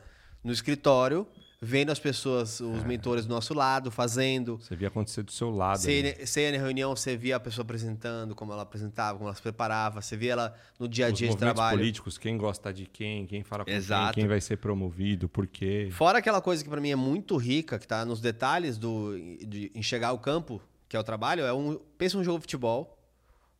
no 0.43 0.51
escritório, 0.51 1.25
vendo 1.61 1.91
as 1.91 1.99
pessoas, 1.99 2.61
É. 2.61 2.63
os 2.63 2.83
mentores 2.83 3.25
do 3.25 3.33
nosso 3.33 3.53
lado, 3.53 3.91
fazendo. 3.91 4.57
Você 4.57 4.75
via 4.75 4.87
acontecer 4.87 5.23
do 5.23 5.31
seu 5.31 5.49
lado. 5.49 5.79
Você, 5.79 6.01
né? 6.01 6.15
ia- 6.19 6.25
você 6.25 6.41
ia 6.41 6.51
na 6.53 6.57
reunião, 6.57 6.95
você 6.95 7.17
via 7.17 7.35
a 7.35 7.39
pessoa 7.39 7.63
apresentando, 7.63 8.33
como 8.33 8.53
ela 8.53 8.61
apresentava, 8.61 9.17
como 9.17 9.27
ela 9.27 9.35
se 9.35 9.41
preparava, 9.41 10.01
você 10.01 10.15
via 10.15 10.31
ela 10.33 10.55
no 10.79 10.87
dia 10.87 11.07
a 11.07 11.11
Os 11.11 11.17
dia 11.17 11.27
de 11.27 11.33
movimentos 11.33 11.55
trabalho. 11.55 11.77
políticos, 11.77 12.17
quem 12.17 12.37
gosta 12.37 12.71
de 12.73 12.85
quem, 12.85 13.25
quem 13.27 13.43
fala 13.43 13.65
com 13.65 13.71
Exato. 13.71 14.13
quem, 14.13 14.23
quem 14.23 14.29
vai 14.29 14.39
ser 14.39 14.57
promovido, 14.57 15.27
por 15.27 15.45
quê. 15.47 15.89
Fora 15.91 16.19
aquela 16.19 16.41
coisa 16.41 16.63
que 16.63 16.69
pra 16.69 16.79
mim 16.79 16.91
é 16.91 16.95
muito 16.95 17.35
rica, 17.35 17.77
que 17.77 17.87
tá 17.87 18.05
nos 18.05 18.21
detalhes 18.21 18.77
do, 18.77 19.17
de 19.45 19.69
enxergar 19.75 20.13
o 20.13 20.17
campo, 20.19 20.61
que 20.87 20.95
é 20.95 20.99
o 20.99 21.03
trabalho, 21.03 21.43
é 21.43 21.51
um. 21.53 21.77
Pensa 21.97 22.17
um 22.17 22.23
jogo 22.23 22.37
de 22.39 22.43
futebol, 22.43 22.97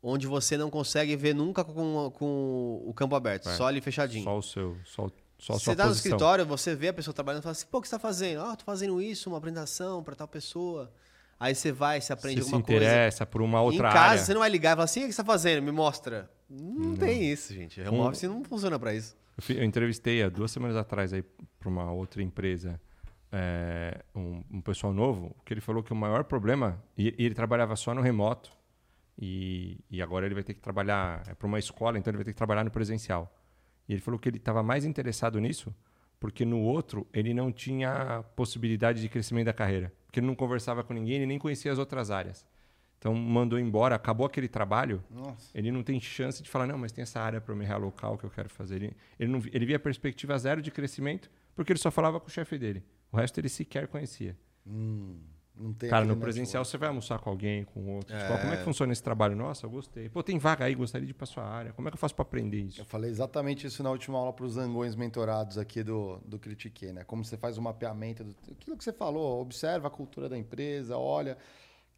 onde 0.02 0.26
você 0.26 0.56
não 0.56 0.70
consegue 0.70 1.18
ver 1.18 1.36
nunca 1.36 1.66
com, 1.66 2.10
com 2.16 2.82
o 2.86 2.94
campo 2.94 3.14
aberto, 3.14 3.50
É, 3.50 3.56
só 3.58 3.68
ali 3.68 3.82
fechadinho. 3.82 4.24
Só 4.24 4.38
o 4.38 4.42
seu, 4.42 4.78
só, 4.86 5.12
só 5.40 5.54
você 5.54 5.64
sua 5.66 5.76
tá 5.76 5.86
no 5.88 5.92
escritório, 5.94 6.46
você 6.46 6.76
vê 6.76 6.90
a 6.90 6.94
pessoa 6.94 7.14
trabalhando 7.14 7.42
e 7.42 7.44
fala 7.44 7.54
assim, 7.54 7.66
pô, 7.72 7.80
o 7.80 7.82
que 7.82 7.88
você 7.88 7.96
tá 7.96 8.00
fazendo? 8.00 8.42
Ah, 8.42 8.56
tô 8.56 8.64
fazendo 8.66 9.02
isso, 9.02 9.30
uma 9.30 9.38
apresentação 9.40 10.04
pra 10.04 10.14
tal 10.16 10.28
pessoa. 10.28 10.92
Aí 11.40 11.56
você 11.56 11.72
vai, 11.72 12.02
você 12.02 12.12
aprende 12.14 12.42
Você 12.42 12.50
se 12.50 12.54
alguma 12.54 12.66
coisa. 12.68 12.84
interessa 12.86 13.26
por 13.26 13.42
uma 13.42 13.62
outra 13.62 13.88
em 13.88 13.92
casa, 13.92 14.00
área. 14.12 14.18
você 14.24 14.34
não 14.34 14.42
vai 14.42 14.50
ligar 14.50 14.72
e 14.72 14.76
falar 14.76 14.84
assim, 14.84 15.04
o 15.06 15.08
que 15.08 15.14
você 15.14 15.22
tá 15.24 15.26
fazendo? 15.26 15.64
Me 15.64 15.72
mostra. 15.72 16.30
Não, 16.50 16.96
tem 16.98 17.32
isso, 17.32 17.54
gente. 17.54 17.80
Home 17.82 17.98
Um- 17.98 18.02
office 18.08 18.24
não 18.24 18.44
funciona 18.44 18.78
pra 18.78 18.94
isso. 18.94 19.16
Eu 19.48 19.64
entrevistei 19.64 20.22
há 20.22 20.28
duas 20.28 20.52
semanas 20.52 20.76
atrás 20.76 21.14
aí 21.14 21.24
para 21.58 21.70
uma 21.70 21.90
outra 21.94 22.22
empresa 22.22 22.78
é, 23.32 24.04
um, 24.14 24.44
um 24.52 24.60
pessoal 24.62 24.92
novo 24.92 25.34
que 25.46 25.54
ele 25.54 25.62
falou 25.62 25.82
que 25.82 25.94
o 25.94 25.96
maior 25.96 26.26
problema 26.26 26.84
e, 26.98 27.16
e 27.18 27.26
ele 27.26 27.34
trabalhava 27.36 27.74
só 27.78 27.94
no 27.94 28.02
remoto 28.02 28.52
e, 29.18 29.78
e 29.90 30.02
agora 30.02 30.26
ele 30.26 30.34
vai 30.36 30.44
ter 30.44 30.54
que 30.54 30.60
trabalhar 30.60 31.24
é 31.28 31.34
para 31.34 31.48
uma 31.48 31.60
escola 31.60 31.98
então 31.98 32.10
ele 32.12 32.18
vai 32.18 32.26
ter 32.26 32.32
que 32.32 32.38
trabalhar 32.38 32.64
no 32.64 32.72
presencial 32.72 33.32
e 33.90 33.94
ele 33.94 34.02
falou 34.02 34.18
que 34.18 34.30
ele 34.30 34.38
estava 34.38 34.64
mais 34.64 34.86
interessado 34.86 35.38
nisso 35.42 35.76
porque 36.20 36.46
no 36.46 36.60
outro 36.62 37.06
ele 37.12 37.34
não 37.34 37.52
tinha 37.52 38.24
possibilidade 38.36 39.02
de 39.02 39.10
crescimento 39.10 39.48
da 39.48 39.54
carreira 39.54 39.92
porque 40.06 40.22
ele 40.22 40.28
não 40.28 40.36
conversava 40.36 40.84
com 40.84 40.94
ninguém 40.94 41.16
ele 41.16 41.26
nem 41.26 41.38
conhecia 41.38 41.72
as 41.72 41.78
outras 41.78 42.10
áreas 42.10 42.46
então 43.00 43.16
mandou 43.16 43.58
embora 43.58 43.96
acabou 43.96 44.28
aquele 44.28 44.50
trabalho 44.50 45.02
Nossa. 45.10 45.58
ele 45.58 45.72
não 45.72 45.82
tem 45.82 46.00
chance 46.02 46.44
de 46.44 46.50
falar, 46.50 46.68
não, 46.68 46.78
mas 46.78 46.92
tem 46.92 47.02
essa 47.02 47.20
área 47.20 47.40
para 47.40 47.54
eu 47.54 47.58
me 47.58 47.66
realocar, 47.66 48.12
o 48.12 48.18
que 48.18 48.26
eu 48.26 48.30
quero 48.30 48.50
fazer. 48.50 48.76
Ele, 48.76 48.98
ele, 49.18 49.32
não, 49.32 49.42
ele 49.54 49.66
via 49.66 49.80
perspectiva 49.80 50.38
zero 50.38 50.62
de 50.62 50.70
crescimento, 50.70 51.32
porque 51.56 51.72
ele 51.72 51.80
só 51.80 51.90
falava 51.90 52.20
com 52.20 52.28
o 52.28 52.30
chefe 52.30 52.58
dele. 52.58 52.84
O 53.10 53.16
resto 53.16 53.40
ele 53.40 53.48
sequer 53.48 53.88
conhecia. 53.88 54.38
Hum, 54.68 55.18
Cara, 55.90 56.06
no 56.06 56.16
presencial 56.18 56.64
você 56.64 56.78
vai 56.78 56.90
almoçar 56.90 57.20
com 57.20 57.30
alguém, 57.30 57.64
com 57.66 57.96
outro. 57.96 58.16
É. 58.16 58.28
fala, 58.28 58.40
como 58.40 58.54
é 58.54 58.58
que 58.58 58.64
funciona 58.64 58.94
esse 58.94 59.04
trabalho? 59.04 59.36
Nossa, 59.36 59.66
eu 59.66 59.70
gostei. 59.70 60.10
Pô, 60.10 60.24
tem 60.24 60.38
vaga 60.38 60.66
aí, 60.66 60.76
gostaria 60.76 61.06
de 61.06 61.12
ir 61.12 61.16
para 61.16 61.26
sua 61.26 61.44
área. 61.44 61.74
Como 61.74 61.88
é 61.88 61.92
que 61.92 61.96
eu 61.96 62.00
faço 62.00 62.16
para 62.16 62.24
aprender 62.24 62.62
isso? 62.62 62.80
Eu 62.80 62.86
falei 62.86 63.10
exatamente 63.10 63.68
isso 63.68 63.84
na 63.84 63.92
última 63.92 64.18
aula 64.18 64.32
para 64.32 64.46
os 64.46 64.54
zangões 64.54 64.96
mentorados 64.96 65.58
aqui 65.58 65.84
do, 65.84 66.20
do 66.26 66.40
Critique, 66.40 66.92
né? 66.92 67.04
Como 67.04 67.24
você 67.24 67.38
faz 67.38 67.58
o 67.58 67.62
mapeamento 67.62 68.24
do 68.24 68.36
aquilo 68.52 68.78
que 68.78 68.84
você 68.84 68.94
falou, 68.94 69.42
observa 69.42 69.88
a 69.88 69.92
cultura 69.92 70.30
da 70.30 70.38
empresa, 70.38 70.98
olha 70.98 71.38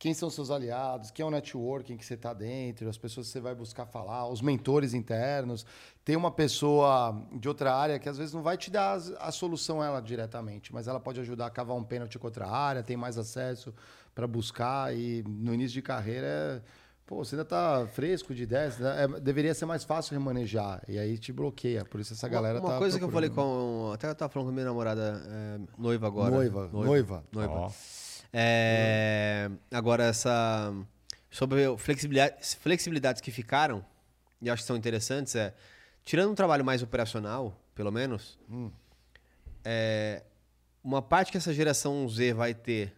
quem 0.01 0.15
são 0.15 0.31
seus 0.31 0.49
aliados, 0.49 1.11
quem 1.11 1.21
é 1.21 1.27
o 1.27 1.29
networking 1.29 1.95
que 1.95 2.03
você 2.03 2.15
está 2.15 2.33
dentro, 2.33 2.89
as 2.89 2.97
pessoas 2.97 3.27
que 3.27 3.33
você 3.33 3.39
vai 3.39 3.53
buscar 3.53 3.85
falar, 3.85 4.27
os 4.27 4.41
mentores 4.41 4.95
internos. 4.95 5.63
Tem 6.03 6.15
uma 6.15 6.31
pessoa 6.31 7.23
de 7.31 7.47
outra 7.47 7.71
área 7.71 7.99
que 7.99 8.09
às 8.09 8.17
vezes 8.17 8.33
não 8.33 8.41
vai 8.41 8.57
te 8.57 8.71
dar 8.71 8.99
a 9.19 9.31
solução 9.31 9.83
ela 9.83 10.01
diretamente, 10.01 10.73
mas 10.73 10.87
ela 10.87 10.99
pode 10.99 11.19
ajudar 11.19 11.45
a 11.45 11.49
cavar 11.51 11.77
um 11.77 11.83
pênalti 11.83 12.17
com 12.17 12.25
outra 12.25 12.47
área, 12.49 12.81
tem 12.81 12.97
mais 12.97 13.15
acesso 13.15 13.71
para 14.15 14.25
buscar 14.25 14.91
e 14.91 15.23
no 15.27 15.53
início 15.53 15.75
de 15.75 15.83
carreira 15.83 16.25
é 16.25 16.61
Pô, 17.05 17.17
você 17.25 17.35
ainda 17.35 17.43
tá 17.43 17.85
fresco 17.87 18.33
de 18.33 18.43
ideias, 18.43 18.77
né? 18.77 19.03
É, 19.03 19.19
deveria 19.19 19.53
ser 19.53 19.65
mais 19.65 19.83
fácil 19.83 20.17
remanejar. 20.17 20.81
E 20.87 20.97
aí 20.97 21.17
te 21.17 21.33
bloqueia. 21.33 21.83
Por 21.83 21.99
isso 21.99 22.13
essa 22.13 22.25
galera 22.29 22.59
uma, 22.59 22.69
uma 22.69 22.73
tá. 22.75 22.79
coisa 22.79 22.97
que 22.97 23.03
eu 23.03 23.11
falei 23.11 23.29
procurando. 23.29 23.87
com. 23.87 23.91
Até 23.91 24.09
eu 24.09 24.15
tava 24.15 24.31
falando 24.31 24.47
com 24.47 24.51
a 24.51 24.53
minha 24.53 24.65
namorada 24.65 25.21
é, 25.27 25.59
noiva 25.77 26.07
agora. 26.07 26.33
Noiva, 26.33 26.69
noiva. 26.71 27.23
noiva. 27.33 27.53
Ó. 27.53 27.71
É, 28.33 29.49
agora, 29.71 30.05
essa. 30.05 30.73
Sobre 31.29 31.65
o 31.67 31.77
flexibilidade, 31.77 32.35
flexibilidades 32.57 33.21
que 33.21 33.31
ficaram, 33.31 33.85
e 34.41 34.49
acho 34.49 34.63
que 34.63 34.67
são 34.67 34.75
interessantes, 34.75 35.35
é. 35.35 35.53
Tirando 36.03 36.31
um 36.31 36.35
trabalho 36.35 36.65
mais 36.65 36.81
operacional, 36.81 37.57
pelo 37.75 37.91
menos, 37.91 38.37
Hum. 38.49 38.71
é, 39.63 40.23
uma 40.83 41.01
parte 41.01 41.31
que 41.31 41.37
essa 41.37 41.53
geração 41.53 42.07
Z 42.09 42.33
vai 42.33 42.53
ter, 42.53 42.93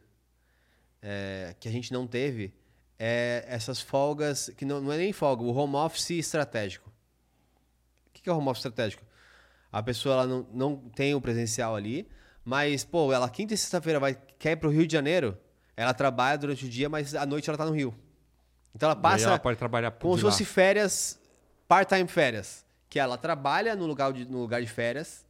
é, 1.02 1.56
que 1.60 1.68
a 1.68 1.72
gente 1.72 1.92
não 1.92 2.08
teve, 2.08 2.54
é 2.98 3.44
essas 3.48 3.82
folgas, 3.82 4.50
que 4.56 4.66
não, 4.66 4.80
não 4.82 4.92
é 4.92 4.98
nem 4.98 5.12
folga, 5.12 5.44
o 5.44 5.54
home 5.54 5.76
office 5.76 6.12
estratégico. 6.12 6.90
O 8.08 8.14
que 8.14 8.22
que 8.22 8.30
é 8.30 8.34
o 8.34 8.38
home 8.38 8.48
office 8.48 8.60
estratégico? 8.66 9.04
A 9.72 9.84
pessoa 9.84 10.14
ela 10.14 10.28
não, 10.28 10.48
não 10.54 10.78
tem 10.78 11.14
o 11.14 11.22
presencial 11.22 11.76
ali, 11.76 12.08
mas, 12.44 12.84
pô, 12.84 13.12
ela 13.14 13.30
quinta 13.30 13.54
e 13.54 13.58
sexta-feira 13.58 14.00
vai, 14.00 14.18
quer 14.38 14.52
ir 14.52 14.56
pro 14.58 14.70
Rio 14.70 14.86
de 14.86 14.94
Janeiro, 14.94 15.38
ela 15.76 15.94
trabalha 15.94 16.38
durante 16.38 16.66
o 16.66 16.70
dia, 16.70 16.90
mas 16.90 17.16
à 17.16 17.26
noite 17.26 17.50
ela 17.50 17.58
tá 17.58 17.66
no 17.66 17.72
Rio. 17.72 17.94
Então 18.76 18.90
ela 18.90 18.96
passa 18.96 19.26
ela 19.26 19.40
pode 19.40 19.58
trabalhar 19.58 19.92
como 19.92 20.16
se 20.16 20.22
fosse 20.22 20.46
férias, 20.46 21.20
part-time 21.68 22.08
férias. 22.08 22.66
Que 22.90 23.00
ela 23.00 23.18
trabalha 23.18 23.76
no 23.76 23.86
lugar, 23.86 24.12
de, 24.14 24.26
no 24.26 24.40
lugar 24.40 24.62
de 24.62 24.68
férias, 24.68 25.26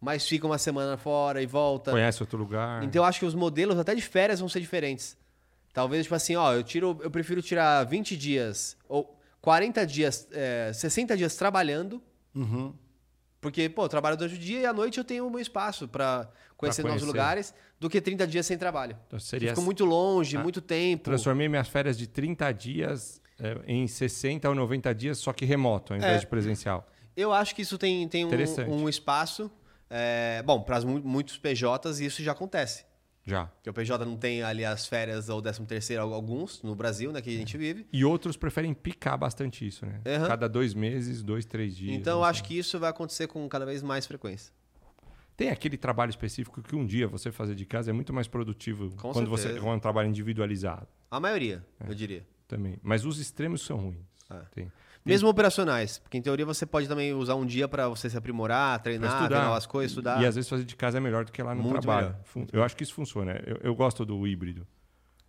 mas 0.00 0.26
fica 0.26 0.46
uma 0.46 0.58
semana 0.58 0.96
fora 0.96 1.42
e 1.42 1.46
volta. 1.46 1.90
Conhece 1.92 2.22
outro 2.22 2.38
lugar. 2.38 2.82
Então 2.82 3.02
eu 3.02 3.06
acho 3.06 3.20
que 3.20 3.24
os 3.26 3.34
modelos 3.34 3.78
até 3.78 3.94
de 3.94 4.02
férias 4.02 4.40
vão 4.40 4.48
ser 4.48 4.60
diferentes. 4.60 5.16
Talvez, 5.72 6.02
tipo 6.04 6.14
assim, 6.14 6.36
ó, 6.36 6.52
eu 6.52 6.62
tiro, 6.62 6.98
eu 7.02 7.10
prefiro 7.10 7.40
tirar 7.40 7.84
20 7.84 8.16
dias 8.16 8.76
ou 8.88 9.18
40 9.40 9.86
dias, 9.86 10.26
é, 10.32 10.72
60 10.74 11.16
dias 11.16 11.36
trabalhando, 11.36 12.02
Uhum. 12.34 12.72
Porque, 13.40 13.68
pô, 13.68 13.84
eu 13.84 13.88
trabalho 13.88 14.16
durante 14.16 14.34
o 14.36 14.38
dia 14.38 14.60
e 14.60 14.66
à 14.66 14.72
noite 14.72 14.98
eu 14.98 15.04
tenho 15.04 15.26
o 15.26 15.30
meu 15.30 15.40
espaço 15.40 15.88
para 15.88 16.28
conhecer, 16.56 16.82
novos 16.82 16.98
conhecer. 17.00 17.06
lugares, 17.06 17.54
do 17.78 17.88
que 17.88 18.00
30 18.00 18.26
dias 18.26 18.44
sem 18.46 18.58
trabalho. 18.58 18.96
Então, 19.06 19.18
seria 19.18 19.50
fica 19.50 19.60
muito 19.62 19.84
longe, 19.84 20.36
Ah, 20.36 20.42
muito 20.42 20.60
tempo. 20.60 21.04
Transformei 21.04 21.48
minhas 21.48 21.68
férias 21.68 21.96
de 21.96 22.06
30 22.06 22.52
dias 22.52 23.20
é, 23.38 23.56
em 23.66 23.86
60 23.86 24.48
ou 24.48 24.54
90 24.54 24.94
dias, 24.94 25.16
só 25.18 25.32
que 25.32 25.44
remoto, 25.46 25.94
ao 25.94 25.98
invés 25.98 26.16
É. 26.16 26.18
de 26.18 26.26
presencial. 26.26 26.86
Eu 27.16 27.32
acho 27.32 27.54
que 27.54 27.62
isso 27.62 27.78
tem, 27.78 28.06
tem 28.08 28.24
um, 28.26 28.82
um 28.82 28.88
espaço. 28.88 29.50
é, 29.88 30.42
bom, 30.44 30.60
para 30.62 30.80
muitos 30.82 31.36
PJs 31.38 32.00
isso 32.00 32.22
já 32.22 32.32
acontece. 32.32 32.84
Já. 33.30 33.46
Porque 33.46 33.70
o 33.70 33.72
PJ 33.72 34.04
não 34.04 34.16
tem 34.16 34.42
ali 34.42 34.64
as 34.64 34.86
férias 34.86 35.28
ou 35.28 35.40
13 35.40 35.64
terceiro 35.66 36.02
alguns 36.02 36.62
no 36.62 36.74
Brasil, 36.74 37.12
né, 37.12 37.22
que 37.22 37.30
a 37.30 37.38
gente 37.38 37.56
vive. 37.56 37.86
E 37.92 38.04
outros 38.04 38.36
preferem 38.36 38.74
picar 38.74 39.16
bastante 39.16 39.66
isso, 39.66 39.86
né? 39.86 40.00
Aham. 40.04 40.26
Cada 40.26 40.48
dois 40.48 40.74
meses, 40.74 41.22
dois, 41.22 41.44
três 41.44 41.76
dias. 41.76 41.94
Então 41.96 42.18
eu 42.18 42.24
acho 42.24 42.42
que 42.44 42.58
isso 42.58 42.78
vai 42.78 42.90
acontecer 42.90 43.26
com 43.28 43.48
cada 43.48 43.64
vez 43.64 43.82
mais 43.82 44.06
frequência. 44.06 44.52
Tem 45.36 45.48
aquele 45.48 45.78
trabalho 45.78 46.10
específico 46.10 46.60
que 46.60 46.76
um 46.76 46.84
dia 46.84 47.08
você 47.08 47.32
fazer 47.32 47.54
de 47.54 47.64
casa 47.64 47.90
é 47.90 47.92
muito 47.94 48.12
mais 48.12 48.28
produtivo 48.28 48.90
Com 48.96 49.10
quando 49.12 49.30
você 49.30 49.44
certeza. 49.44 49.66
é 49.66 49.70
um 49.70 49.78
trabalho 49.78 50.08
individualizado 50.08 50.86
A 51.10 51.18
maioria, 51.18 51.64
eu 51.88 51.94
diria. 51.94 52.26
também. 52.46 52.76
Mas 52.82 53.06
os 53.06 53.18
extremos 53.18 53.62
são 53.62 53.78
ruins. 53.78 54.04
É. 54.28 54.34
Tem. 54.54 54.72
Mesmo 55.04 55.28
operacionais, 55.28 55.98
porque 55.98 56.18
em 56.18 56.22
teoria 56.22 56.44
você 56.44 56.66
pode 56.66 56.86
também 56.86 57.14
usar 57.14 57.34
um 57.34 57.46
dia 57.46 57.66
para 57.66 57.88
você 57.88 58.10
se 58.10 58.16
aprimorar, 58.16 58.78
treinar, 58.82 59.28
ver 59.28 59.34
novas 59.34 59.64
coisas, 59.66 59.92
estudar. 59.92 60.22
E 60.22 60.26
às 60.26 60.34
vezes 60.34 60.48
fazer 60.48 60.64
de 60.64 60.76
casa 60.76 60.98
é 60.98 61.00
melhor 61.00 61.24
do 61.24 61.32
que 61.32 61.42
lá 61.42 61.54
no 61.54 61.62
Muito 61.62 61.80
trabalho. 61.80 62.08
melhor, 62.08 62.20
Fun- 62.24 62.46
Eu 62.52 62.62
acho 62.62 62.76
que 62.76 62.82
isso 62.82 62.92
funciona. 62.94 63.32
Eu, 63.46 63.56
eu 63.62 63.74
gosto 63.74 64.04
do 64.04 64.26
híbrido. 64.26 64.66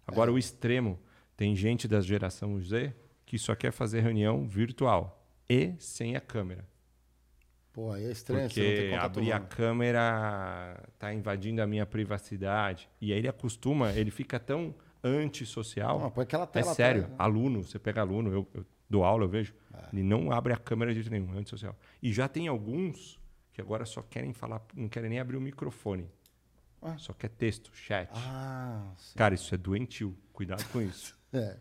Agora, 0.06 0.30
É. 0.30 0.34
o 0.34 0.38
extremo, 0.38 1.00
tem 1.38 1.56
gente 1.56 1.88
da 1.88 2.02
geração 2.02 2.60
Z 2.62 2.94
que 3.26 3.40
só 3.40 3.56
quer 3.56 3.72
fazer 3.72 4.02
reunião 4.02 4.46
virtual 4.46 5.26
e 5.50 5.74
sem 5.80 6.18
a 6.18 6.22
câmera. 6.22 6.68
Pô, 7.72 7.94
aí 7.94 8.04
é 8.06 8.12
estranho, 8.12 8.50
você 8.50 8.60
não 8.60 8.68
Porque 8.68 8.82
tem 8.82 8.90
contato 8.92 9.06
abrir 9.18 9.32
a 9.32 9.36
humano. 9.38 9.50
câmera 9.50 10.84
tá 11.00 11.14
invadindo 11.14 11.62
a 11.62 11.66
minha 11.68 11.86
privacidade. 11.86 12.90
E 13.00 13.14
aí 13.14 13.20
ele 13.20 13.30
acostuma, 13.30 13.92
ele 13.94 14.12
fica 14.12 14.38
tão 14.38 14.76
antissocial. 15.02 15.98
Não, 16.00 16.12
põe 16.12 16.24
aquela 16.24 16.44
é 16.44 16.48
tela 16.48 16.74
sério, 16.74 17.04
atrás, 17.04 17.18
né? 17.18 17.24
aluno, 17.24 17.64
você 17.64 17.80
pega 17.80 18.02
aluno, 18.02 18.34
eu, 18.34 18.48
eu 18.54 18.66
dou 18.92 19.04
aula, 19.04 19.24
eu 19.24 19.30
vejo, 19.30 19.54
ele 19.92 20.04
não 20.04 20.32
abre 20.32 20.54
a 20.54 20.58
câmera 20.58 20.94
de 20.94 21.02
jeito 21.02 21.12
nenhum, 21.12 21.34
é 21.34 21.40
antissocial. 21.40 21.76
E 22.02 22.12
já 22.12 22.28
tem 22.28 22.48
alguns 22.48 23.20
que 23.54 23.62
agora 23.62 23.86
só 23.86 24.02
querem 24.02 24.34
falar, 24.34 24.62
não 24.76 24.88
querem 24.88 25.10
nem 25.10 25.20
abrir 25.20 25.38
o 25.38 25.42
microfone. 25.42 26.08
Só 26.98 27.14
que 27.14 27.28
é 27.28 27.30
texto, 27.30 27.72
chat. 27.74 28.10
Ah, 28.14 28.92
sim. 28.98 29.16
Cara, 29.16 29.36
isso 29.36 29.54
é 29.54 29.58
doentio. 29.58 30.18
Cuidado 30.34 30.64
com 30.72 30.82
isso. 30.82 31.20
É. 31.34 31.58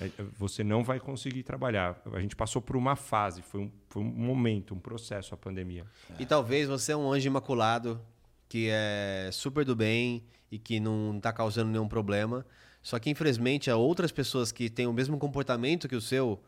É, 0.00 0.10
Você 0.36 0.64
não 0.64 0.82
vai 0.82 0.98
conseguir 0.98 1.44
trabalhar. 1.44 2.02
A 2.12 2.18
gente 2.18 2.34
passou 2.34 2.60
por 2.60 2.74
uma 2.74 2.96
fase, 2.96 3.40
foi 3.40 3.60
um, 3.60 3.70
foi 3.88 4.02
um 4.02 4.04
momento, 4.04 4.74
um 4.74 4.80
processo 4.80 5.32
a 5.32 5.36
pandemia. 5.36 5.86
E 6.18 6.26
talvez 6.26 6.68
você 6.68 6.90
é 6.90 6.96
um 6.96 7.12
anjo 7.12 7.28
imaculado 7.28 8.04
que 8.48 8.68
é 8.68 9.30
super 9.32 9.64
do 9.64 9.76
bem 9.76 10.24
e 10.50 10.58
que 10.58 10.80
não 10.80 11.18
está 11.18 11.32
causando 11.32 11.70
nenhum 11.70 11.86
problema. 11.86 12.44
Só 12.82 12.98
que, 12.98 13.08
infelizmente, 13.08 13.70
há 13.70 13.76
outras 13.76 14.10
pessoas 14.10 14.50
que 14.50 14.68
têm 14.68 14.86
o 14.88 14.92
mesmo 14.92 15.16
comportamento 15.16 15.88
que 15.88 15.94
o 15.94 16.00
seu 16.00 16.40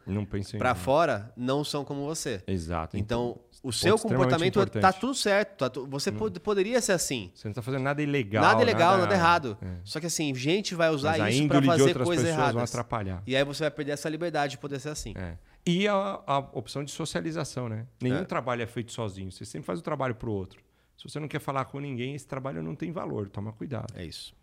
para 0.58 0.74
fora 0.74 1.32
não 1.36 1.62
são 1.62 1.84
como 1.84 2.04
você. 2.04 2.42
Exato. 2.46 2.96
Então, 2.98 3.38
o 3.62 3.68
ponto 3.68 3.72
seu 3.72 3.96
comportamento 3.98 4.54
tá 4.54 4.60
importante. 4.62 5.00
tudo 5.00 5.14
certo. 5.14 5.56
tá 5.58 5.70
tu- 5.70 5.86
você 5.86 6.10
pod- 6.10 6.38
poderia 6.40 6.80
ser 6.80 6.92
assim. 6.92 7.30
Você 7.34 7.46
não 7.46 7.52
está 7.52 7.62
fazendo 7.62 7.82
nada 7.82 8.02
ilegal. 8.02 8.42
nada 8.42 8.60
ilegal, 8.62 8.98
nada, 8.98 9.14
errado. 9.14 9.56
É. 9.62 9.76
Só 9.84 10.00
que 10.00 10.06
assim, 10.06 10.34
gente 10.34 10.74
vai 10.74 10.90
usar 10.90 11.16
Mas 11.18 11.36
isso 11.36 11.46
para 11.48 11.62
fazer 11.62 11.94
coisas 11.94 11.94
pessoas 11.94 12.18
vão 12.22 12.28
erradas. 12.52 12.70
atrapalhar. 12.70 13.22
E 13.26 13.36
aí 13.36 13.44
você 13.44 13.62
vai 13.64 13.70
perder 13.70 13.92
essa 13.92 14.08
liberdade 14.08 14.52
de 14.52 14.58
poder 14.58 14.80
ser 14.80 14.88
assim. 14.88 15.14
É. 15.16 15.38
E 15.64 15.86
a, 15.88 15.94
a 16.26 16.38
opção 16.52 16.84
de 16.84 16.90
socialização, 16.90 17.68
né? 17.68 17.86
Nenhum 18.02 18.16
É. 18.18 18.24
trabalho 18.24 18.60
é 18.62 18.66
feito 18.66 18.92
sozinho. 18.92 19.30
Você 19.30 19.44
sempre 19.44 19.66
faz 19.66 19.78
o 19.78 19.82
trabalho 19.82 20.14
para 20.16 20.28
o 20.28 20.32
outro. 20.32 20.60
Se 20.98 21.08
você 21.08 21.18
não 21.20 21.28
quer 21.28 21.38
falar 21.40 21.64
com 21.66 21.78
ninguém, 21.80 22.14
esse 22.14 22.26
trabalho 22.26 22.62
não 22.62 22.74
tem 22.74 22.92
valor. 22.92 23.28
Toma 23.28 23.52
cuidado. 23.52 23.86
É 23.96 24.04
isso. 24.04 24.34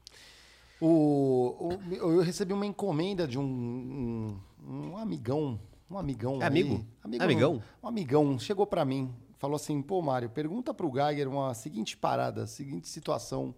O, 0.81 1.67
o- 1.69 1.93
eu 1.93 2.21
recebi 2.21 2.51
uma 2.53 2.65
encomenda 2.65 3.27
de 3.27 3.37
um, 3.37 4.35
um, 4.67 4.89
um 4.91 4.97
amigão. 4.97 5.59
Um 5.89 5.97
amigão. 5.97 6.35
É 6.35 6.41
aí. 6.41 6.47
amigo? 6.47 6.85
Amigão. 7.03 7.25
Amigão? 7.25 7.63
Um 7.83 7.87
amigão. 7.87 8.39
Chegou 8.39 8.65
pra 8.65 8.83
mim. 8.83 9.13
Falou 9.37 9.55
assim: 9.55 9.81
pô, 9.81 10.01
Mário, 10.01 10.29
pergunta 10.29 10.73
pro 10.73 10.91
Geiger 10.91 11.27
uma 11.27 11.53
seguinte 11.53 11.95
parada, 11.97 12.45
seguinte 12.47 12.87
situação 12.87 13.53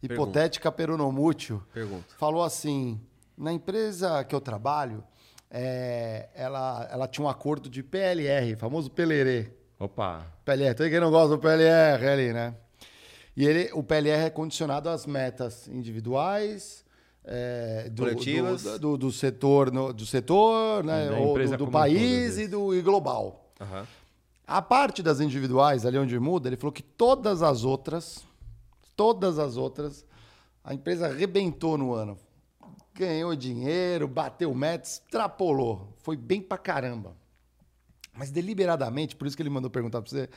Pergunta. 0.00 0.14
hipotética 0.30 0.70
peronomútil. 0.72 1.62
Pergunta. 1.72 2.04
Falou 2.18 2.42
assim: 2.42 3.00
na 3.36 3.52
empresa 3.52 4.22
que 4.24 4.34
eu 4.34 4.40
trabalho, 4.40 5.02
é, 5.50 6.28
ela, 6.34 6.86
ela 6.90 7.08
tinha 7.08 7.24
um 7.24 7.28
acordo 7.28 7.68
de 7.70 7.82
PLR, 7.82 8.56
famoso 8.56 8.90
Pelerê. 8.90 9.52
Opa. 9.78 10.26
PLR, 10.44 10.74
tem 10.74 10.90
quem 10.90 11.00
não 11.00 11.10
gosta 11.10 11.28
do 11.36 11.38
PLR 11.38 12.06
ali, 12.08 12.32
né? 12.32 12.54
E 13.40 13.46
ele, 13.46 13.70
o 13.72 13.84
PLR 13.84 14.24
é 14.24 14.30
condicionado 14.30 14.88
às 14.88 15.06
metas 15.06 15.68
individuais, 15.68 16.84
é, 17.24 17.88
do, 17.88 18.02
Coletivas. 18.02 18.62
do, 18.64 18.78
do- 18.80 18.98
do 18.98 19.12
setor, 19.12 19.70
no- 19.70 19.92
do 19.92 20.04
setor, 20.04 20.82
né? 20.82 21.08
Ou 21.20 21.34
do, 21.56 21.70
país 21.70 22.36
e 22.36 22.48
do 22.48 22.74
e 22.74 22.82
global. 22.82 23.52
Aham. 23.60 23.86
A 24.44 24.60
parte 24.60 25.04
das 25.04 25.20
individuais, 25.20 25.86
ali 25.86 25.96
onde 25.98 26.18
muda, 26.18 26.48
ele 26.48 26.56
falou 26.56 26.72
que 26.72 26.82
todas 26.82 27.40
as 27.40 27.62
outras, 27.62 28.24
todas 28.96 29.38
as 29.38 29.56
outras, 29.56 30.04
a 30.64 30.74
empresa 30.74 31.06
arrebentou 31.06 31.78
no 31.78 31.92
ano. 31.94 32.18
Ganhou 32.92 33.36
dinheiro, 33.36 34.08
bateu 34.08 34.52
metas, 34.52 34.94
extrapolou. 34.94 35.94
Foi 36.02 36.16
bem 36.16 36.40
pra 36.40 36.58
caramba. 36.58 37.14
Mas 38.18 38.30
deliberadamente, 38.30 39.14
por 39.14 39.28
isso 39.28 39.36
que 39.36 39.42
ele 39.42 39.48
mandou 39.48 39.70
perguntar 39.70 40.02
para 40.02 40.10
você, 40.10 40.28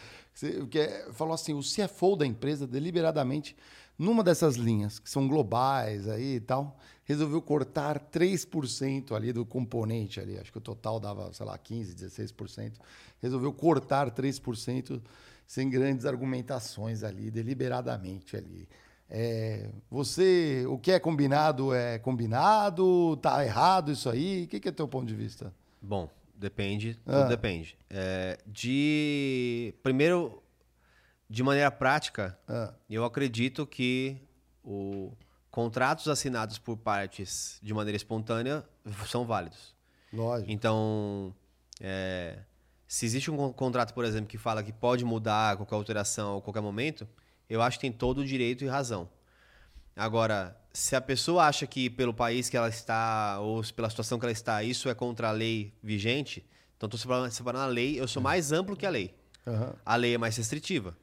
que 0.69 0.79
é- 0.79 1.11
falou 1.11 1.33
assim, 1.33 1.53
o 1.53 1.63
CFO 1.63 2.15
da 2.15 2.27
empresa, 2.27 2.67
deliberadamente, 2.67 3.55
numa 3.97 4.23
dessas 4.23 4.55
linhas, 4.55 4.99
que 4.99 5.09
são 5.09 5.27
globais 5.27 6.07
aí 6.07 6.35
e 6.35 6.39
tal, 6.39 6.77
resolveu 7.05 7.41
cortar 7.41 7.99
3% 7.99 9.15
ali 9.15 9.33
do 9.33 9.43
componente 9.43 10.19
ali. 10.19 10.37
Acho 10.37 10.51
que 10.51 10.59
o 10.59 10.61
total 10.61 10.99
dava, 10.99 11.33
sei 11.33 11.45
lá, 11.45 11.57
15%, 11.57 11.95
16%. 11.95 12.79
Resolveu 13.19 13.51
cortar 13.51 14.11
3% 14.11 15.01
sem 15.47 15.67
grandes 15.69 16.05
argumentações 16.05 17.03
ali, 17.03 17.31
deliberadamente 17.31 18.37
ali. 18.37 18.69
É, 19.09 19.69
você, 19.89 20.65
o 20.69 20.77
que 20.77 20.91
é 20.91 20.99
combinado 20.99 21.73
é 21.73 21.99
combinado? 21.99 23.17
Tá 23.17 23.43
errado 23.43 23.91
isso 23.91 24.09
aí? 24.09 24.45
O 24.45 24.47
que, 24.47 24.59
que 24.59 24.69
é 24.69 24.71
teu 24.71 24.87
ponto 24.87 25.05
de 25.07 25.15
vista? 25.15 25.53
Bom, 25.81 26.07
depende, 26.41 26.95
tudo 26.95 27.15
Ah. 27.15 27.23
depende. 27.27 27.77
É, 27.89 28.39
de 28.47 29.73
primeiro, 29.83 30.41
de 31.29 31.43
maneira 31.43 31.69
prática, 31.71 32.37
Ah. 32.47 32.73
eu 32.89 33.05
acredito 33.05 33.65
que 33.65 34.17
o 34.63 35.13
contratos 35.51 36.07
assinados 36.07 36.57
por 36.57 36.77
partes 36.77 37.59
de 37.61 37.73
maneira 37.73 37.95
espontânea 37.97 38.63
são 39.07 39.25
válidos. 39.25 39.75
Lógico. 40.11 40.49
Então, 40.51 41.33
é, 41.79 42.39
se 42.87 43.05
existe 43.05 43.29
um 43.29 43.37
con- 43.37 43.53
contrato, 43.53 43.93
por 43.93 44.03
exemplo, 44.05 44.27
que 44.27 44.37
fala 44.37 44.63
que 44.63 44.71
pode 44.73 45.03
mudar 45.05 45.57
qualquer 45.57 45.75
alteração 45.75 46.37
a 46.37 46.41
qualquer 46.41 46.61
momento, 46.61 47.07
eu 47.49 47.61
acho 47.61 47.77
que 47.77 47.81
tem 47.81 47.91
todo 47.91 48.19
o 48.19 48.25
direito 48.25 48.63
e 48.63 48.67
razão. 48.67 49.09
Agora, 49.95 50.57
se 50.73 50.95
a 50.95 51.01
pessoa 51.01 51.45
acha 51.45 51.67
que 51.67 51.89
pelo 51.89 52.13
país 52.13 52.49
que 52.49 52.55
ela 52.57 52.69
está 52.69 53.39
ou 53.39 53.61
pela 53.75 53.89
situação 53.89 54.17
que 54.17 54.25
ela 54.25 54.31
está, 54.31 54.63
isso 54.63 54.89
é 54.89 54.93
contra 54.93 55.29
a 55.29 55.31
lei 55.31 55.73
vigente, 55.83 56.45
então 56.77 56.87
estou 56.87 56.99
separando, 56.99 57.31
separando 57.33 57.63
a 57.65 57.67
lei, 57.67 57.99
eu 57.99 58.07
sou 58.07 58.21
mais 58.21 58.51
amplo 58.51 58.75
que 58.75 58.85
a 58.85 58.89
lei. 58.89 59.13
Aham. 59.45 59.75
A 59.85 59.95
lei 59.95 60.13
é 60.13 60.17
mais 60.17 60.35
restritiva. 60.37 60.97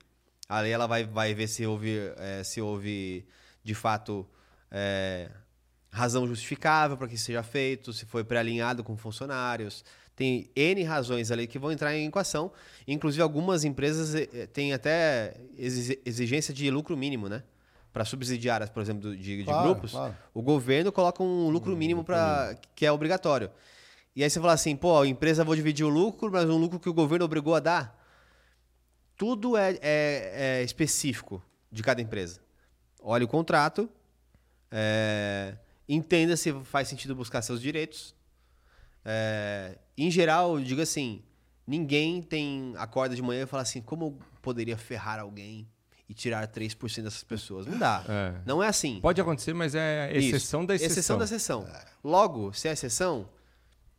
A 0.49 0.61
lei 0.61 0.73
ela 0.73 0.87
vai, 0.87 1.05
vai 1.05 1.35
ver 1.35 1.47
se 1.49 1.67
houve, 1.67 1.97
eh, 2.17 2.43
se 2.45 2.61
houve 2.61 3.27
de 3.63 3.75
fato 3.75 4.27
eh, 4.71 5.31
razão 5.91 6.27
justificável 6.27 6.97
para 6.97 7.07
que 7.07 7.15
isso 7.15 7.25
seja 7.25 7.43
feito, 7.43 7.93
se 7.93 8.07
foi 8.07 8.25
pré-alinhado 8.25 8.83
com 8.83 8.97
funcionários. 8.97 9.85
Tem 10.17 10.51
N 10.57 10.83
razões 10.83 11.31
ali 11.31 11.47
que 11.47 11.59
vão 11.59 11.71
entrar 11.71 11.95
em 11.95 12.07
equação. 12.07 12.51
Inclusive, 12.87 13.23
algumas 13.23 13.63
empresas 13.65 14.15
eh, 14.15 14.29
eh, 14.33 14.47
têm 14.47 14.73
até 14.73 15.37
exi- 15.57 16.01
exigência 16.05 16.53
de 16.55 16.71
lucro 16.71 16.97
mínimo, 16.97 17.29
né? 17.29 17.43
Para 17.93 18.05
subsidiárias, 18.05 18.69
por 18.71 18.81
exemplo, 18.83 19.17
de, 19.17 19.39
de 19.39 19.45
Claro, 19.45 19.63
grupos. 19.71 19.93
claro. 19.93 20.15
O 20.35 20.43
governo 20.43 20.93
coloca 20.93 21.23
um 21.23 21.49
lucro 21.49 21.77
mínimo 21.77 22.05
para 22.05 22.57
que 22.75 22.85
é 22.87 22.93
obrigatório. 22.93 23.51
E 24.15 24.23
aí 24.23 24.29
você 24.31 24.41
fala 24.41 24.53
assim, 24.53 24.77
pô, 24.77 25.01
a 25.01 25.07
empresa 25.07 25.45
vou 25.45 25.55
dividir 25.57 25.85
o 25.85 25.89
lucro, 25.89 26.31
mas 26.31 26.45
um 26.49 26.57
lucro 26.59 26.79
que 26.79 26.89
o 26.89 26.95
governo 26.95 27.25
obrigou 27.25 27.55
a 27.55 27.61
dar. 27.61 27.99
Tudo 29.17 29.57
é, 29.57 29.73
é- 29.81 30.33
é 30.61 30.63
específico 30.63 31.43
de 31.73 31.83
cada 31.83 32.01
empresa. 32.01 32.41
Olhe 33.01 33.25
o 33.25 33.29
contrato, 33.29 33.89
é, 34.71 35.57
entenda 35.89 36.37
se 36.37 36.53
faz 36.65 36.89
sentido 36.89 37.15
buscar 37.15 37.43
seus 37.43 37.61
direitos. 37.61 38.15
É, 39.05 39.79
em 39.97 40.11
geral, 40.11 40.59
eu 40.59 40.65
digo 40.65 40.81
assim, 40.83 41.23
ninguém 41.67 42.21
tem 42.23 42.75
acorda 42.77 43.15
de 43.17 43.23
manhã 43.23 43.43
e 43.45 43.47
fala 43.47 43.63
assim, 43.63 43.81
como 43.81 44.05
eu 44.05 44.19
poderia 44.43 44.77
ferrar 44.77 45.21
alguém 45.21 45.67
e 46.09 46.15
tirar 46.15 46.47
3% 46.49 47.03
dessas 47.03 47.23
pessoas? 47.23 47.67
Não 47.67 47.79
dá. 47.79 48.03
É. 48.09 48.35
Não 48.47 48.63
é 48.63 48.69
assim. 48.69 48.99
Pode 49.01 49.21
acontecer, 49.21 49.53
mas 49.53 49.75
é 49.75 50.11
exceção 50.17 50.61
Isso. 50.61 50.67
da 50.69 50.75
exceção. 50.75 50.91
Exceção 50.93 51.19
da 51.19 51.25
exceção. 51.25 51.69
Logo, 52.03 52.53
se 52.53 52.67
é 52.69 52.73
exceção, 52.73 53.29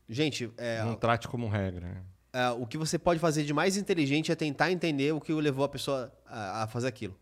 gente, 0.10 0.52
é, 0.58 0.84
Não 0.84 0.96
trate 0.96 1.28
como 1.28 1.48
regra. 1.48 1.88
né? 1.88 2.02
é, 2.34 2.50
o 2.52 2.66
que 2.66 2.78
você 2.78 2.98
pode 2.98 3.20
fazer 3.20 3.44
de 3.44 3.54
mais 3.54 3.78
inteligente 3.78 4.32
é 4.32 4.36
tentar 4.36 4.72
entender 4.72 5.12
o 5.14 5.20
que 5.22 5.32
levou 5.34 5.64
a 5.66 5.70
pessoa 5.70 6.12
a, 6.26 6.64
a 6.64 6.68
fazer 6.68 6.88
aquilo. 6.88 7.16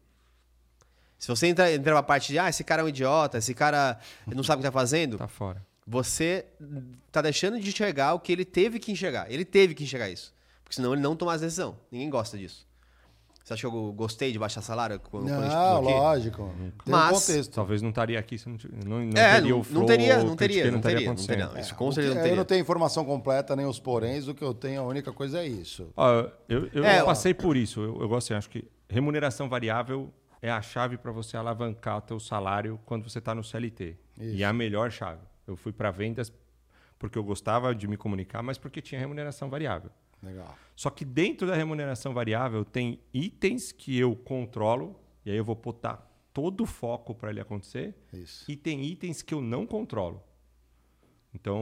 Se 1.18 1.28
você 1.28 1.48
entrar 1.48 1.72
entra 1.72 1.94
na 1.96 2.04
parte 2.04 2.28
de, 2.32 2.38
ah, 2.38 2.48
esse 2.48 2.64
cara 2.64 2.82
é 2.82 2.86
um 2.86 2.90
idiota, 2.90 3.40
esse 3.40 3.54
cara 3.54 3.98
não 4.28 4.44
sabe 4.44 4.60
o 4.60 4.64
que 4.64 4.68
tá 4.68 4.72
fazendo, 4.72 5.18
Tá 5.20 5.28
fora. 5.28 5.66
você 5.86 6.46
tá 7.12 7.22
deixando 7.24 7.60
de 7.60 7.68
enxergar 7.70 8.14
o 8.14 8.20
que 8.20 8.32
ele 8.32 8.46
teve 8.46 8.78
que 8.80 8.92
enxergar. 8.92 9.32
Ele 9.32 9.44
teve 9.44 9.74
que 9.74 9.84
enxergar 9.84 10.10
isso. 10.10 10.32
Porque 10.64 10.76
senão 10.76 10.94
ele 10.94 11.02
não 11.02 11.16
toma 11.16 11.34
a 11.34 11.38
decisão. 11.38 11.80
Ninguém 11.92 12.10
gosta 12.10 12.38
disso. 12.38 12.66
Você 13.48 13.53
acha 13.53 13.69
que 13.69 13.74
eu 13.74 13.94
gostei 13.94 14.34
de 14.34 14.38
baixar 14.38 14.61
salário 14.61 14.99
quando, 14.99 15.24
quando 15.30 15.40
a 15.40 15.44
gente 15.45 15.53
Não, 15.53 15.78
aqui? 15.78 15.86
lógico. 15.94 16.53
Tem 16.84 16.94
um 16.94 16.98
Mas- 16.98 17.26
contexto. 17.28 17.53
Talvez 17.53 17.82
não 17.82 17.91
estaria 17.91 18.19
aqui 18.19 18.38
se 18.38 18.49
não, 18.49 18.57
não, 18.86 18.99
não 19.06 19.18
É, 19.22 19.36
teria 19.36 19.41
não- 19.52 19.56
o 19.56 19.57
não 19.60 19.64
flow, 19.64 19.86
teria- 19.86 20.19
o 20.19 20.24
não 20.26 20.36
teria, 20.36 20.69
não 20.69 20.76
estaria 20.80 20.82
teria, 20.98 21.06
não 21.06 21.14
acontecendo. 21.14 21.28
teria, 21.38 21.53
não. 21.53 21.57
Isso 21.61 21.74
com 21.76 21.90
certeza 21.94 22.14
não 22.15 22.19
eu 22.19 22.24
teria. 22.24 22.36
não 22.36 22.44
tenho 22.44 22.60
informação 22.61 23.06
completa, 23.06 23.56
nem 23.56 23.65
os 23.65 23.80
poréns. 23.80 24.28
O 24.28 24.36
que 24.36 24.44
eu 24.44 24.53
tenho, 24.53 24.82
a 24.82 24.84
única 24.84 25.14
coisa 25.14 25.40
é 25.40 25.48
isso. 25.48 25.88
Ó, 25.95 26.26
eu 26.49 26.68
eu 26.74 26.84
É, 26.84 26.98
não 26.98 27.03
ó. 27.03 27.06
passei 27.06 27.34
por 27.34 27.56
isso. 27.56 27.80
Eu, 27.80 28.02
eu 28.02 28.10
gosto, 28.10 28.28
assim, 28.28 28.38
acho 28.38 28.49
que 28.49 28.68
remuneração 28.90 29.48
variável 29.48 30.11
é 30.41 30.52
a 30.52 30.61
chave 30.61 30.98
para 30.98 31.14
você 31.14 31.38
alavancar 31.38 31.99
o 31.99 32.02
teu 32.02 32.19
salário 32.19 32.78
quando 32.86 33.10
você 33.10 33.19
está 33.19 33.34
no 33.34 33.45
CLT. 33.45 33.95
E 34.19 34.44
é 34.44 34.45
a 34.45 34.52
melhor 34.52 34.91
chave. 34.91 35.22
Eu 35.48 35.56
fui 35.56 35.72
para 35.72 35.90
vendas 35.90 36.34
porque 36.99 37.18
eu 37.18 37.24
gostava 37.24 37.74
de 37.74 37.88
me 37.88 37.95
comunicar, 37.95 38.44
mas 38.44 38.57
porque 38.57 38.82
tinha 38.82 38.99
remuneração 38.99 39.49
variável. 39.49 39.90
Legal. 40.22 40.56
Só 40.76 40.89
que 40.89 41.03
dentro 41.06 41.48
da 41.48 41.56
remuneração 41.56 42.14
variável 42.14 42.64
tem 42.65 42.99
itens 43.14 43.72
que 43.72 43.98
eu 43.98 44.15
controlo, 44.15 44.99
e 45.26 45.31
aí 45.31 45.38
eu 45.38 45.44
vou 45.45 45.56
botar 45.56 46.07
todo 46.34 46.61
o 46.61 46.65
foco 46.68 47.15
para 47.15 47.30
ele 47.31 47.39
acontecer, 47.39 47.95
Isso. 48.14 48.45
e 48.49 48.56
tem 48.56 48.84
itens 48.85 49.22
que 49.22 49.34
eu 49.34 49.41
não 49.41 49.65
controlo. 49.65 50.22
Então, 51.34 51.60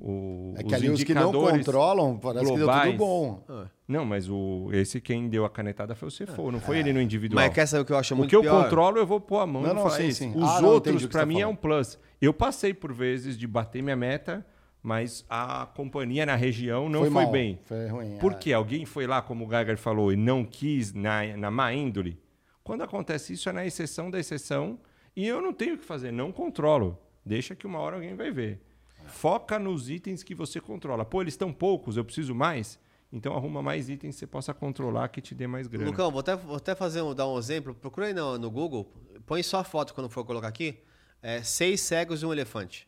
o, 0.00 0.54
É 0.56 0.62
que 0.62 0.74
ali 0.74 0.90
os 0.90 1.02
que 1.02 1.14
não 1.14 1.28
indicadores 1.30 1.64
controlam, 1.64 2.18
parece 2.18 2.44
que 2.44 2.50
deu 2.50 2.66
globais- 2.66 2.90
tudo 2.90 2.98
bom. 2.98 3.42
Não, 3.86 4.04
mas 4.04 4.28
o, 4.28 4.68
esse 4.72 5.00
quem 5.00 5.28
deu 5.30 5.44
a 5.46 5.50
canetada 5.50 5.94
foi 5.94 6.08
o 6.08 6.12
CFO, 6.12 6.50
não 6.50 6.60
foi 6.60 6.78
ele 6.78 6.92
no 6.92 7.00
individual. 7.00 7.42
Mas 7.42 7.54
quer 7.54 7.64
saber 7.66 7.82
o 7.82 7.84
que 7.86 7.92
eu 7.92 7.96
acho 7.96 8.12
o 8.14 8.16
muito 8.18 8.28
que 8.28 8.36
eu 8.36 8.42
pior? 8.42 8.64
controlo, 8.64 8.98
eu 8.98 9.06
vou 9.06 9.20
pôr 9.20 9.38
a 9.38 9.46
mão 9.46 9.62
Não, 9.62 9.70
e 9.70 9.74
não, 9.74 9.82
falar 9.84 9.96
sim, 9.96 10.06
isso. 10.08 10.18
sim. 10.18 10.32
Os 10.36 10.42
Ah, 10.42 10.60
outros, 10.66 10.96
o 11.04 11.06
que 11.06 11.12
para 11.12 11.20
tá 11.20 11.26
mim, 11.26 11.36
é 11.36 11.40
falando. 11.40 11.52
um 11.54 11.56
plus. 11.56 11.98
Eu 12.20 12.34
passei 12.34 12.74
por 12.74 12.92
vezes 12.92 13.38
de 13.38 13.46
bater 13.46 13.82
minha 13.82 13.96
meta, 13.96 14.44
mas 14.88 15.22
a 15.28 15.66
companhia 15.66 16.24
na 16.24 16.34
região 16.34 16.88
não 16.88 17.00
foi, 17.00 17.10
mal, 17.10 17.30
bem. 17.30 17.58
Foi 17.66 17.88
ruim. 17.88 18.16
Por 18.16 18.32
é. 18.32 18.36
quê? 18.36 18.54
Alguém 18.54 18.86
foi 18.86 19.06
lá, 19.06 19.20
como 19.20 19.44
o 19.44 19.48
Geiger 19.50 19.76
falou, 19.76 20.10
e 20.10 20.16
não 20.16 20.46
quis, 20.46 20.94
na, 20.94 21.36
na 21.36 21.50
má 21.50 21.74
índole, 21.74 22.18
Quando 22.64 22.82
acontece 22.82 23.34
isso, 23.34 23.50
é 23.50 23.52
na 23.52 23.66
exceção 23.66 24.10
da 24.10 24.18
exceção 24.18 24.78
e 25.14 25.26
eu 25.26 25.42
não 25.42 25.52
tenho 25.52 25.74
o 25.74 25.78
que 25.78 25.84
fazer, 25.84 26.10
não 26.10 26.32
controlo. 26.32 26.98
Deixa 27.22 27.54
que 27.54 27.66
uma 27.66 27.78
hora 27.80 27.96
alguém 27.96 28.14
vai 28.14 28.30
ver. 28.30 28.62
Foca 29.08 29.58
nos 29.58 29.90
itens 29.90 30.22
que 30.22 30.34
você 30.34 30.58
controla. 30.58 31.04
Pô, 31.04 31.20
eles 31.20 31.34
estão 31.34 31.52
poucos, 31.52 31.98
eu 31.98 32.04
preciso 32.04 32.34
mais. 32.34 32.78
Então 33.12 33.36
arruma 33.36 33.60
mais 33.60 33.90
itens 33.90 34.14
que 34.14 34.20
você 34.20 34.26
possa 34.26 34.54
controlar 34.54 35.08
que 35.08 35.20
te 35.20 35.34
dê 35.34 35.46
mais 35.46 35.66
grana. 35.66 35.90
Lucão, 35.90 36.10
vou 36.10 36.20
até, 36.20 36.34
vou 36.34 36.56
até 36.56 36.74
fazer 36.74 37.02
um, 37.02 37.14
dar 37.14 37.28
um 37.28 37.38
exemplo. 37.38 37.74
Procura 37.74 38.06
aí 38.06 38.14
no, 38.14 38.38
no 38.38 38.50
Google, 38.50 38.90
põe 39.26 39.42
só 39.42 39.58
a 39.58 39.64
foto 39.64 39.92
quando 39.92 40.08
for 40.08 40.24
colocar 40.24 40.48
aqui. 40.48 40.78
É, 41.20 41.42
seis 41.42 41.82
cegos 41.82 42.22
e 42.22 42.26
um 42.26 42.32
elefante. 42.32 42.87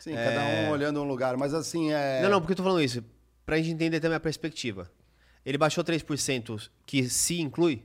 Sim, 0.00 0.14
cada 0.14 0.40
um 0.44 0.70
olhando 0.70 1.00
um 1.00 1.04
lugar. 1.04 1.36
Mas 1.36 1.54
assim, 1.54 1.92
é. 1.92 2.20
Não, 2.22 2.30
não, 2.30 2.40
porque 2.40 2.52
eu 2.52 2.56
tô 2.56 2.62
falando 2.64 2.82
isso. 2.82 3.04
Pra 3.46 3.56
gente 3.58 3.70
entender 3.70 4.00
também 4.00 4.16
a 4.16 4.20
perspectiva. 4.20 4.90
Ele 5.46 5.56
baixou 5.56 5.84
3% 5.84 6.70
que 6.84 7.08
se 7.08 7.40
inclui? 7.40 7.82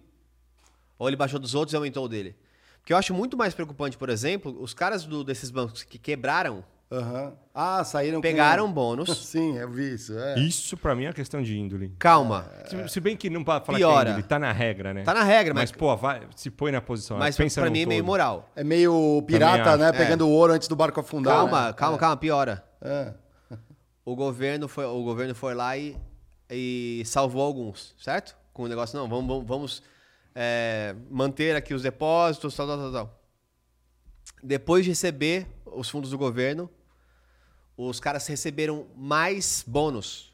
Ou 0.97 1.07
ele 1.07 1.15
baixou 1.15 1.39
dos 1.39 1.53
outros 1.53 1.73
e 1.73 1.75
aumentou 1.75 2.05
o 2.05 2.07
dele? 2.09 2.35
Porque 2.79 2.93
eu 2.93 2.97
acho 2.97 3.13
muito 3.13 3.35
mais 3.37 3.53
preocupante, 3.53 3.97
por 3.97 4.09
exemplo, 4.09 4.55
os 4.61 4.73
caras 4.73 5.05
do- 5.05 5.23
desses 5.23 5.49
bancos 5.51 5.83
que 5.83 5.97
quebraram, 5.97 6.63
Aham. 6.97 7.33
Ah, 7.53 7.83
saíram 7.83 8.17
com- 8.17 8.21
pegaram 8.21 8.71
bônus. 8.71 9.09
Sim, 9.27 9.57
eu 9.57 9.69
vi 9.69 9.93
isso. 9.93 10.17
É. 10.17 10.39
Isso 10.39 10.75
pra 10.77 10.93
mim 10.95 11.05
é 11.05 11.07
uma 11.07 11.13
questão 11.13 11.41
de 11.41 11.57
índole. 11.57 11.95
Calma. 11.99 12.49
Se, 12.67 12.89
se 12.89 12.99
bem 12.99 13.15
que 13.17 13.29
não 13.29 13.43
pode 13.43 13.65
falar 13.65 13.77
Piora. 13.77 13.95
que 13.95 14.07
é 14.07 14.11
índole, 14.11 14.23
tá 14.27 14.39
na 14.39 14.51
regra, 14.51 14.93
né? 14.93 15.03
Tá 15.03 15.13
na 15.13 15.23
regra, 15.23 15.53
mas- 15.53 15.71
mas 15.71 15.77
pô, 15.77 15.95
vai, 15.95 16.21
se 16.35 16.49
põe 16.51 16.71
na 16.71 16.81
posição. 16.81 17.17
Mas 17.17 17.35
pensa 17.37 17.61
pra 17.61 17.69
mim 17.69 17.81
é 17.81 17.85
meio 17.85 18.01
todo. 18.01 18.07
moral. 18.07 18.49
É 18.55 18.63
meio 18.63 19.21
pirata, 19.25 19.77
né? 19.77 19.89
acho. 19.89 19.97
Pegando 19.97 20.27
o 20.27 20.29
ouro 20.31 20.53
antes 20.53 20.67
do 20.67 20.75
barco 20.75 20.99
afundar. 20.99 21.33
Calma, 21.35 21.67
né? 21.67 21.73
calma, 21.73 21.97
calma, 21.97 22.17
piora. 22.17 22.63
É. 22.81 23.13
O 24.03 24.15
governo 24.15 24.67
foi, 24.67 24.85
o 24.85 25.01
governo 25.03 25.33
foi 25.33 25.55
lá 25.55 25.75
e, 25.77 25.97
e 26.49 27.01
salvou 27.05 27.41
alguns, 27.41 27.95
certo? 27.97 28.35
Com 28.53 28.63
o 28.63 28.67
negócio, 28.67 28.97
não, 28.97 29.07
vamos, 29.09 29.25
vamos, 29.27 29.47
vamos, 29.47 29.83
é, 30.35 30.95
manter 31.09 31.55
aqui 31.55 31.73
os 31.73 31.81
depósitos, 31.81 32.55
tal, 32.55 32.67
tal, 32.67 32.77
tal, 32.77 32.91
tal. 32.91 33.19
Depois 34.43 34.83
de 34.83 34.91
receber 34.91 35.47
os 35.65 35.89
fundos 35.89 36.11
do 36.11 36.17
governo, 36.17 36.69
os 37.77 37.99
caras 37.99 38.25
receberam 38.27 38.85
mais 38.95 39.63
bônus. 39.67 40.33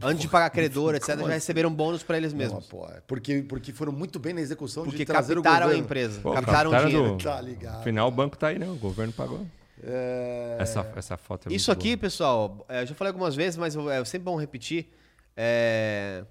Antes 0.00 0.20
de 0.22 0.28
pagar 0.28 0.48
credor, 0.50 0.94
etc., 0.94 1.08
já 1.08 1.14
assim? 1.14 1.28
receberam 1.32 1.74
bônus 1.74 2.04
para 2.04 2.16
eles 2.16 2.32
Não, 2.32 2.38
mesmos. 2.38 2.66
pô, 2.66 2.86
é 2.86 3.00
porque, 3.04 3.42
porque 3.42 3.72
foram 3.72 3.90
muito 3.92 4.20
bem 4.20 4.32
na 4.32 4.40
execução 4.40 4.84
Porque 4.84 4.98
de 4.98 5.04
trazer 5.04 5.36
o 5.36 5.42
captaram 5.42 5.72
a 5.72 5.76
empresa, 5.76 6.20
Pô, 6.20 6.32
captaram 6.34 6.70
o 6.70 6.72
captaram 6.72 6.88
dinheiro. 6.88 7.16
do- 7.16 7.24
Tá 7.24 7.40
ligado. 7.40 7.80
Afinal, 7.80 8.06
o 8.06 8.10
banco 8.12 8.36
tá 8.38 8.46
aí, 8.48 8.60
né? 8.60 8.68
O 8.68 8.76
governo 8.76 9.12
pagou. 9.12 9.44
É... 9.82 10.56
Essa, 10.60 10.86
essa 10.94 11.16
foto 11.16 11.48
é 11.48 11.52
Isso 11.52 11.70
muito 11.70 11.80
aqui, 11.80 11.88
boa. 11.96 12.00
pessoal, 12.00 12.64
é, 12.68 12.82
eu 12.82 12.86
já 12.86 12.94
falei 12.94 13.08
algumas 13.10 13.34
vezes, 13.34 13.56
mas 13.56 13.74
eu- 13.74 13.90
é 13.90 14.04
sempre 14.04 14.24
bom 14.24 14.36
repetir. 14.36 14.88
É, 15.36 16.24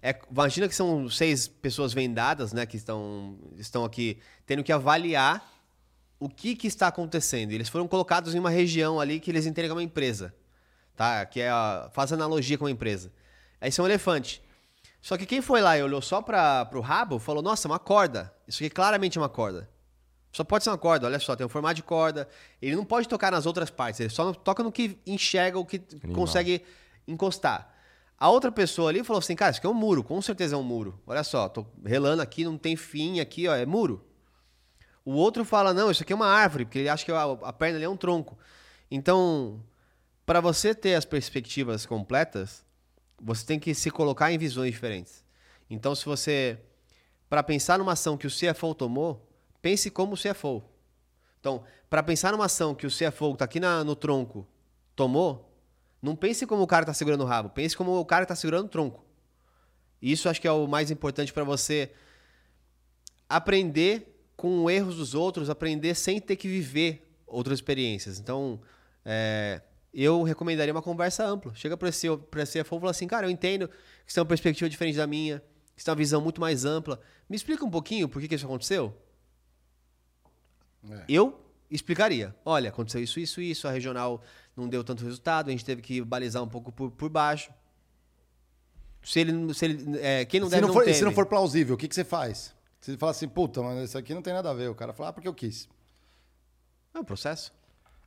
é- 0.00 0.20
imagina 0.30 0.68
que 0.68 0.74
são 0.74 1.08
seis 1.10 1.48
pessoas 1.48 1.92
vendadas, 1.92 2.52
né, 2.52 2.66
que 2.66 2.76
estão, 2.76 3.36
estão 3.58 3.84
aqui 3.84 4.16
tendo 4.46 4.62
que 4.62 4.72
avaliar 4.72 5.51
o 6.22 6.28
que, 6.28 6.54
que 6.54 6.68
está 6.68 6.86
acontecendo. 6.86 7.50
Eles 7.50 7.68
foram 7.68 7.88
colocados 7.88 8.32
em 8.32 8.38
uma 8.38 8.50
região 8.50 9.00
ali 9.00 9.18
que 9.18 9.28
eles 9.28 9.44
é 9.44 9.72
uma 9.72 9.82
empresa, 9.82 10.32
tá? 10.94 11.26
Que 11.26 11.40
é 11.40 11.50
a, 11.50 11.90
faz 11.92 12.12
analogia 12.12 12.56
com 12.56 12.64
uma 12.64 12.70
empresa. 12.70 13.12
Aí 13.60 13.70
isso 13.70 13.80
é 13.80 13.84
um 13.84 13.88
elefante. 13.88 14.40
Só 15.00 15.16
que 15.16 15.26
quem 15.26 15.42
foi 15.42 15.60
lá 15.60 15.76
e 15.76 15.82
olhou 15.82 16.00
só 16.00 16.22
para 16.22 16.70
o 16.74 16.80
rabo 16.80 17.18
falou: 17.18 17.42
Nossa, 17.42 17.66
uma 17.66 17.80
corda. 17.80 18.32
Isso 18.46 18.62
aqui 18.62 18.70
claramente 18.70 19.18
é 19.18 19.20
uma 19.20 19.28
corda. 19.28 19.68
Só 20.32 20.44
pode 20.44 20.62
ser 20.62 20.70
uma 20.70 20.78
corda, 20.78 21.06
olha 21.06 21.18
só, 21.18 21.34
tem 21.34 21.44
um 21.44 21.48
formato 21.48 21.74
de 21.74 21.82
corda. 21.82 22.28
Ele 22.60 22.76
não 22.76 22.84
pode 22.84 23.08
tocar 23.08 23.32
nas 23.32 23.44
outras 23.44 23.68
partes, 23.68 24.00
ele 24.00 24.08
só 24.08 24.32
toca 24.32 24.62
no 24.62 24.70
que 24.70 24.96
enxerga, 25.04 25.58
o 25.58 25.66
que 25.66 25.82
Animal. 26.04 26.14
consegue 26.14 26.62
encostar. 27.06 27.68
A 28.16 28.30
outra 28.30 28.52
pessoa 28.52 28.88
ali 28.88 29.02
falou 29.02 29.18
assim, 29.18 29.34
cara, 29.34 29.50
isso 29.50 29.58
aqui 29.58 29.66
é 29.66 29.70
um 29.70 29.74
muro, 29.74 30.04
com 30.04 30.22
certeza 30.22 30.54
é 30.54 30.58
um 30.58 30.62
muro. 30.62 30.98
Olha 31.06 31.24
só, 31.24 31.48
tô 31.48 31.66
relando 31.84 32.22
aqui, 32.22 32.44
não 32.44 32.56
tem 32.56 32.76
fim 32.76 33.18
aqui, 33.18 33.48
ó, 33.48 33.54
é 33.54 33.66
muro. 33.66 34.06
O 35.04 35.12
outro 35.12 35.44
fala, 35.44 35.74
não, 35.74 35.90
isso 35.90 36.02
aqui 36.02 36.12
é 36.12 36.16
uma 36.16 36.28
árvore, 36.28 36.64
porque 36.64 36.78
ele 36.78 36.88
acha 36.88 37.04
que 37.04 37.10
a, 37.10 37.22
a 37.22 37.52
perna 37.52 37.76
ali 37.78 37.84
é 37.84 37.88
um 37.88 37.96
tronco. 37.96 38.38
Então, 38.90 39.62
para 40.24 40.40
você 40.40 40.74
ter 40.74 40.94
as 40.94 41.04
perspectivas 41.04 41.84
completas, 41.84 42.64
você 43.20 43.44
tem 43.44 43.58
que 43.58 43.74
se 43.74 43.90
colocar 43.90 44.30
em 44.32 44.38
visões 44.38 44.72
diferentes. 44.72 45.24
Então, 45.68 45.94
se 45.94 46.04
você, 46.04 46.58
para 47.28 47.42
pensar 47.42 47.78
numa 47.78 47.92
ação 47.92 48.16
que 48.16 48.26
o 48.26 48.30
CFO 48.30 48.74
tomou, 48.74 49.28
pense 49.60 49.90
como 49.90 50.14
o 50.14 50.16
CFO. 50.16 50.62
Então, 51.40 51.64
para 51.90 52.02
pensar 52.02 52.30
numa 52.32 52.44
ação 52.44 52.74
que 52.74 52.86
o 52.86 52.90
CFO 52.90 53.30
que 53.30 53.34
está 53.34 53.44
aqui 53.44 53.58
na- 53.58 53.82
no 53.82 53.96
tronco 53.96 54.46
tomou, 54.94 55.52
não 56.00 56.14
pense 56.14 56.46
como 56.46 56.62
o 56.62 56.66
cara 56.66 56.82
está 56.82 56.94
segurando 56.94 57.22
o 57.22 57.26
rabo, 57.26 57.48
pense 57.48 57.76
como 57.76 57.98
o 57.98 58.04
cara 58.04 58.22
está 58.24 58.36
segurando 58.36 58.66
o 58.66 58.68
tronco. 58.68 59.04
Isso 60.00 60.28
acho 60.28 60.40
que 60.40 60.46
é 60.48 60.52
o 60.52 60.66
mais 60.66 60.90
importante 60.90 61.32
para 61.32 61.44
você 61.44 61.92
aprender 63.28 64.11
com 64.42 64.68
erros 64.68 64.96
dos 64.96 65.14
outros, 65.14 65.48
aprender 65.48 65.94
sem 65.94 66.20
ter 66.20 66.34
que 66.34 66.48
viver 66.48 67.08
outras 67.28 67.58
experiências. 67.58 68.18
Então, 68.18 68.60
é, 69.04 69.62
eu 69.94 70.24
recomendaria 70.24 70.74
uma 70.74 70.82
conversa 70.82 71.24
ampla. 71.24 71.54
Chega 71.54 71.76
para 71.76 71.90
esse 71.90 72.08
para 72.28 72.42
CFO 72.42 72.58
e 72.58 72.80
fala 72.80 72.90
assim, 72.90 73.06
cara, 73.06 73.24
eu 73.24 73.30
entendo 73.30 73.68
que 73.68 74.12
você 74.12 74.14
tem 74.14 74.20
uma 74.20 74.26
perspectiva 74.26 74.68
diferente 74.68 74.96
da 74.96 75.06
minha, 75.06 75.38
que 75.76 75.80
você 75.80 75.84
tem 75.84 75.92
uma 75.92 75.96
visão 75.96 76.20
muito 76.20 76.40
mais 76.40 76.64
ampla. 76.64 77.00
Me 77.30 77.36
explica 77.36 77.64
um 77.64 77.70
pouquinho 77.70 78.08
por 78.08 78.20
que, 78.20 78.26
que 78.26 78.34
isso 78.34 78.44
aconteceu? 78.44 78.92
Eu 81.08 81.40
explicaria. 81.70 82.34
Olha, 82.44 82.70
aconteceu 82.70 83.00
isso, 83.00 83.20
isso, 83.20 83.40
isso. 83.40 83.68
A 83.68 83.70
regional 83.70 84.20
não 84.56 84.68
deu 84.68 84.82
tanto 84.82 85.04
resultado. 85.04 85.50
A 85.50 85.52
gente 85.52 85.64
teve 85.64 85.80
que 85.80 86.02
balizar 86.02 86.42
um 86.42 86.48
pouco 86.48 86.72
por, 86.72 86.90
por 86.90 87.08
baixo. 87.08 87.52
Se 89.04 89.20
ele, 89.20 89.54
se 89.54 89.66
ele, 89.66 89.98
é, 90.00 90.24
quem 90.24 90.40
não 90.40 90.48
se, 90.48 90.56
deve 90.56 90.62
não 90.62 90.74
não 90.74 90.74
for, 90.74 90.88
e 90.88 90.94
se 90.94 91.04
não 91.04 91.12
for 91.12 91.26
plausível, 91.26 91.76
o 91.76 91.78
que, 91.78 91.86
que 91.86 91.94
você 91.94 92.02
faz? 92.02 92.52
Você 92.82 92.98
fala 92.98 93.12
assim, 93.12 93.28
puta, 93.28 93.62
mas 93.62 93.78
isso 93.78 93.96
aqui 93.96 94.12
não 94.12 94.20
tem 94.20 94.34
nada 94.34 94.50
a 94.50 94.54
ver. 94.54 94.68
O 94.68 94.74
cara 94.74 94.92
fala, 94.92 95.10
ah, 95.10 95.12
porque 95.12 95.28
eu 95.28 95.34
quis. 95.34 95.68
É 96.92 96.98
um 96.98 97.04
processo. 97.04 97.54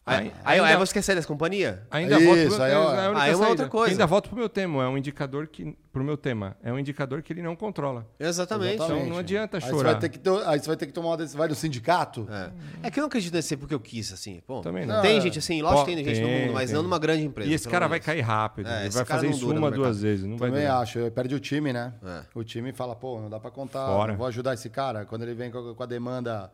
Aí- 0.08 0.18
Aí, 0.18 0.32
aí, 0.46 0.60
ainda- 0.60 0.68
aí 0.68 0.76
você 0.78 0.94
quer 0.94 1.02
sair 1.02 1.16
dessa 1.16 1.28
companhia? 1.28 1.82
Ainda 1.90 2.18
Isso, 2.20 2.26
volto 2.26 2.48
pro 2.48 2.58
meu, 2.58 2.64
aí, 2.64 2.74
ó. 2.76 2.94
é 2.94 3.00
Aí 3.00 3.06
é 3.06 3.10
uma 3.10 3.20
saída. 3.26 3.48
outra 3.50 3.68
coisa. 3.70 3.92
Ainda 3.94 4.06
volto 4.06 4.30
pro 4.30 4.38
meu 4.38 4.48
tema, 4.48 4.84
é 4.84 4.88
um 4.88 4.98
indicador 5.00 5.48
que 5.48 5.76
pro 5.92 6.04
meu 6.04 6.16
tema, 6.16 6.56
é 6.62 6.72
um 6.72 6.78
indicador 6.78 7.24
que 7.24 7.34
ele 7.34 7.42
não 7.42 7.56
controla. 7.56 8.06
Exatamente. 8.20 8.76
Então 8.76 9.04
não 9.08 9.18
adianta 9.18 9.58
Aí 9.58 9.62
você, 9.62 9.70
chorar. 9.72 9.92
vai 9.94 10.00
ter 10.02 10.10
que 10.10 10.20
ter, 10.20 10.30
aí 10.46 10.60
você 10.60 10.68
vai 10.68 10.78
ter 10.78 10.86
que 10.86 10.92
tomar 10.92 11.08
uma 11.10 11.18
decisão. 11.18 11.40
Vai 11.40 11.48
no 11.48 11.56
sindicato? 11.56 12.28
É. 12.30 12.88
É 12.88 12.92
que 12.92 13.00
eu 13.00 13.02
não 13.02 13.08
acredito 13.08 13.34
nesse 13.34 13.48
ser 13.48 13.58
porque 13.58 13.74
eu 13.74 13.80
quis, 13.80 14.14
assim. 14.14 14.44
Bom, 14.48 14.62
Também 14.62 14.86
não. 14.86 15.02
Tem 15.02 15.16
Não, 15.16 15.22
gente 15.22 15.40
assim, 15.40 15.60
lógico 15.64 15.86
que 15.86 15.92
Pô, 15.92 15.96
tem 16.04 16.06
gente 16.06 16.22
no 16.22 16.28
mundo, 16.30 16.54
mas 16.54 16.66
tem. 16.70 16.76
não 16.76 16.84
numa 16.84 17.00
grande 17.00 17.24
empresa. 17.26 17.50
E 17.50 17.54
esse 17.56 17.68
cara 17.68 17.86
amor 17.86 17.92
vai 17.92 18.00
cair 18.00 18.22
rápido. 18.22 18.68
É, 18.70 18.82
ele 18.82 18.90
vai 18.92 19.06
fazer 19.06 19.28
isso 19.30 19.50
uma, 19.52 19.72
duas 19.72 20.02
vezes. 20.04 20.24
Não 20.26 20.38
vai 20.38 20.52
Também 20.52 20.68
acho. 20.68 21.00
Perde 21.12 21.34
o 21.34 21.40
time, 21.40 21.74
né? 21.74 21.94
É. 22.06 22.22
O 22.36 22.44
time 22.44 22.72
fala, 22.74 22.96
pô, 22.96 23.20
não 23.20 23.30
dá 23.30 23.40
pra 23.40 23.50
contar. 23.50 23.88
Fora. 23.88 24.12
Não 24.12 24.18
vou 24.20 24.28
ajudar 24.28 24.54
esse 24.54 24.70
cara. 24.70 25.04
Quando 25.06 25.24
ele 25.24 25.34
vem 25.34 25.50
com 25.50 25.76
a 25.82 25.86
demanda 25.88 26.52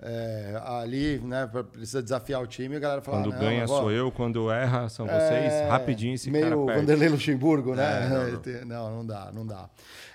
é, 0.00 0.60
ali, 0.64 1.18
né? 1.20 1.48
Precisa 1.72 2.02
desafiar 2.02 2.42
o 2.42 2.46
time, 2.46 2.76
a 2.76 2.78
galera 2.78 3.00
fala. 3.00 3.18
Quando 3.22 3.32
"Não, 3.32 3.38
ganha 3.40 3.66
vou-" 3.66 3.80
sou 3.80 3.90
eu, 3.92 4.10
quando 4.12 4.50
erra 4.50 4.88
são 4.88 5.06
vocês. 5.06 5.52
É, 5.52 5.68
Rapidinho 5.68 6.14
esse 6.14 6.30
meio 6.30 6.44
cara 6.44 6.56
perde. 6.66 6.80
Vanderlei 6.80 7.08
Luxemburgo, 7.08 7.74
né? 7.74 8.04
É, 8.04 8.08
não, 8.08 8.30
não. 8.32 8.38
Tem- 8.40 8.64
não, 8.64 8.96
não 8.96 9.06
dá, 9.06 9.30
não 9.32 9.46
dá. 9.46 9.68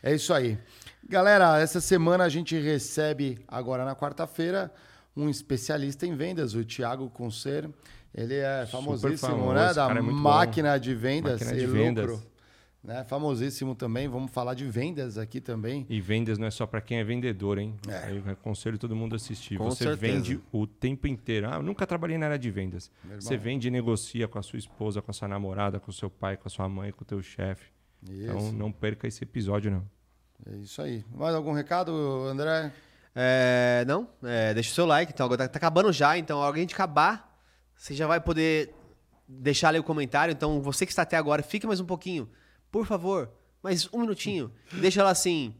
É 0.03 0.13
isso 0.13 0.33
aí. 0.33 0.57
Galera, 1.07 1.59
essa 1.59 1.81
semana 1.81 2.23
a 2.25 2.29
gente 2.29 2.59
recebe, 2.59 3.39
agora 3.47 3.83
na 3.83 3.95
quarta-feira, 3.95 4.71
um 5.17 5.27
especialista 5.29 6.05
em 6.05 6.15
vendas, 6.15 6.53
o 6.53 6.63
Thiago 6.63 7.09
Concer. 7.09 7.69
Ele 8.13 8.35
é 8.35 8.65
famosíssimo, 8.65 9.17
famoso, 9.17 9.53
né? 9.53 9.73
Da 9.73 9.89
é 9.89 9.93
muito 10.01 10.15
bom. 10.15 10.21
máquina 10.21 10.79
de 10.79 10.95
vendas 10.95 11.39
Máquina 11.41 11.51
e 11.53 11.55
de 11.59 11.65
lucro. 11.67 11.79
vendas. 11.83 12.19
Né? 12.83 13.03
Famosíssimo 13.03 13.75
também. 13.75 14.07
Vamos 14.07 14.31
falar 14.31 14.53
de 14.53 14.65
vendas 14.65 15.17
aqui 15.17 15.41
também. 15.41 15.85
E 15.89 15.99
vendas 15.99 16.37
não 16.37 16.47
é 16.47 16.51
só 16.51 16.65
para 16.65 16.79
quem 16.79 16.99
é 16.99 17.03
vendedor, 17.03 17.57
hein? 17.57 17.75
É. 17.87 18.05
Aí 18.05 18.17
eu 18.17 18.31
aconselho 18.31 18.77
todo 18.77 18.95
mundo 18.95 19.13
a 19.13 19.15
assistir. 19.17 19.57
Com 19.57 19.65
Você 19.65 19.83
certeza. 19.83 20.13
vende 20.13 20.39
o 20.51 20.65
tempo 20.65 21.07
inteiro. 21.07 21.49
Ah, 21.49 21.55
eu 21.55 21.63
nunca 21.63 21.85
trabalhei 21.85 22.17
na 22.17 22.27
área 22.27 22.39
de 22.39 22.49
vendas. 22.49 22.89
Você 23.19 23.35
vende 23.35 23.67
e 23.67 23.71
negocia 23.71 24.27
com 24.27 24.39
a 24.39 24.41
sua 24.41 24.57
esposa, 24.57 25.01
com 25.01 25.11
a 25.11 25.13
sua 25.13 25.27
namorada, 25.27 25.79
com 25.79 25.91
o 25.91 25.93
seu 25.93 26.09
pai, 26.09 26.37
com 26.37 26.47
a 26.47 26.51
sua 26.51 26.69
mãe, 26.69 26.91
com 26.91 27.03
o 27.03 27.05
teu 27.05 27.21
chefe. 27.21 27.69
Então 28.07 28.51
não 28.53 28.71
perca 28.71 29.07
esse 29.07 29.23
episódio, 29.23 29.69
não. 29.69 29.85
É 30.45 30.55
isso 30.55 30.81
aí. 30.81 31.03
Mais 31.13 31.35
algum 31.35 31.51
recado, 31.51 31.91
André? 32.25 32.71
É, 33.13 33.83
não, 33.85 34.07
é, 34.23 34.53
deixa 34.53 34.71
o 34.71 34.73
seu 34.73 34.85
like. 34.85 35.11
Então, 35.11 35.25
agora 35.25 35.43
tá, 35.43 35.49
tá 35.49 35.57
acabando 35.57 35.91
já. 35.91 36.17
Então, 36.17 36.41
alguém 36.41 36.65
de 36.65 36.73
acabar, 36.73 37.37
você 37.75 37.93
já 37.93 38.07
vai 38.07 38.21
poder 38.21 38.73
deixar 39.27 39.69
ali 39.69 39.79
o 39.79 39.83
comentário. 39.83 40.31
Então, 40.31 40.61
você 40.61 40.85
que 40.85 40.91
está 40.91 41.01
até 41.01 41.17
agora, 41.17 41.43
fique 41.43 41.67
mais 41.67 41.81
um 41.81 41.85
pouquinho. 41.85 42.29
Por 42.71 42.85
favor, 42.85 43.29
mais 43.63 43.87
um 43.93 43.99
minutinho. 44.01 44.51
Deixa 44.73 45.03
lá 45.03 45.09
assim. 45.11 45.53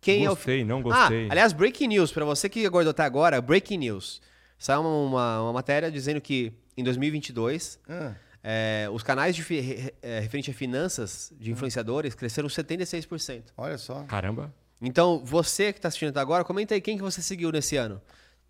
Quem 0.00 0.26
Gostei, 0.26 0.60
é 0.60 0.64
o... 0.64 0.66
não 0.66 0.82
gostei. 0.82 1.26
Ah, 1.28 1.32
aliás, 1.32 1.52
breaking 1.52 1.88
news. 1.88 2.12
Para 2.12 2.24
você 2.24 2.48
que 2.48 2.64
aguardou 2.64 2.90
até 2.90 3.02
agora, 3.02 3.40
breaking 3.40 3.78
news. 3.78 4.20
Saiu 4.58 4.80
uma, 4.80 4.88
uma, 4.90 5.42
uma 5.42 5.52
matéria 5.52 5.90
dizendo 5.90 6.20
que 6.20 6.52
em 6.76 6.84
2022, 6.84 7.78
Ah, 7.88 8.14
é, 8.42 8.88
os 8.92 9.02
canais 9.02 9.34
de 9.34 9.42
fi- 9.42 9.60
re- 9.60 9.94
é, 10.02 10.20
referente 10.20 10.50
a 10.50 10.54
finanças 10.54 11.32
de 11.38 11.50
influenciadores 11.50 12.14
cresceram 12.14 12.48
76%. 12.48 13.42
olha 13.56 13.76
só. 13.78 14.04
Caramba. 14.04 14.54
Então, 14.80 15.22
você 15.24 15.72
que 15.72 15.78
está 15.78 15.88
assistindo 15.88 16.10
até 16.10 16.20
agora, 16.20 16.44
comenta 16.44 16.74
aí 16.74 16.80
quem 16.80 16.96
que 16.96 17.02
você 17.02 17.20
seguiu 17.22 17.50
nesse 17.50 17.76
ano. 17.76 18.00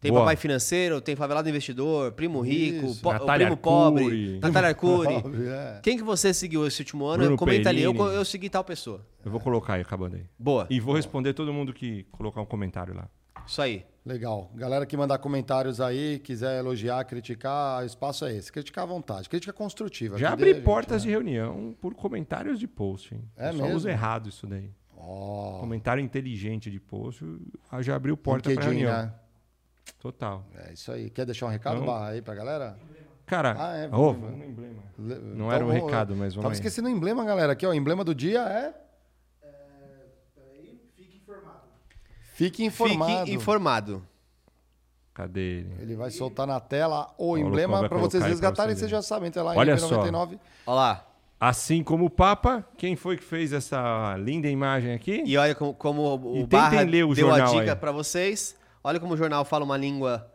Tem 0.01 0.11
Boa. 0.11 0.23
papai 0.23 0.37
financeiro, 0.37 1.01
tem 1.01 1.17
favelado 1.17 1.49
investidor, 1.49 2.13
primo 2.13 2.41
rico, 2.41 2.87
Isso. 2.87 3.01
po- 3.03 3.13
Natália 3.13 3.47
primo 3.47 3.57
pobre, 3.57 4.03
Arcuri. 4.05 4.39
Natália 4.41 4.69
Arcuri. 4.71 5.23
Pobre, 5.23 5.49
é. 5.49 5.81
Quem 5.83 5.97
que 5.97 6.05
você 6.05 6.35
seguiu 6.35 6.67
esse 6.67 6.83
último 6.83 7.07
ano? 7.07 7.23
Bruno 7.25 7.37
Comenta 7.37 7.71
ali, 7.71 7.83
eu, 7.83 7.95
eu 7.95 8.25
segui 8.25 8.51
tal 8.51 8.63
pessoa. 8.63 9.05
Eu 9.25 9.31
vou 9.31 9.41
colocar 9.41 9.75
aí, 9.75 9.81
acabando 9.81 10.17
aí. 10.17 10.25
Boa, 10.39 10.67
E 10.71 10.79
vou 10.81 10.95
responder 10.95 11.33
todo 11.33 11.53
mundo 11.53 11.73
que 11.73 12.05
colocar 12.13 12.41
um 12.41 12.47
comentário 12.47 12.95
lá. 12.95 13.09
isso 13.47 13.61
aí. 13.63 13.85
Legal. 14.05 14.53
Galera 14.55 14.87
que 14.87 14.97
mandar 14.97 15.19
comentários 15.19 15.81
aí, 15.81 16.21
quiser 16.21 16.61
elogiar, 16.61 17.03
criticar, 17.07 17.83
o 17.83 17.87
espaço 17.87 18.25
é 18.25 18.37
esse. 18.37 18.53
Criticar 18.53 18.85
à 18.85 18.87
vontade. 18.87 19.29
Crítica 19.29 19.53
construtiva. 19.53 20.17
Já 20.17 20.33
abri 20.33 20.55
portas 20.61 21.03
gente, 21.03 21.09
de 21.09 21.13
reunião 21.15 21.75
por 21.81 21.93
comentários 21.95 22.61
de 22.61 22.69
post. 22.69 23.13
Hein? 23.15 23.25
É 23.37 23.49
Eu 23.49 23.53
só 23.55 23.63
mesmo? 23.63 23.77
uso 23.77 23.89
errado 23.89 24.29
isso 24.29 24.47
daí. 24.47 24.71
Ó, 24.97 25.59
Comentário 25.59 26.01
inteligente 26.03 26.71
de 26.71 26.79
post, 26.79 27.25
já 27.81 27.97
abriu 27.97 28.17
porta 28.17 28.49
para 28.55 28.65
reunião. 28.65 28.93
né? 28.93 29.13
Total. 29.99 30.45
É 30.69 30.73
isso 30.73 30.93
aí. 30.93 31.11
Quer 31.11 31.25
deixar 31.27 31.47
um 31.47 31.51
recado, 31.51 31.79
Não. 31.81 31.87
Barra, 31.87 32.09
aí 32.09 32.23
pra 32.23 32.35
galera? 32.35 32.77
Cara, 33.25 33.57
Ah, 33.59 33.77
é, 33.77 33.89
vamos- 33.89 34.19
no 34.39 34.45
emblema. 34.45 34.83
Le- 34.99 35.19
Não 35.35 35.51
era 35.51 35.65
um 35.65 35.69
vamos- 35.69 35.83
recado, 35.85 36.15
mas 36.15 36.33
vamos 36.35 36.43
Tava 36.45 36.49
aí. 36.55 36.55
esquecendo 36.55 36.87
o 36.89 36.91
emblema, 36.91 37.25
galera. 37.25 37.53
Aqui, 37.55 37.67
ó. 37.67 37.71
O 37.71 37.75
emblema 37.75 38.05
do 38.05 38.15
dia 38.15 38.41
é. 38.43 38.75
Fique 42.35 42.63
informado. 42.65 43.17
Fique 43.21 43.33
informado. 43.33 44.07
Cadê 45.15 45.41
ele? 45.61 45.75
Ele 45.81 45.97
vai 45.97 46.11
soltar 46.11 46.47
na 46.47 46.61
tela 46.61 47.13
o 47.17 47.39
emblema 47.39 47.89
para 47.89 47.97
vocês 47.97 48.23
resgatarem. 48.23 48.75
você 48.75 48.81
Vocês 48.81 48.91
já 48.91 49.01
sabem, 49.01 49.29
entra 49.29 49.43
lá 49.43 49.55
em 49.55 49.59
Olha 49.59 49.79
só. 49.79 49.89
99. 49.89 50.39
Olha 50.67 50.75
lá. 50.77 51.07
Assim 51.41 51.83
como 51.83 52.05
o 52.07 52.11
Papa, 52.11 52.65
quem 52.77 52.97
foi 52.97 53.17
que 53.17 53.25
fez 53.25 53.53
essa 53.53 54.17
linda 54.19 54.49
imagem 54.49 54.93
aqui? 54.95 55.23
E 55.27 55.37
olha 55.37 55.55
como, 55.55 55.75
como 55.75 56.17
o 56.17 56.39
E 56.39 56.47
Barra 56.47 56.83
ler 56.83 57.05
o 57.05 57.15
deu 57.15 57.33
a 57.33 57.41
dica 57.41 57.75
pra 57.75 57.91
vocês. 57.93 58.57
Olha 58.87 59.01
como 59.01 59.15
o 59.15 59.17
jornal 59.17 59.45
fala 59.45 59.65
uma 59.65 59.77
língua 59.77 60.31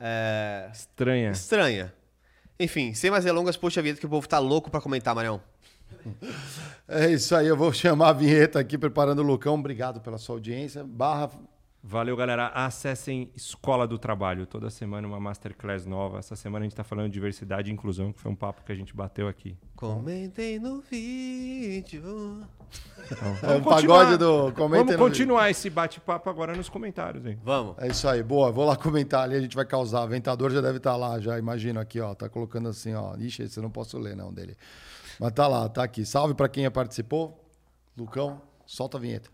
é, 0.00 0.68
Estranha. 0.72 1.30
estranha. 1.30 1.94
Enfim, 2.58 2.92
sem 2.94 3.12
mais 3.12 3.22
delongas, 3.22 3.56
puxa 3.56 3.78
a 3.78 3.82
vida 3.84 4.00
que 4.00 4.04
o 4.04 4.08
povo 4.08 4.26
tá 4.26 4.40
louco 4.40 4.68
pra 4.68 4.80
comentar, 4.80 5.14
Marião. 5.14 5.40
É 6.88 7.08
isso 7.08 7.36
aí. 7.36 7.46
Eu 7.46 7.56
vou 7.56 7.72
chamar 7.72 8.08
a 8.08 8.12
vinheta 8.12 8.58
aqui, 8.58 8.76
preparando 8.76 9.20
o 9.20 9.22
Lucão. 9.22 9.54
Obrigado 9.54 10.00
pela 10.00 10.18
sua 10.18 10.34
audiência. 10.34 10.82
Barra. 10.82 11.30
Valeu, 11.84 12.16
galera. 12.16 12.46
Acessem 12.54 13.28
Escola 13.34 13.88
do 13.88 13.98
Trabalho. 13.98 14.46
Toda 14.46 14.70
semana 14.70 15.06
uma 15.08 15.18
masterclass 15.18 15.84
nova. 15.84 16.20
Essa 16.20 16.36
semana 16.36 16.64
a 16.64 16.68
gente 16.68 16.76
tá 16.76 16.84
falando 16.84 17.06
de 17.08 17.12
diversidade 17.14 17.70
e 17.70 17.72
inclusão, 17.74 18.12
que 18.12 18.20
foi 18.20 18.30
um 18.30 18.36
papo 18.36 18.62
que 18.64 18.70
a 18.70 18.74
gente 18.74 18.94
bateu 18.94 19.26
aqui. 19.26 19.56
Comentem 19.74 20.60
no 20.60 20.80
vídeo. 20.80 22.46
É 23.42 23.56
o 23.56 23.60
continuar. 23.60 23.98
pagode 23.98 24.16
do. 24.16 24.52
Comentem 24.52 24.84
Vamos 24.86 24.92
no- 24.92 24.98
continuar 25.08 25.50
esse 25.50 25.68
bate-papo 25.68 26.30
agora 26.30 26.54
nos 26.54 26.68
comentários, 26.68 27.26
hein? 27.26 27.36
Vamos. 27.42 27.74
É 27.78 27.88
isso 27.88 28.06
aí, 28.06 28.22
boa. 28.22 28.52
Vou 28.52 28.64
lá 28.64 28.76
comentar 28.76 29.24
ali, 29.24 29.34
a 29.34 29.40
gente 29.40 29.56
vai 29.56 29.64
causar. 29.66 30.06
Ventador 30.06 30.52
já 30.52 30.60
deve 30.60 30.76
estar 30.76 30.94
lá, 30.94 31.18
já 31.18 31.36
imagino 31.36 31.80
aqui, 31.80 32.00
ó. 32.00 32.14
Tá 32.14 32.28
colocando 32.28 32.68
assim, 32.68 32.94
ó. 32.94 33.16
Ixi, 33.16 33.42
esse 33.42 33.58
eu 33.58 33.62
não 33.62 33.70
posso 33.70 33.98
ler, 33.98 34.14
não, 34.16 34.32
dele. 34.32 34.56
Mas 35.18 35.32
tá 35.32 35.48
lá, 35.48 35.68
tá 35.68 35.82
aqui. 35.82 36.06
Salve 36.06 36.32
pra 36.34 36.48
quem 36.48 36.70
participou. 36.70 37.44
Lucão, 37.96 38.40
solta 38.64 38.96
a 38.98 39.00
vinheta. 39.00 39.28